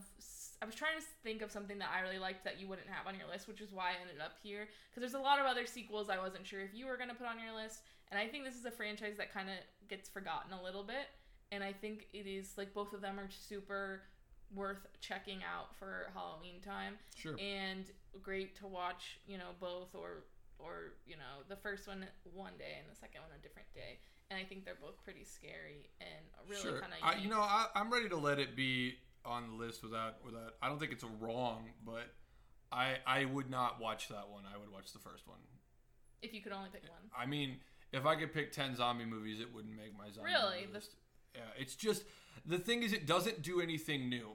I 0.63 0.65
was 0.65 0.75
trying 0.75 0.95
to 0.97 1.05
think 1.23 1.41
of 1.41 1.51
something 1.51 1.77
that 1.79 1.89
I 1.93 1.99
really 1.99 2.19
liked 2.19 2.45
that 2.45 2.57
you 2.57 2.69
wouldn't 2.69 2.87
have 2.87 3.05
on 3.05 3.19
your 3.19 3.27
list, 3.27 3.49
which 3.49 3.59
is 3.59 3.73
why 3.73 3.89
I 3.91 4.01
ended 4.01 4.23
up 4.23 4.37
here. 4.41 4.69
Because 4.89 5.01
there's 5.01 5.19
a 5.19 5.23
lot 5.23 5.39
of 5.39 5.45
other 5.45 5.65
sequels 5.65 6.09
I 6.09 6.17
wasn't 6.17 6.47
sure 6.47 6.61
if 6.61 6.73
you 6.73 6.87
were 6.87 6.95
gonna 6.95 7.13
put 7.13 7.27
on 7.27 7.35
your 7.37 7.53
list, 7.53 7.81
and 8.09 8.17
I 8.17 8.29
think 8.29 8.45
this 8.45 8.55
is 8.55 8.63
a 8.63 8.71
franchise 8.71 9.17
that 9.17 9.33
kind 9.33 9.49
of 9.49 9.55
gets 9.89 10.07
forgotten 10.07 10.53
a 10.53 10.63
little 10.63 10.83
bit. 10.83 11.11
And 11.51 11.65
I 11.65 11.73
think 11.73 12.07
it 12.13 12.27
is 12.27 12.57
like 12.57 12.73
both 12.73 12.93
of 12.93 13.01
them 13.01 13.19
are 13.19 13.29
super 13.29 14.03
worth 14.55 14.87
checking 15.01 15.39
out 15.43 15.75
for 15.75 16.07
Halloween 16.13 16.61
time 16.61 16.95
Sure. 17.15 17.35
and 17.39 17.85
great 18.21 18.55
to 18.57 18.67
watch 18.67 19.19
you 19.27 19.37
know 19.37 19.49
both 19.59 19.95
or 19.95 20.25
or 20.59 20.93
you 21.05 21.15
know 21.15 21.41
the 21.49 21.55
first 21.55 21.87
one 21.87 22.05
one 22.33 22.53
day 22.59 22.77
and 22.79 22.89
the 22.89 22.95
second 22.95 23.21
one 23.21 23.31
a 23.37 23.41
different 23.41 23.67
day 23.73 23.97
and 24.29 24.39
i 24.39 24.43
think 24.43 24.63
they're 24.63 24.77
both 24.79 25.03
pretty 25.03 25.23
scary 25.23 25.89
and 25.99 26.23
really 26.47 26.61
sure. 26.61 26.79
kind 26.79 26.93
of 26.93 27.23
you 27.23 27.29
know, 27.29 27.39
I, 27.41 27.65
I'm 27.75 27.91
ready 27.91 28.09
to 28.09 28.17
let 28.17 28.37
it 28.37 28.55
be 28.55 28.95
on 29.25 29.47
the 29.49 29.55
list 29.55 29.83
without 29.83 30.23
without. 30.25 30.55
I 30.61 30.69
don't 30.69 30.79
think 30.79 30.91
it's 30.91 31.03
wrong, 31.19 31.69
but 31.85 32.13
I 32.71 32.97
I 33.05 33.25
would 33.25 33.49
not 33.49 33.79
watch 33.79 34.07
that 34.09 34.29
one. 34.29 34.43
I 34.53 34.57
would 34.57 34.71
watch 34.71 34.91
the 34.93 34.99
first 34.99 35.27
one. 35.27 35.37
if 36.21 36.33
you 36.33 36.41
could 36.41 36.51
only 36.53 36.69
pick 36.71 36.83
one 36.83 37.09
I 37.17 37.25
mean, 37.25 37.57
if 37.91 38.05
I 38.05 38.15
could 38.15 38.33
pick 38.33 38.51
ten 38.51 38.75
zombie 38.75 39.05
movies, 39.05 39.39
it 39.39 39.53
wouldn't 39.53 39.75
make 39.75 39.97
my 39.97 40.09
zombie 40.11 40.31
Really? 40.31 40.55
movie 40.61 40.67
The- 40.67 40.73
list. 40.73 40.95
Yeah, 41.35 41.41
it's 41.57 41.75
just 41.75 42.03
the 42.45 42.59
thing 42.59 42.83
is, 42.83 42.93
it 42.93 43.05
doesn't 43.07 43.41
do 43.41 43.59
anything 43.61 44.09
new. 44.09 44.31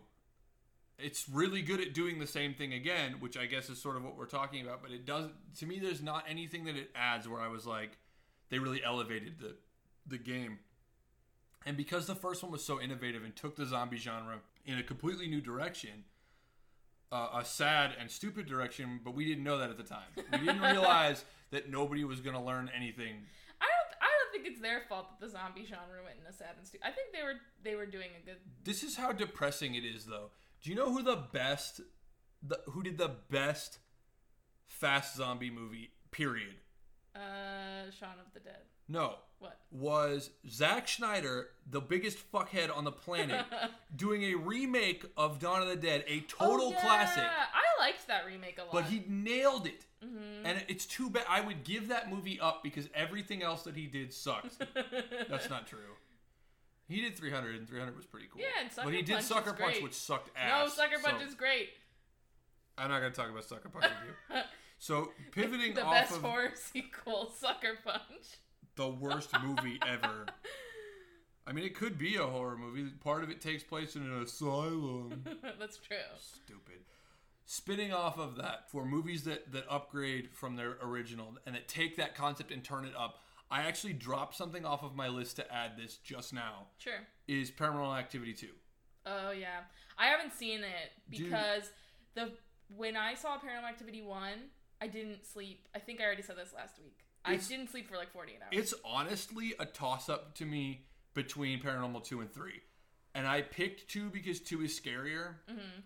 It's 0.98 1.28
really 1.28 1.62
good 1.62 1.80
at 1.80 1.94
doing 1.94 2.18
the 2.18 2.26
same 2.26 2.54
thing 2.54 2.72
again, 2.72 3.20
which 3.20 3.36
I 3.36 3.46
guess 3.46 3.70
is 3.70 3.80
sort 3.80 3.96
of 3.96 4.02
what 4.02 4.16
we're 4.16 4.26
talking 4.26 4.62
about. 4.66 4.82
But 4.82 4.90
it 4.90 5.04
doesn't. 5.06 5.32
To 5.58 5.66
me, 5.66 5.78
there's 5.78 6.02
not 6.02 6.24
anything 6.28 6.64
that 6.64 6.74
it 6.76 6.90
adds 6.96 7.28
where 7.28 7.40
I 7.40 7.46
was 7.48 7.66
like, 7.66 7.98
they 8.48 8.58
really 8.58 8.82
elevated 8.82 9.38
the 9.38 9.56
the 10.06 10.18
game. 10.18 10.58
And 11.66 11.76
because 11.76 12.06
the 12.06 12.14
first 12.16 12.42
one 12.42 12.50
was 12.50 12.64
so 12.64 12.80
innovative 12.80 13.22
and 13.24 13.34
took 13.36 13.54
the 13.56 13.66
zombie 13.66 13.96
genre 13.98 14.40
in 14.68 14.78
a 14.78 14.82
completely 14.82 15.26
new 15.28 15.40
direction, 15.40 16.04
uh, 17.10 17.28
a 17.40 17.44
sad 17.44 17.92
and 17.98 18.10
stupid 18.10 18.46
direction, 18.46 19.00
but 19.04 19.14
we 19.14 19.24
didn't 19.24 19.42
know 19.44 19.58
that 19.58 19.70
at 19.70 19.78
the 19.78 19.82
time. 19.82 20.08
We 20.32 20.38
didn't 20.46 20.60
realize 20.76 21.24
that 21.50 21.70
nobody 21.70 22.04
was 22.04 22.20
going 22.20 22.36
to 22.36 22.42
learn 22.42 22.70
anything. 22.76 23.14
i 23.60 23.64
don't 23.64 23.92
i 24.02 24.06
don't 24.18 24.30
think 24.32 24.46
it's 24.46 24.60
their 24.60 24.82
fault 24.88 25.06
that 25.10 25.24
the 25.26 25.30
zombie 25.32 25.64
genre 25.64 26.02
went 26.04 26.16
in 26.20 26.26
a 26.28 26.32
sad 26.32 26.50
and 26.58 26.66
stupid. 26.66 26.86
i 26.86 26.90
think 26.90 27.12
they 27.14 27.22
were 27.22 27.36
they 27.64 27.74
were 27.74 27.86
doing 27.86 28.10
a 28.22 28.26
good 28.26 28.36
This 28.64 28.82
is 28.82 28.96
how 28.96 29.12
depressing 29.12 29.74
it 29.74 29.84
is, 29.84 30.04
though. 30.04 30.30
Do 30.62 30.68
you 30.70 30.76
know 30.76 30.92
who 30.92 31.02
the 31.02 31.16
best, 31.32 31.80
the, 32.42 32.60
who 32.66 32.82
did 32.82 32.98
the 32.98 33.12
best 33.30 33.78
fast 34.66 35.16
zombie 35.16 35.50
movie? 35.50 35.90
Period. 36.10 36.56
uh 37.16 37.90
shaun 37.98 38.18
of 38.24 38.32
the 38.34 38.40
dead 38.40 38.64
No, 38.88 39.14
what 39.40 39.58
was 39.70 40.30
Zack 40.48 40.88
Snyder, 40.88 41.50
the 41.70 41.80
biggest 41.80 42.18
fuckhead 42.32 42.74
on 42.76 42.84
the 42.84 42.92
planet, 42.92 43.44
doing 43.96 44.22
a 44.24 44.34
remake 44.34 45.04
of 45.16 45.38
Dawn 45.38 45.62
of 45.62 45.68
the 45.68 45.76
Dead, 45.76 46.04
a 46.06 46.20
total 46.20 46.68
Oh, 46.68 46.70
yeah. 46.70 46.80
classic. 46.80 47.22
i 47.24 47.80
liked 47.80 48.06
that 48.08 48.26
remake 48.26 48.58
a 48.58 48.62
lot 48.62 48.72
But 48.72 48.84
he 48.86 49.04
nailed 49.08 49.66
it. 49.66 49.84
Mhm. 50.04 50.42
And 50.44 50.64
it's 50.68 50.86
too 50.86 51.10
bad. 51.10 51.24
I 51.28 51.40
would 51.40 51.64
give 51.64 51.88
that 51.88 52.10
movie 52.10 52.38
up 52.40 52.62
because 52.62 52.88
everything 52.94 53.42
else 53.42 53.62
that 53.64 53.76
he 53.76 53.86
did 53.86 54.12
sucked. 54.12 54.58
That's 55.28 55.48
not 55.50 55.66
true. 55.66 55.78
He 56.88 57.00
did 57.00 57.16
300, 57.16 57.54
and 57.56 57.68
300 57.68 57.96
was 57.96 58.06
pretty 58.06 58.26
cool. 58.32 58.40
Yeah, 58.40 58.46
and 58.62 58.72
Sucker 58.72 58.86
But 58.86 58.94
he 58.94 59.02
did 59.02 59.12
Punch 59.14 59.24
Sucker 59.26 59.52
Punch, 59.52 59.58
great. 59.74 59.82
which 59.82 59.92
sucked 59.94 60.30
ass. 60.36 60.68
no 60.68 60.68
sucker 60.84 60.98
punch 61.02 61.20
so- 61.20 61.26
is 61.28 61.34
great 61.34 61.70
I'm 62.78 62.88
not 62.90 63.00
going 63.00 63.12
to 63.12 63.16
talk 63.20 63.28
about 63.30 63.44
Sucker 63.44 63.68
Punch 63.68 63.84
with 63.84 64.36
you. 64.36 64.42
So 64.80 65.10
pivoting 65.32 65.74
the 65.74 65.84
off 65.84 65.92
best 65.92 66.12
of 66.16 66.22
horror 66.22 66.52
sequel 66.54 67.32
sucker 67.36 67.76
punch 67.84 68.38
the 68.78 68.88
worst 68.88 69.30
movie 69.44 69.78
ever. 69.86 70.26
I 71.46 71.52
mean, 71.52 71.64
it 71.64 71.74
could 71.74 71.98
be 71.98 72.14
a 72.16 72.22
horror 72.22 72.56
movie. 72.56 72.90
Part 73.02 73.24
of 73.24 73.30
it 73.30 73.40
takes 73.40 73.62
place 73.64 73.96
in 73.96 74.02
an 74.02 74.22
asylum. 74.22 75.24
That's 75.58 75.78
true. 75.78 75.96
Stupid. 76.18 76.84
Spinning 77.44 77.92
off 77.92 78.18
of 78.18 78.36
that 78.36 78.70
for 78.70 78.84
movies 78.84 79.24
that 79.24 79.52
that 79.52 79.64
upgrade 79.68 80.30
from 80.32 80.56
their 80.56 80.76
original 80.82 81.34
and 81.44 81.54
that 81.54 81.66
take 81.66 81.96
that 81.96 82.14
concept 82.14 82.52
and 82.52 82.62
turn 82.62 82.84
it 82.84 82.92
up. 82.96 83.16
I 83.50 83.62
actually 83.62 83.94
dropped 83.94 84.36
something 84.36 84.64
off 84.64 84.82
of 84.82 84.94
my 84.94 85.08
list 85.08 85.36
to 85.36 85.52
add 85.52 85.72
this 85.76 85.96
just 85.96 86.32
now. 86.32 86.66
Sure. 86.76 87.00
Is 87.26 87.50
Paranormal 87.50 87.98
Activity 87.98 88.34
2. 88.34 88.48
Oh 89.06 89.30
yeah, 89.30 89.60
I 89.98 90.06
haven't 90.06 90.34
seen 90.34 90.60
it 90.60 90.92
Dude. 91.10 91.30
because 91.30 91.70
the 92.14 92.32
when 92.76 92.96
I 92.96 93.14
saw 93.14 93.38
Paranormal 93.38 93.68
Activity 93.68 94.02
one, 94.02 94.50
I 94.80 94.86
didn't 94.86 95.24
sleep. 95.26 95.66
I 95.74 95.78
think 95.78 96.00
I 96.00 96.04
already 96.04 96.22
said 96.22 96.36
this 96.36 96.52
last 96.54 96.78
week. 96.78 97.07
I 97.24 97.36
didn't 97.36 97.70
sleep 97.70 97.88
for 97.88 97.96
like 97.96 98.12
forty 98.12 98.32
eight 98.32 98.40
hours. 98.42 98.50
It's 98.52 98.74
honestly 98.84 99.54
a 99.58 99.66
toss 99.66 100.08
up 100.08 100.34
to 100.36 100.44
me 100.46 100.86
between 101.14 101.60
Paranormal 101.60 102.04
2 102.04 102.20
and 102.20 102.32
3. 102.32 102.52
And 103.14 103.26
I 103.26 103.42
picked 103.42 103.88
2 103.90 104.08
because 104.10 104.40
2 104.40 104.62
is 104.62 104.78
scarier. 104.78 105.36
Mhm. 105.50 105.82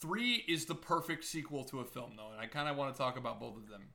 3 0.00 0.44
is 0.48 0.66
the 0.66 0.74
perfect 0.74 1.24
sequel 1.24 1.64
to 1.64 1.80
a 1.80 1.84
film, 1.84 2.14
though, 2.16 2.30
and 2.30 2.40
I 2.40 2.46
kind 2.46 2.68
of 2.68 2.76
want 2.76 2.94
to 2.94 2.98
talk 2.98 3.16
about 3.16 3.40
both 3.40 3.56
of 3.56 3.68
them. 3.68 3.88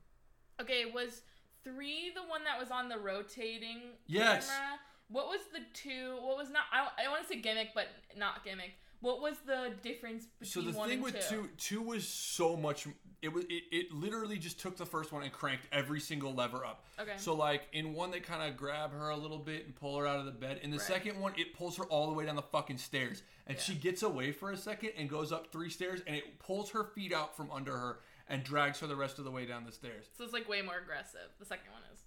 okay. 0.60 0.84
Was 0.86 1.22
three 1.62 2.10
the 2.14 2.22
one 2.22 2.42
that 2.44 2.58
was 2.58 2.70
on 2.70 2.88
the 2.88 2.98
rotating 2.98 3.96
Yes. 4.06 4.48
camera? 4.48 4.80
What 5.08 5.26
was 5.28 5.40
the 5.52 5.60
two? 5.72 6.16
What 6.20 6.36
was 6.36 6.50
not? 6.50 6.64
I, 6.72 6.88
I 7.04 7.08
want 7.08 7.22
to 7.22 7.28
say 7.28 7.40
gimmick, 7.40 7.70
but 7.74 7.88
not 8.16 8.44
gimmick. 8.44 8.72
What 9.00 9.22
was 9.22 9.36
the 9.46 9.72
difference 9.82 10.26
between 10.38 10.64
So 10.64 10.70
the 10.70 10.76
one 10.76 10.88
thing 10.88 10.96
and 11.02 11.04
with 11.04 11.28
two? 11.28 11.42
two, 11.42 11.48
two 11.78 11.82
was 11.82 12.06
so 12.06 12.54
much. 12.54 12.86
It 13.22 13.32
was 13.32 13.44
it, 13.44 13.62
it 13.72 13.92
literally 13.92 14.36
just 14.38 14.60
took 14.60 14.76
the 14.76 14.84
first 14.84 15.10
one 15.10 15.22
and 15.22 15.32
cranked 15.32 15.66
every 15.72 16.00
single 16.00 16.34
lever 16.34 16.66
up. 16.66 16.84
Okay. 17.00 17.12
So 17.16 17.34
like 17.34 17.62
in 17.72 17.94
one 17.94 18.10
they 18.10 18.20
kind 18.20 18.42
of 18.48 18.58
grab 18.58 18.92
her 18.92 19.08
a 19.08 19.16
little 19.16 19.38
bit 19.38 19.64
and 19.64 19.74
pull 19.74 19.96
her 19.98 20.06
out 20.06 20.18
of 20.18 20.26
the 20.26 20.32
bed. 20.32 20.60
In 20.62 20.70
the 20.70 20.76
Right. 20.78 20.86
second 20.86 21.18
one 21.18 21.32
it 21.38 21.54
pulls 21.54 21.78
her 21.78 21.84
all 21.84 22.08
the 22.08 22.12
way 22.12 22.26
down 22.26 22.36
the 22.36 22.42
fucking 22.42 22.76
stairs 22.78 23.22
and 23.46 23.56
Yeah. 23.56 23.62
she 23.62 23.74
gets 23.74 24.02
away 24.02 24.32
for 24.32 24.50
a 24.50 24.56
second 24.56 24.90
and 24.98 25.08
goes 25.08 25.32
up 25.32 25.50
three 25.50 25.70
stairs 25.70 26.02
and 26.06 26.14
it 26.14 26.38
pulls 26.38 26.70
her 26.70 26.84
feet 26.84 27.12
out 27.14 27.34
from 27.34 27.50
under 27.50 27.76
her 27.78 28.00
and 28.28 28.44
drags 28.44 28.80
her 28.80 28.86
the 28.86 28.96
rest 28.96 29.18
of 29.18 29.24
the 29.24 29.30
way 29.30 29.46
down 29.46 29.64
the 29.64 29.72
stairs. 29.72 30.06
So 30.16 30.24
it's 30.24 30.32
like 30.34 30.46
way 30.48 30.60
more 30.62 30.76
aggressive. 30.78 31.30
The 31.38 31.46
second 31.46 31.72
one 31.72 31.82
is. 31.92 32.00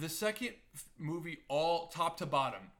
The 0.00 0.08
second 0.08 0.54
movie, 0.98 1.38
all 1.48 1.86
top 1.88 2.16
to 2.18 2.26
bottom, 2.26 2.70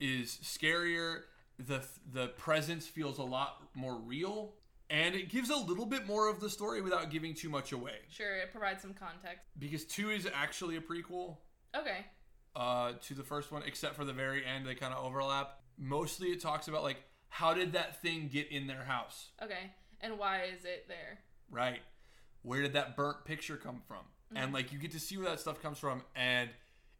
is 0.00 0.38
scarier. 0.42 1.24
The 1.58 1.84
The 2.12 2.28
presence 2.28 2.86
feels 2.86 3.18
a 3.18 3.22
lot 3.22 3.62
more 3.74 3.96
real, 3.96 4.54
and 4.90 5.14
it 5.14 5.28
gives 5.30 5.50
a 5.50 5.56
little 5.56 5.86
bit 5.86 6.06
more 6.06 6.28
of 6.28 6.40
the 6.40 6.50
story 6.50 6.80
without 6.80 7.10
giving 7.10 7.34
too 7.34 7.48
much 7.48 7.72
away. 7.72 7.98
Sure, 8.10 8.36
it 8.36 8.50
provides 8.52 8.82
some 8.82 8.94
context. 8.94 9.48
Because 9.58 9.84
two 9.84 10.10
is 10.10 10.28
actually 10.32 10.76
a 10.76 10.80
prequel 10.80 11.38
Okay. 11.76 12.06
uh, 12.56 12.92
to 13.02 13.14
the 13.14 13.22
first 13.24 13.50
one, 13.52 13.62
except 13.64 13.96
for 13.96 14.04
the 14.04 14.12
very 14.12 14.44
end, 14.44 14.66
they 14.66 14.74
kind 14.74 14.92
of 14.94 15.04
overlap. 15.04 15.60
Mostly, 15.78 16.28
it 16.28 16.40
talks 16.40 16.68
about 16.68 16.82
like 16.82 17.02
how 17.28 17.52
did 17.54 17.72
that 17.72 18.00
thing 18.00 18.28
get 18.32 18.48
in 18.52 18.66
their 18.66 18.84
house, 18.84 19.30
Okay. 19.42 19.72
And 20.00 20.18
why 20.18 20.42
is 20.44 20.64
it 20.64 20.86
there? 20.88 21.18
right? 21.50 21.80
Where 22.42 22.60
did 22.62 22.74
that 22.74 22.94
burnt 22.94 23.24
picture 23.24 23.56
come 23.56 23.80
from? 23.88 24.04
And 24.36 24.52
like 24.52 24.72
you 24.72 24.78
get 24.80 24.90
to 24.92 25.00
see 25.00 25.16
where 25.16 25.26
that 25.30 25.40
stuff 25.40 25.62
comes 25.62 25.78
from, 25.78 26.02
and 26.16 26.50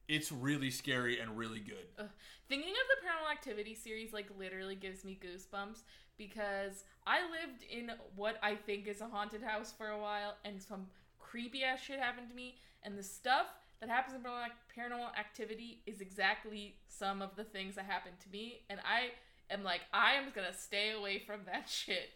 it's 0.09 0.31
really 0.31 0.71
scary 0.71 1.21
and 1.21 1.37
really 1.37 1.61
good. 1.61 1.87
Ugh. 1.99 2.09
Thinking 2.49 2.73
of 2.73 3.03
the 3.03 3.07
Paranormal 3.07 3.33
Activity 3.33 3.75
series 3.75 4.13
like 4.13 4.29
literally 4.39 4.75
gives 4.75 5.05
me 5.05 5.19
goosebumps 5.23 5.83
because 6.17 6.85
I 7.07 7.23
lived 7.23 7.65
in 7.71 7.91
what 8.15 8.37
I 8.43 8.55
think 8.55 8.87
is 8.87 9.01
a 9.01 9.09
haunted 9.09 9.43
house 9.43 9.73
for 9.77 9.89
a 9.89 9.99
while 9.99 10.37
and 10.45 10.63
some 10.63 10.87
creepy 11.19 11.65
ass 11.65 11.81
shit 11.81 11.99
happened 11.99 12.29
to 12.29 12.35
me 12.35 12.57
and 12.83 12.99
the 12.99 13.03
stuff 13.03 13.47
that 13.81 13.89
happens 13.89 14.15
in 14.15 14.23
Paranormal 14.23 14.51
Paranormal 14.77 15.19
Activity 15.19 15.81
is 15.87 16.01
exactly 16.01 16.77
some 16.89 17.23
of 17.23 17.35
the 17.37 17.45
things 17.45 17.75
that 17.77 17.87
happened 17.87 18.17
to 18.21 18.29
me 18.31 18.61
and 18.69 18.81
I 18.81 19.11
am 19.53 19.65
like 19.65 19.81
I 19.93 20.15
am 20.15 20.25
going 20.35 20.47
to 20.51 20.57
stay 20.57 20.93
away 20.93 21.23
from 21.27 21.41
that 21.47 21.69
shit. 21.69 22.11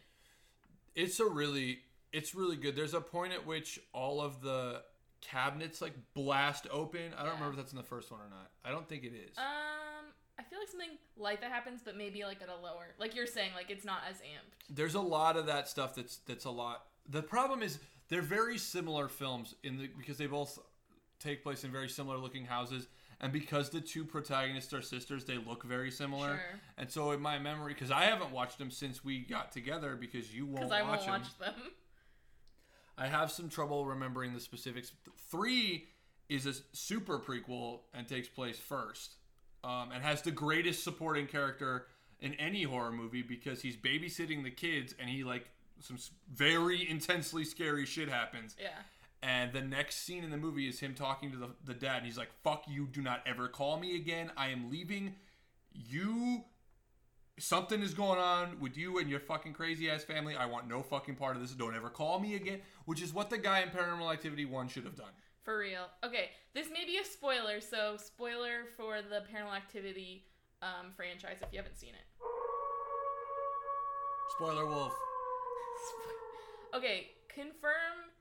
It's 0.95 1.21
a 1.21 1.27
really, 1.27 1.81
it's 2.13 2.35
really 2.35 2.57
good. 2.57 2.77
There's 2.77 2.95
a 2.95 3.01
point 3.01 3.33
at 3.33 3.47
which 3.47 3.81
all 3.93 4.21
of 4.21 4.41
the 4.41 4.83
cabinets 5.21 5.81
like 5.81 5.95
blast 6.15 6.67
open. 6.71 7.13
I 7.15 7.19
don't 7.19 7.27
Yeah. 7.27 7.33
remember 7.35 7.51
if 7.51 7.57
that's 7.57 7.73
in 7.73 7.79
the 7.79 7.85
first 7.85 8.11
one 8.11 8.21
or 8.21 8.29
not. 8.31 8.51
I 8.65 8.71
don't 8.71 8.89
think 8.89 9.05
it 9.05 9.13
is. 9.15 9.37
Um 9.39 9.45
I 10.39 10.45
feel 10.45 10.61
like 10.61 10.69
something 10.69 10.97
like 11.17 11.41
that 11.41 11.51
happens 11.51 11.83
but 11.85 11.97
maybe 11.97 12.23
like 12.25 12.41
at 12.43 12.49
a 12.49 12.57
lower. 12.57 12.95
Like 12.99 13.15
you're 13.17 13.27
saying 13.27 13.51
like 13.55 13.71
it's 13.71 13.85
not 13.85 14.03
as 14.09 14.17
amped. 14.19 14.55
there's 14.71 14.95
a 14.95 15.01
lot 15.01 15.37
of 15.37 15.47
that 15.47 15.69
stuff 15.69 15.95
that's 15.95 16.19
that's 16.19 16.45
a 16.45 16.51
lot 16.51 16.87
the 17.09 17.23
problem 17.23 17.63
is 17.63 17.79
they're 18.09 18.23
very 18.23 18.59
similar 18.59 19.09
films 19.09 19.55
in 19.65 19.79
the 19.79 19.89
because 19.99 20.19
they 20.19 20.27
both 20.27 20.59
take 21.19 21.43
place 21.43 21.65
in 21.65 21.73
very 21.73 21.89
similar 21.89 22.17
looking 22.19 22.45
houses 22.45 22.87
and 23.21 23.33
because 23.33 23.71
the 23.71 23.81
two 23.81 24.05
protagonists 24.05 24.73
are 24.73 24.83
sisters 24.83 25.25
they 25.25 25.39
look 25.39 25.65
very 25.65 25.91
similar 25.91 26.37
Sure. 26.37 26.61
and 26.77 26.89
so 26.91 27.11
in 27.11 27.21
my 27.21 27.39
memory 27.39 27.73
because 27.75 27.91
i 27.91 28.05
haven't 28.05 28.31
watched 28.31 28.59
them 28.59 28.71
since 28.71 29.03
we 29.05 29.21
got 29.21 29.51
together 29.51 29.97
because 29.97 30.33
you 30.33 30.47
won't 30.47 30.71
I 30.73 30.83
watch 30.83 31.07
won't 31.09 31.25
them 31.25 31.33
watch 31.41 31.55
them. 31.57 31.73
i 32.99 33.07
have 33.07 33.31
some 33.31 33.49
trouble 33.49 33.87
remembering 33.87 34.35
the 34.35 34.41
specifics. 34.41 34.93
Three 35.31 35.87
is 36.29 36.45
a 36.47 36.53
super 36.73 37.19
prequel 37.19 37.81
and 37.95 38.07
takes 38.07 38.29
place 38.29 38.59
first 38.59 39.15
um, 39.65 39.91
and 39.93 40.03
has 40.03 40.21
the 40.23 40.31
greatest 40.31 40.85
supporting 40.85 41.27
character 41.27 41.87
in 42.21 42.35
any 42.35 42.65
horror 42.65 42.93
movie 42.93 43.23
because 43.23 43.63
he's 43.63 43.77
babysitting 43.77 44.43
the 44.45 44.51
kids 44.51 44.95
and 44.99 45.09
he 45.09 45.25
like 45.25 45.49
some 45.81 45.97
very 46.35 46.89
intensely 46.91 47.45
scary 47.45 47.87
shit 47.87 48.09
happens. 48.09 48.57
Yeah. 48.61 48.69
and 49.23 49.53
the 49.53 49.63
next 49.63 50.05
scene 50.05 50.25
in 50.25 50.31
the 50.31 50.37
movie 50.37 50.69
is 50.69 50.81
him 50.81 50.95
talking 50.95 51.31
to 51.31 51.37
the, 51.39 51.51
the 51.65 51.75
dad 51.75 51.99
and 51.99 52.07
he's 52.07 52.19
like 52.19 52.31
fuck 52.43 52.65
you 52.69 52.87
do 52.87 53.01
not 53.01 53.23
ever 53.27 53.49
call 53.49 53.79
me 53.79 53.95
again. 53.97 54.31
I 54.37 54.49
am 54.49 54.71
leaving. 54.71 55.15
You 55.73 56.43
something 57.39 57.83
is 57.83 57.95
going 57.95 58.19
on 58.19 58.59
with 58.61 58.77
you 58.77 58.99
and 58.99 59.09
your 59.09 59.21
fucking 59.21 59.53
crazy 59.53 59.91
ass 59.91 60.05
family 60.05 60.35
i 60.37 60.45
want 60.47 60.69
no 60.69 60.83
fucking 60.83 61.15
part 61.15 61.37
of 61.37 61.43
this 61.43 61.53
don't 61.53 61.75
ever 61.77 61.89
call 61.89 62.19
me 62.19 62.35
again 62.35 62.61
which 62.85 63.01
is 63.03 63.13
what 63.15 63.31
the 63.31 63.39
guy 63.39 63.61
in 63.61 63.69
paranormal 63.69 64.13
activity 64.13 64.45
1 64.45 64.69
should 64.69 64.85
have 64.85 64.97
done 64.97 65.13
For 65.45 65.59
real. 65.59 65.87
Okay, 66.05 66.31
this 66.55 66.69
may 66.71 66.85
be 66.85 66.99
a 66.99 67.05
spoiler, 67.05 67.61
so 67.61 67.97
spoiler 67.97 68.67
for 68.77 69.01
the 69.01 69.23
Paranormal 69.33 69.57
Activity 69.57 70.25
um, 70.61 70.93
franchise 70.95 71.39
if 71.41 71.49
you 71.53 71.59
haven't 71.59 71.79
seen 71.79 71.91
it. 71.95 72.07
spoiler 74.37 74.67
wolf 74.67 74.93
Okay, 76.75 77.09
confirm. 77.29 78.13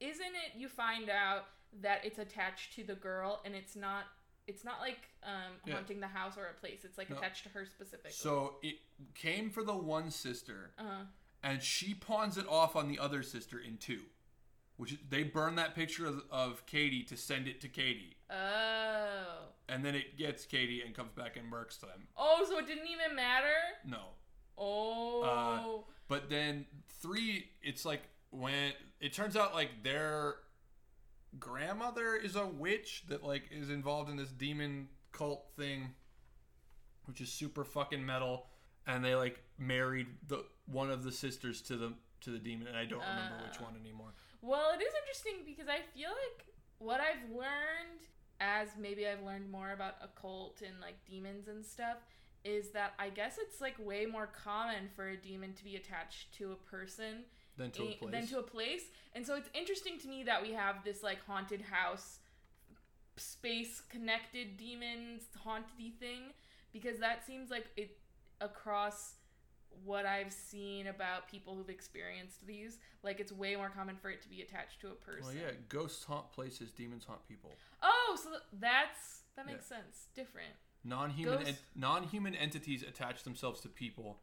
Isn't 0.00 0.34
it 0.44 0.58
you 0.58 0.68
find 0.68 1.10
out 1.10 1.44
that 1.82 2.00
it's 2.04 2.18
attached 2.18 2.74
to 2.76 2.84
the 2.84 2.94
girl 2.94 3.42
and 3.44 3.54
it's 3.54 3.76
not? 3.76 4.04
It's 4.46 4.64
not 4.64 4.80
like 4.80 4.98
um, 5.22 5.52
Yeah. 5.64 5.74
haunting 5.74 6.00
the 6.00 6.06
house 6.06 6.36
or 6.38 6.46
a 6.46 6.54
place. 6.54 6.84
It's 6.84 6.98
like 6.98 7.10
No. 7.10 7.16
attached 7.16 7.42
to 7.44 7.48
her 7.50 7.66
specifically. 7.66 8.12
so 8.12 8.56
it 8.62 8.76
came 9.14 9.50
for 9.50 9.62
the 9.62 9.76
one 9.76 10.10
sister 10.10 10.72
Uh, 10.78 11.04
and 11.42 11.62
she 11.62 11.94
pawns 11.94 12.38
it 12.38 12.46
off 12.48 12.76
on 12.76 12.88
the 12.88 12.98
other 12.98 13.22
sister 13.22 13.58
in 13.58 13.76
two 13.78 14.02
which 14.76 14.98
they 15.08 15.22
burn 15.22 15.54
that 15.56 15.74
picture 15.74 16.04
of, 16.06 16.22
of 16.30 16.64
katie 16.66 17.02
to 17.02 17.16
send 17.16 17.48
it 17.48 17.60
to 17.62 17.68
katie 17.68 18.14
oh. 18.30 19.48
and 19.68 19.82
then 19.84 19.94
it 19.94 20.16
gets 20.18 20.44
katie 20.44 20.82
and 20.82 20.94
comes 20.94 21.12
back 21.12 21.36
and 21.36 21.50
murks 21.50 21.80
them 21.80 22.06
Oh, 22.16 22.44
so 22.48 22.58
it 22.58 22.66
didn't 22.66 22.86
even 22.88 23.14
matter. 23.16 23.54
no 23.84 24.00
Oh. 24.58 25.84
But 26.08 26.30
then 26.30 26.66
three, 26.88 27.48
it's 27.62 27.84
like 27.84 28.02
when 28.30 28.72
it 29.00 29.12
turns 29.12 29.36
out 29.36 29.54
like 29.54 29.82
their 29.82 30.36
grandmother 31.38 32.14
is 32.16 32.36
a 32.36 32.46
witch 32.46 33.04
that 33.08 33.22
like 33.22 33.44
is 33.50 33.70
involved 33.70 34.10
in 34.10 34.16
this 34.16 34.30
demon 34.30 34.88
cult 35.12 35.46
thing, 35.56 35.90
which 37.04 37.20
is 37.20 37.32
super 37.32 37.64
fucking 37.64 38.04
metal, 38.04 38.46
and 38.86 39.04
they 39.04 39.14
like 39.14 39.42
married 39.58 40.06
the 40.28 40.44
one 40.66 40.90
of 40.90 41.04
the 41.04 41.12
sisters 41.12 41.60
to 41.62 41.76
the 41.76 41.92
to 42.22 42.30
the 42.30 42.38
demon, 42.38 42.66
and 42.66 42.76
I 42.76 42.84
don't 42.84 43.00
remember 43.00 43.44
which 43.46 43.60
Uh. 43.60 43.64
one 43.64 43.76
anymore. 43.76 44.12
Well, 44.42 44.72
it 44.72 44.82
is 44.82 44.92
interesting 45.02 45.44
because 45.44 45.68
I 45.68 45.80
feel 45.94 46.10
like 46.10 46.46
what 46.78 47.00
I've 47.00 47.30
learned 47.30 48.00
as 48.40 48.68
maybe 48.78 49.06
I've 49.08 49.22
learned 49.22 49.50
more 49.50 49.72
about 49.72 49.94
occult 50.02 50.60
and 50.62 50.78
like 50.80 50.96
demons 51.08 51.48
and 51.48 51.64
stuff 51.64 51.96
is 52.44 52.70
that 52.70 52.92
I 52.98 53.08
guess 53.08 53.38
it's 53.38 53.60
like 53.60 53.74
way 53.78 54.06
more 54.06 54.26
common 54.28 54.88
for 54.94 55.08
a 55.08 55.16
demon 55.16 55.54
to 55.54 55.64
be 55.64 55.76
attached 55.76 56.32
to 56.34 56.52
a 56.52 56.56
person 56.56 57.24
Then 57.56 57.70
to 57.72 57.82
a 57.84 57.86
place. 57.92 58.10
than 58.12 58.26
to 58.28 58.38
a 58.38 58.42
place. 58.42 58.82
And 59.14 59.26
so 59.26 59.34
it's 59.34 59.48
interesting 59.54 59.98
to 60.00 60.08
me 60.08 60.22
that 60.24 60.42
we 60.42 60.52
have 60.52 60.84
this 60.84 61.02
like 61.02 61.24
haunted 61.26 61.62
house 61.62 62.18
space 63.16 63.80
connected 63.88 64.58
demons 64.58 65.22
haunted 65.42 65.98
thing 65.98 66.32
because 66.72 66.98
that 66.98 67.26
seems 67.26 67.50
like 67.50 67.66
it 67.76 67.96
across 68.42 69.14
what 69.84 70.06
I've 70.06 70.32
seen 70.32 70.86
about 70.86 71.28
people 71.28 71.54
who've 71.54 71.68
experienced 71.68 72.46
these, 72.46 72.78
like 73.02 73.20
it's 73.20 73.32
way 73.32 73.56
more 73.56 73.70
common 73.70 73.96
for 73.96 74.10
it 74.10 74.22
to 74.22 74.28
be 74.28 74.42
attached 74.42 74.80
to 74.80 74.88
a 74.88 74.94
person. 74.94 75.24
well, 75.24 75.34
yeah, 75.34 75.52
ghosts 75.68 76.04
haunt 76.04 76.30
places, 76.32 76.70
demons 76.70 77.04
haunt 77.04 77.26
people. 77.26 77.52
Oh, 77.82 78.18
so 78.22 78.30
that's 78.58 79.20
that 79.36 79.46
makes 79.46 79.66
sense. 79.66 80.06
Different. 80.14 80.52
Non-human 80.84 81.46
en- 81.46 81.56
non-human 81.74 82.34
entities 82.34 82.82
attach 82.82 83.24
themselves 83.24 83.60
to 83.62 83.68
people. 83.68 84.18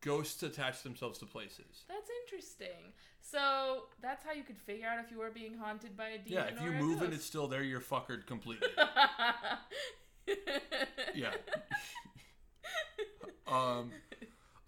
Ghosts 0.00 0.42
attach 0.42 0.82
themselves 0.82 1.18
to 1.18 1.26
places. 1.26 1.84
That's 1.88 2.10
interesting. 2.24 2.92
So 3.20 3.84
that's 4.00 4.24
how 4.24 4.32
you 4.32 4.44
could 4.44 4.58
figure 4.58 4.86
out 4.86 5.04
if 5.04 5.10
you 5.10 5.18
were 5.18 5.30
being 5.30 5.54
haunted 5.58 5.96
by 5.96 6.08
a 6.08 6.18
demon. 6.18 6.32
Yeah, 6.32 6.44
if 6.54 6.60
you 6.60 6.70
move 6.70 7.02
and 7.02 7.12
it's 7.12 7.24
still 7.24 7.48
there, 7.48 7.62
you're 7.62 7.80
fuckered 7.80 8.26
completely. 8.26 8.68
yeah. 11.14 11.32
um, 13.48 13.90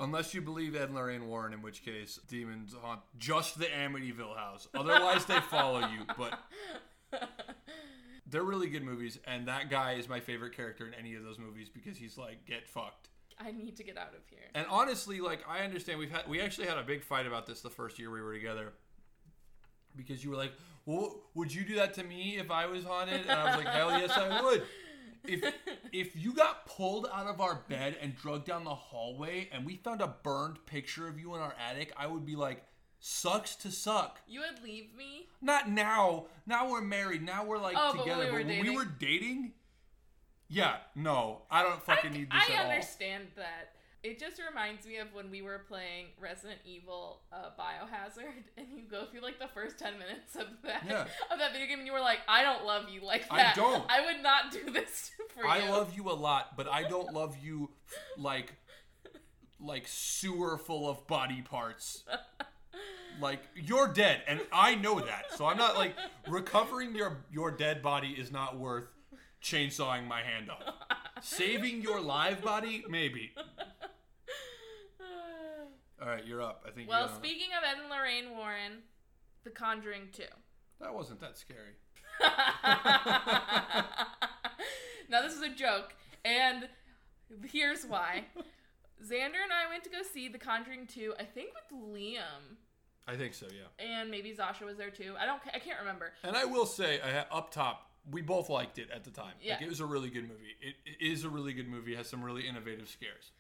unless 0.01 0.35
you 0.35 0.41
believe 0.41 0.75
Ed 0.75 0.85
and 0.85 0.95
Lorraine 0.95 1.29
Warren, 1.29 1.53
in 1.53 1.63
which 1.63 1.85
case 1.85 2.19
demons 2.29 2.75
haunt 2.81 3.01
just 3.19 3.59
the 3.59 3.67
Amityville 3.67 4.37
house. 4.37 4.69
Otherwise, 4.75 5.25
they 5.25 5.41
follow 5.41 5.81
you. 5.81 6.05
But 6.17 6.39
they're 8.27 8.43
really 8.43 8.69
good 8.69 8.85
movies, 8.85 9.19
and 9.27 9.49
that 9.49 9.71
guy 9.71 9.93
is 9.93 10.09
my 10.09 10.21
favorite 10.21 10.57
character 10.57 10.87
in 10.87 10.95
any 10.95 11.15
of 11.15 11.23
those 11.23 11.39
movies 11.39 11.69
because 11.69 11.97
he's 11.97 12.19
like, 12.19 12.45
get 12.47 12.69
fucked. 12.69 13.09
I 13.41 13.53
need 13.53 13.77
to 13.77 13.83
get 13.85 13.97
out 13.97 14.15
of 14.15 14.21
here. 14.31 14.41
And 14.55 14.67
honestly, 14.69 15.21
like 15.21 15.41
I 15.49 15.61
understand 15.61 15.99
we've 15.99 16.11
had 16.11 16.29
we 16.29 16.41
actually 16.41 16.67
had 16.67 16.79
a 16.79 16.83
big 16.83 17.03
fight 17.05 17.27
about 17.27 17.47
this 17.47 17.61
the 17.61 17.71
first 17.71 17.99
year 17.99 18.11
we 18.11 18.21
were 18.23 18.33
together. 18.35 18.73
Because 19.97 20.23
you 20.23 20.31
were 20.31 20.37
like, 20.37 20.53
Well, 20.87 21.17
would 21.35 21.53
you 21.53 21.65
do 21.65 21.77
that 21.77 21.95
to 21.95 22.05
me 22.05 22.37
if 22.39 22.51
I 22.51 22.67
was 22.67 22.85
haunted? 22.85 23.23
And 23.23 23.31
I 23.33 23.57
was 23.57 23.65
like, 23.65 23.73
Hell 23.75 23.91
yes 23.99 24.11
I 24.11 24.43
would. 24.43 24.63
If 25.25 25.53
if 25.93 26.17
you 26.17 26.33
got 26.33 26.67
pulled 26.67 27.07
out 27.13 27.27
of 27.27 27.41
our 27.41 27.63
bed 27.69 27.97
and 28.01 28.15
drugged 28.17 28.47
down 28.47 28.65
the 28.65 28.75
hallway 28.75 29.49
and 29.53 29.67
we 29.67 29.77
found 29.77 30.01
a 30.01 30.07
burned 30.23 30.65
picture 30.67 31.09
of 31.09 31.19
you 31.19 31.35
in 31.35 31.41
our 31.41 31.55
attic, 31.69 31.93
I 31.97 32.07
would 32.07 32.25
be 32.25 32.37
like, 32.37 32.63
sucks 33.01 33.57
to 33.57 33.71
suck. 33.73 34.21
You 34.29 34.41
would 34.41 34.63
leave 34.63 34.95
me? 34.97 35.27
Not 35.43 35.69
now. 35.71 36.27
Now 36.47 36.71
we're 36.71 36.81
married. 36.81 37.23
Now 37.23 37.45
we're 37.45 37.59
like 37.59 37.77
Oh, 37.79 37.93
but 37.95 38.03
together. 38.05 38.27
we 38.27 38.31
were 38.31 38.45
when 38.45 38.63
we 38.67 38.77
were 38.77 38.85
dating, 38.85 39.53
yeah, 40.49 40.77
no, 40.95 41.43
I 41.51 41.63
don't 41.63 41.83
fucking 41.83 42.11
I, 42.13 42.15
need 42.17 42.31
this 42.31 42.43
I 42.49 42.53
at 42.55 42.65
all. 42.65 42.71
understand 42.71 43.25
that. 43.37 43.73
It 44.05 44.21
just 44.21 44.41
reminds 44.49 44.87
me 44.87 44.99
of 44.99 45.09
when 45.13 45.29
we 45.29 45.43
were 45.43 45.63
playing 45.69 46.07
Resident 46.21 46.61
Evil 46.65 47.21
uh, 47.33 47.51
Biohazard, 47.59 48.45
and 48.57 48.67
you 48.73 48.83
go 48.89 49.07
through 49.07 49.23
like 49.23 49.41
the 49.41 49.49
first 49.49 49.79
ten 49.79 49.95
minutes 49.99 50.37
of 50.37 50.47
that 50.65 50.85
Yeah. 50.89 51.07
of 51.33 51.39
that 51.41 51.53
video 51.53 51.67
game, 51.67 51.79
and 51.79 51.87
you 51.87 51.93
were 51.93 52.01
like, 52.01 52.21
"I 52.29 52.43
don't 52.45 52.65
love 52.65 52.89
you 52.89 53.05
like 53.05 53.29
that. 53.29 53.53
I 53.53 53.61
don't. 53.61 53.85
I 53.91 54.07
would 54.07 54.23
not 54.23 54.53
do 54.53 54.71
this 54.71 55.11
for 55.35 55.43
you." 55.45 55.49
I 55.51 55.69
love 55.69 55.95
you 55.97 56.09
a 56.11 56.15
lot, 56.15 56.57
but 56.57 56.69
I 56.69 56.85
don't 56.85 57.13
love 57.21 57.37
you 57.43 57.71
like 58.17 58.55
like 59.61 59.89
sewer 59.89 60.57
full 60.59 60.89
of 60.89 61.05
body 61.09 61.43
parts. 61.43 62.05
Like 63.21 63.41
you're 63.57 63.89
dead, 63.89 64.23
and 64.29 64.41
I 64.53 64.77
know 64.77 65.01
that. 65.01 65.33
So 65.37 65.45
I'm 65.47 65.57
not 65.59 65.77
like 65.77 65.97
recovering 66.29 66.95
your 66.95 67.25
your 67.33 67.51
dead 67.51 67.83
body 67.83 68.11
is 68.17 68.31
not 68.31 68.57
worth 68.57 68.85
chainsawing 69.43 70.07
my 70.07 70.23
hand 70.23 70.51
off. 70.51 70.63
Saving 71.23 71.83
your 71.83 72.01
live 72.01 72.43
body, 72.43 72.85
maybe. 72.89 73.33
All 76.01 76.09
right, 76.09 76.25
you're 76.27 76.43
up. 76.43 76.65
I 76.67 76.71
think. 76.71 76.89
well, 76.89 77.09
speaking 77.15 77.49
of 77.57 77.65
Ed 77.65 77.81
and 77.83 77.91
Lorraine 77.91 78.37
Warren, 78.37 78.83
The 79.45 79.51
Conjuring 79.51 80.09
2. 80.13 80.23
that 80.81 80.95
wasn't 80.95 81.21
that 81.21 81.37
scary. 81.37 81.75
now 85.09 85.23
this 85.23 85.35
is 85.35 85.43
a 85.43 85.49
joke, 85.55 85.95
and 86.25 86.69
here's 87.51 87.85
why. 87.85 88.25
Xander 89.05 89.41
and 89.43 89.53
I 89.53 89.69
went 89.71 89.85
to 89.85 89.91
go 89.91 89.99
see 90.03 90.29
The 90.29 90.39
Conjuring 90.39 90.87
2, 90.87 91.15
I 91.19 91.25
think 91.25 91.51
with 91.55 91.81
Liam, 91.95 92.57
I 93.07 93.17
think 93.17 93.33
so, 93.33 93.47
yeah. 93.47 93.85
and 93.85 94.11
maybe 94.11 94.35
Zasha 94.35 94.67
was 94.67 94.77
there 94.77 94.91
too. 94.91 95.15
I 95.19 95.25
don't, 95.25 95.41
I 95.55 95.59
can't 95.59 95.79
remember. 95.81 96.13
And 96.23 96.37
I 96.37 96.45
will 96.45 96.67
say, 96.67 97.01
I 97.01 97.11
ha- 97.13 97.27
up 97.33 97.51
top, 97.51 97.88
we 98.11 98.23
both 98.23 98.49
liked 98.49 98.79
it 98.79 98.89
at 98.95 99.05
the 99.05 99.11
time. 99.11 99.35
Yeah. 99.41 99.55
Like, 99.55 99.63
it 99.63 99.69
was 99.69 99.81
a 99.81 99.87
really 99.87 100.11
good 100.11 100.25
movie. 100.25 100.57
It, 100.61 100.75
it 100.85 101.05
is 101.05 101.25
a 101.25 101.29
really 101.29 101.53
good 101.53 101.69
movie. 101.69 101.93
It 101.95 101.99
has 101.99 102.09
some 102.09 102.23
really 102.23 102.47
innovative 102.47 102.89
scares. 102.89 103.31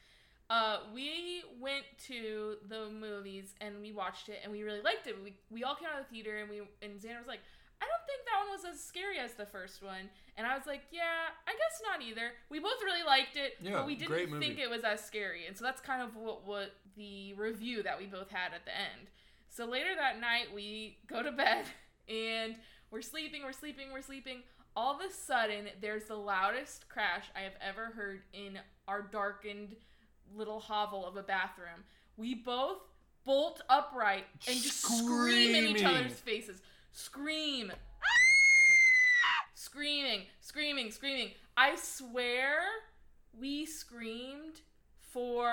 Uh, 0.51 0.79
we 0.95 1.43
went 1.61 1.85
to 2.07 2.57
the 2.69 2.89
movies 2.89 3.55
and 3.61 3.81
we 3.83 3.93
watched 3.93 4.31
it 4.31 4.41
and 4.43 4.51
we 4.51 4.63
really 4.63 4.81
liked 4.81 5.07
it. 5.07 5.17
We, 5.23 5.35
we 5.51 5.63
all 5.63 5.75
came 5.75 5.89
out 5.93 6.01
of 6.01 6.07
the 6.07 6.11
theater 6.11 6.39
and 6.39 6.49
we 6.49 6.61
and 6.81 6.99
Xander 6.99 7.19
was 7.19 7.29
like, 7.29 7.41
I 7.81 7.87
don't 7.87 8.07
think 8.07 8.25
that 8.25 8.39
one 8.41 8.51
was 8.51 8.65
as 8.65 8.83
scary 8.83 9.19
as 9.19 9.35
the 9.35 9.47
first 9.47 9.83
one. 9.83 10.09
And 10.37 10.47
I 10.47 10.57
was 10.57 10.67
like, 10.67 10.83
yeah, 10.91 11.31
I 11.47 11.53
guess 11.53 11.83
not 11.85 12.03
either. 12.03 12.33
We 12.51 12.59
both 12.61 12.83
really 12.83 13.05
liked 13.05 13.37
it, 13.37 13.57
Yeah, 13.61 13.73
but 13.75 13.87
we 13.87 13.95
didn't 13.95 14.41
think 14.41 14.59
it 14.59 14.71
was 14.71 14.85
as 14.85 15.05
scary. 15.05 15.47
And 15.47 15.57
so 15.57 15.65
that's 15.65 15.81
kind 15.81 16.03
of 16.03 16.17
what, 16.17 16.47
what 16.47 16.75
the 16.97 17.35
review 17.35 17.83
that 17.83 17.99
we 17.99 18.07
both 18.07 18.31
had 18.31 18.55
at 18.55 18.65
the 18.65 18.73
end. 18.75 19.11
So 19.51 19.67
later 19.67 19.91
that 19.97 20.21
night, 20.21 20.49
we 20.55 20.99
go 21.07 21.23
to 21.23 21.31
bed 21.31 21.67
and 22.09 22.57
we're 22.91 23.03
sleeping, 23.03 23.43
we're 23.45 23.53
sleeping, 23.53 23.93
we're 23.93 24.03
sleeping. 24.03 24.39
All 24.79 24.95
of 24.95 25.01
a 25.01 25.13
sudden, 25.13 25.67
there's 25.81 26.05
the 26.05 26.15
loudest 26.15 26.89
crash 26.89 27.25
I 27.35 27.41
have 27.41 27.55
ever 27.61 27.87
heard 27.87 28.23
in 28.33 28.61
our 28.87 29.03
darkened 29.03 29.75
little 30.37 30.61
hovel 30.61 31.05
of 31.05 31.17
a 31.17 31.23
bathroom. 31.25 31.83
We 32.17 32.37
both 32.37 32.79
bolt 33.25 33.61
upright 33.69 34.27
and 34.47 34.57
just 34.63 34.83
scream 34.83 35.57
in 35.57 35.65
each 35.65 35.83
other's 35.83 36.13
faces. 36.21 36.63
Scream. 36.93 37.73
Screaming, 39.57 40.23
screaming, 40.43 40.93
screaming. 40.93 41.33
I 41.57 41.75
swear 41.75 42.61
we 43.37 43.67
screamed 43.67 44.61
for 45.01 45.51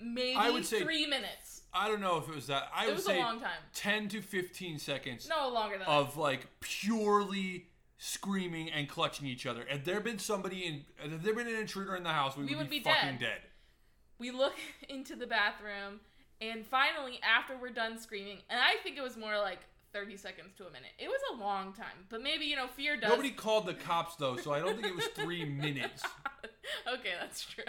maybe 0.00 0.36
I 0.38 0.48
would 0.48 0.64
say- 0.64 0.80
three 0.80 1.06
minutes. 1.06 1.64
I 1.74 1.86
don't 1.86 2.00
know 2.00 2.16
if 2.16 2.26
it 2.30 2.34
was 2.34 2.46
that. 2.46 2.70
I 2.74 2.84
It 2.84 2.86
would 2.86 2.94
was 2.96 3.04
a 3.04 3.08
say 3.08 3.18
long 3.22 3.40
time. 3.40 3.60
10 3.74 4.08
to 4.08 4.22
15 4.22 4.78
seconds 4.78 5.28
No 5.28 5.50
longer 5.50 5.76
than 5.76 5.86
that. 5.86 5.92
of 5.92 6.16
like 6.16 6.46
purely 6.60 7.66
screaming 7.98 8.70
and 8.70 8.88
clutching 8.88 9.26
each 9.26 9.44
other. 9.46 9.64
Had 9.68 9.84
there 9.84 10.00
been 10.00 10.18
somebody 10.18 10.64
in, 10.66 11.10
had 11.10 11.22
there 11.22 11.34
been 11.34 11.48
an 11.48 11.56
intruder 11.56 11.94
in 11.96 12.04
the 12.04 12.10
house, 12.10 12.36
we, 12.36 12.44
We 12.44 12.50
would, 12.50 12.58
would 12.58 12.70
be, 12.70 12.78
be 12.78 12.84
fucking 12.84 13.18
dead. 13.18 13.20
dead. 13.20 13.40
we 14.18 14.30
look 14.30 14.54
into 14.88 15.16
the 15.16 15.26
bathroom 15.26 16.00
and 16.40 16.64
finally 16.64 17.18
after 17.22 17.56
we're 17.60 17.68
done 17.70 17.98
screaming 17.98 18.38
and 18.48 18.60
i 18.60 18.80
think 18.84 18.96
it 18.96 19.02
was 19.02 19.16
more 19.16 19.36
like 19.36 19.58
30 19.92 20.16
seconds 20.16 20.54
to 20.56 20.62
a 20.66 20.70
minute 20.70 20.90
it 20.98 21.08
was 21.08 21.20
a 21.32 21.40
long 21.42 21.72
time 21.72 22.06
but 22.10 22.22
maybe 22.22 22.44
you 22.44 22.54
know 22.54 22.68
fear 22.68 22.96
does 22.96 23.10
Nobody 23.10 23.30
called 23.32 23.66
the 23.66 23.74
cops 23.74 24.14
though, 24.16 24.36
so 24.36 24.52
I 24.52 24.60
don't 24.60 24.74
think 24.76 24.86
it 24.86 24.94
was 24.94 25.06
three 25.16 25.44
minutes. 25.64 26.02
okay 26.94 27.14
that's 27.20 27.44
true 27.44 27.64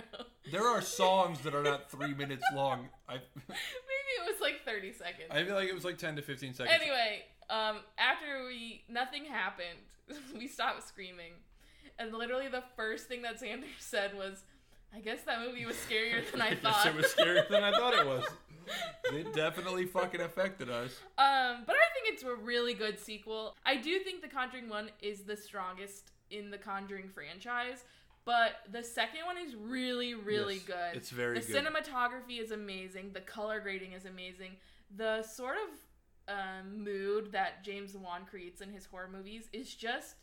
There 0.51 0.67
are 0.67 0.81
songs 0.81 1.39
that 1.41 1.55
are 1.55 1.63
not 1.63 1.89
three 1.89 2.13
minutes 2.13 2.43
long. 2.53 2.89
I, 3.07 3.13
maybe 3.47 4.11
it 4.19 4.31
was 4.31 4.39
like 4.41 4.63
30 4.65 4.91
seconds 4.93 5.29
I 5.31 5.43
feel 5.45 5.55
like 5.55 5.69
it 5.69 5.73
was 5.73 5.85
like 5.85 5.97
10 5.97 6.17
to 6.17 6.21
15 6.21 6.53
seconds. 6.53 6.77
anyway 6.79 7.23
um 7.49 7.77
after 7.97 8.45
we 8.45 8.83
nothing 8.89 9.25
happened 9.25 9.79
we 10.37 10.47
stopped 10.47 10.87
screaming 10.87 11.33
and 11.97 12.13
literally 12.13 12.47
the 12.47 12.63
first 12.75 13.07
thing 13.07 13.21
that 13.21 13.41
xander 13.41 13.63
said 13.79 14.15
was 14.15 14.43
i 14.95 14.99
guess 14.99 15.21
that 15.23 15.39
movie 15.41 15.65
was 15.65 15.75
scarier 15.75 16.29
than 16.31 16.41
i 16.41 16.49
Yes, 16.49 16.59
thought 16.61 16.85
it 16.87 16.95
was 16.95 17.05
scarier 17.07 17.47
than 17.49 17.63
I 17.63 17.71
thought 17.71 17.93
it 17.93 18.05
was. 18.05 18.23
It 19.11 19.33
definitely 19.33 19.85
fucking 19.85 20.21
affected 20.21 20.69
us. 20.69 20.91
Um, 21.17 21.63
but 21.65 21.75
I 21.75 21.87
think 21.93 22.13
it's 22.13 22.21
a 22.21 22.35
really 22.35 22.75
good 22.75 22.99
sequel. 22.99 23.55
I 23.65 23.77
do 23.77 23.97
think 23.99 24.21
The 24.21 24.27
Conjuring 24.27 24.69
1 24.69 24.91
is 25.01 25.23
the 25.23 25.35
strongest 25.35 26.11
in 26.29 26.51
the 26.51 26.57
Conjuring 26.59 27.09
franchise, 27.09 27.83
but 28.25 28.57
the 28.71 28.83
second 28.83 29.21
one 29.25 29.37
is 29.39 29.55
really, 29.55 30.13
really 30.13 30.55
Yes, 30.57 30.63
good. 30.67 30.95
it's 30.97 31.09
very 31.09 31.39
the 31.39 31.51
good. 31.51 31.65
cinematography 31.65 32.39
is 32.39 32.51
amazing. 32.51 33.09
The 33.13 33.21
color 33.21 33.59
grading 33.59 33.93
is 33.93 34.05
amazing. 34.05 34.51
The 34.95 35.23
sort 35.23 35.55
of 35.55 35.75
um, 36.29 36.83
mood 36.83 37.31
that 37.31 37.63
James 37.63 37.95
Wan 37.95 38.25
creates 38.29 38.61
in 38.61 38.71
his 38.71 38.85
horror 38.85 39.09
movies 39.11 39.49
is 39.51 39.73
just 39.73 40.15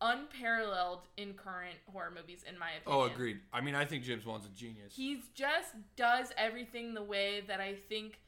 unparalleled 0.00 1.08
in 1.16 1.34
current 1.34 1.76
horror 1.92 2.12
movies, 2.14 2.44
in 2.48 2.58
my 2.58 2.70
opinion. 2.80 3.02
Oh, 3.02 3.12
agreed. 3.12 3.40
I 3.52 3.60
mean, 3.60 3.74
I 3.74 3.84
think 3.84 4.04
James 4.04 4.24
Wan's 4.24 4.46
a 4.46 4.50
genius. 4.50 4.94
He 4.94 5.22
just 5.34 5.74
does 5.96 6.32
everything 6.36 6.94
the 6.94 7.02
way 7.02 7.42
that 7.46 7.60
I 7.60 7.74
think 7.88 8.20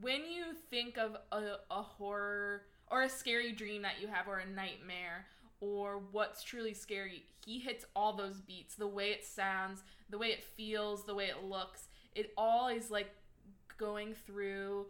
when 0.00 0.20
you 0.30 0.54
think 0.70 0.98
of 0.98 1.16
a, 1.32 1.56
a 1.70 1.82
horror 1.82 2.62
or 2.90 3.02
a 3.02 3.08
scary 3.08 3.52
dream 3.52 3.82
that 3.82 4.00
you 4.00 4.08
have 4.08 4.28
or 4.28 4.38
a 4.38 4.46
nightmare 4.46 5.26
or 5.60 6.00
what's 6.12 6.42
truly 6.42 6.74
scary, 6.74 7.24
he 7.44 7.58
hits 7.58 7.84
all 7.96 8.12
those 8.12 8.40
beats. 8.40 8.74
The 8.74 8.86
way 8.86 9.10
it 9.10 9.24
sounds, 9.24 9.82
the 10.10 10.18
way 10.18 10.28
it 10.28 10.44
feels, 10.44 11.04
the 11.04 11.14
way 11.14 11.26
it 11.26 11.44
looks. 11.44 11.88
It 12.14 12.32
all 12.36 12.68
is 12.68 12.90
like 12.90 13.10
going 13.78 14.14
through 14.26 14.86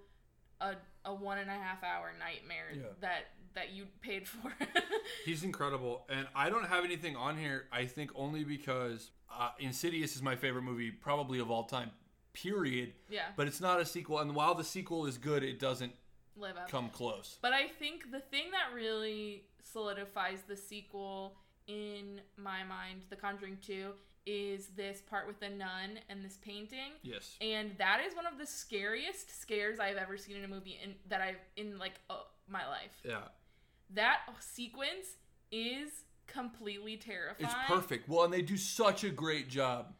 a, 0.60 0.74
a 1.04 1.14
one 1.14 1.38
and 1.38 1.48
a 1.50 1.54
half 1.54 1.82
hour 1.84 2.12
nightmare 2.18 2.72
Yeah. 2.74 2.82
that 3.00 3.24
that 3.54 3.72
you 3.72 3.86
paid 4.02 4.28
for. 4.28 4.52
He's 5.24 5.42
incredible, 5.42 6.04
and 6.08 6.26
I 6.34 6.48
don't 6.50 6.66
have 6.66 6.84
anything 6.84 7.16
on 7.16 7.36
here. 7.36 7.64
I 7.72 7.86
think 7.86 8.10
only 8.14 8.44
because 8.44 9.10
uh, 9.32 9.50
Insidious 9.58 10.14
is 10.14 10.22
my 10.22 10.36
favorite 10.36 10.62
movie, 10.62 10.90
probably 10.90 11.38
of 11.40 11.50
all 11.50 11.64
time. 11.64 11.90
Period. 12.34 12.92
yeah, 13.08 13.22
But 13.36 13.48
it's 13.48 13.60
not 13.60 13.80
a 13.80 13.84
sequel, 13.86 14.18
and 14.20 14.34
while 14.34 14.54
the 14.54 14.62
sequel 14.64 15.06
is 15.06 15.18
good, 15.18 15.42
it 15.42 15.58
doesn't 15.58 15.92
live 16.36 16.56
up. 16.56 16.68
come 16.68 16.88
close. 16.90 17.38
But 17.42 17.52
I 17.52 17.66
think 17.66 18.12
the 18.12 18.20
thing 18.20 18.50
that 18.52 18.72
really 18.74 19.44
solidifies 19.72 20.42
the 20.46 20.56
sequel 20.56 21.34
in 21.66 22.20
my 22.36 22.62
mind, 22.64 23.02
The 23.10 23.16
Conjuring 23.16 23.58
2, 23.66 23.90
is 24.28 24.66
this 24.76 25.00
part 25.00 25.26
with 25.26 25.40
the 25.40 25.48
nun 25.48 25.98
and 26.10 26.22
this 26.22 26.36
painting. 26.36 26.92
Yes. 27.02 27.34
And 27.40 27.70
that 27.78 28.02
is 28.06 28.14
one 28.14 28.26
of 28.26 28.36
the 28.36 28.44
scariest 28.44 29.40
scares 29.40 29.80
I've 29.80 29.96
ever 29.96 30.18
seen 30.18 30.36
in 30.36 30.44
a 30.44 30.48
movie 30.48 30.78
in 30.84 30.94
that 31.08 31.22
I've 31.22 31.40
in 31.56 31.78
like 31.78 31.94
uh, 32.10 32.16
my 32.46 32.68
life. 32.68 33.00
Yeah. 33.04 33.22
That 33.94 34.18
sequence 34.40 35.16
is 35.50 35.88
completely 36.26 36.98
terrifying. 36.98 37.50
It's 37.50 37.54
perfect. 37.66 38.06
Well, 38.06 38.24
and 38.24 38.32
they 38.32 38.42
do 38.42 38.58
such 38.58 39.02
a 39.02 39.08
great 39.08 39.48
job. 39.48 39.94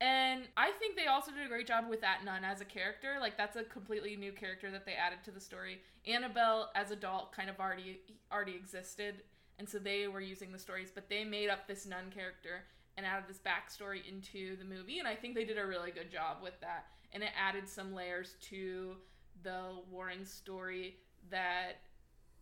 And 0.00 0.44
I 0.56 0.70
think 0.78 0.96
they 0.96 1.06
also 1.06 1.30
did 1.30 1.44
a 1.44 1.48
great 1.48 1.66
job 1.66 1.84
with 1.88 2.00
that 2.00 2.24
nun 2.24 2.42
as 2.42 2.62
a 2.62 2.64
character. 2.64 3.16
Like 3.20 3.36
that's 3.36 3.56
a 3.56 3.64
completely 3.64 4.16
new 4.16 4.32
character 4.32 4.70
that 4.70 4.86
they 4.86 4.94
added 4.94 5.18
to 5.24 5.30
the 5.30 5.40
story. 5.40 5.82
Annabelle 6.06 6.70
as 6.74 6.90
adult 6.90 7.32
kind 7.32 7.50
of 7.50 7.60
already 7.60 8.00
already 8.32 8.54
existed, 8.54 9.16
and 9.58 9.68
so 9.68 9.78
they 9.78 10.08
were 10.08 10.22
using 10.22 10.52
the 10.52 10.58
stories, 10.58 10.90
but 10.90 11.10
they 11.10 11.22
made 11.22 11.50
up 11.50 11.68
this 11.68 11.84
nun 11.84 12.10
character 12.10 12.64
and 12.96 13.04
added 13.06 13.24
this 13.28 13.38
backstory 13.38 14.06
into 14.08 14.56
the 14.56 14.64
movie, 14.64 14.98
and 14.98 15.08
I 15.08 15.14
think 15.16 15.34
they 15.34 15.44
did 15.44 15.58
a 15.58 15.66
really 15.66 15.90
good 15.90 16.10
job 16.10 16.38
with 16.42 16.58
that. 16.60 16.86
And 17.12 17.22
it 17.22 17.30
added 17.38 17.68
some 17.68 17.94
layers 17.94 18.34
to 18.50 18.96
the 19.42 19.76
Warren 19.90 20.24
story 20.24 20.96
that 21.30 21.80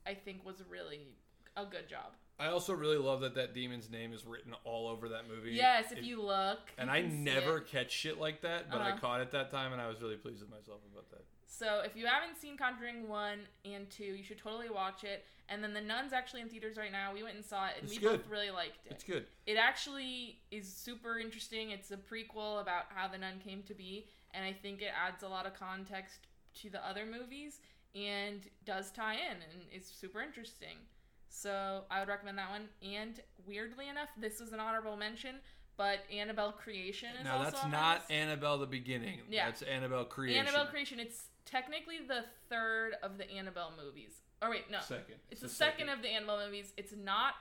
I 0.07 0.15
think 0.15 0.45
was 0.45 0.63
really 0.69 1.09
a 1.57 1.65
good 1.65 1.89
job. 1.89 2.13
I 2.39 2.47
also 2.49 2.73
really 2.73 2.97
love 2.97 3.21
that 3.21 3.35
that 3.35 3.55
demon's 3.55 3.91
name 3.91 4.13
is 4.13 4.25
written 4.27 4.55
all 4.65 4.89
over 4.89 5.11
that 5.11 5.29
movie. 5.29 5.53
Yes, 5.53 5.93
if 5.93 5.99
It- 5.99 6.05
you 6.05 6.21
look. 6.23 6.73
And 6.79 6.89
you 6.89 6.95
I 6.97 7.01
never 7.03 7.61
catch 7.61 7.91
shit 7.93 8.19
like 8.19 8.41
that, 8.41 8.71
but 8.71 8.81
I 8.81 8.91
Uh-huh. 8.91 9.01
caught 9.01 9.21
it 9.21 9.31
that 9.33 9.51
time, 9.51 9.73
and 9.73 9.81
I 9.81 9.87
was 9.89 10.01
really 10.03 10.17
pleased 10.17 10.41
with 10.41 10.51
myself 10.51 10.81
about 10.91 11.09
that. 11.11 11.25
So 11.53 11.83
if 11.85 11.95
you 11.95 12.07
haven't 12.07 12.39
seen 12.39 12.57
Conjuring 12.57 13.09
one 13.09 13.41
and 13.67 13.89
two, 13.91 14.05
you 14.05 14.25
should 14.25 14.39
totally 14.39 14.71
watch 14.71 15.05
it. 15.05 15.27
And 15.51 15.63
then 15.63 15.75
the 15.75 15.83
Nun's 15.83 16.15
actually 16.15 16.41
in 16.41 16.49
theaters 16.49 16.79
right 16.79 16.91
now. 16.91 17.13
We 17.13 17.23
went 17.23 17.35
and 17.35 17.45
saw 17.45 17.67
it, 17.67 17.73
and 17.79 17.85
It's 17.85 17.93
we 17.95 18.01
good. 18.01 18.23
both 18.23 18.31
really 18.31 18.51
liked 18.51 18.87
it. 18.87 18.93
It's 18.93 19.05
good. 19.05 19.27
It 19.47 19.59
actually 19.59 20.39
is 20.51 20.67
super 20.67 21.19
interesting. 21.19 21.71
It's 21.71 21.91
a 21.91 21.99
prequel 21.99 22.63
about 22.63 22.85
how 22.95 23.07
the 23.07 23.19
Nun 23.19 23.39
came 23.45 23.63
to 23.65 23.75
be, 23.75 24.07
and 24.33 24.45
I 24.47 24.53
think 24.55 24.81
it 24.81 24.93
adds 24.97 25.23
a 25.23 25.29
lot 25.29 25.45
of 25.45 25.53
context 25.53 26.27
to 26.63 26.71
the 26.71 26.85
other 26.87 27.05
movies 27.05 27.61
and 27.95 28.41
does 28.65 28.91
tie 28.91 29.15
in 29.17 29.37
and 29.53 29.63
is 29.71 29.87
super 29.87 30.23
interesting. 30.23 30.79
So 31.29 31.83
I 31.91 32.01
would 32.01 32.09
recommend 32.09 32.39
that 32.39 32.51
one. 32.51 32.69
And 32.83 33.21
weirdly 33.47 33.91
enough, 33.91 34.09
this 34.19 34.41
was 34.41 34.53
an 34.53 34.61
honorable 34.61 34.97
mention, 34.97 35.37
but 35.77 35.99
Annabelle 36.11 36.53
Creation 36.53 37.11
is 37.19 37.25
Now 37.25 37.39
also 37.39 37.51
that's 37.51 37.65
on 37.65 37.71
not. 37.71 38.11
Annabelle 38.11 38.57
the 38.59 38.67
beginning. 38.67 39.21
Yeah. 39.31 39.47
That's 39.47 39.61
Annabelle 39.63 40.05
creation. 40.07 40.47
Annabelle 40.47 40.67
Creation. 40.67 40.99
It's 40.99 41.25
technically 41.53 41.99
the 42.09 42.25
third 42.49 42.95
of 43.03 43.19
the 43.19 43.31
Annabelle 43.31 43.73
movies. 43.83 44.13
Oh 44.41 44.51
wait, 44.51 44.71
no. 44.71 44.79
Second. 44.81 45.17
It's 45.31 45.43
the 45.43 45.49
second, 45.49 45.89
of 45.91 46.03
the 46.03 46.09
Annabelle 46.09 46.45
movies. 46.47 46.73
It's 46.77 46.95
not 46.97 47.35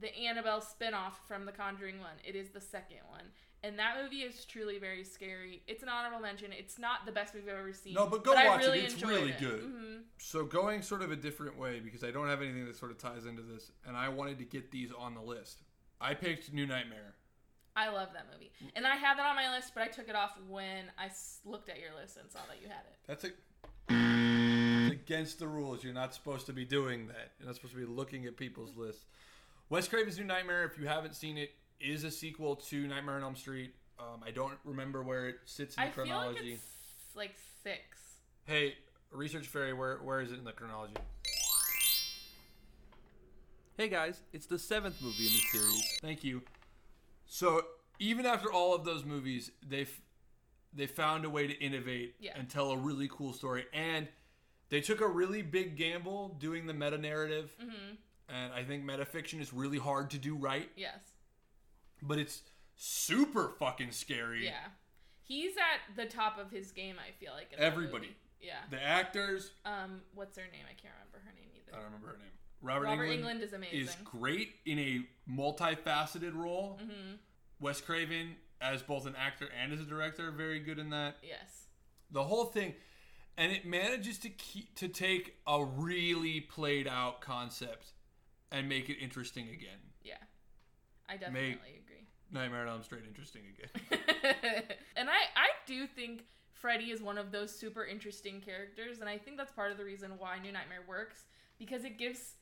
the 0.00 0.16
Annabelle 0.16 0.60
spin-off 0.60 1.20
from 1.26 1.44
the 1.44 1.52
Conjuring 1.52 1.98
one. 1.98 2.14
It 2.24 2.36
is 2.36 2.50
the 2.50 2.60
second 2.60 2.98
one. 3.10 3.24
And 3.64 3.76
that 3.80 3.96
movie 4.00 4.18
is 4.18 4.44
truly 4.44 4.78
very 4.78 5.02
scary. 5.02 5.62
It's 5.66 5.82
an 5.82 5.88
honorable 5.88 6.20
mention. 6.20 6.52
It's 6.52 6.78
not 6.78 7.04
the 7.04 7.10
best 7.10 7.34
movie 7.34 7.50
I've 7.50 7.58
ever 7.58 7.72
seen. 7.72 7.94
No, 7.94 8.06
but 8.06 8.22
go 8.22 8.32
I 8.32 8.46
watch 8.46 8.62
it. 8.62 8.66
really 8.66 8.78
It's 8.80 8.94
enjoyed 8.94 9.10
really 9.10 9.30
it. 9.32 9.40
good. 9.40 9.62
Mhm. 9.64 10.02
So 10.18 10.44
going 10.44 10.80
sort 10.82 11.02
of 11.02 11.10
a 11.10 11.16
different 11.16 11.58
way 11.58 11.80
because 11.80 12.04
I 12.04 12.12
don't 12.12 12.28
have 12.28 12.40
anything 12.40 12.64
that 12.66 12.76
sort 12.76 12.92
of 12.92 12.98
ties 12.98 13.26
into 13.26 13.42
this, 13.42 13.72
and 13.84 13.96
I 13.96 14.08
wanted 14.08 14.38
to 14.38 14.44
get 14.44 14.70
these 14.70 14.92
on 14.92 15.14
the 15.14 15.20
list. 15.22 15.62
I 16.00 16.14
picked 16.14 16.52
New 16.52 16.66
Nightmare. 16.66 17.16
I 17.74 17.88
love 17.90 18.10
that 18.12 18.26
movie. 18.32 18.52
And 18.76 18.86
I 18.86 18.94
had 18.96 19.18
that 19.18 19.26
on 19.26 19.34
my 19.36 19.52
list, 19.54 19.72
but 19.74 19.82
I 19.82 19.88
took 19.88 20.08
it 20.08 20.14
off 20.16 20.36
when 20.48 20.90
I 20.96 21.10
looked 21.44 21.68
at 21.68 21.78
your 21.80 21.94
list 21.94 22.16
and 22.16 22.30
saw 22.30 22.40
that 22.48 22.60
you 22.62 22.68
had 22.68 22.84
it. 22.90 22.96
That's 23.06 23.24
a 23.24 23.28
it's 23.28 23.47
against 25.02 25.38
the 25.38 25.46
rules. 25.48 25.84
You're 25.84 25.92
not 25.94 26.14
supposed 26.14 26.46
to 26.46 26.52
be 26.52 26.64
doing 26.64 27.06
that. 27.08 27.32
You're 27.38 27.46
not 27.46 27.56
supposed 27.56 27.74
to 27.74 27.80
be 27.80 27.86
looking 27.86 28.26
at 28.26 28.36
people's 28.36 28.76
lists. 28.76 29.04
Wes 29.70 29.86
Craven's 29.88 30.18
New 30.18 30.24
Nightmare, 30.24 30.64
if 30.64 30.78
you 30.78 30.86
haven't 30.86 31.14
seen 31.14 31.36
it, 31.38 31.50
is 31.80 32.04
a 32.04 32.10
sequel 32.10 32.56
to 32.56 32.86
Nightmare 32.86 33.16
on 33.16 33.22
Elm 33.22 33.36
Street. 33.36 33.74
Um, 33.98 34.20
I 34.26 34.30
don't 34.30 34.54
remember 34.64 35.02
where 35.02 35.28
it 35.28 35.36
sits 35.44 35.76
in 35.76 35.82
the 35.82 35.88
I 35.88 35.90
feel 35.92 36.04
like 36.04 36.12
chronology. 36.14 36.52
it's 36.54 37.16
like 37.16 37.34
six. 37.62 37.80
Hey, 38.46 38.74
Research 39.10 39.46
Fairy, 39.46 39.72
where 39.72 39.96
where 39.98 40.20
is 40.20 40.32
it 40.32 40.38
in 40.38 40.44
the 40.44 40.52
chronology? 40.52 40.94
Hey 43.76 43.88
guys, 43.88 44.20
it's 44.32 44.46
the 44.46 44.58
seventh 44.58 45.00
movie 45.02 45.26
in 45.26 45.32
the 45.32 45.58
series. 45.58 45.98
Thank 46.02 46.24
you. 46.24 46.42
So 47.26 47.62
even 47.98 48.26
after 48.26 48.52
all 48.52 48.74
of 48.74 48.84
those 48.84 49.04
movies, 49.04 49.50
they've 49.66 50.00
they 50.74 50.86
found 50.86 51.24
a 51.24 51.30
way 51.30 51.46
to 51.46 51.54
innovate 51.62 52.14
Yeah. 52.20 52.32
and 52.36 52.48
tell 52.48 52.70
a 52.72 52.76
really 52.76 53.08
cool 53.10 53.32
story, 53.32 53.64
and 53.72 54.08
they 54.70 54.80
took 54.80 55.00
a 55.00 55.06
really 55.08 55.42
big 55.42 55.76
gamble 55.76 56.36
doing 56.38 56.66
the 56.66 56.74
meta 56.74 56.98
narrative. 56.98 57.54
Mm-hmm. 57.62 57.94
And 58.28 58.52
I 58.52 58.62
think 58.62 58.84
metafiction 58.84 59.40
is 59.40 59.52
really 59.54 59.78
hard 59.78 60.10
to 60.10 60.18
do 60.18 60.34
right, 60.34 60.68
Yes. 60.76 60.98
but 62.02 62.18
it's 62.18 62.42
super 62.76 63.54
fucking 63.58 63.92
scary. 63.92 64.44
Yeah. 64.44 64.66
He's 65.22 65.52
at 65.56 65.96
the 65.96 66.04
top 66.06 66.38
of 66.38 66.50
his 66.50 66.70
game, 66.72 66.96
I 66.98 67.12
feel 67.12 67.32
like. 67.32 67.52
in 67.52 67.58
Everybody. 67.58 68.14
Yeah. 68.40 68.58
The 68.70 68.82
actors, 68.82 69.52
Um, 69.64 70.02
what's 70.14 70.36
her 70.36 70.44
name? 70.52 70.64
I 70.68 70.74
can't 70.74 70.94
remember 70.94 71.18
her 71.26 71.32
name 71.34 71.48
either. 71.56 71.72
I 71.72 71.76
don't 71.76 71.86
remember 71.86 72.08
her 72.08 72.18
name. 72.18 72.30
Robert, 72.60 72.84
Robert 72.86 73.04
Englund, 73.04 73.14
England 73.14 73.42
is 73.42 73.52
amazing. 73.52 73.78
is 73.80 73.96
great 74.04 74.56
in 74.66 74.78
a 74.78 75.08
multifaceted 75.30 76.34
role. 76.34 76.78
mm-hmm. 76.82 77.14
Wes 77.60 77.80
Craven, 77.80 78.36
as 78.60 78.82
both 78.82 79.06
an 79.06 79.16
actor 79.16 79.48
and 79.60 79.72
as 79.72 79.80
a 79.80 79.84
director, 79.84 80.30
very 80.30 80.60
good 80.60 80.78
in 80.78 80.90
that. 80.90 81.16
Yes. 81.22 81.66
The 82.10 82.24
whole 82.24 82.44
thing, 82.46 82.74
and 83.38 83.52
it 83.52 83.64
manages 83.64 84.18
to 84.18 84.28
keep 84.28 84.74
to 84.74 84.88
take 84.88 85.36
a 85.46 85.64
really 85.64 86.40
played 86.40 86.86
out 86.88 87.22
concept 87.22 87.92
and 88.50 88.68
make 88.68 88.90
it 88.90 88.98
interesting 89.00 89.44
again. 89.48 89.78
Yeah. 90.02 90.14
I 91.08 91.16
definitely 91.16 91.52
agree. 91.52 92.06
Nightmare 92.30 92.62
on 92.62 92.68
Elm 92.68 92.82
Street 92.82 93.04
interesting 93.06 93.42
again. 93.56 94.00
and 94.96 95.08
I, 95.08 95.12
I 95.36 95.48
do 95.66 95.86
think 95.86 96.24
Freddy 96.52 96.90
is 96.90 97.00
one 97.00 97.16
of 97.16 97.30
those 97.30 97.54
super 97.54 97.84
interesting 97.86 98.40
characters, 98.40 99.00
and 99.00 99.08
I 99.08 99.16
think 99.16 99.36
that's 99.36 99.52
part 99.52 99.70
of 99.70 99.78
the 99.78 99.84
reason 99.84 100.12
why 100.18 100.38
New 100.38 100.52
Nightmare 100.52 100.82
works 100.86 101.24
because 101.58 101.84
it 101.84 101.98
gives, 101.98 102.34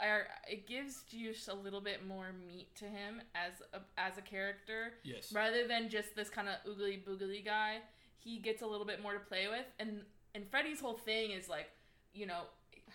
or 0.00 0.26
it 0.48 0.68
gives 0.68 1.02
just 1.08 1.48
a 1.48 1.54
little 1.54 1.80
bit 1.80 2.06
more 2.06 2.26
meat 2.46 2.68
to 2.76 2.84
him 2.84 3.20
as 3.34 3.62
a, 3.72 3.80
as 3.98 4.18
a 4.18 4.22
character, 4.22 4.92
yes. 5.02 5.32
rather 5.32 5.66
than 5.66 5.88
just 5.88 6.14
this 6.14 6.28
kind 6.28 6.48
of 6.48 6.54
oogly 6.70 7.02
boogly 7.02 7.44
guy. 7.44 7.78
He 8.18 8.38
gets 8.38 8.62
a 8.62 8.66
little 8.66 8.86
bit 8.86 9.02
more 9.02 9.12
to 9.12 9.20
play 9.20 9.46
with, 9.48 9.66
and 9.78 10.02
and 10.36 10.46
Freddy's 10.48 10.80
whole 10.80 10.94
thing 10.98 11.30
is 11.32 11.48
like, 11.48 11.68
you 12.14 12.26
know, 12.26 12.42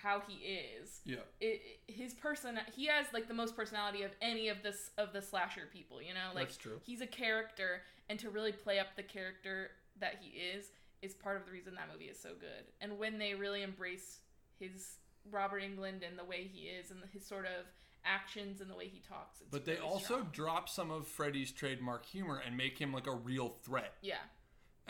how 0.02 0.22
he 0.26 0.36
is 0.36 1.02
Yeah. 1.06 1.18
it, 1.42 1.62
it- 1.88 1.92
his 1.94 2.14
person 2.14 2.58
he 2.74 2.86
has 2.86 3.08
like 3.14 3.28
the 3.28 3.34
most 3.34 3.58
personality 3.58 4.04
of 4.04 4.12
any 4.22 4.48
of 4.48 4.64
this 4.64 4.92
of 4.98 5.12
the 5.12 5.22
slasher 5.22 5.64
people 5.74 6.02
you 6.02 6.14
know 6.14 6.30
like 6.34 6.48
That's 6.48 6.58
true. 6.58 6.80
he's 6.86 7.02
a 7.02 7.08
character 7.08 7.82
and 8.10 8.18
to 8.20 8.30
really 8.30 8.54
play 8.54 8.80
up 8.80 8.88
the 8.96 9.04
character 9.04 9.72
that 10.00 10.16
he 10.22 10.30
is 10.40 10.68
is 11.02 11.14
part 11.14 11.36
of 11.36 11.46
the 11.46 11.52
reason 11.52 11.76
that 11.76 11.90
movie 11.92 12.06
is 12.06 12.18
so 12.18 12.30
good 12.40 12.64
and 12.80 12.98
when 12.98 13.18
they 13.20 13.34
really 13.36 13.64
embrace 13.64 14.20
his 14.58 14.96
robert 15.30 15.62
englund 15.62 16.08
and 16.08 16.18
the 16.18 16.24
way 16.24 16.50
he 16.52 16.68
is 16.68 16.90
and 16.90 17.02
his 17.12 17.26
sort 17.28 17.46
of 17.46 17.66
actions 18.06 18.62
and 18.62 18.70
the 18.72 18.76
way 18.76 18.88
he 18.88 19.02
talks 19.08 19.42
it's 19.42 19.52
But 19.52 19.66
they 19.66 19.74
really 19.74 19.86
also 19.88 20.06
strong. 20.16 20.30
drop 20.32 20.70
some 20.70 20.90
of 20.90 21.06
Freddy's 21.06 21.52
trademark 21.52 22.06
humor 22.06 22.42
and 22.44 22.56
make 22.56 22.78
him 22.80 22.94
like 22.94 23.08
a 23.08 23.16
real 23.16 23.50
threat. 23.64 23.94
yeah 24.02 24.16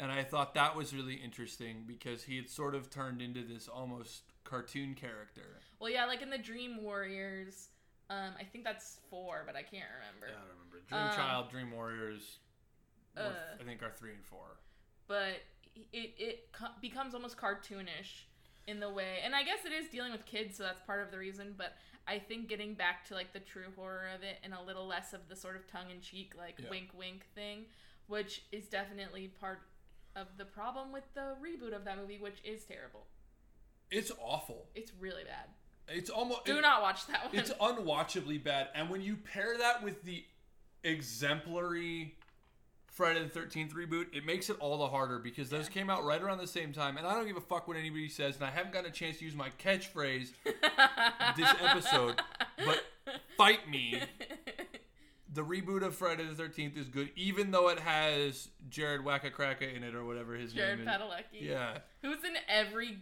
And 0.01 0.11
I 0.11 0.23
thought 0.23 0.55
that 0.55 0.75
was 0.75 0.93
really 0.95 1.13
interesting 1.13 1.83
because 1.87 2.23
he 2.23 2.35
had 2.35 2.49
sort 2.49 2.73
of 2.73 2.89
turned 2.89 3.21
into 3.21 3.43
this 3.43 3.67
almost 3.67 4.23
cartoon 4.43 4.95
character. 4.95 5.59
well 5.79 5.89
yeah 5.91 6.05
like 6.05 6.21
in 6.23 6.29
the 6.31 6.37
dream 6.37 6.81
warriors 6.83 7.69
um 8.09 8.31
i 8.39 8.43
think 8.43 8.63
that's 8.65 8.97
four 9.09 9.43
but 9.45 9.55
i 9.55 9.61
can't 9.61 9.85
remember 9.99 10.25
Yeah, 10.27 10.33
I 10.33 10.39
don't 10.39 10.49
remember. 10.57 10.77
Dream 10.89 11.01
Um, 11.01 11.15
Child, 11.15 11.49
Dream 11.51 11.71
Warriors, 11.71 12.39
were- 13.15 13.21
uh, 13.21 13.61
I 13.61 13.63
think 13.63 13.83
are 13.83 13.91
three 13.91 14.11
and 14.13 14.25
four. 14.25 14.57
but 15.07 15.35
it 15.93 16.15
it 16.17 16.51
co- 16.51 16.73
becomes 16.81 17.13
almost 17.13 17.37
cartoonish 17.37 18.25
in 18.67 18.79
the 18.79 18.89
way 18.89 19.19
and 19.23 19.33
i 19.35 19.43
guess 19.43 19.63
it 19.65 19.71
is 19.71 19.87
dealing 19.89 20.11
with 20.11 20.25
kids 20.25 20.57
so 20.57 20.63
that's 20.63 20.81
part 20.81 21.01
of 21.01 21.11
the 21.11 21.17
reason 21.17 21.53
but 21.57 21.73
i 22.07 22.17
think 22.19 22.47
getting 22.49 22.73
back 22.73 23.05
to 23.07 23.13
like 23.13 23.31
the 23.33 23.39
true 23.39 23.71
horror 23.75 24.07
of 24.15 24.21
it 24.23 24.37
and 24.43 24.53
a 24.53 24.61
little 24.61 24.85
less 24.87 25.13
of 25.13 25.21
the 25.29 25.35
sort 25.35 25.55
of 25.55 25.65
tongue-in-cheek 25.67 26.33
like 26.37 26.55
Yeah. 26.59 26.69
wink 26.69 26.89
wink 26.97 27.25
thing 27.35 27.65
which 28.07 28.43
is 28.51 28.67
definitely 28.67 29.27
part 29.29 29.59
of 30.15 30.27
the 30.37 30.45
problem 30.45 30.91
with 30.91 31.03
the 31.13 31.35
reboot 31.41 31.75
of 31.75 31.85
that 31.85 31.97
movie 31.97 32.17
which 32.19 32.37
is 32.43 32.63
terrible 32.63 33.05
It's 33.89 34.11
awful. 34.21 34.67
it's 34.75 34.91
really 34.99 35.23
bad 35.23 35.47
It's 35.87 36.09
almost 36.09 36.45
do 36.45 36.57
it- 36.57 36.61
not 36.61 36.81
watch 36.81 37.07
that 37.07 37.25
one 37.27 37.35
It's 37.35 37.51
unwatchably 37.51 38.43
bad. 38.43 38.69
And 38.75 38.89
when 38.89 39.01
you 39.01 39.15
pair 39.17 39.57
that 39.57 39.83
with 39.83 40.03
the 40.03 40.25
exemplary 40.83 42.15
Friday 42.87 43.23
the 43.23 43.29
Thirteenth 43.29 43.73
reboot, 43.73 44.13
it 44.13 44.25
makes 44.25 44.49
it 44.49 44.57
all 44.59 44.77
the 44.77 44.87
harder 44.89 45.17
because 45.17 45.49
those 45.49 45.69
came 45.69 45.89
out 45.89 46.03
right 46.03 46.21
around 46.21 46.39
the 46.39 46.47
same 46.47 46.73
time. 46.73 46.97
And 46.97 47.07
I 47.07 47.13
don't 47.13 47.25
give 47.25 47.37
a 47.37 47.41
fuck 47.41 47.67
what 47.67 47.77
anybody 47.77 48.09
says, 48.09 48.35
and 48.35 48.43
I 48.43 48.49
haven't 48.51 48.73
gotten 48.73 48.89
a 48.89 48.93
chance 48.93 49.17
to 49.19 49.25
use 49.25 49.33
my 49.33 49.49
catchphrase 49.63 50.31
this 51.37 51.53
episode, 51.61 52.21
but 52.65 52.83
fight 53.37 53.69
me. 53.69 54.01
The 55.33 55.43
reboot 55.43 55.81
of 55.83 55.95
Friday 55.95 56.25
the 56.25 56.35
Thirteenth 56.35 56.75
is 56.77 56.89
good, 56.89 57.09
even 57.15 57.51
though 57.51 57.69
it 57.69 57.79
has 57.79 58.49
Jared 58.69 59.01
Wacka 59.01 59.61
in 59.75 59.83
it 59.83 59.95
or 59.95 60.03
whatever 60.05 60.33
his 60.35 60.51
jared 60.51 60.79
name 60.79 60.87
is. 60.87 60.93
Jared 60.93 61.01
Padalecki 61.01 61.41
Yeah. 61.41 61.77
who's 62.01 62.23
in 62.25 62.33
every 62.49 62.97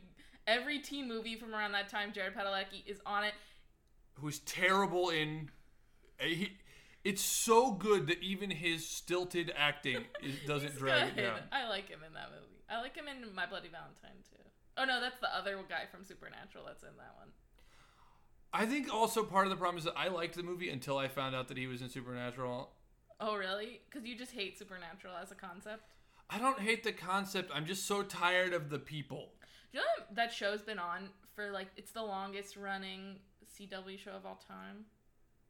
every 0.45 0.79
teen 0.79 1.07
movie 1.07 1.35
from 1.35 1.53
around 1.53 1.71
that 1.73 1.89
time 1.89 2.11
jared 2.13 2.33
padalecki 2.35 2.83
is 2.87 2.99
on 3.05 3.23
it 3.23 3.33
who's 4.15 4.39
terrible 4.39 5.09
in. 5.09 5.49
uh, 6.19 6.25
He, 6.25 6.53
it's 7.03 7.21
so 7.21 7.71
good 7.71 8.07
that 8.07 8.21
even 8.21 8.49
his 8.51 8.85
stilted 8.87 9.51
acting 9.55 10.03
is, 10.23 10.35
doesn't 10.45 10.75
drag 10.75 11.15
good. 11.15 11.23
it 11.23 11.27
down. 11.27 11.39
I 11.51 11.67
like 11.69 11.87
him 11.87 11.99
in 12.05 12.13
that 12.13 12.29
movie. 12.29 12.61
I 12.69 12.81
like 12.81 12.95
him 12.95 13.05
in 13.07 13.33
My 13.33 13.45
Bloody 13.45 13.69
Valentine 13.69 14.21
too. 14.29 14.43
Oh 14.77 14.85
no, 14.85 14.99
that's 15.01 15.19
the 15.19 15.33
other 15.35 15.57
guy 15.67 15.83
from 15.91 16.03
Supernatural 16.03 16.65
that's 16.67 16.83
in 16.83 16.95
that 16.97 17.15
one. 17.17 17.29
I 18.53 18.65
think 18.65 18.91
also 18.93 19.23
part 19.23 19.45
of 19.45 19.51
the 19.51 19.57
problem 19.57 19.77
is 19.77 19.83
that 19.83 19.97
I 19.97 20.07
liked 20.07 20.35
the 20.35 20.43
movie 20.43 20.69
until 20.69 20.97
I 20.97 21.07
found 21.07 21.35
out 21.35 21.47
that 21.49 21.57
he 21.57 21.67
was 21.67 21.81
in 21.81 21.89
Supernatural. 21.89 22.71
Oh 23.19 23.35
really? 23.35 23.81
Because 23.89 24.07
you 24.07 24.17
just 24.17 24.31
hate 24.31 24.57
Supernatural 24.57 25.13
as 25.21 25.31
a 25.31 25.35
concept. 25.35 25.83
I 26.29 26.39
don't 26.39 26.59
hate 26.59 26.83
the 26.83 26.91
concept. 26.91 27.51
I'm 27.53 27.65
just 27.65 27.85
so 27.85 28.03
tired 28.03 28.53
of 28.53 28.69
the 28.69 28.79
people. 28.79 29.33
Do 29.71 29.79
you 29.79 29.83
know 29.83 30.05
that 30.15 30.33
show's 30.33 30.61
been 30.61 30.79
on 30.79 31.09
for 31.35 31.51
like 31.51 31.67
it's 31.77 31.91
the 31.91 32.03
longest 32.03 32.55
running 32.55 33.17
CW 33.59 33.99
show 33.99 34.11
of 34.11 34.25
all 34.25 34.41
time? 34.47 34.85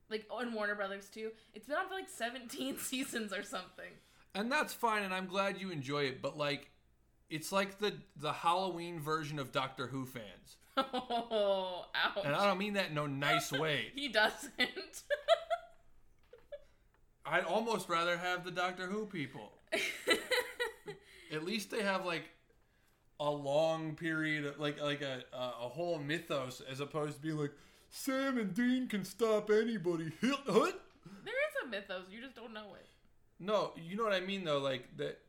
Like 0.10 0.26
oh, 0.30 0.40
on 0.40 0.54
Warner 0.54 0.76
Brothers 0.76 1.10
too. 1.10 1.32
It's 1.54 1.68
been 1.68 1.78
on 1.78 1.88
for 1.88 1.96
like 1.96 2.10
17 2.10 2.78
seasons 2.80 3.32
or 3.32 3.44
something. 3.44 3.92
And 4.36 4.52
that's 4.52 4.74
fine 4.74 5.04
and 5.04 5.14
I'm 5.14 5.28
glad 5.28 5.60
you 5.60 5.72
enjoy 5.72 6.04
it, 6.04 6.22
but 6.22 6.38
like 6.38 6.70
it's 7.30 7.52
like 7.52 7.80
the 7.80 7.94
the 8.18 8.34
Halloween 8.34 9.00
version 9.00 9.40
of 9.40 9.52
Doctor 9.52 9.88
Who 9.88 10.06
fans. 10.06 10.58
Oh, 10.94 11.86
ouch. 11.94 12.24
And 12.24 12.34
I 12.34 12.46
don't 12.46 12.58
mean 12.58 12.74
that 12.74 12.90
in 12.90 12.94
no 12.94 13.06
nice 13.06 13.52
way. 13.52 13.88
he 13.96 14.08
doesn't. 14.08 14.54
I'd 17.26 17.44
almost 17.44 17.90
rather 17.90 18.18
have 18.18 18.46
the 18.46 18.52
Doctor 18.52 18.88
Who 18.88 19.06
people. 19.06 19.52
At 21.34 21.44
least 21.44 21.70
they 21.70 21.84
have 21.84 22.06
like 22.06 22.30
a 23.20 23.30
long 23.30 23.96
period, 23.96 24.46
of, 24.46 24.60
like 24.60 24.82
like 24.82 25.02
a 25.02 25.24
a, 25.34 25.38
a 25.38 25.70
whole 25.70 26.00
mythos, 26.00 26.62
as 26.62 26.80
opposed 26.80 27.18
to 27.18 27.22
being 27.22 27.38
like 27.38 27.52
Sam 27.90 28.38
and 28.38 28.54
Dean 28.54 28.88
can 28.88 29.04
stop 29.04 29.50
anybody. 29.50 30.12
There 30.22 30.32
is 30.32 30.74
a 31.66 31.68
mythos, 31.68 32.06
you 32.10 32.22
just 32.22 32.36
don't 32.36 32.54
know 32.54 32.76
it. 32.76 32.86
No, 33.40 33.74
you 33.76 33.98
know 33.98 34.04
what 34.04 34.14
I 34.14 34.22
mean 34.22 34.44
though. 34.44 34.60
Like 34.60 34.86
that, 34.98 35.20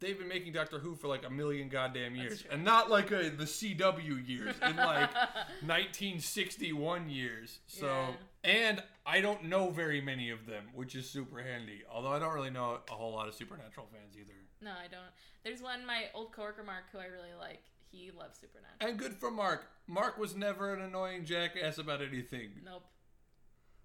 they've 0.00 0.18
been 0.18 0.28
making 0.28 0.52
Doctor 0.52 0.78
Who 0.78 0.94
for 0.94 1.08
like 1.08 1.26
a 1.26 1.30
million 1.30 1.68
goddamn 1.68 2.14
years, 2.16 2.44
and 2.50 2.64
not 2.64 2.90
like 2.90 3.10
a, 3.10 3.30
the 3.30 3.44
CW 3.44 4.26
years 4.28 4.54
in 4.62 4.76
like 4.76 5.14
1961 5.62 7.08
years. 7.08 7.60
So, 7.66 8.14
and 8.44 8.82
I 9.04 9.20
don't 9.20 9.44
know 9.44 9.70
very 9.70 10.00
many 10.00 10.30
of 10.30 10.46
them, 10.46 10.64
which 10.74 10.94
is 10.94 11.08
super 11.08 11.40
handy. 11.42 11.82
Although 11.90 12.12
I 12.12 12.18
don't 12.18 12.34
really 12.34 12.50
know 12.50 12.78
a 12.90 12.94
whole 12.94 13.12
lot 13.12 13.28
of 13.28 13.34
Supernatural 13.34 13.86
fans 13.92 14.16
either. 14.18 14.32
No, 14.60 14.70
I 14.70 14.88
don't. 14.90 15.02
There's 15.44 15.62
one 15.62 15.86
my 15.86 16.04
old 16.14 16.32
coworker 16.32 16.62
Mark 16.64 16.84
who 16.92 16.98
I 16.98 17.06
really 17.06 17.34
like. 17.38 17.62
He 17.90 18.10
loves 18.10 18.38
Supernatural. 18.38 18.90
And 18.90 18.98
good 18.98 19.14
for 19.14 19.30
Mark. 19.30 19.66
Mark 19.86 20.18
was 20.18 20.34
never 20.34 20.74
an 20.74 20.82
annoying 20.82 21.24
jackass 21.24 21.78
about 21.78 22.02
anything. 22.02 22.50
Nope. 22.64 22.84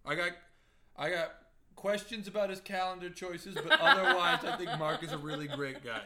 I 0.06 0.16
got 0.16 0.32
I 0.98 1.10
got 1.10 1.32
questions 1.82 2.28
about 2.28 2.52
his 2.52 2.60
calendar 2.60 3.10
choices, 3.10 3.56
but 3.56 3.82
otherwise, 3.82 4.46
I 4.46 4.56
think 4.56 4.70
Mark 4.78 5.02
is 5.02 5.12
a 5.14 5.18
really 5.18 5.48
great 5.48 5.84
guy. 5.84 6.04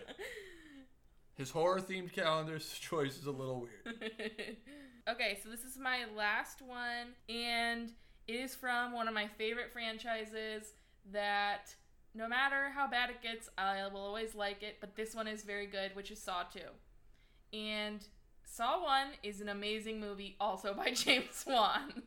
His 1.36 1.50
horror 1.52 1.82
themed 1.82 2.14
calendar 2.14 2.58
choice 2.80 3.18
is 3.18 3.26
a 3.26 3.32
little 3.32 3.60
weird. 3.60 3.98
okay, 5.10 5.38
so 5.44 5.50
this 5.50 5.66
is 5.66 5.78
my 5.78 6.06
last 6.16 6.62
one, 6.62 7.10
and 7.28 7.92
it 8.26 8.36
is 8.36 8.56
from 8.56 8.94
one 8.94 9.10
of 9.10 9.14
my 9.14 9.28
favorite 9.38 9.74
franchises 9.74 10.72
that 11.12 11.76
no 12.14 12.30
matter 12.30 12.70
how 12.74 12.88
bad 12.88 13.10
it 13.10 13.22
gets, 13.22 13.50
I 13.58 13.86
will 13.92 14.00
always 14.00 14.34
like 14.34 14.64
it, 14.64 14.78
but 14.80 14.96
this 14.96 15.14
one 15.14 15.28
is 15.28 15.44
very 15.44 15.68
good, 15.68 15.94
which 15.94 16.10
is 16.10 16.22
Saw 16.22 16.44
2. 16.44 16.60
And 17.52 18.00
Saw 18.56 18.82
1 18.84 19.08
is 19.24 19.42
an 19.42 19.50
amazing 19.50 20.00
movie, 20.00 20.38
also 20.40 20.74
by 20.74 20.92
James 20.94 21.44
Wan. 21.46 22.04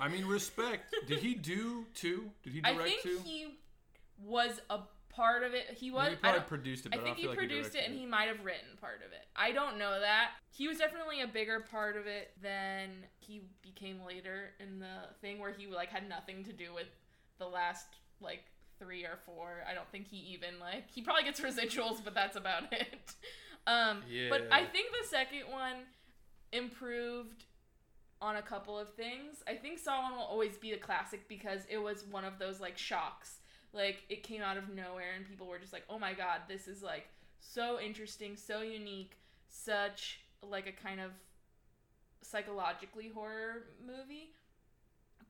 I 0.00 0.08
mean, 0.08 0.24
respect. 0.26 0.92
Did 1.06 1.20
he 1.20 1.34
do 1.34 1.84
two? 1.94 2.30
Did 2.42 2.54
he 2.54 2.60
direct 2.60 2.80
I 2.80 2.84
think 2.88 3.02
two? 3.02 3.18
he 3.24 3.58
was 4.20 4.60
a 4.68 4.80
part 5.10 5.44
of 5.44 5.54
it. 5.54 5.66
He 5.76 5.92
was. 5.92 6.08
he 6.08 6.12
I 6.14 6.16
probably 6.16 6.38
don't- 6.40 6.48
produced 6.48 6.86
it, 6.86 6.94
I 6.94 6.96
I, 6.98 7.02
think 7.04 7.16
feel 7.16 7.22
he 7.22 7.28
like 7.28 7.38
produced 7.38 7.74
he 7.74 7.78
it 7.78 7.88
and 7.88 7.96
he 7.96 8.04
might 8.04 8.26
have 8.26 8.44
written 8.44 8.66
part 8.80 8.96
of 9.06 9.12
it. 9.12 9.24
I 9.36 9.52
don't 9.52 9.78
know 9.78 10.00
that. 10.00 10.30
He 10.50 10.66
was 10.66 10.78
definitely 10.78 11.20
a 11.22 11.28
bigger 11.28 11.60
part 11.60 11.96
of 11.96 12.08
it 12.08 12.32
than 12.42 12.90
he 13.20 13.42
became 13.62 14.00
later 14.04 14.50
in 14.58 14.80
the 14.80 15.08
thing 15.20 15.38
where 15.38 15.52
he 15.52 15.68
like 15.68 15.90
had 15.90 16.08
nothing 16.08 16.42
to 16.46 16.52
do 16.52 16.74
with 16.74 16.88
the 17.38 17.46
last 17.46 17.86
like 18.20 18.42
three 18.80 19.04
or 19.04 19.18
four. 19.24 19.62
I 19.70 19.74
don't 19.74 19.88
think 19.92 20.08
he 20.08 20.16
even 20.34 20.58
like 20.58 20.90
he 20.90 21.00
probably 21.00 21.22
gets 21.22 21.38
residuals, 21.40 22.02
but 22.02 22.12
that's 22.12 22.36
about 22.36 22.64
it. 22.72 23.14
Um 23.66 24.02
but 24.28 24.48
I 24.50 24.64
think 24.64 24.88
the 25.02 25.08
second 25.08 25.42
one 25.50 25.84
improved 26.52 27.44
on 28.20 28.36
a 28.36 28.42
couple 28.42 28.78
of 28.78 28.94
things. 28.94 29.42
I 29.46 29.54
think 29.54 29.78
Saw 29.78 30.02
One 30.02 30.12
will 30.12 30.24
always 30.24 30.56
be 30.56 30.72
a 30.72 30.78
classic 30.78 31.28
because 31.28 31.60
it 31.68 31.78
was 31.78 32.04
one 32.10 32.24
of 32.24 32.38
those 32.38 32.60
like 32.60 32.78
shocks. 32.78 33.40
Like 33.72 34.04
it 34.08 34.22
came 34.22 34.40
out 34.40 34.56
of 34.56 34.68
nowhere 34.68 35.12
and 35.16 35.26
people 35.26 35.46
were 35.46 35.58
just 35.58 35.72
like, 35.72 35.84
"Oh 35.90 35.98
my 35.98 36.14
god, 36.14 36.42
this 36.48 36.68
is 36.68 36.82
like 36.82 37.08
so 37.40 37.78
interesting, 37.80 38.36
so 38.36 38.62
unique, 38.62 39.18
such 39.48 40.20
like 40.42 40.66
a 40.66 40.72
kind 40.72 41.00
of 41.00 41.10
psychologically 42.22 43.10
horror 43.14 43.64
movie." 43.84 44.30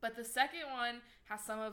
But 0.00 0.16
the 0.16 0.24
second 0.24 0.70
one 0.70 0.96
has 1.28 1.40
some 1.40 1.60
of 1.60 1.72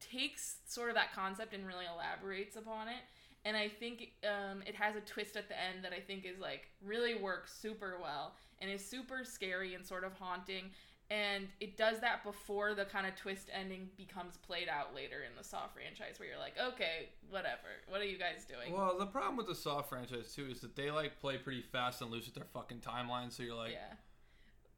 takes 0.00 0.56
sort 0.66 0.88
of 0.88 0.94
that 0.94 1.12
concept 1.14 1.52
and 1.52 1.66
really 1.66 1.84
elaborates 1.84 2.56
upon 2.56 2.88
it. 2.88 3.02
And 3.44 3.56
I 3.56 3.68
think 3.68 4.12
um, 4.24 4.62
it 4.66 4.74
has 4.74 4.96
a 4.96 5.00
twist 5.00 5.36
at 5.36 5.48
the 5.48 5.54
end 5.58 5.82
that 5.82 5.92
I 5.92 6.00
think 6.00 6.26
is 6.26 6.38
like 6.38 6.68
really 6.84 7.14
works 7.14 7.52
super 7.58 7.96
well 8.00 8.34
and 8.60 8.70
is 8.70 8.84
super 8.84 9.24
scary 9.24 9.74
and 9.74 9.84
sort 9.84 10.04
of 10.04 10.12
haunting. 10.12 10.70
And 11.10 11.48
it 11.58 11.76
does 11.76 11.98
that 12.00 12.22
before 12.22 12.74
the 12.74 12.84
kind 12.84 13.04
of 13.04 13.16
twist 13.16 13.48
ending 13.52 13.88
becomes 13.96 14.36
played 14.36 14.68
out 14.68 14.94
later 14.94 15.24
in 15.28 15.36
the 15.36 15.42
Saw 15.42 15.66
franchise, 15.66 16.20
where 16.20 16.28
you're 16.28 16.38
like, 16.38 16.54
okay, 16.56 17.08
whatever. 17.30 17.82
What 17.88 18.00
are 18.00 18.04
you 18.04 18.16
guys 18.16 18.44
doing? 18.46 18.72
Well, 18.72 18.96
the 18.96 19.06
problem 19.06 19.36
with 19.36 19.48
the 19.48 19.54
Saw 19.56 19.82
franchise 19.82 20.32
too 20.32 20.46
is 20.48 20.60
that 20.60 20.76
they 20.76 20.90
like 20.92 21.18
play 21.18 21.36
pretty 21.36 21.62
fast 21.62 22.00
and 22.00 22.12
loose 22.12 22.26
with 22.26 22.34
their 22.34 22.44
fucking 22.52 22.78
timeline. 22.78 23.32
So 23.32 23.42
you're 23.42 23.56
like, 23.56 23.72
yeah. 23.72 23.96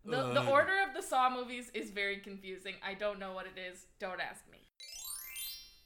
The, 0.05 0.33
the 0.33 0.47
order 0.47 0.73
of 0.89 0.95
the 0.97 1.03
Saw 1.03 1.31
movies 1.31 1.71
is 1.75 1.91
very 1.91 2.17
confusing. 2.17 2.75
I 2.85 2.95
don't 2.95 3.19
know 3.19 3.35
what 3.35 3.47
it 3.47 3.61
is. 3.61 3.87
Don't 4.01 4.21
ask 4.21 4.43
me. 4.51 4.59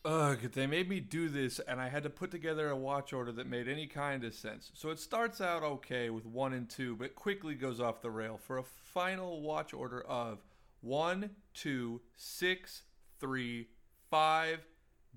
Ugh, 0.06 0.38
they 0.52 0.68
made 0.68 0.88
me 0.88 1.00
do 1.00 1.28
this, 1.28 1.58
and 1.58 1.80
I 1.80 1.88
had 1.88 2.04
to 2.04 2.10
put 2.10 2.30
together 2.30 2.70
a 2.70 2.76
watch 2.76 3.12
order 3.12 3.32
that 3.32 3.48
made 3.48 3.66
any 3.66 3.88
kind 3.88 4.22
of 4.22 4.34
sense. 4.34 4.70
So 4.72 4.90
it 4.90 5.00
starts 5.00 5.40
out 5.40 5.64
okay 5.64 6.10
with 6.10 6.24
one 6.24 6.52
and 6.52 6.70
two, 6.70 6.94
but 6.94 7.16
quickly 7.16 7.56
goes 7.56 7.80
off 7.80 8.02
the 8.02 8.10
rail 8.12 8.38
for 8.38 8.56
a 8.56 8.62
final 8.62 9.40
watch 9.40 9.74
order 9.74 10.00
of 10.02 10.44
one, 10.80 11.30
two, 11.54 12.02
six, 12.14 12.82
three, 13.18 13.66
five, 14.08 14.64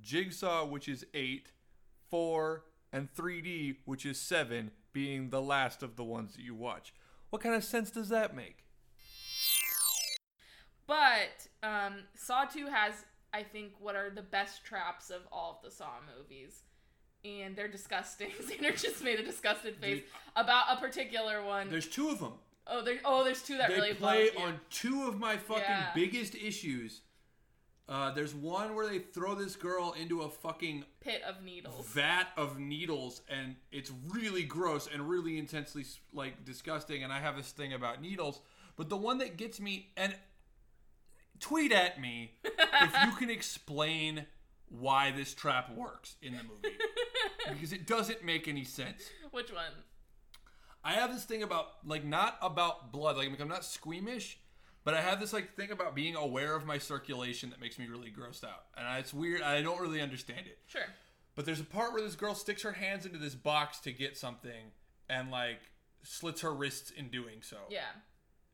Jigsaw, 0.02 0.66
which 0.66 0.88
is 0.88 1.06
eight, 1.14 1.52
four, 2.10 2.64
and 2.92 3.14
3D, 3.14 3.76
which 3.86 4.08
is 4.08 4.20
seven, 4.20 4.72
being 4.92 5.30
the 5.30 5.42
last 5.42 5.84
of 5.84 5.98
the 5.98 6.04
ones 6.04 6.34
that 6.34 6.42
you 6.42 6.56
watch. 6.56 6.96
What 7.30 7.44
kind 7.44 7.54
of 7.54 7.64
sense 7.64 7.92
does 7.92 8.10
that 8.10 8.36
make? 8.36 8.64
But 10.88 11.48
um, 11.62 12.06
Saw 12.16 12.46
2 12.46 12.66
has, 12.66 13.06
I 13.34 13.44
think, 13.44 13.74
what 13.80 13.96
are 13.96 14.10
the 14.10 14.22
best 14.22 14.64
traps 14.66 15.10
of 15.10 15.22
all 15.32 15.58
of 15.58 15.70
the 15.70 15.76
Saw 15.76 15.92
movies. 16.18 16.64
And 17.26 17.56
they're 17.56 17.68
disgusting. 17.68 18.30
Xander 18.42 18.82
just 18.82 19.04
made 19.04 19.20
a 19.20 19.24
disgusted 19.24 19.76
face 19.76 20.04
about 20.36 20.66
a 20.70 20.78
particular 20.80 21.44
one. 21.44 21.70
There's 21.70 21.88
two 21.88 22.10
of 22.10 22.20
them. 22.20 22.34
Oh, 22.66 22.82
there. 22.84 23.00
Oh, 23.04 23.24
there's 23.24 23.42
two 23.42 23.58
that 23.58 23.70
they 23.70 23.76
really 23.76 23.94
play 23.94 24.30
on 24.38 24.60
two 24.70 25.04
of 25.08 25.20
my 25.20 25.36
fucking 25.38 25.64
Yeah. 25.64 25.90
biggest 25.94 26.36
issues. 26.36 27.02
Uh, 27.90 28.12
there's 28.12 28.36
one 28.36 28.76
where 28.76 28.88
they 28.88 29.00
throw 29.00 29.34
this 29.34 29.56
girl 29.56 29.94
into 30.00 30.22
a 30.22 30.30
fucking 30.30 30.86
pit 31.02 31.24
of 31.28 31.42
needles. 31.44 31.88
vat 31.88 32.28
of 32.38 32.60
needles, 32.60 33.22
and 33.28 33.56
it's 33.72 33.92
really 34.10 34.44
gross 34.44 34.88
and 34.94 35.10
really 35.10 35.40
intensely 35.40 35.84
like 36.14 36.46
disgusting. 36.46 37.04
And 37.04 37.12
I 37.12 37.20
have 37.20 37.36
this 37.36 37.52
thing 37.52 37.74
about 37.74 38.00
needles, 38.00 38.42
but 38.76 38.90
the 38.90 38.98
one 38.98 39.18
that 39.18 39.38
gets 39.38 39.60
me 39.60 39.90
and 39.98 40.16
tweet 41.40 41.72
at 41.72 42.00
me 42.00 42.32
if 42.44 42.94
you 43.06 43.12
can 43.18 43.30
explain 43.30 44.26
why 44.70 45.12
this 45.12 45.34
trap 45.34 45.76
works 45.76 46.16
in 46.22 46.34
the 46.34 46.44
movie 46.44 46.76
because 47.50 47.74
it 47.74 47.88
doesn't 47.88 48.24
make 48.24 48.48
any 48.48 48.64
sense. 48.64 49.10
Which 49.32 49.52
one? 49.52 49.72
I 50.84 50.94
have 50.94 51.14
this 51.14 51.26
thing 51.26 51.44
about 51.44 51.68
like 51.86 52.06
not 52.06 52.38
about 52.42 52.92
blood. 52.92 53.18
Like 53.18 53.40
I'm 53.40 53.48
not 53.48 53.66
squeamish, 53.66 54.40
but 54.84 54.94
I 54.94 55.02
have 55.02 55.20
this 55.20 55.34
like 55.34 55.56
thing 55.56 55.72
about 55.72 55.96
being 55.96 56.16
aware 56.16 56.56
of 56.56 56.66
my 56.66 56.78
circulation 56.78 57.50
that 57.50 57.60
makes 57.60 57.78
me 57.78 57.88
really 57.88 58.12
grossed 58.12 58.44
out, 58.44 58.66
and 58.78 58.88
I, 58.88 59.00
it's 59.00 59.14
weird. 59.14 59.42
I 59.42 59.62
don't 59.62 59.82
really 59.82 60.02
understand 60.02 60.46
it. 60.46 60.60
Sure. 60.68 60.86
But 61.36 61.46
there's 61.46 61.60
a 61.60 61.66
part 61.66 61.94
where 61.94 62.02
this 62.02 62.16
girl 62.16 62.36
sticks 62.36 62.64
her 62.64 62.74
hands 62.74 63.06
into 63.06 63.18
this 63.18 63.36
box 63.36 63.80
to 63.80 63.92
get 63.92 64.18
something, 64.18 64.72
and 65.10 65.32
like 65.32 65.60
slits 66.04 66.42
her 66.42 66.54
wrists 66.54 66.92
in 66.92 67.10
doing 67.10 67.42
so. 67.42 67.58
Yeah. 67.70 67.82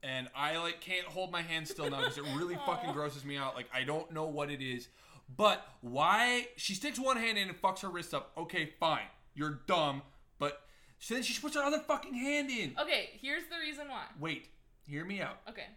And 0.04 0.28
I 0.36 0.58
like 0.58 0.82
can't 0.82 1.08
hold 1.08 1.32
my 1.32 1.42
hand 1.42 1.68
still 1.68 1.90
now 1.90 2.00
because 2.00 2.18
it 2.18 2.26
really 2.36 2.56
fucking 2.66 2.94
grosses 2.94 3.26
me 3.26 3.38
out. 3.38 3.56
Like 3.56 3.68
I 3.74 3.84
don't 3.84 4.12
know 4.12 4.26
what 4.26 4.52
it 4.52 4.62
is, 4.62 4.88
but 5.36 5.66
why 5.82 6.48
she 6.58 6.74
sticks 6.74 7.00
one 7.00 7.18
hand 7.18 7.38
in 7.38 7.50
and 7.50 7.62
fucks 7.62 7.82
her 7.82 7.90
wrist 7.90 8.14
up? 8.14 8.32
Okay, 8.38 8.74
fine, 8.80 9.08
you're 9.34 9.62
dumb, 9.68 10.04
but 10.38 10.62
so 11.00 11.14
then 11.14 11.24
she 11.24 11.40
puts 11.40 11.56
her 11.56 11.62
other 11.62 11.80
fucking 11.80 12.14
hand 12.14 12.50
in. 12.50 12.76
Okay, 12.80 13.10
here's 13.22 13.44
the 13.44 13.58
reason 13.60 13.88
why. 13.90 14.04
Wait, 14.20 14.48
hear 14.88 15.06
me 15.06 15.22
out. 15.22 15.40
Okay. 15.50 15.68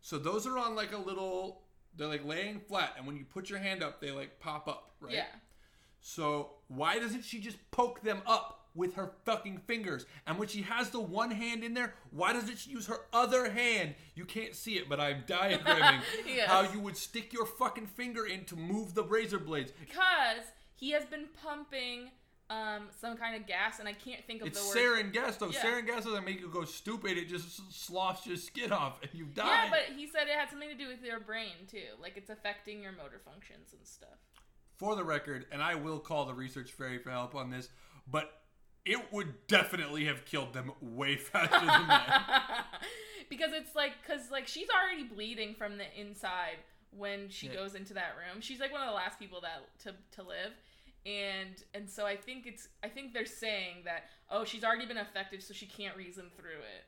So 0.00 0.18
those 0.18 0.46
are 0.46 0.58
on 0.58 0.74
like 0.74 0.92
a 0.92 0.98
little, 0.98 1.62
they're 1.96 2.08
like 2.08 2.24
laying 2.24 2.60
flat, 2.60 2.94
and 2.96 3.06
when 3.06 3.16
you 3.16 3.24
put 3.24 3.48
your 3.48 3.58
hand 3.58 3.82
up, 3.82 4.00
they 4.00 4.10
like 4.10 4.40
pop 4.40 4.68
up, 4.68 4.90
right? 5.00 5.14
Yeah. 5.14 5.26
So 6.00 6.50
why 6.68 6.98
doesn't 6.98 7.24
she 7.24 7.40
just 7.40 7.56
poke 7.70 8.02
them 8.02 8.20
up 8.26 8.63
with 8.74 8.94
her 8.94 9.12
fucking 9.24 9.58
fingers? 9.66 10.06
And 10.26 10.38
when 10.38 10.48
she 10.48 10.62
has 10.62 10.90
the 10.90 11.00
one 11.00 11.30
hand 11.30 11.62
in 11.64 11.74
there, 11.74 11.94
why 12.10 12.32
doesn't 12.32 12.58
she 12.58 12.70
use 12.70 12.86
her 12.86 13.00
other 13.12 13.50
hand? 13.50 13.94
You 14.14 14.24
can't 14.24 14.54
see 14.54 14.74
it, 14.74 14.88
but 14.88 15.00
I'm 15.00 15.22
diagramming 15.26 16.00
Yes. 16.26 16.48
how 16.48 16.62
you 16.72 16.80
would 16.80 16.96
stick 16.96 17.32
your 17.32 17.46
fucking 17.46 17.86
finger 17.86 18.26
in 18.26 18.44
to 18.46 18.56
move 18.56 18.94
the 18.94 19.04
razor 19.04 19.38
blades. 19.38 19.72
Because 19.78 20.44
he 20.76 20.90
has 20.92 21.04
been 21.04 21.26
pumping 21.42 22.10
um 22.50 22.88
some 23.00 23.16
kind 23.16 23.34
of 23.34 23.46
gas, 23.46 23.78
and 23.78 23.88
I 23.88 23.94
can't 23.94 24.22
think 24.26 24.42
of 24.42 24.48
It's 24.48 24.60
the 24.60 24.78
word. 24.78 25.06
sarin 25.06 25.12
gas 25.14 25.38
though. 25.38 25.48
Yeah. 25.48 25.62
Sarin 25.62 25.86
gas 25.86 26.04
doesn't 26.04 26.26
make 26.26 26.40
you 26.40 26.48
go 26.50 26.64
stupid. 26.66 27.16
It 27.16 27.26
just 27.26 27.72
sloughs 27.72 28.26
your 28.26 28.36
skin 28.36 28.70
off 28.70 29.00
and 29.02 29.10
you 29.14 29.24
die. 29.24 29.64
Yeah, 29.64 29.70
but 29.70 29.96
he 29.96 30.06
said 30.06 30.24
it 30.28 30.34
had 30.38 30.50
something 30.50 30.68
to 30.68 30.74
do 30.74 30.86
with 30.86 31.02
your 31.02 31.20
brain 31.20 31.52
too. 31.70 31.94
Like 32.02 32.18
it's 32.18 32.28
affecting 32.28 32.82
your 32.82 32.92
motor 32.92 33.18
functions 33.24 33.72
and 33.72 33.80
stuff. 33.86 34.18
for 34.76 34.94
the 34.94 35.02
record, 35.04 35.46
and 35.52 35.62
I 35.62 35.74
will 35.76 35.98
call 35.98 36.26
the 36.26 36.34
research 36.34 36.70
fairy 36.72 36.98
for 36.98 37.10
help 37.10 37.34
on 37.34 37.48
this, 37.48 37.70
but 38.10 38.42
it 38.84 39.12
would 39.12 39.46
definitely 39.46 40.04
have 40.06 40.24
killed 40.24 40.52
them 40.52 40.72
way 40.80 41.16
faster 41.30 41.58
than 41.58 41.66
that. 41.88 42.66
because 43.30 43.52
it's 43.52 43.74
like 43.74 43.92
because 44.06 44.30
like 44.30 44.46
she's 44.46 44.68
already 44.68 45.04
bleeding 45.04 45.54
from 45.54 45.78
the 45.78 45.84
inside 45.98 46.56
when 46.96 47.28
she 47.28 47.46
Yeah. 47.48 47.54
goes 47.54 47.74
into 47.74 47.94
that 47.94 48.12
room 48.16 48.40
she's 48.40 48.60
like 48.60 48.70
one 48.70 48.82
of 48.82 48.88
the 48.88 48.94
last 48.94 49.18
people 49.18 49.40
that 49.40 49.62
to, 49.82 49.94
to 50.20 50.28
live 50.28 50.52
and 51.06 51.64
and 51.74 51.88
so 51.90 52.06
i 52.06 52.14
think 52.16 52.46
it's 52.46 52.68
i 52.84 52.88
think 52.88 53.12
they're 53.12 53.26
saying 53.26 53.76
that 53.84 54.04
oh 54.30 54.44
she's 54.44 54.62
already 54.62 54.86
been 54.86 54.98
affected 54.98 55.42
so 55.42 55.52
she 55.52 55.66
can't 55.66 55.96
reason 55.96 56.30
through 56.36 56.50
it 56.50 56.84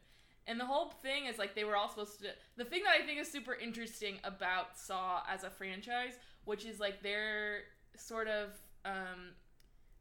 and 0.46 0.60
the 0.60 0.64
whole 0.64 0.90
thing 1.02 1.26
is 1.26 1.38
like 1.38 1.54
they 1.56 1.64
were 1.64 1.76
all 1.76 1.88
supposed 1.88 2.20
to 2.20 2.26
the 2.56 2.64
thing 2.64 2.82
that 2.84 2.94
i 3.02 3.04
think 3.04 3.18
is 3.20 3.30
super 3.30 3.54
interesting 3.54 4.16
about 4.22 4.78
saw 4.78 5.22
as 5.28 5.42
a 5.42 5.50
franchise 5.50 6.12
which 6.44 6.64
is 6.64 6.78
like 6.78 7.02
they're 7.02 7.60
sort 7.96 8.28
of 8.28 8.50
um 8.84 9.32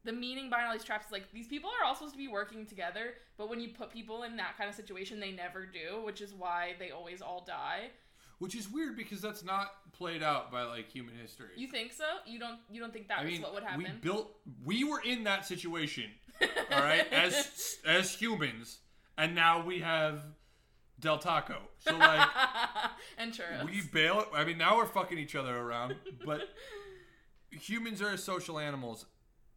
the 0.05 0.13
meaning 0.13 0.49
behind 0.49 0.67
all 0.67 0.73
these 0.73 0.83
traps 0.83 1.07
is 1.07 1.11
like 1.11 1.31
these 1.33 1.47
people 1.47 1.69
are 1.69 1.85
all 1.85 1.95
supposed 1.95 2.13
to 2.13 2.17
be 2.17 2.27
working 2.27 2.65
together, 2.65 3.15
but 3.37 3.49
when 3.49 3.59
you 3.59 3.69
put 3.69 3.91
people 3.91 4.23
in 4.23 4.37
that 4.37 4.57
kind 4.57 4.69
of 4.69 4.75
situation, 4.75 5.19
they 5.19 5.31
never 5.31 5.65
do, 5.65 6.01
which 6.03 6.21
is 6.21 6.33
why 6.33 6.73
they 6.79 6.91
always 6.91 7.21
all 7.21 7.43
die. 7.45 7.89
Which 8.39 8.55
is 8.55 8.69
weird 8.69 8.97
because 8.97 9.21
that's 9.21 9.43
not 9.43 9.71
played 9.93 10.21
out 10.21 10.51
by 10.51 10.63
like 10.63 10.89
human 10.89 11.15
history. 11.15 11.51
You 11.55 11.67
think 11.67 11.93
so? 11.93 12.03
You 12.25 12.37
don't? 12.37 12.59
You 12.69 12.81
don't 12.81 12.91
think 12.93 13.07
that 13.07 13.19
I 13.19 13.23
was 13.23 13.31
mean, 13.31 13.41
what 13.41 13.53
would 13.53 13.63
happen? 13.63 13.83
we 13.83 13.89
built, 14.01 14.35
we 14.63 14.83
were 14.83 14.99
in 14.99 15.23
that 15.23 15.45
situation, 15.45 16.05
all 16.71 16.81
right, 16.81 17.11
as 17.13 17.77
as 17.85 18.13
humans, 18.13 18.79
and 19.17 19.33
now 19.35 19.65
we 19.65 19.79
have 19.79 20.21
Del 20.99 21.17
Taco. 21.17 21.59
So 21.79 21.95
like 21.97 22.27
and 23.17 23.31
churros. 23.31 23.65
we 23.65 23.81
bail. 23.81 24.25
I 24.33 24.43
mean, 24.43 24.57
now 24.57 24.77
we're 24.77 24.85
fucking 24.85 25.17
each 25.17 25.35
other 25.35 25.55
around, 25.55 25.95
but 26.25 26.41
humans 27.51 28.01
are 28.01 28.17
social 28.17 28.59
animals. 28.59 29.05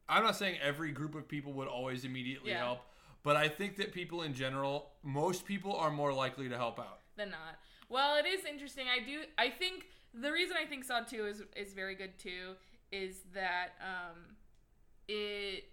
I'm 0.08 0.22
not 0.22 0.36
saying 0.36 0.58
every 0.62 0.92
group 0.92 1.14
of 1.14 1.28
people 1.28 1.52
would 1.54 1.68
always 1.68 2.04
immediately 2.04 2.50
Yeah. 2.50 2.58
help, 2.58 2.80
but 3.22 3.36
I 3.36 3.48
think 3.48 3.76
that 3.76 3.92
people 3.92 4.22
in 4.22 4.32
general, 4.34 4.92
most 5.02 5.44
people 5.44 5.76
are 5.76 5.90
more 5.90 6.12
likely 6.12 6.48
to 6.48 6.56
help 6.56 6.78
out. 6.78 7.02
than 7.16 7.30
not. 7.30 7.58
Well, 7.88 8.16
it 8.16 8.26
is 8.26 8.44
interesting. 8.44 8.86
I 8.88 9.00
do. 9.00 9.24
I 9.36 9.50
think 9.50 9.88
the 10.14 10.30
reason 10.30 10.56
I 10.56 10.66
think 10.66 10.84
Saw 10.84 11.00
Two 11.00 11.26
is 11.26 11.42
is 11.56 11.72
very 11.74 11.96
good 11.96 12.16
too 12.16 12.54
is 12.92 13.22
that 13.34 13.70
um, 13.80 14.36
it 15.08 15.64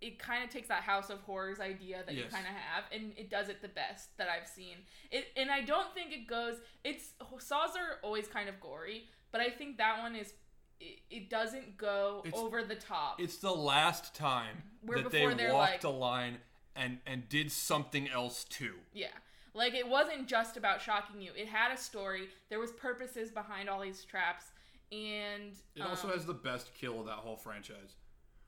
it 0.00 0.18
kind 0.18 0.44
of 0.44 0.50
takes 0.50 0.68
that 0.68 0.82
House 0.82 1.08
of 1.10 1.20
Horrors 1.22 1.58
idea 1.58 2.02
that 2.04 2.14
you 2.14 2.22
Yes. 2.24 2.32
kind 2.32 2.46
of 2.46 2.52
have, 2.52 2.84
and 2.92 3.16
it 3.18 3.30
does 3.30 3.48
it 3.48 3.62
the 3.62 3.68
best 3.68 4.16
that 4.18 4.28
I've 4.28 4.46
seen. 4.46 4.76
It 5.10 5.32
and 5.36 5.50
I 5.50 5.62
don't 5.62 5.92
think 5.94 6.12
it 6.12 6.26
goes. 6.26 6.60
It's 6.84 7.14
Saws 7.38 7.74
are 7.76 7.98
always 8.02 8.28
kind 8.28 8.48
of 8.50 8.60
gory, 8.60 9.08
but 9.32 9.40
I 9.40 9.48
think 9.50 9.78
that 9.78 9.98
one 10.00 10.14
is. 10.16 10.34
It, 10.80 11.00
it 11.10 11.30
doesn't 11.30 11.76
go 11.76 12.22
It's- 12.24 12.40
over 12.40 12.62
the 12.62 12.74
top. 12.76 13.20
It's 13.20 13.38
the 13.38 13.52
last 13.54 14.14
time 14.14 14.62
Where 14.82 15.02
that 15.02 15.10
they 15.10 15.20
before 15.20 15.34
they're 15.34 15.52
walked 15.54 15.72
like- 15.72 15.84
a 15.84 15.88
line 15.88 16.38
and 16.76 16.98
and 17.06 17.28
did 17.28 17.50
something 17.50 18.08
else 18.08 18.44
too. 18.44 18.74
Yeah. 18.92 19.08
Like 19.54 19.74
it 19.74 19.88
wasn't 19.88 20.28
just 20.28 20.56
about 20.56 20.80
shocking 20.80 21.20
you. 21.20 21.32
It 21.36 21.48
had 21.48 21.72
a 21.72 21.76
story. 21.76 22.28
There 22.48 22.60
was 22.60 22.70
purposes 22.72 23.30
behind 23.32 23.68
all 23.68 23.80
these 23.80 24.04
traps 24.04 24.44
and 24.92 25.52
It 25.74 25.82
also 25.82 26.06
um, 26.08 26.14
has 26.14 26.24
the 26.24 26.34
best 26.34 26.72
kill 26.74 27.00
of 27.00 27.06
that 27.06 27.16
whole 27.16 27.36
franchise, 27.36 27.96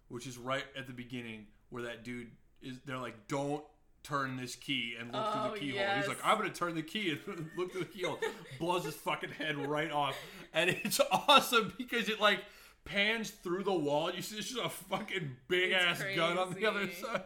which 0.08 0.26
is 0.26 0.38
right 0.38 0.64
at 0.76 0.86
the 0.86 0.92
beginning 0.92 1.46
where 1.70 1.82
that 1.82 2.04
dude 2.04 2.30
is. 2.62 2.78
They're 2.86 2.96
like, 2.98 3.26
"Don't 3.28 3.64
turn 4.02 4.36
this 4.36 4.56
key 4.56 4.94
and 4.98 5.12
look 5.12 5.32
through 5.32 5.42
Oh, 5.42 5.50
the 5.52 5.58
keyhole." 5.58 5.78
yes. 5.80 5.98
He's 6.04 6.08
like, 6.08 6.24
"I'm 6.24 6.36
gonna 6.38 6.50
turn 6.50 6.74
the 6.74 6.82
key 6.82 7.10
and 7.26 7.50
look 7.56 7.72
through 7.72 7.82
the 7.84 7.86
keyhole." 7.86 8.18
Blows 8.58 8.84
his 8.84 8.94
fucking 8.94 9.30
head 9.30 9.56
right 9.56 9.90
off, 9.90 10.16
and 10.52 10.70
it's 10.70 11.00
awesome 11.12 11.72
because 11.78 12.08
it 12.08 12.20
like 12.20 12.40
pans 12.84 13.30
through 13.30 13.64
the 13.64 13.72
wall. 13.72 14.10
You 14.12 14.22
see, 14.22 14.36
there's 14.36 14.50
just 14.50 14.64
a 14.64 14.68
fucking 14.68 15.36
big 15.48 15.72
It's 15.72 15.84
ass 15.84 16.04
gun 16.16 16.38
on 16.38 16.54
the 16.54 16.66
other 16.66 16.88
side. 16.90 17.22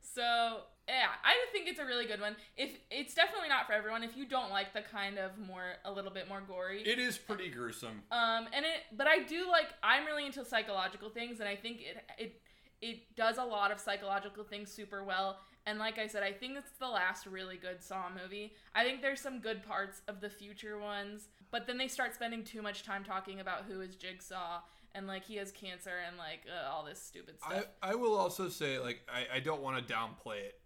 so 0.00 0.60
yeah, 0.88 1.06
I 1.22 1.34
think 1.52 1.68
it's 1.68 1.78
a 1.78 1.84
really 1.84 2.06
good 2.06 2.20
one. 2.20 2.34
If 2.56 2.70
it's 2.90 3.14
definitely 3.14 3.48
not 3.48 3.66
for 3.68 3.74
everyone, 3.74 4.02
if 4.02 4.16
you 4.16 4.26
don't 4.26 4.50
like 4.50 4.72
the 4.72 4.82
kind 4.82 5.18
of 5.18 5.38
more 5.38 5.74
a 5.84 5.92
little 5.92 6.10
bit 6.10 6.28
more 6.28 6.40
gory. 6.40 6.82
It 6.82 6.98
is 6.98 7.16
pretty 7.16 7.48
gruesome. 7.48 8.02
Um, 8.10 8.48
and 8.52 8.64
it, 8.64 8.80
but 8.96 9.06
I 9.06 9.20
do 9.20 9.48
like. 9.48 9.68
I'm 9.84 10.04
really 10.04 10.26
into 10.26 10.44
psychological 10.44 11.08
things, 11.08 11.38
and 11.38 11.48
I 11.48 11.54
think 11.54 11.82
it 11.82 11.96
it 12.18 12.40
it 12.82 13.14
does 13.14 13.38
a 13.38 13.44
lot 13.44 13.70
of 13.70 13.78
psychological 13.78 14.42
things 14.42 14.72
super 14.72 15.04
well. 15.04 15.38
And 15.66 15.78
like 15.78 15.98
I 15.98 16.06
said, 16.06 16.22
I 16.22 16.32
think 16.32 16.56
it's 16.56 16.72
the 16.78 16.88
last 16.88 17.26
really 17.26 17.56
good 17.56 17.82
Saw 17.82 18.04
movie. 18.08 18.54
I 18.74 18.82
think 18.84 19.02
there's 19.02 19.20
some 19.20 19.40
good 19.40 19.62
parts 19.62 20.02
of 20.08 20.20
the 20.20 20.30
future 20.30 20.78
ones, 20.78 21.28
but 21.50 21.66
then 21.66 21.78
they 21.78 21.88
start 21.88 22.14
spending 22.14 22.44
too 22.44 22.62
much 22.62 22.82
time 22.82 23.04
talking 23.04 23.40
about 23.40 23.64
who 23.68 23.80
is 23.80 23.94
Jigsaw 23.94 24.60
and 24.94 25.06
like 25.06 25.24
he 25.24 25.36
has 25.36 25.52
cancer 25.52 25.92
and 26.06 26.16
like 26.16 26.40
uh, 26.48 26.70
all 26.70 26.84
this 26.84 27.00
stupid 27.00 27.38
stuff. 27.40 27.66
I, 27.82 27.90
I 27.90 27.94
will 27.94 28.16
also 28.16 28.48
say, 28.48 28.78
like, 28.78 29.00
I, 29.08 29.36
I 29.36 29.40
don't 29.40 29.62
want 29.62 29.86
to 29.86 29.94
downplay 29.94 30.38
it. 30.40 30.60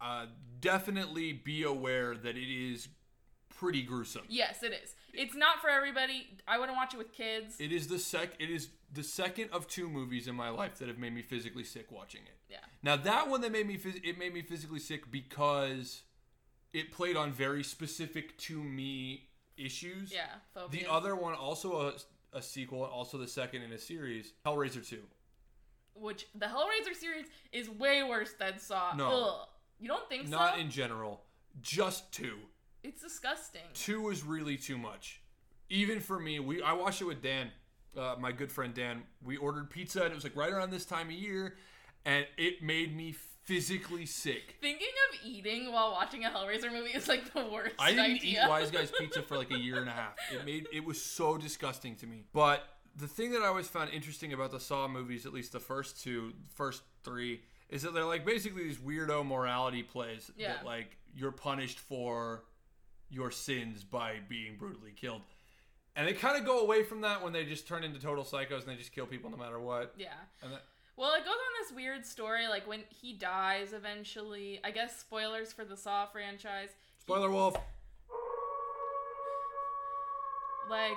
Uh, 0.00 0.26
definitely 0.60 1.32
be 1.32 1.62
aware 1.62 2.16
that 2.16 2.36
it 2.36 2.72
is 2.72 2.88
pretty 3.58 3.82
gruesome. 3.82 4.22
yes, 4.28 4.62
it 4.62 4.72
is. 4.72 4.94
It's 5.12 5.34
not 5.34 5.60
for 5.60 5.68
everybody. 5.68 6.26
I 6.48 6.58
wouldn't 6.58 6.76
watch 6.76 6.94
it 6.94 6.96
with 6.96 7.12
kids. 7.12 7.56
It 7.58 7.72
is 7.72 7.88
the 7.88 7.98
sec. 7.98 8.30
It 8.38 8.50
is 8.50 8.68
the 8.92 9.02
second 9.02 9.50
of 9.52 9.68
two 9.68 9.88
movies 9.88 10.26
in 10.28 10.34
my 10.34 10.48
life 10.48 10.78
that 10.78 10.88
have 10.88 10.98
made 10.98 11.14
me 11.14 11.22
physically 11.22 11.64
sick 11.64 11.90
watching 11.92 12.22
it. 12.22 12.36
yeah. 12.48 12.58
Now 12.82 12.96
that 12.96 13.28
one 13.28 13.40
that 13.42 13.52
made 13.52 13.66
me 13.66 13.76
phys- 13.78 14.04
it 14.04 14.18
made 14.18 14.34
me 14.34 14.42
physically 14.42 14.80
sick 14.80 15.10
because 15.10 16.02
it 16.72 16.90
played 16.92 17.16
on 17.16 17.32
very 17.32 17.62
specific 17.62 18.36
to 18.38 18.62
me 18.62 19.28
issues. 19.56 20.12
Yeah. 20.12 20.26
Phobias. 20.54 20.70
The 20.72 20.90
other 20.90 21.14
one 21.14 21.34
also 21.34 21.88
a, 21.88 22.36
a 22.38 22.42
sequel, 22.42 22.82
also 22.84 23.18
the 23.18 23.28
second 23.28 23.62
in 23.62 23.72
a 23.72 23.78
series, 23.78 24.32
Hellraiser 24.46 24.86
Two. 24.86 25.02
which 25.94 26.26
the 26.34 26.46
Hellraiser 26.46 26.94
series 26.98 27.26
is 27.52 27.68
way 27.68 28.02
worse 28.02 28.32
than 28.38 28.58
Saw. 28.58 28.94
No. 28.96 29.10
Ugh. 29.40 29.46
You 29.78 29.88
don't 29.88 30.08
think 30.08 30.28
Not 30.28 30.38
so? 30.38 30.44
Not 30.56 30.58
in 30.58 30.70
general, 30.70 31.22
just 31.62 32.12
two. 32.12 32.36
it's 32.82 33.00
disgusting. 33.02 33.62
two 33.74 34.10
is 34.10 34.22
really 34.24 34.56
too 34.56 34.76
much. 34.78 35.20
Even 35.68 36.00
for 36.00 36.18
me, 36.18 36.38
we 36.40 36.60
I 36.62 36.72
watched 36.72 37.00
it 37.00 37.04
with 37.06 37.22
Dan, 37.22 37.50
uh, 37.96 38.16
my 38.18 38.32
good 38.32 38.50
friend 38.52 38.72
Dan. 38.74 39.02
We 39.24 39.36
ordered 39.36 39.70
pizza 39.70 40.02
and 40.02 40.12
it 40.12 40.14
was 40.14 40.24
like 40.24 40.36
right 40.36 40.52
around 40.52 40.70
this 40.70 40.84
time 40.84 41.06
of 41.08 41.12
year, 41.12 41.56
and 42.04 42.26
it 42.36 42.62
made 42.62 42.96
me 42.96 43.12
physically 43.44 44.06
sick. 44.06 44.56
Thinking 44.60 44.86
of 45.10 45.26
eating 45.26 45.72
while 45.72 45.90
watching 45.92 46.24
a 46.24 46.28
Hellraiser 46.30 46.72
movie 46.72 46.90
is 46.90 47.08
like 47.08 47.32
the 47.32 47.44
worst 47.46 47.74
I 47.78 47.90
didn't 47.90 48.16
idea. 48.16 48.44
eat 48.44 48.48
Wise 48.48 48.70
Guys 48.70 48.92
pizza 48.98 49.22
for 49.22 49.36
like 49.36 49.50
a 49.50 49.58
year 49.58 49.78
and 49.80 49.88
a 49.88 49.92
half. 49.92 50.14
It 50.32 50.44
made 50.44 50.66
it 50.72 50.84
was 50.84 51.02
so 51.02 51.36
disgusting 51.36 51.96
to 51.96 52.06
me. 52.06 52.24
But 52.32 52.62
the 52.96 53.08
thing 53.08 53.32
that 53.32 53.42
I 53.42 53.46
always 53.46 53.66
found 53.68 53.90
interesting 53.90 54.32
about 54.32 54.50
the 54.50 54.60
Saw 54.60 54.86
movies, 54.88 55.26
at 55.26 55.32
least 55.32 55.52
the 55.52 55.60
first 55.60 56.02
two, 56.02 56.32
first 56.54 56.82
three, 57.02 57.40
is 57.68 57.82
that 57.82 57.94
they're 57.94 58.04
like 58.04 58.24
basically 58.26 58.64
these 58.64 58.78
weirdo 58.78 59.24
morality 59.26 59.82
plays 59.82 60.30
Yeah. 60.36 60.54
that 60.54 60.64
like 60.66 60.96
you're 61.14 61.32
punished 61.32 61.78
for 61.80 62.44
your 63.08 63.30
sins 63.32 63.82
by 63.82 64.16
being 64.28 64.56
brutally 64.56 64.92
killed. 64.94 65.22
And 66.00 66.08
they 66.08 66.14
kind 66.14 66.38
of 66.38 66.46
go 66.46 66.60
away 66.60 66.82
from 66.82 67.02
that 67.02 67.22
when 67.22 67.34
they 67.34 67.44
just 67.44 67.68
turn 67.68 67.84
into 67.84 68.00
total 68.00 68.24
psychos 68.24 68.60
and 68.60 68.68
they 68.68 68.76
just 68.76 68.90
kill 68.90 69.04
people 69.04 69.28
no 69.28 69.36
matter 69.36 69.60
what. 69.60 69.92
yeah. 69.98 70.14
And 70.42 70.50
that, 70.50 70.62
Well, 70.96 71.12
it 71.12 71.26
goes 71.26 71.34
on 71.34 71.62
this 71.62 71.76
weird 71.76 72.06
story, 72.06 72.48
like 72.48 72.66
when 72.66 72.84
he 72.88 73.12
dies 73.12 73.74
eventually. 73.74 74.60
I 74.64 74.70
guess 74.70 74.98
spoilers 74.98 75.52
for 75.52 75.66
the 75.66 75.76
Saw 75.76 76.06
franchise. 76.06 76.70
spoiler 76.98 77.30
wolf. 77.30 77.54
Like 80.70 80.96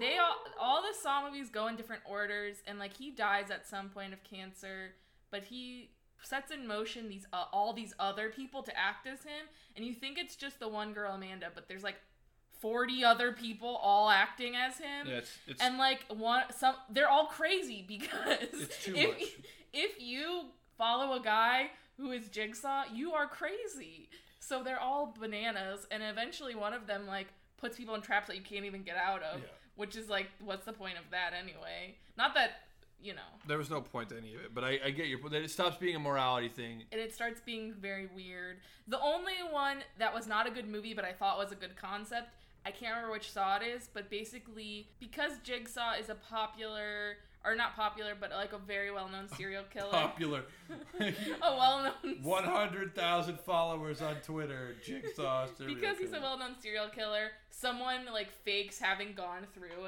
they 0.00 0.16
all 0.18 0.34
all 0.60 0.82
the 0.82 0.98
Saw 1.00 1.24
movies 1.30 1.48
go 1.48 1.68
in 1.68 1.76
different 1.76 2.02
orders, 2.04 2.56
and 2.66 2.80
like 2.80 2.96
he 2.96 3.12
dies 3.12 3.52
at 3.52 3.68
some 3.68 3.88
point 3.88 4.12
of 4.12 4.24
cancer, 4.24 4.94
but 5.30 5.44
he 5.44 5.90
sets 6.24 6.50
in 6.50 6.66
motion 6.66 7.08
these 7.08 7.24
uh, 7.32 7.44
all 7.52 7.72
these 7.72 7.94
other 8.00 8.30
people 8.30 8.64
to 8.64 8.76
act 8.76 9.06
as 9.06 9.22
him, 9.22 9.46
and 9.76 9.84
you 9.84 9.94
think 9.94 10.18
it's 10.18 10.34
just 10.34 10.58
the 10.58 10.66
one 10.68 10.92
girl 10.92 11.12
Amanda, 11.14 11.50
but 11.54 11.68
there's 11.68 11.84
like 11.84 11.96
forty 12.60 13.04
other 13.04 13.32
people 13.32 13.76
all 13.82 14.10
acting 14.10 14.54
as 14.56 14.78
him. 14.78 15.06
Yeah, 15.06 15.14
it's, 15.18 15.38
it's 15.46 15.62
and 15.62 15.78
like 15.78 16.04
one 16.08 16.44
some 16.56 16.74
they're 16.90 17.08
all 17.08 17.26
crazy 17.26 17.84
because 17.88 18.38
It's 18.52 18.84
too 18.84 18.94
if 18.96 19.08
much. 19.18 19.28
if 19.72 20.00
you 20.00 20.46
follow 20.76 21.14
a 21.18 21.20
guy 21.22 21.70
who 21.96 22.12
is 22.12 22.28
jigsaw 22.28 22.84
you 22.92 23.12
are 23.12 23.26
crazy 23.26 24.08
so 24.38 24.62
they're 24.62 24.80
all 24.80 25.14
bananas 25.18 25.86
and 25.90 26.02
eventually 26.02 26.54
one 26.54 26.72
of 26.72 26.86
them 26.86 27.06
like 27.06 27.26
puts 27.56 27.76
people 27.76 27.94
in 27.96 28.00
traps 28.00 28.28
that 28.28 28.36
you 28.36 28.42
can't 28.42 28.64
even 28.64 28.82
get 28.84 28.96
out 28.96 29.20
of 29.22 29.40
Yeah. 29.40 29.46
which 29.74 29.96
is 29.96 30.08
like 30.08 30.28
what's 30.44 30.64
the 30.64 30.72
point 30.72 30.96
of 30.96 31.10
that 31.10 31.32
anyway 31.36 31.96
not 32.16 32.34
that 32.34 32.52
you 33.02 33.12
know 33.14 33.20
there 33.48 33.58
was 33.58 33.68
no 33.70 33.80
point 33.80 34.08
to 34.10 34.16
any 34.16 34.34
of 34.34 34.40
it, 34.42 34.54
but 34.54 34.62
I, 34.64 34.78
I 34.86 34.90
get 34.90 35.06
your 35.06 35.18
point. 35.18 35.32
That 35.32 35.42
it 35.42 35.50
stops 35.50 35.76
being 35.76 35.94
a 35.96 36.00
morality 36.00 36.48
thing. 36.48 36.82
and 36.92 37.00
it 37.00 37.14
starts 37.14 37.40
being 37.40 37.72
very 37.80 38.08
weird. 38.14 38.56
The 38.88 39.00
only 39.00 39.34
one 39.52 39.78
that 39.98 40.12
was 40.12 40.26
not 40.26 40.46
a 40.48 40.50
good 40.50 40.68
movie, 40.68 40.94
but 40.94 41.04
I 41.04 41.12
thought 41.12 41.38
was 41.38 41.52
a 41.52 41.54
good 41.54 41.76
concept, 41.76 42.28
I 42.68 42.70
can't 42.70 42.96
remember 42.96 43.12
which 43.12 43.32
Saw 43.32 43.56
it 43.56 43.62
is, 43.62 43.88
but 43.94 44.10
basically, 44.10 44.90
because 45.00 45.38
Jigsaw 45.42 45.94
is 45.98 46.10
a 46.10 46.14
popular, 46.14 47.16
or 47.42 47.54
not 47.54 47.74
popular, 47.74 48.12
but 48.18 48.30
like 48.30 48.52
a 48.52 48.58
very 48.58 48.92
well 48.92 49.08
known 49.08 49.26
serial 49.36 49.64
killer. 49.72 49.90
Popular. 49.90 50.42
a 51.00 51.14
well 51.40 51.94
known. 52.04 52.16
100,000 52.22 53.40
followers 53.40 54.02
on 54.02 54.16
Twitter. 54.16 54.76
Jigsaw. 54.84 55.46
serial 55.56 55.76
Because 55.76 55.98
he's 55.98 56.12
a 56.12 56.20
well 56.20 56.38
known 56.38 56.56
serial 56.60 56.88
killer, 56.88 57.30
someone 57.48 58.00
like 58.12 58.30
fakes 58.44 58.78
having 58.78 59.14
gone 59.14 59.46
through 59.54 59.86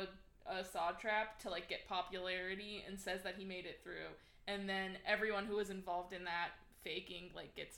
a, 0.49 0.51
a 0.51 0.65
Saw 0.65 0.93
trap 0.93 1.39
to 1.41 1.51
like 1.51 1.69
get 1.69 1.87
popularity 1.87 2.83
and 2.89 2.99
says 2.99 3.23
that 3.25 3.35
he 3.37 3.45
made 3.45 3.67
it 3.67 3.81
through. 3.85 4.09
And 4.49 4.67
then 4.67 4.93
everyone 5.07 5.45
who 5.45 5.57
was 5.57 5.69
involved 5.69 6.15
in 6.15 6.25
that 6.25 6.53
faking 6.83 7.29
like 7.37 7.55
gets 7.55 7.77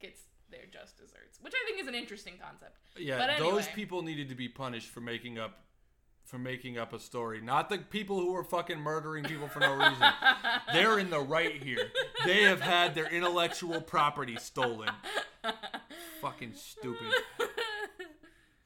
gets 0.00 0.20
their 0.50 0.66
just 0.72 0.96
desserts, 0.96 1.38
which 1.40 1.52
I 1.54 1.66
think 1.66 1.80
is 1.80 1.88
an 1.88 1.94
interesting 1.94 2.34
concept. 2.40 2.78
Yeah, 2.96 3.18
But 3.18 3.38
those 3.38 3.66
people 3.68 4.02
needed 4.02 4.28
to 4.28 4.34
be 4.34 4.48
punished 4.48 4.88
for 4.88 5.00
making 5.00 5.38
up 5.38 5.64
for 6.24 6.38
making 6.38 6.76
up 6.76 6.92
a 6.92 6.98
story. 6.98 7.40
Not 7.40 7.70
the 7.70 7.78
people 7.78 8.20
who 8.20 8.32
were 8.32 8.44
fucking 8.44 8.78
murdering 8.78 9.24
people 9.24 9.48
for 9.48 9.60
no 9.60 9.72
reason. 9.72 10.06
They're 10.74 10.98
in 10.98 11.08
the 11.08 11.20
right 11.20 11.62
here. 11.62 11.90
They 12.26 12.42
have 12.42 12.60
had 12.60 12.94
their 12.94 13.06
intellectual 13.10 13.80
property 13.80 14.36
stolen. 14.36 14.90
Fucking 16.20 16.52
stupid. 16.54 17.06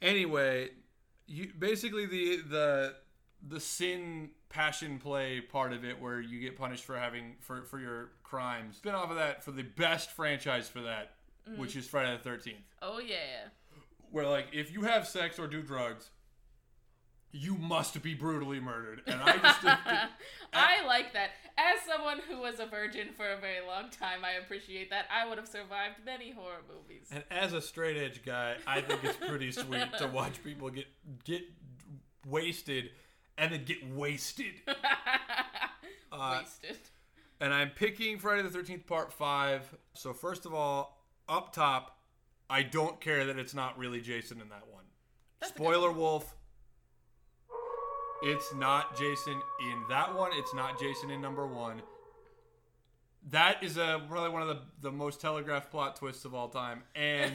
Anyway, 0.00 0.70
you 1.26 1.52
basically 1.56 2.06
the 2.06 2.38
the 2.48 2.94
the 3.46 3.60
sin 3.60 4.30
passion 4.48 4.98
play 4.98 5.40
part 5.40 5.72
of 5.72 5.84
it 5.84 6.00
where 6.00 6.20
you 6.20 6.40
get 6.40 6.56
punished 6.56 6.84
for 6.84 6.98
having 6.98 7.36
for 7.40 7.62
for 7.62 7.78
your 7.78 8.10
crimes. 8.24 8.76
Spin 8.78 8.94
off 8.94 9.10
of 9.10 9.16
that 9.16 9.44
for 9.44 9.52
the 9.52 9.62
best 9.62 10.10
franchise 10.10 10.68
for 10.68 10.80
that, 10.80 11.12
which 11.56 11.76
is 11.76 11.86
Friday 11.86 12.18
the 12.22 12.28
13th. 12.28 12.54
oh 12.82 12.98
yeah. 12.98 13.48
Where 14.10 14.26
like 14.26 14.48
if 14.52 14.72
you 14.72 14.82
have 14.82 15.06
sex 15.08 15.38
or 15.38 15.46
do 15.46 15.62
drugs, 15.62 16.10
you 17.34 17.54
must 17.56 18.02
be 18.02 18.12
brutally 18.14 18.60
murdered. 18.60 19.00
And 19.06 19.20
I 19.22 19.32
just 19.38 19.62
that- 19.62 20.10
I 20.52 20.84
like 20.86 21.14
that. 21.14 21.30
As 21.56 21.80
someone 21.86 22.18
who 22.28 22.38
was 22.40 22.60
a 22.60 22.66
virgin 22.66 23.08
for 23.16 23.26
a 23.30 23.38
very 23.38 23.66
long 23.66 23.88
time, 23.90 24.24
I 24.24 24.32
appreciate 24.42 24.90
that. 24.90 25.06
I 25.10 25.26
would 25.28 25.38
have 25.38 25.48
survived 25.48 25.96
many 26.04 26.30
horror 26.30 26.60
movies. 26.68 27.08
And 27.10 27.24
as 27.30 27.52
a 27.54 27.60
straight 27.62 27.96
edge 27.96 28.22
guy, 28.24 28.56
I 28.66 28.80
think 28.82 29.02
it's 29.04 29.16
pretty 29.16 29.50
sweet 29.52 29.86
to 29.98 30.06
watch 30.08 30.42
people 30.44 30.68
get 30.70 30.86
get 31.24 31.42
wasted 32.26 32.90
and 33.38 33.52
then 33.52 33.64
get 33.64 33.86
wasted. 33.94 34.54
Uh, 36.14 36.40
Wasted. 36.42 36.76
and 37.40 37.54
I'm 37.54 37.70
picking 37.70 38.18
Friday 38.18 38.42
the 38.46 38.50
13th 38.50 38.86
Part 38.86 39.14
5. 39.14 39.74
So 39.94 40.12
first 40.12 40.44
of 40.44 40.52
all, 40.52 41.01
up 41.32 41.52
top, 41.52 41.98
I 42.50 42.62
don't 42.62 43.00
care 43.00 43.24
that 43.24 43.38
it's 43.38 43.54
not 43.54 43.78
really 43.78 44.00
Jason 44.00 44.40
in 44.40 44.48
that 44.50 44.68
one. 44.70 44.84
That's 45.40 45.54
Spoiler 45.54 45.90
Wolf. 45.90 46.36
It's 48.22 48.54
not 48.54 48.96
Jason 48.96 49.40
in 49.72 49.82
that 49.88 50.14
one. 50.14 50.30
It's 50.34 50.54
not 50.54 50.78
Jason 50.78 51.10
in 51.10 51.20
number 51.20 51.44
1. 51.46 51.82
That 53.30 53.62
is 53.62 53.76
a 53.76 54.00
probably 54.08 54.30
one 54.30 54.42
of 54.42 54.48
the, 54.48 54.58
the 54.80 54.92
most 54.92 55.20
telegraphed 55.20 55.70
plot 55.70 55.96
twists 55.96 56.24
of 56.24 56.34
all 56.34 56.48
time. 56.48 56.82
And 56.94 57.32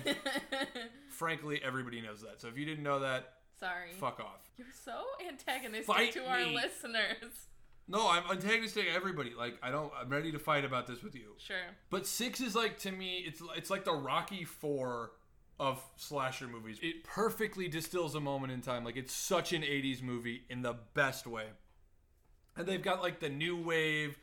frankly, 1.09 1.61
everybody 1.63 1.99
knows 1.99 2.21
that. 2.21 2.39
So 2.39 2.47
if 2.47 2.57
you 2.57 2.65
didn't 2.65 2.83
know 2.83 2.99
that, 2.99 3.33
Sorry. 3.59 3.91
fuck 3.99 4.19
off. 4.19 4.49
You're 4.57 4.67
so 4.85 5.03
antagonistic 5.27 5.85
Fight 5.87 6.13
to 6.13 6.25
our 6.25 6.45
listeners. 6.45 7.47
No, 7.87 8.09
I'm 8.09 8.23
antagonistic 8.29 8.85
to 8.87 8.91
everybody. 8.91 9.33
Like 9.37 9.57
I 9.63 9.71
don't. 9.71 9.91
I'm 9.99 10.09
ready 10.09 10.31
to 10.33 10.39
fight 10.39 10.65
about 10.65 10.87
this 10.87 11.01
with 11.01 11.15
you. 11.15 11.35
Sure. 11.37 11.55
But 11.89 12.05
six 12.05 12.41
is 12.41 12.55
like 12.55 12.77
to 12.79 12.91
me, 12.91 13.23
it's 13.25 13.41
it's 13.55 13.69
like 13.69 13.85
the 13.85 13.93
Rocky 13.93 14.43
Four 14.43 15.11
of 15.59 15.81
slasher 15.95 16.47
movies. 16.47 16.79
It 16.83 17.03
perfectly 17.03 17.67
distills 17.67 18.13
a 18.15 18.19
moment 18.19 18.51
in 18.51 18.61
time. 18.61 18.83
Like 18.83 18.97
it's 18.97 19.13
such 19.13 19.53
an 19.53 19.61
'80s 19.61 20.01
movie 20.01 20.43
in 20.49 20.61
the 20.63 20.75
best 20.93 21.25
way. 21.25 21.45
And 22.57 22.67
they've 22.67 22.81
got 22.81 23.01
like 23.01 23.19
the 23.21 23.29
new 23.29 23.55
wave, 23.55 24.17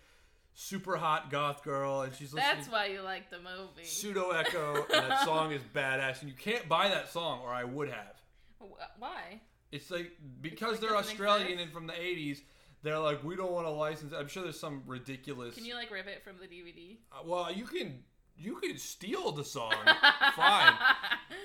super 0.53 0.97
hot 0.97 1.31
goth 1.31 1.63
girl, 1.63 2.03
and 2.03 2.13
she's 2.15 2.35
listening 2.35 2.55
That's 2.57 2.69
why 2.71 2.87
you 2.87 3.01
like 3.01 3.31
the 3.31 3.39
movie. 3.39 3.85
Pseudo 3.85 4.31
Echo, 4.31 4.85
and 4.93 5.11
that 5.11 5.21
song 5.25 5.53
is 5.53 5.63
badass. 5.75 6.21
And 6.21 6.29
you 6.29 6.37
can't 6.37 6.69
buy 6.69 6.89
that 6.89 7.11
song, 7.11 7.41
or 7.43 7.49
I 7.51 7.65
would 7.65 7.89
have. 7.89 8.21
Wh- 8.61 9.01
Why? 9.01 9.41
It's 9.73 9.91
like 9.91 10.13
because 10.43 10.73
like 10.73 10.81
they're 10.83 10.97
Australian 10.97 11.47
exist? 11.53 11.63
and 11.65 11.73
from 11.73 11.87
the 11.87 11.95
'80s. 11.95 12.41
They're 12.85 12.99
like, 12.99 13.25
we 13.25 13.35
don't 13.35 13.51
want 13.51 13.67
to 13.67 13.71
license. 13.71 14.13
I'm 14.17 14.29
sure 14.29 14.43
there's 14.45 14.61
some 14.61 14.83
ridiculous. 14.87 15.55
Can 15.55 15.65
you 15.65 15.75
like 15.75 15.91
rip 15.91 16.07
it 16.07 16.23
from 16.23 16.37
the 16.39 16.47
DVD? 16.47 16.99
Uh, 17.11 17.23
well, 17.25 17.51
you 17.53 17.65
can 17.65 18.05
you 18.37 18.57
can 18.57 18.77
steal 18.79 19.33
the 19.33 19.43
song, 19.45 19.73
fine. 20.37 20.75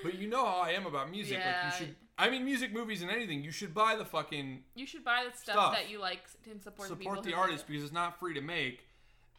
But 0.03 0.15
you 0.19 0.27
know 0.27 0.45
how 0.45 0.59
I 0.61 0.71
am 0.71 0.85
about 0.85 1.09
music. 1.09 1.37
Like 1.37 1.45
Yeah. 1.45 1.65
you 1.71 1.77
should. 1.77 1.95
I 2.17 2.29
mean, 2.29 2.43
music, 2.43 2.73
movies, 2.73 3.01
and 3.01 3.09
anything. 3.09 3.41
You 3.41 3.51
should 3.51 3.73
buy 3.73 3.95
the 3.95 4.03
fucking 4.03 4.63
You 4.75 4.85
should 4.85 5.05
buy 5.05 5.23
the 5.31 5.35
stuff, 5.37 5.55
Stuff. 5.55 5.73
that 5.73 5.89
you 5.89 5.99
like 5.99 6.23
and 6.51 6.61
support, 6.61 6.89
the, 6.89 6.95
support 6.95 7.23
the 7.23 7.29
do 7.31 7.35
artist 7.37 7.63
it. 7.63 7.67
because 7.67 7.83
it's 7.85 7.93
not 7.93 8.19
free 8.19 8.33
to 8.33 8.41
make. 8.41 8.85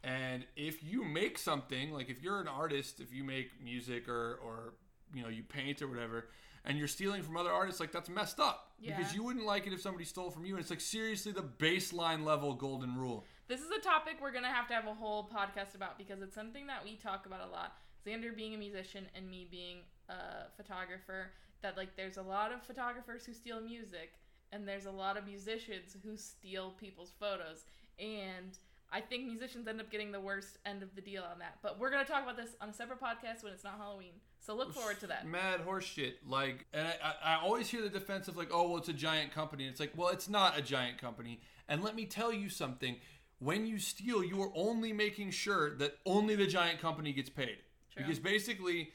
And 0.02 0.46
if 0.56 0.82
you 0.82 1.04
make 1.04 1.36
something, 1.36 1.92
like 1.92 2.08
if 2.08 2.22
you're 2.22 2.40
an 2.40 2.48
artist, 2.48 3.00
if 3.00 3.12
you 3.12 3.22
make 3.24 3.62
music 3.62 4.08
or 4.08 4.36
or 4.42 4.72
you 5.12 5.22
know 5.22 5.28
you 5.28 5.42
paint 5.42 5.82
or 5.82 5.88
whatever, 5.88 6.28
and 6.64 6.78
you're 6.78 6.88
stealing 6.88 7.22
from 7.22 7.36
other 7.36 7.50
artists, 7.50 7.80
like 7.80 7.92
that's 7.92 8.08
messed 8.08 8.40
up. 8.40 8.72
Yeah. 8.78 8.96
Because 8.96 9.14
you 9.14 9.22
wouldn't 9.22 9.46
like 9.46 9.66
it 9.66 9.72
if 9.72 9.80
somebody 9.80 10.04
stole 10.04 10.30
from 10.30 10.44
you. 10.44 10.54
And 10.54 10.60
it's 10.60 10.70
like 10.70 10.80
seriously 10.80 11.32
the 11.32 11.42
baseline 11.42 12.24
level 12.24 12.54
golden 12.54 12.96
rule. 12.96 13.26
This 13.48 13.60
is 13.60 13.70
a 13.70 13.80
topic 13.80 14.16
we're 14.20 14.32
gonna 14.32 14.52
have 14.52 14.68
to 14.68 14.74
have 14.74 14.86
a 14.86 14.94
whole 14.94 15.28
podcast 15.28 15.74
about 15.74 15.98
because 15.98 16.22
it's 16.22 16.34
something 16.34 16.66
that 16.66 16.84
we 16.84 16.96
talk 16.96 17.26
about 17.26 17.46
a 17.46 17.50
lot. 17.50 17.74
Xander 18.06 18.34
being 18.34 18.54
a 18.54 18.58
musician 18.58 19.06
and 19.14 19.28
me 19.28 19.46
being 19.50 19.78
a 20.08 20.50
photographer, 20.56 21.32
that 21.62 21.76
like 21.76 21.96
there's 21.96 22.16
a 22.16 22.22
lot 22.22 22.52
of 22.52 22.62
photographers 22.62 23.26
who 23.26 23.34
steal 23.34 23.60
music 23.60 24.14
and 24.52 24.66
there's 24.66 24.86
a 24.86 24.90
lot 24.90 25.16
of 25.16 25.26
musicians 25.26 25.96
who 26.02 26.16
steal 26.16 26.70
people's 26.70 27.12
photos. 27.20 27.64
And 27.98 28.56
I 28.92 29.00
think 29.00 29.26
musicians 29.26 29.68
end 29.68 29.80
up 29.80 29.90
getting 29.90 30.10
the 30.10 30.20
worst 30.20 30.58
end 30.66 30.82
of 30.82 30.94
the 30.94 31.00
deal 31.00 31.22
on 31.22 31.38
that. 31.38 31.58
But 31.62 31.78
we're 31.78 31.90
gonna 31.90 32.04
talk 32.04 32.22
about 32.22 32.36
this 32.36 32.50
on 32.60 32.70
a 32.70 32.72
separate 32.72 33.00
podcast 33.00 33.44
when 33.44 33.52
it's 33.52 33.64
not 33.64 33.78
Halloween. 33.78 34.14
So 34.40 34.54
look 34.54 34.74
forward 34.74 34.98
to 35.00 35.06
that. 35.08 35.26
Mad 35.26 35.60
horse 35.60 35.84
shit. 35.84 36.18
Like, 36.26 36.66
and 36.72 36.88
I, 36.88 36.94
I, 37.02 37.34
I 37.34 37.40
always 37.40 37.68
hear 37.68 37.82
the 37.82 37.88
defense 37.88 38.26
of 38.26 38.36
like, 38.36 38.48
oh, 38.52 38.68
well, 38.68 38.78
it's 38.78 38.88
a 38.88 38.94
giant 38.94 39.32
company. 39.32 39.64
And 39.64 39.70
it's 39.70 39.80
like, 39.80 39.92
well, 39.96 40.08
it's 40.08 40.28
not 40.28 40.58
a 40.58 40.62
giant 40.62 40.98
company. 40.98 41.40
And 41.68 41.84
let 41.84 41.94
me 41.94 42.06
tell 42.06 42.32
you 42.32 42.48
something. 42.48 42.96
When 43.38 43.66
you 43.66 43.78
steal, 43.78 44.24
you 44.24 44.42
are 44.42 44.50
only 44.54 44.92
making 44.92 45.30
sure 45.30 45.76
that 45.76 45.96
only 46.04 46.36
the 46.36 46.46
giant 46.46 46.80
company 46.80 47.12
gets 47.12 47.30
paid. 47.30 47.58
True. 47.92 48.02
Because 48.04 48.18
basically, 48.18 48.90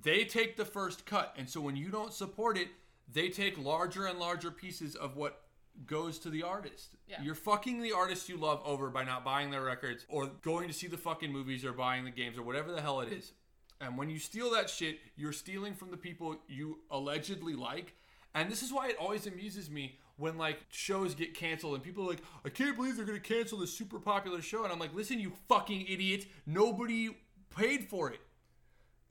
they 0.00 0.24
take 0.24 0.56
the 0.56 0.64
first 0.64 1.04
cut. 1.04 1.34
And 1.36 1.48
so 1.48 1.60
when 1.60 1.76
you 1.76 1.88
don't 1.88 2.12
support 2.12 2.56
it, 2.56 2.68
they 3.10 3.28
take 3.28 3.58
larger 3.58 4.06
and 4.06 4.18
larger 4.18 4.50
pieces 4.50 4.94
of 4.94 5.16
what 5.16 5.42
goes 5.86 6.18
to 6.20 6.30
the 6.30 6.42
artist. 6.42 6.96
Yeah. 7.06 7.22
You're 7.22 7.34
fucking 7.34 7.82
the 7.82 7.92
artist 7.92 8.28
you 8.28 8.36
love 8.36 8.62
over 8.64 8.90
by 8.90 9.04
not 9.04 9.24
buying 9.24 9.50
their 9.50 9.62
records 9.62 10.06
or 10.08 10.26
going 10.42 10.68
to 10.68 10.74
see 10.74 10.86
the 10.86 10.98
fucking 10.98 11.32
movies 11.32 11.64
or 11.64 11.72
buying 11.72 12.04
the 12.04 12.10
games 12.10 12.38
or 12.38 12.42
whatever 12.42 12.72
the 12.72 12.80
hell 12.80 13.00
it 13.00 13.12
is. 13.12 13.32
And 13.80 13.98
when 13.98 14.08
you 14.08 14.18
steal 14.18 14.50
that 14.52 14.70
shit, 14.70 15.00
you're 15.16 15.32
stealing 15.32 15.74
from 15.74 15.90
the 15.90 15.96
people 15.96 16.36
you 16.46 16.80
allegedly 16.90 17.54
like. 17.54 17.94
And 18.34 18.50
this 18.50 18.62
is 18.62 18.72
why 18.72 18.88
it 18.88 18.96
always 18.98 19.26
amuses 19.26 19.70
me 19.70 19.98
when 20.16 20.38
like 20.38 20.64
shows 20.70 21.14
get 21.14 21.34
canceled 21.34 21.74
and 21.74 21.82
people 21.82 22.04
are 22.04 22.10
like, 22.10 22.22
I 22.44 22.48
can't 22.48 22.76
believe 22.76 22.96
they're 22.96 23.04
gonna 23.04 23.18
cancel 23.18 23.58
this 23.58 23.76
super 23.76 23.98
popular 23.98 24.40
show. 24.40 24.64
And 24.64 24.72
I'm 24.72 24.78
like, 24.78 24.94
listen, 24.94 25.18
you 25.18 25.32
fucking 25.48 25.86
idiot. 25.88 26.26
Nobody 26.46 27.16
paid 27.54 27.88
for 27.88 28.10
it. 28.10 28.20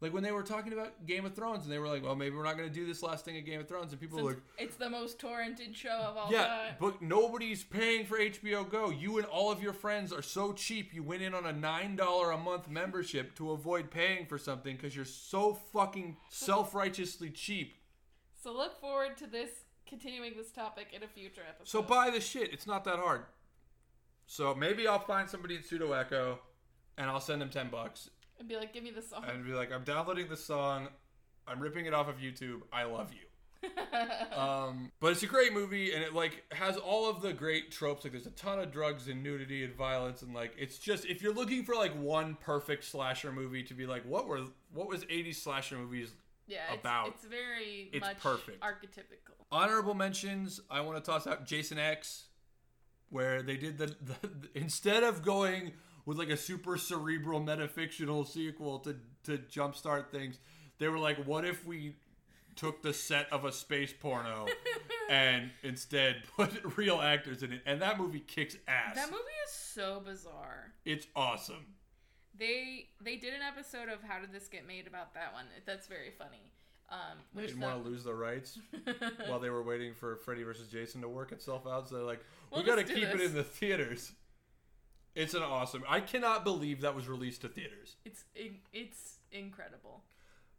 Like 0.01 0.15
when 0.15 0.23
they 0.23 0.31
were 0.31 0.41
talking 0.41 0.73
about 0.73 1.05
Game 1.05 1.25
of 1.25 1.35
Thrones 1.35 1.63
and 1.63 1.71
they 1.71 1.77
were 1.77 1.87
like, 1.87 2.03
well, 2.03 2.15
maybe 2.15 2.35
we're 2.35 2.43
not 2.43 2.57
gonna 2.57 2.69
do 2.69 2.87
this 2.87 3.03
last 3.03 3.23
thing 3.23 3.37
at 3.37 3.45
Game 3.45 3.59
of 3.59 3.67
Thrones. 3.67 3.91
And 3.91 4.01
people 4.01 4.17
were 4.17 4.31
like, 4.31 4.41
it's 4.57 4.75
the 4.75 4.89
most 4.89 5.19
torrented 5.19 5.75
show 5.75 5.89
of 5.91 6.17
all 6.17 6.31
yeah, 6.31 6.47
time. 6.47 6.75
but 6.79 7.03
nobody's 7.03 7.63
paying 7.63 8.05
for 8.05 8.17
HBO 8.17 8.67
Go. 8.67 8.89
You 8.89 9.19
and 9.19 9.27
all 9.27 9.51
of 9.51 9.61
your 9.61 9.73
friends 9.73 10.11
are 10.11 10.23
so 10.23 10.53
cheap. 10.53 10.91
You 10.91 11.03
went 11.03 11.21
in 11.21 11.35
on 11.35 11.45
a 11.45 11.53
nine 11.53 11.95
dollar 11.95 12.31
a 12.31 12.37
month 12.37 12.67
membership 12.67 13.35
to 13.35 13.51
avoid 13.51 13.91
paying 13.91 14.25
for 14.25 14.39
something 14.39 14.75
because 14.75 14.95
you're 14.95 15.05
so 15.05 15.53
fucking 15.53 16.17
self 16.29 16.73
righteously 16.73 17.29
cheap. 17.29 17.75
So 18.43 18.51
look 18.51 18.81
forward 18.81 19.17
to 19.17 19.27
this 19.27 19.51
continuing 19.87 20.33
this 20.35 20.51
topic 20.51 20.87
in 20.93 21.03
a 21.03 21.07
future 21.07 21.43
episode. 21.47 21.69
So 21.69 21.83
buy 21.83 22.09
the 22.09 22.21
shit. 22.21 22.51
It's 22.51 22.65
not 22.65 22.85
that 22.85 22.97
hard. 22.97 23.25
So 24.25 24.55
maybe 24.55 24.87
I'll 24.87 24.97
find 24.97 25.29
somebody 25.29 25.57
at 25.57 25.65
Pseudo 25.65 25.91
Echo, 25.91 26.39
and 26.97 27.07
I'll 27.07 27.19
send 27.19 27.39
them 27.39 27.49
ten 27.49 27.69
bucks 27.69 28.09
and 28.41 28.49
be 28.49 28.57
like, 28.57 28.73
give 28.73 28.83
me 28.83 28.91
the 28.91 29.01
song. 29.01 29.23
and 29.31 29.45
be 29.45 29.53
like, 29.53 29.71
I'm 29.71 29.83
downloading 29.85 30.27
the 30.27 30.35
song. 30.35 30.89
I'm 31.47 31.59
ripping 31.61 31.85
it 31.85 31.93
off 31.93 32.09
of 32.09 32.17
YouTube. 32.17 32.61
I 32.73 32.83
love 32.83 33.11
you. 33.13 33.69
Um, 34.35 34.91
but 34.99 35.11
it's 35.11 35.21
a 35.23 35.27
great 35.27 35.53
movie, 35.53 35.93
and 35.93 36.01
it 36.03 36.13
like 36.13 36.43
has 36.53 36.77
all 36.77 37.09
of 37.09 37.21
the 37.21 37.33
great 37.33 37.69
tropes. 37.71 38.03
Like 38.03 38.13
there's 38.13 38.25
a 38.25 38.31
ton 38.31 38.57
of 38.59 38.71
drugs 38.71 39.07
and 39.07 39.21
nudity 39.21 39.63
and 39.63 39.75
violence, 39.75 40.21
and 40.21 40.33
like 40.33 40.53
it's 40.57 40.77
just 40.79 41.05
if 41.05 41.21
you're 41.21 41.33
looking 41.33 41.63
for 41.65 41.75
like 41.75 41.91
one 42.01 42.35
perfect 42.39 42.85
slasher 42.85 43.31
movie 43.31 43.61
to 43.63 43.73
be 43.73 43.85
like, 43.85 44.03
what 44.05 44.27
were 44.27 44.39
what 44.73 44.87
was 44.87 45.03
80s 45.05 45.35
slasher 45.35 45.77
movies? 45.77 46.13
yeah, 46.47 46.59
it's, 46.71 46.79
about- 46.81 47.07
it's 47.09 47.25
very 47.25 47.89
it's 47.93 47.99
much 48.05 48.19
perfect. 48.19 48.63
archetypical. 48.63 49.35
Honorable 49.51 49.93
mentions. 49.93 50.61
I 50.69 50.81
want 50.81 51.03
to 51.03 51.11
toss 51.11 51.27
out 51.27 51.45
Jason 51.45 51.77
X, 51.77 52.27
where 53.09 53.43
they 53.43 53.57
did 53.57 53.77
the, 53.77 53.87
the 54.01 54.15
instead 54.55 55.03
of 55.03 55.21
going 55.21 55.73
with 56.05 56.17
like 56.17 56.29
a 56.29 56.37
super 56.37 56.77
cerebral 56.77 57.41
metafictional 57.41 58.27
sequel 58.27 58.79
to 58.79 58.95
to 59.23 59.37
jumpstart 59.37 60.09
things, 60.09 60.39
they 60.79 60.87
were 60.87 60.99
like, 60.99 61.25
what 61.25 61.45
if 61.45 61.65
we 61.65 61.95
took 62.55 62.81
the 62.81 62.93
set 62.93 63.31
of 63.31 63.45
a 63.45 63.51
space 63.51 63.93
porno 63.93 64.45
and 65.09 65.51
instead 65.63 66.23
put 66.35 66.51
real 66.77 66.99
actors 67.01 67.43
in 67.43 67.53
it? 67.53 67.61
And 67.65 67.81
that 67.81 67.99
movie 67.99 68.19
kicks 68.19 68.57
ass. 68.67 68.95
That 68.95 69.11
movie 69.11 69.23
is 69.45 69.51
so 69.53 70.01
bizarre. 70.05 70.71
It's 70.85 71.07
awesome. 71.15 71.65
They 72.37 72.87
they 72.99 73.17
did 73.17 73.33
an 73.33 73.41
episode 73.41 73.89
of 73.89 74.01
How 74.01 74.19
Did 74.19 74.31
This 74.31 74.47
Get 74.47 74.65
Made 74.65 74.87
about 74.87 75.13
that 75.13 75.33
one. 75.33 75.45
That's 75.65 75.87
very 75.87 76.11
funny. 76.17 76.51
Um, 76.89 77.19
They 77.33 77.45
didn't 77.45 77.61
want 77.61 77.81
to 77.83 77.89
lose 77.89 78.03
the 78.03 78.13
rights 78.13 78.59
while 79.27 79.39
they 79.39 79.49
were 79.49 79.63
waiting 79.63 79.93
for 79.93 80.17
Freddy 80.17 80.43
vs. 80.43 80.67
Jason 80.67 80.99
to 81.01 81.07
work 81.07 81.31
itself 81.31 81.65
out. 81.65 81.87
So 81.87 81.95
they're 81.95 82.03
like, 82.03 82.19
We'll 82.51 82.61
we 82.61 82.67
got 82.67 82.75
to 82.75 82.83
keep 82.83 83.07
it 83.07 83.21
in 83.21 83.33
the 83.33 83.43
theaters. 83.43 84.11
It's 85.15 85.33
an 85.33 85.43
awesome. 85.43 85.83
I 85.87 85.99
cannot 85.99 86.43
believe 86.43 86.81
that 86.81 86.95
was 86.95 87.07
released 87.07 87.41
to 87.41 87.49
theaters, 87.49 87.97
it's 88.05 88.23
in- 88.35 88.59
it's 88.73 89.17
incredible. 89.31 90.03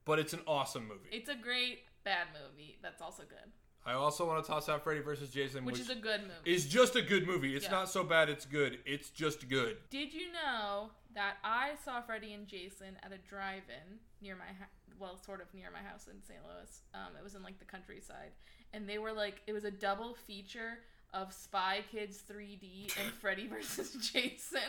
but 0.05 0.19
it's 0.19 0.33
an 0.33 0.41
awesome 0.47 0.87
movie. 0.89 1.09
It's 1.13 1.29
a 1.29 1.35
great 1.35 1.85
bad 2.05 2.27
movie. 2.33 2.79
That's 2.83 3.01
also 3.01 3.23
good. 3.23 3.53
I 3.85 3.93
also 3.95 4.27
want 4.27 4.45
to 4.45 4.51
toss 4.51 4.69
out 4.69 4.85
Freddy 4.85 5.01
vs. 5.01 5.31
Jason, 5.31 5.65
Which 5.65 5.75
which, 5.75 5.83
is 5.83 5.91
a 5.91 5.95
good 5.97 6.21
movie. 6.23 6.35
It's 6.45 6.65
just 6.67 6.95
a 6.97 7.03
good 7.03 7.27
movie. 7.27 7.57
It's 7.57 7.65
Yeah. 7.65 7.71
not 7.73 7.89
so 7.89 8.05
bad. 8.05 8.29
It's 8.29 8.45
good. 8.45 8.81
It's 8.85 9.11
just 9.11 9.49
good. 9.49 9.77
Did 9.91 10.13
you 10.15 10.31
know 10.33 10.91
that 11.15 11.39
I 11.43 11.75
saw 11.85 12.01
Freddy 12.01 12.33
and 12.33 12.47
Jason 12.47 12.97
at 13.03 13.13
a 13.13 13.19
drive-in 13.19 13.99
near 14.21 14.37
my 14.37 14.47
house? 14.47 14.69
Well, 14.99 15.17
sort 15.17 15.41
of 15.41 15.53
near 15.53 15.71
my 15.73 15.81
house 15.83 16.07
in 16.07 16.23
St. 16.23 16.39
Louis. 16.45 16.83
Um, 16.95 17.17
it 17.19 17.25
was 17.25 17.35
in 17.35 17.43
like 17.43 17.59
the 17.59 17.65
countryside, 17.65 18.31
and 18.73 18.89
they 18.89 18.99
were 18.99 19.13
like, 19.13 19.43
it 19.49 19.53
was 19.53 19.65
a 19.65 19.71
double 19.71 20.15
feature 20.15 20.79
of 21.13 21.33
Spy 21.33 21.81
Kids 21.91 22.23
3D 22.31 22.93
and 23.03 23.13
Freddy 23.21 23.47
versus 23.47 23.93
Jason. 24.13 24.61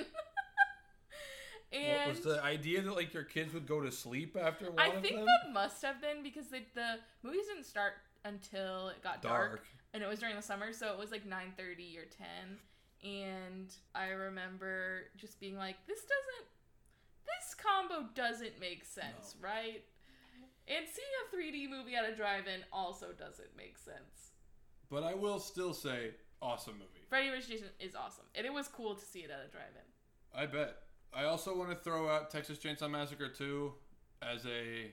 and 1.71 1.97
what 2.07 2.09
was 2.09 2.19
the 2.21 2.43
idea 2.43 2.81
that 2.81 2.95
like 2.95 3.13
your 3.13 3.23
kids 3.23 3.53
would 3.53 3.67
go 3.67 3.81
to 3.81 3.91
sleep 3.91 4.37
after 4.39 4.65
one 4.71 4.79
I 4.79 4.89
think 5.01 5.15
that 5.17 5.51
must 5.53 5.81
have 5.83 6.01
been 6.01 6.21
because 6.23 6.47
the 6.47 6.59
the 6.75 6.95
movies 7.23 7.47
didn't 7.47 7.65
start 7.65 7.93
until 8.25 8.89
it 8.89 9.01
got 9.03 9.21
dark, 9.21 9.49
Dark. 9.49 9.63
and 9.93 10.01
it 10.03 10.07
was 10.07 10.19
during 10.19 10.35
the 10.35 10.41
summer, 10.41 10.71
so 10.73 10.91
it 10.93 10.97
was 10.99 11.11
like 11.11 11.25
9:30 11.27 11.97
or 11.97 12.05
10. 12.05 12.57
and 13.03 13.73
I 13.93 14.07
remember 14.09 15.03
just 15.17 15.39
being 15.41 15.57
like, 15.57 15.75
this 15.87 15.99
doesn't, 15.99 16.47
this 17.25 17.53
combo 17.55 18.07
doesn't 18.15 18.59
make 18.61 18.85
sense, 18.85 19.35
right? 19.41 19.83
And 20.69 20.85
seeing 20.87 21.07
a 21.21 21.35
3D 21.35 21.69
movie 21.69 21.95
at 21.95 22.09
a 22.09 22.15
drive-in 22.15 22.61
also 22.71 23.07
doesn't 23.11 23.57
make 23.57 23.77
sense. 23.77 24.31
But 24.89 25.03
I 25.03 25.13
will 25.15 25.39
still 25.39 25.73
say, 25.73 26.11
awesome 26.43 26.73
movie. 26.73 27.05
Freddy 27.09 27.29
vs. 27.29 27.47
Jason 27.47 27.67
is 27.79 27.95
awesome, 27.95 28.25
and 28.35 28.45
it 28.45 28.53
was 28.53 28.67
cool 28.67 28.95
to 28.95 29.05
see 29.05 29.19
it 29.19 29.31
at 29.31 29.39
a 29.47 29.49
drive-in. 29.51 30.39
I 30.39 30.45
bet. 30.45 30.75
I 31.15 31.25
also 31.25 31.55
want 31.57 31.69
to 31.69 31.75
throw 31.75 32.09
out 32.09 32.29
Texas 32.31 32.57
Chainsaw 32.57 32.89
Massacre 32.89 33.29
2 33.29 33.71
as 34.21 34.45
a 34.45 34.91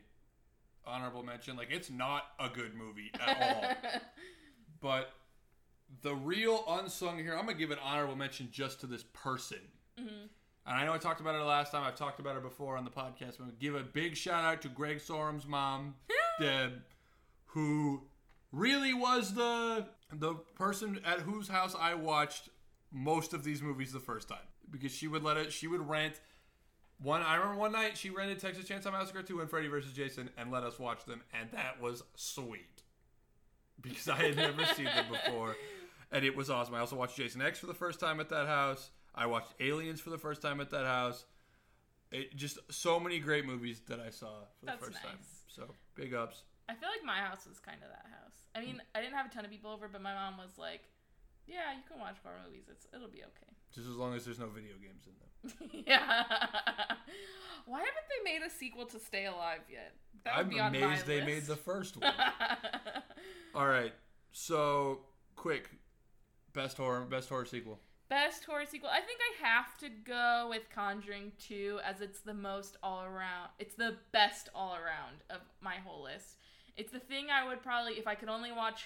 honorable 0.87 1.23
mention. 1.23 1.57
Like 1.57 1.69
it's 1.71 1.91
not 1.91 2.25
a 2.39 2.49
good 2.49 2.75
movie 2.75 3.11
at 3.15 3.43
all. 3.43 4.01
but 4.81 5.11
the 6.03 6.15
real 6.15 6.65
unsung 6.69 7.19
here, 7.19 7.33
I'm 7.35 7.47
gonna 7.47 7.55
give 7.59 7.71
an 7.71 7.79
honorable 7.83 8.17
mention 8.17 8.49
just 8.53 8.81
to 8.81 8.87
this 8.87 9.03
person. 9.13 9.59
Mhm. 9.99 10.29
And 10.67 10.77
I 10.77 10.85
know 10.85 10.93
I 10.93 10.99
talked 10.99 11.21
about 11.21 11.35
it 11.35 11.43
last 11.43 11.73
time. 11.73 11.85
I've 11.85 11.97
talked 11.97 12.21
about 12.21 12.37
it 12.37 12.43
before 12.43 12.77
on 12.77 12.85
the 12.85 12.91
podcast. 12.91 13.39
But 13.39 13.41
I'm 13.41 13.47
gonna 13.47 13.53
give 13.59 13.75
a 13.75 13.83
big 13.83 14.15
shout 14.17 14.45
out 14.45 14.61
to 14.63 14.69
Greg 14.69 15.01
Sorum's 15.01 15.47
mom, 15.47 15.95
Deb, 16.41 16.83
who 17.47 18.03
really 18.53 18.93
was 18.95 19.35
the 19.35 19.87
the 20.13 20.35
person 20.55 21.01
at 21.05 21.21
whose 21.21 21.49
house 21.49 21.75
I 21.79 21.95
watched 21.95 22.49
most 22.93 23.33
of 23.33 23.45
these 23.45 23.63
movies 23.63 23.93
the 23.93 24.01
first 24.01 24.29
time 24.29 24.39
because 24.71 24.93
she 24.93 25.09
would 25.09 25.23
let 25.23 25.37
it. 25.37 25.53
She 25.53 25.67
would 25.67 25.89
rent. 25.89 26.21
One, 27.03 27.23
I 27.23 27.37
remember 27.37 27.59
one 27.59 27.73
night 27.73 27.97
she 27.97 28.11
rented 28.11 28.41
Texas 28.41 28.67
Chainsaw 28.67 28.93
Massacre 28.93 29.23
2 29.23 29.41
and 29.41 29.49
Freddy 29.49 29.69
vs. 29.69 29.93
Jason 29.93 30.29
and 30.37 30.51
let 30.51 30.65
us 30.65 30.79
watch 30.79 31.05
them, 31.07 31.23
and 31.33 31.51
that 31.53 31.81
was 31.81 32.03
sweet 32.15 32.83
because 33.81 34.09
I 34.09 34.17
had 34.17 34.37
never 34.37 34.65
seen 34.67 34.85
them 34.85 35.07
before, 35.11 35.57
and 36.13 36.25
it 36.25 36.37
was 36.37 36.51
awesome. 36.51 36.75
I 36.75 36.81
also 36.81 36.97
watched 36.97 37.17
Jason 37.17 37.41
X 37.41 37.59
for 37.59 37.67
the 37.67 37.75
first 37.75 38.01
time 38.01 38.21
at 38.21 38.29
that 38.29 38.47
house. 38.47 38.91
I 39.15 39.27
watched 39.27 39.55
Aliens 39.61 40.01
for 40.01 40.11
the 40.11 40.19
first 40.19 40.43
time 40.43 40.61
at 40.61 40.71
that 40.71 40.85
house. 40.85 41.25
It 42.13 42.37
just 42.37 42.59
so 42.71 43.01
many 43.01 43.19
great 43.19 43.47
movies 43.47 43.81
that 43.89 44.01
I 44.01 44.11
saw 44.11 44.41
for 44.59 44.67
the 44.67 44.73
That's 44.73 44.85
first 44.85 45.03
time. 45.03 45.19
So 45.49 45.75
big 45.95 46.13
ups. 46.13 46.43
I 46.71 46.75
feel 46.75 46.89
like 46.89 47.05
my 47.05 47.19
house 47.19 47.47
was 47.49 47.59
kind 47.59 47.79
of 47.83 47.89
that 47.91 48.07
house. 48.07 48.47
I 48.55 48.61
mean, 48.61 48.81
I 48.95 49.01
didn't 49.01 49.15
have 49.15 49.27
a 49.27 49.29
ton 49.29 49.45
of 49.45 49.51
people 49.51 49.73
over, 49.73 49.89
but 49.89 50.01
my 50.01 50.15
mom 50.15 50.39
was 50.39 50.57
like, 50.57 50.83
"Yeah, 51.47 51.75
you 51.75 51.83
can 51.91 51.99
watch 51.99 52.17
horror 52.23 52.39
movies. 52.47 52.67
It's 52.71 52.87
it'll 52.95 53.09
be 53.09 53.23
okay." 53.23 53.51
Just 53.75 53.89
as 53.89 53.97
long 53.97 54.15
as 54.15 54.25
there's 54.25 54.39
no 54.39 54.47
video 54.47 54.75
games 54.81 55.03
in 55.11 55.15
them. 55.19 55.83
yeah. 55.87 56.25
Why 57.67 57.79
haven't 57.79 58.09
they 58.09 58.33
made 58.33 58.43
a 58.47 58.51
sequel 58.51 58.87
to 58.87 59.01
Stay 59.01 59.27
Alive 59.27 59.61
yet? 59.71 59.95
That 60.25 60.37
would 60.37 60.47
I'm 60.47 60.49
be 60.49 60.61
on 60.61 60.73
my 60.73 60.79
amazed 60.79 61.07
they 61.07 61.25
made 61.25 61.45
the 61.45 61.57
first 61.57 61.97
one. 62.01 62.13
All 63.55 63.67
right, 63.67 63.93
so 64.33 65.01
quick, 65.37 65.71
best 66.53 66.77
horror, 66.77 67.01
best 67.03 67.29
horror 67.29 67.47
sequel. 67.47 67.81
Best 68.09 68.45
horror 68.45 68.67
sequel. 68.67 68.91
I 68.91 69.01
think 69.01 69.21
I 69.21 69.47
have 69.47 69.79
to 69.79 69.89
go 69.89 70.49
with 70.51 70.63
Conjuring 70.75 71.31
2 71.47 71.79
as 71.85 72.01
it's 72.01 72.21
the 72.21 72.35
most 72.35 72.77
all 72.83 73.05
around. 73.05 73.51
It's 73.61 73.77
the 73.77 73.95
best 74.11 74.49
all 74.53 74.75
around 74.75 75.23
of 75.31 75.41
my 75.61 75.77
whole 75.77 76.03
list. 76.03 76.39
It's 76.81 76.93
the 76.93 76.99
thing 76.99 77.27
I 77.31 77.47
would 77.47 77.63
probably, 77.63 77.95
if 77.95 78.07
I 78.07 78.15
could 78.15 78.29
only 78.31 78.53
watch. 78.53 78.85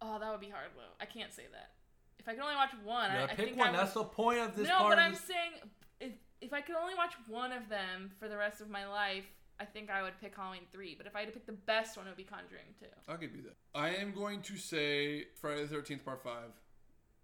Oh, 0.00 0.18
that 0.20 0.30
would 0.30 0.40
be 0.40 0.48
hard, 0.48 0.70
though. 0.76 0.94
I 1.00 1.06
can't 1.06 1.32
say 1.32 1.44
that. 1.52 1.70
If 2.18 2.28
I 2.28 2.34
could 2.34 2.42
only 2.42 2.54
watch 2.54 2.70
one, 2.84 3.10
You 3.10 3.16
I, 3.16 3.20
gotta 3.20 3.32
I 3.32 3.36
pick 3.36 3.46
think 3.46 3.58
one. 3.58 3.68
I 3.68 3.70
would, 3.72 3.80
That's 3.80 3.94
the 3.94 4.04
point 4.04 4.38
of 4.40 4.56
this 4.56 4.68
no, 4.68 4.78
part. 4.78 4.90
but 4.96 4.98
I'm 5.00 5.12
this- 5.12 5.20
saying 5.22 5.52
if 6.00 6.12
if 6.40 6.52
I 6.52 6.60
could 6.60 6.76
only 6.76 6.94
watch 6.94 7.14
one 7.28 7.50
of 7.52 7.68
them 7.68 8.10
for 8.20 8.28
the 8.28 8.36
rest 8.36 8.60
of 8.60 8.68
my 8.68 8.86
life, 8.86 9.24
I 9.58 9.64
think 9.64 9.90
I 9.90 10.02
would 10.02 10.12
pick 10.20 10.36
Halloween 10.36 10.66
3. 10.70 10.94
But 10.96 11.06
if 11.06 11.16
I 11.16 11.20
had 11.20 11.28
to 11.28 11.32
pick 11.32 11.46
the 11.46 11.52
best 11.52 11.96
one, 11.96 12.06
it 12.06 12.10
would 12.10 12.16
be 12.16 12.24
Conjuring 12.24 12.74
2. 12.78 12.86
I'll 13.08 13.16
give 13.16 13.34
you 13.34 13.42
that. 13.42 13.56
I 13.74 13.88
am 13.96 14.12
going 14.12 14.42
to 14.42 14.56
say 14.56 15.24
Friday 15.40 15.62
the 15.62 15.68
Thirteenth 15.68 16.04
Part 16.04 16.22
Five 16.22 16.50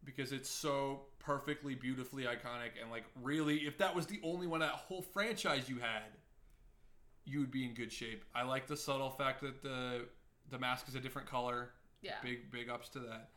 because 0.04 0.32
it's 0.32 0.48
so 0.50 1.02
perfectly, 1.20 1.74
beautifully 1.76 2.24
iconic, 2.24 2.72
and 2.80 2.90
like 2.90 3.04
really, 3.22 3.58
if 3.66 3.78
that 3.78 3.94
was 3.94 4.06
the 4.06 4.18
only 4.24 4.46
one 4.48 4.60
that 4.60 4.70
whole 4.70 5.02
franchise 5.02 5.68
you 5.68 5.78
had, 5.78 6.02
you 7.24 7.38
would 7.40 7.50
be 7.50 7.64
in 7.64 7.74
good 7.74 7.92
shape. 7.92 8.24
I 8.34 8.42
like 8.42 8.66
the 8.66 8.76
subtle 8.76 9.10
fact 9.10 9.40
that 9.42 9.62
the 9.62 10.06
the 10.50 10.58
mask 10.58 10.88
is 10.88 10.94
a 10.94 11.00
different 11.00 11.28
color. 11.28 11.70
Yeah. 12.02 12.14
Big 12.22 12.50
big 12.50 12.68
ups 12.68 12.88
to 12.90 12.98
that. 13.00 13.30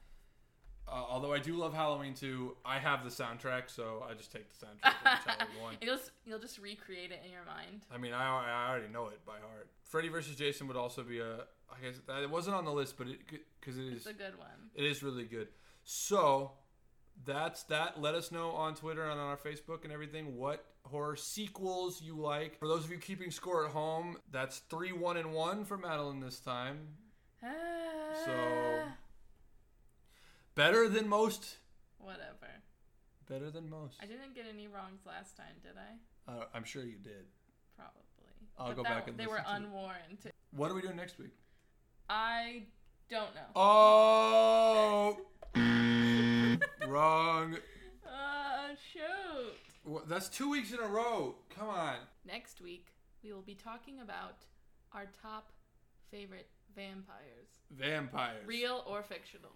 Uh, 0.87 0.91
although 1.09 1.33
I 1.33 1.39
do 1.39 1.55
love 1.55 1.73
Halloween 1.73 2.13
too, 2.13 2.55
I 2.63 2.77
have 2.77 3.03
the 3.03 3.09
soundtrack, 3.09 3.63
so 3.71 4.05
I 4.07 4.13
just 4.13 4.31
take 4.31 4.45
the 4.51 4.65
soundtrack 4.67 4.93
for 5.01 5.29
Halloween 5.29 5.47
one. 5.61 5.73
You'll 5.81 5.95
just, 5.97 6.11
you'll 6.25 6.37
just 6.39 6.59
recreate 6.59 7.11
it 7.11 7.21
in 7.25 7.31
your 7.31 7.43
mind. 7.43 7.81
I 7.91 7.97
mean, 7.97 8.13
I, 8.13 8.23
I 8.23 8.69
already 8.69 8.89
know 8.93 9.07
it 9.07 9.19
by 9.25 9.39
heart. 9.39 9.67
Freddy 9.83 10.09
vs. 10.09 10.35
Jason 10.35 10.67
would 10.67 10.77
also 10.77 11.01
be 11.01 11.19
a. 11.19 11.37
I 11.71 11.81
guess 11.83 11.95
that- 12.05 12.21
it 12.21 12.29
wasn't 12.29 12.55
on 12.55 12.65
the 12.65 12.71
list, 12.71 12.97
but 12.99 13.07
it 13.07 13.17
because 13.59 13.77
it 13.79 13.85
is 13.85 13.93
It's 13.97 14.05
a 14.05 14.13
good 14.13 14.37
one. 14.37 14.69
it 14.75 14.83
is 14.85 15.01
really 15.01 15.25
good. 15.25 15.47
So 15.83 16.51
that's 17.25 17.63
that. 17.63 17.99
Let 17.99 18.13
us 18.13 18.31
know 18.31 18.51
on 18.51 18.75
Twitter 18.75 19.03
and 19.09 19.19
on 19.19 19.27
our 19.27 19.37
Facebook 19.37 19.83
and 19.85 19.91
everything 19.91 20.37
what 20.37 20.63
horror 20.85 21.15
sequels 21.15 22.01
you 22.01 22.15
like. 22.15 22.57
For 22.59 22.67
those 22.67 22.85
of 22.85 22.91
you 22.91 22.97
keeping 22.97 23.31
score 23.31 23.65
at 23.65 23.71
home, 23.71 24.17
that's 24.31 24.59
three 24.69 24.91
one 24.91 25.17
and 25.17 25.33
one 25.33 25.65
for 25.65 25.77
Madeline 25.77 26.19
this 26.19 26.39
time. 26.39 26.87
So 28.25 28.83
better 30.55 30.87
than 30.89 31.07
most. 31.07 31.57
Whatever. 31.99 32.31
Better 33.29 33.49
than 33.49 33.69
most. 33.69 33.97
I 34.01 34.05
didn't 34.05 34.35
get 34.35 34.45
any 34.51 34.67
wrongs 34.67 35.01
last 35.05 35.35
time, 35.35 35.55
did 35.63 35.73
I? 35.77 36.31
Uh, 36.31 36.45
I'm 36.53 36.63
sure 36.63 36.83
you 36.83 36.97
did. 36.97 37.25
Probably. 37.75 38.01
I'll 38.57 38.67
But 38.67 38.75
go 38.75 38.83
that- 38.83 38.89
back 38.89 39.07
and 39.07 39.17
They 39.17 39.27
were 39.27 39.33
listen 39.37 39.45
to 39.45 39.51
it. 39.51 39.55
unwarranted. 39.67 40.31
What 40.51 40.71
are 40.71 40.73
we 40.75 40.81
doing 40.81 40.95
next 40.95 41.17
week? 41.19 41.33
I 42.09 42.63
don't 43.09 43.33
know. 43.35 43.47
Oh, 43.55 45.17
wrong. 46.87 47.57
Uh, 48.07 48.69
shoot. 48.93 49.57
Wha- 49.85 50.01
That's 50.07 50.27
two 50.29 50.49
weeks 50.49 50.71
in 50.73 50.79
a 50.79 50.87
row. 50.87 51.35
Come 51.49 51.69
on. 51.69 51.95
Next 52.25 52.59
week, 52.61 52.87
we 53.23 53.31
will 53.31 53.41
be 53.41 53.55
talking 53.55 53.99
about 54.01 54.43
our 54.91 55.05
top 55.21 55.51
favorite 56.11 56.47
vampires, 56.75 57.49
Vampires. 57.71 58.45
real 58.45 58.83
or 58.87 59.03
fictional. 59.03 59.51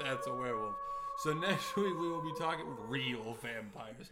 That's 0.00 0.26
a 0.26 0.34
werewolf. 0.34 0.74
So 1.22 1.32
next 1.34 1.76
week 1.76 1.94
we 1.98 2.08
will 2.08 2.22
be 2.22 2.32
talking 2.38 2.66
real 2.88 3.36
vampires. 3.40 4.10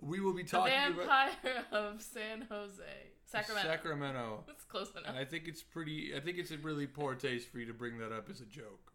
We 0.00 0.20
will 0.20 0.34
be 0.34 0.42
The 0.42 0.48
talking 0.50 0.74
about 0.74 0.96
vampire 1.42 1.64
of 1.72 2.02
San 2.02 2.42
Jose, 2.50 2.82
Sacramento. 3.24 3.68
Sacramento. 3.68 4.44
That's 4.46 4.64
close 4.64 4.92
And 4.96 5.06
enough. 5.06 5.16
I 5.18 5.24
think 5.24 5.44
it's 5.48 5.62
pretty. 5.62 6.12
I 6.14 6.20
think 6.20 6.36
it's 6.38 6.50
a 6.50 6.58
really 6.58 6.86
poor 6.86 7.14
taste 7.14 7.48
for 7.50 7.58
you 7.58 7.66
to 7.66 7.72
bring 7.74 7.98
that 7.98 8.12
up 8.12 8.28
as 8.28 8.40
a 8.40 8.46
joke. 8.46 8.92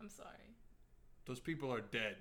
I'm 0.00 0.08
sorry. 0.08 0.28
Those 1.26 1.38
people 1.40 1.72
are 1.72 1.80
dead, 1.82 2.16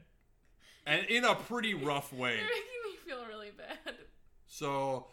and 0.85 1.05
in 1.05 1.23
a 1.23 1.35
pretty 1.35 1.73
rough 1.73 2.11
way. 2.13 2.35
You're 2.35 2.45
making 2.45 2.81
me 2.85 2.97
feel 3.05 3.25
really 3.27 3.51
bad. 3.57 3.95
So 4.47 5.07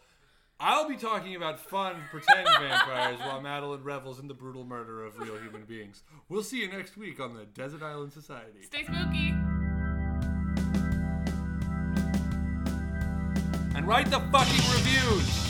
I'll 0.59 0.87
be 0.89 0.97
talking 0.97 1.35
about 1.35 1.59
fun 1.59 2.01
pretend 2.11 2.47
vampires 2.47 3.19
while 3.19 3.41
Madeline 3.41 3.83
revels 3.83 4.19
in 4.19 4.27
the 4.27 4.33
brutal 4.33 4.65
murder 4.65 5.05
of 5.05 5.17
real 5.17 5.37
human 5.37 5.63
beings. 5.63 6.03
We'll 6.27 6.43
see 6.43 6.59
you 6.59 6.67
next 6.69 6.97
week 6.97 7.19
on 7.19 7.33
the 7.35 7.45
Desert 7.45 7.81
Island 7.81 8.11
Society. 8.11 8.63
Stay 8.63 8.83
spooky. 8.83 9.33
And 13.75 13.87
write 13.87 14.09
the 14.09 14.19
fucking 14.19 14.73
reviews. 14.73 15.48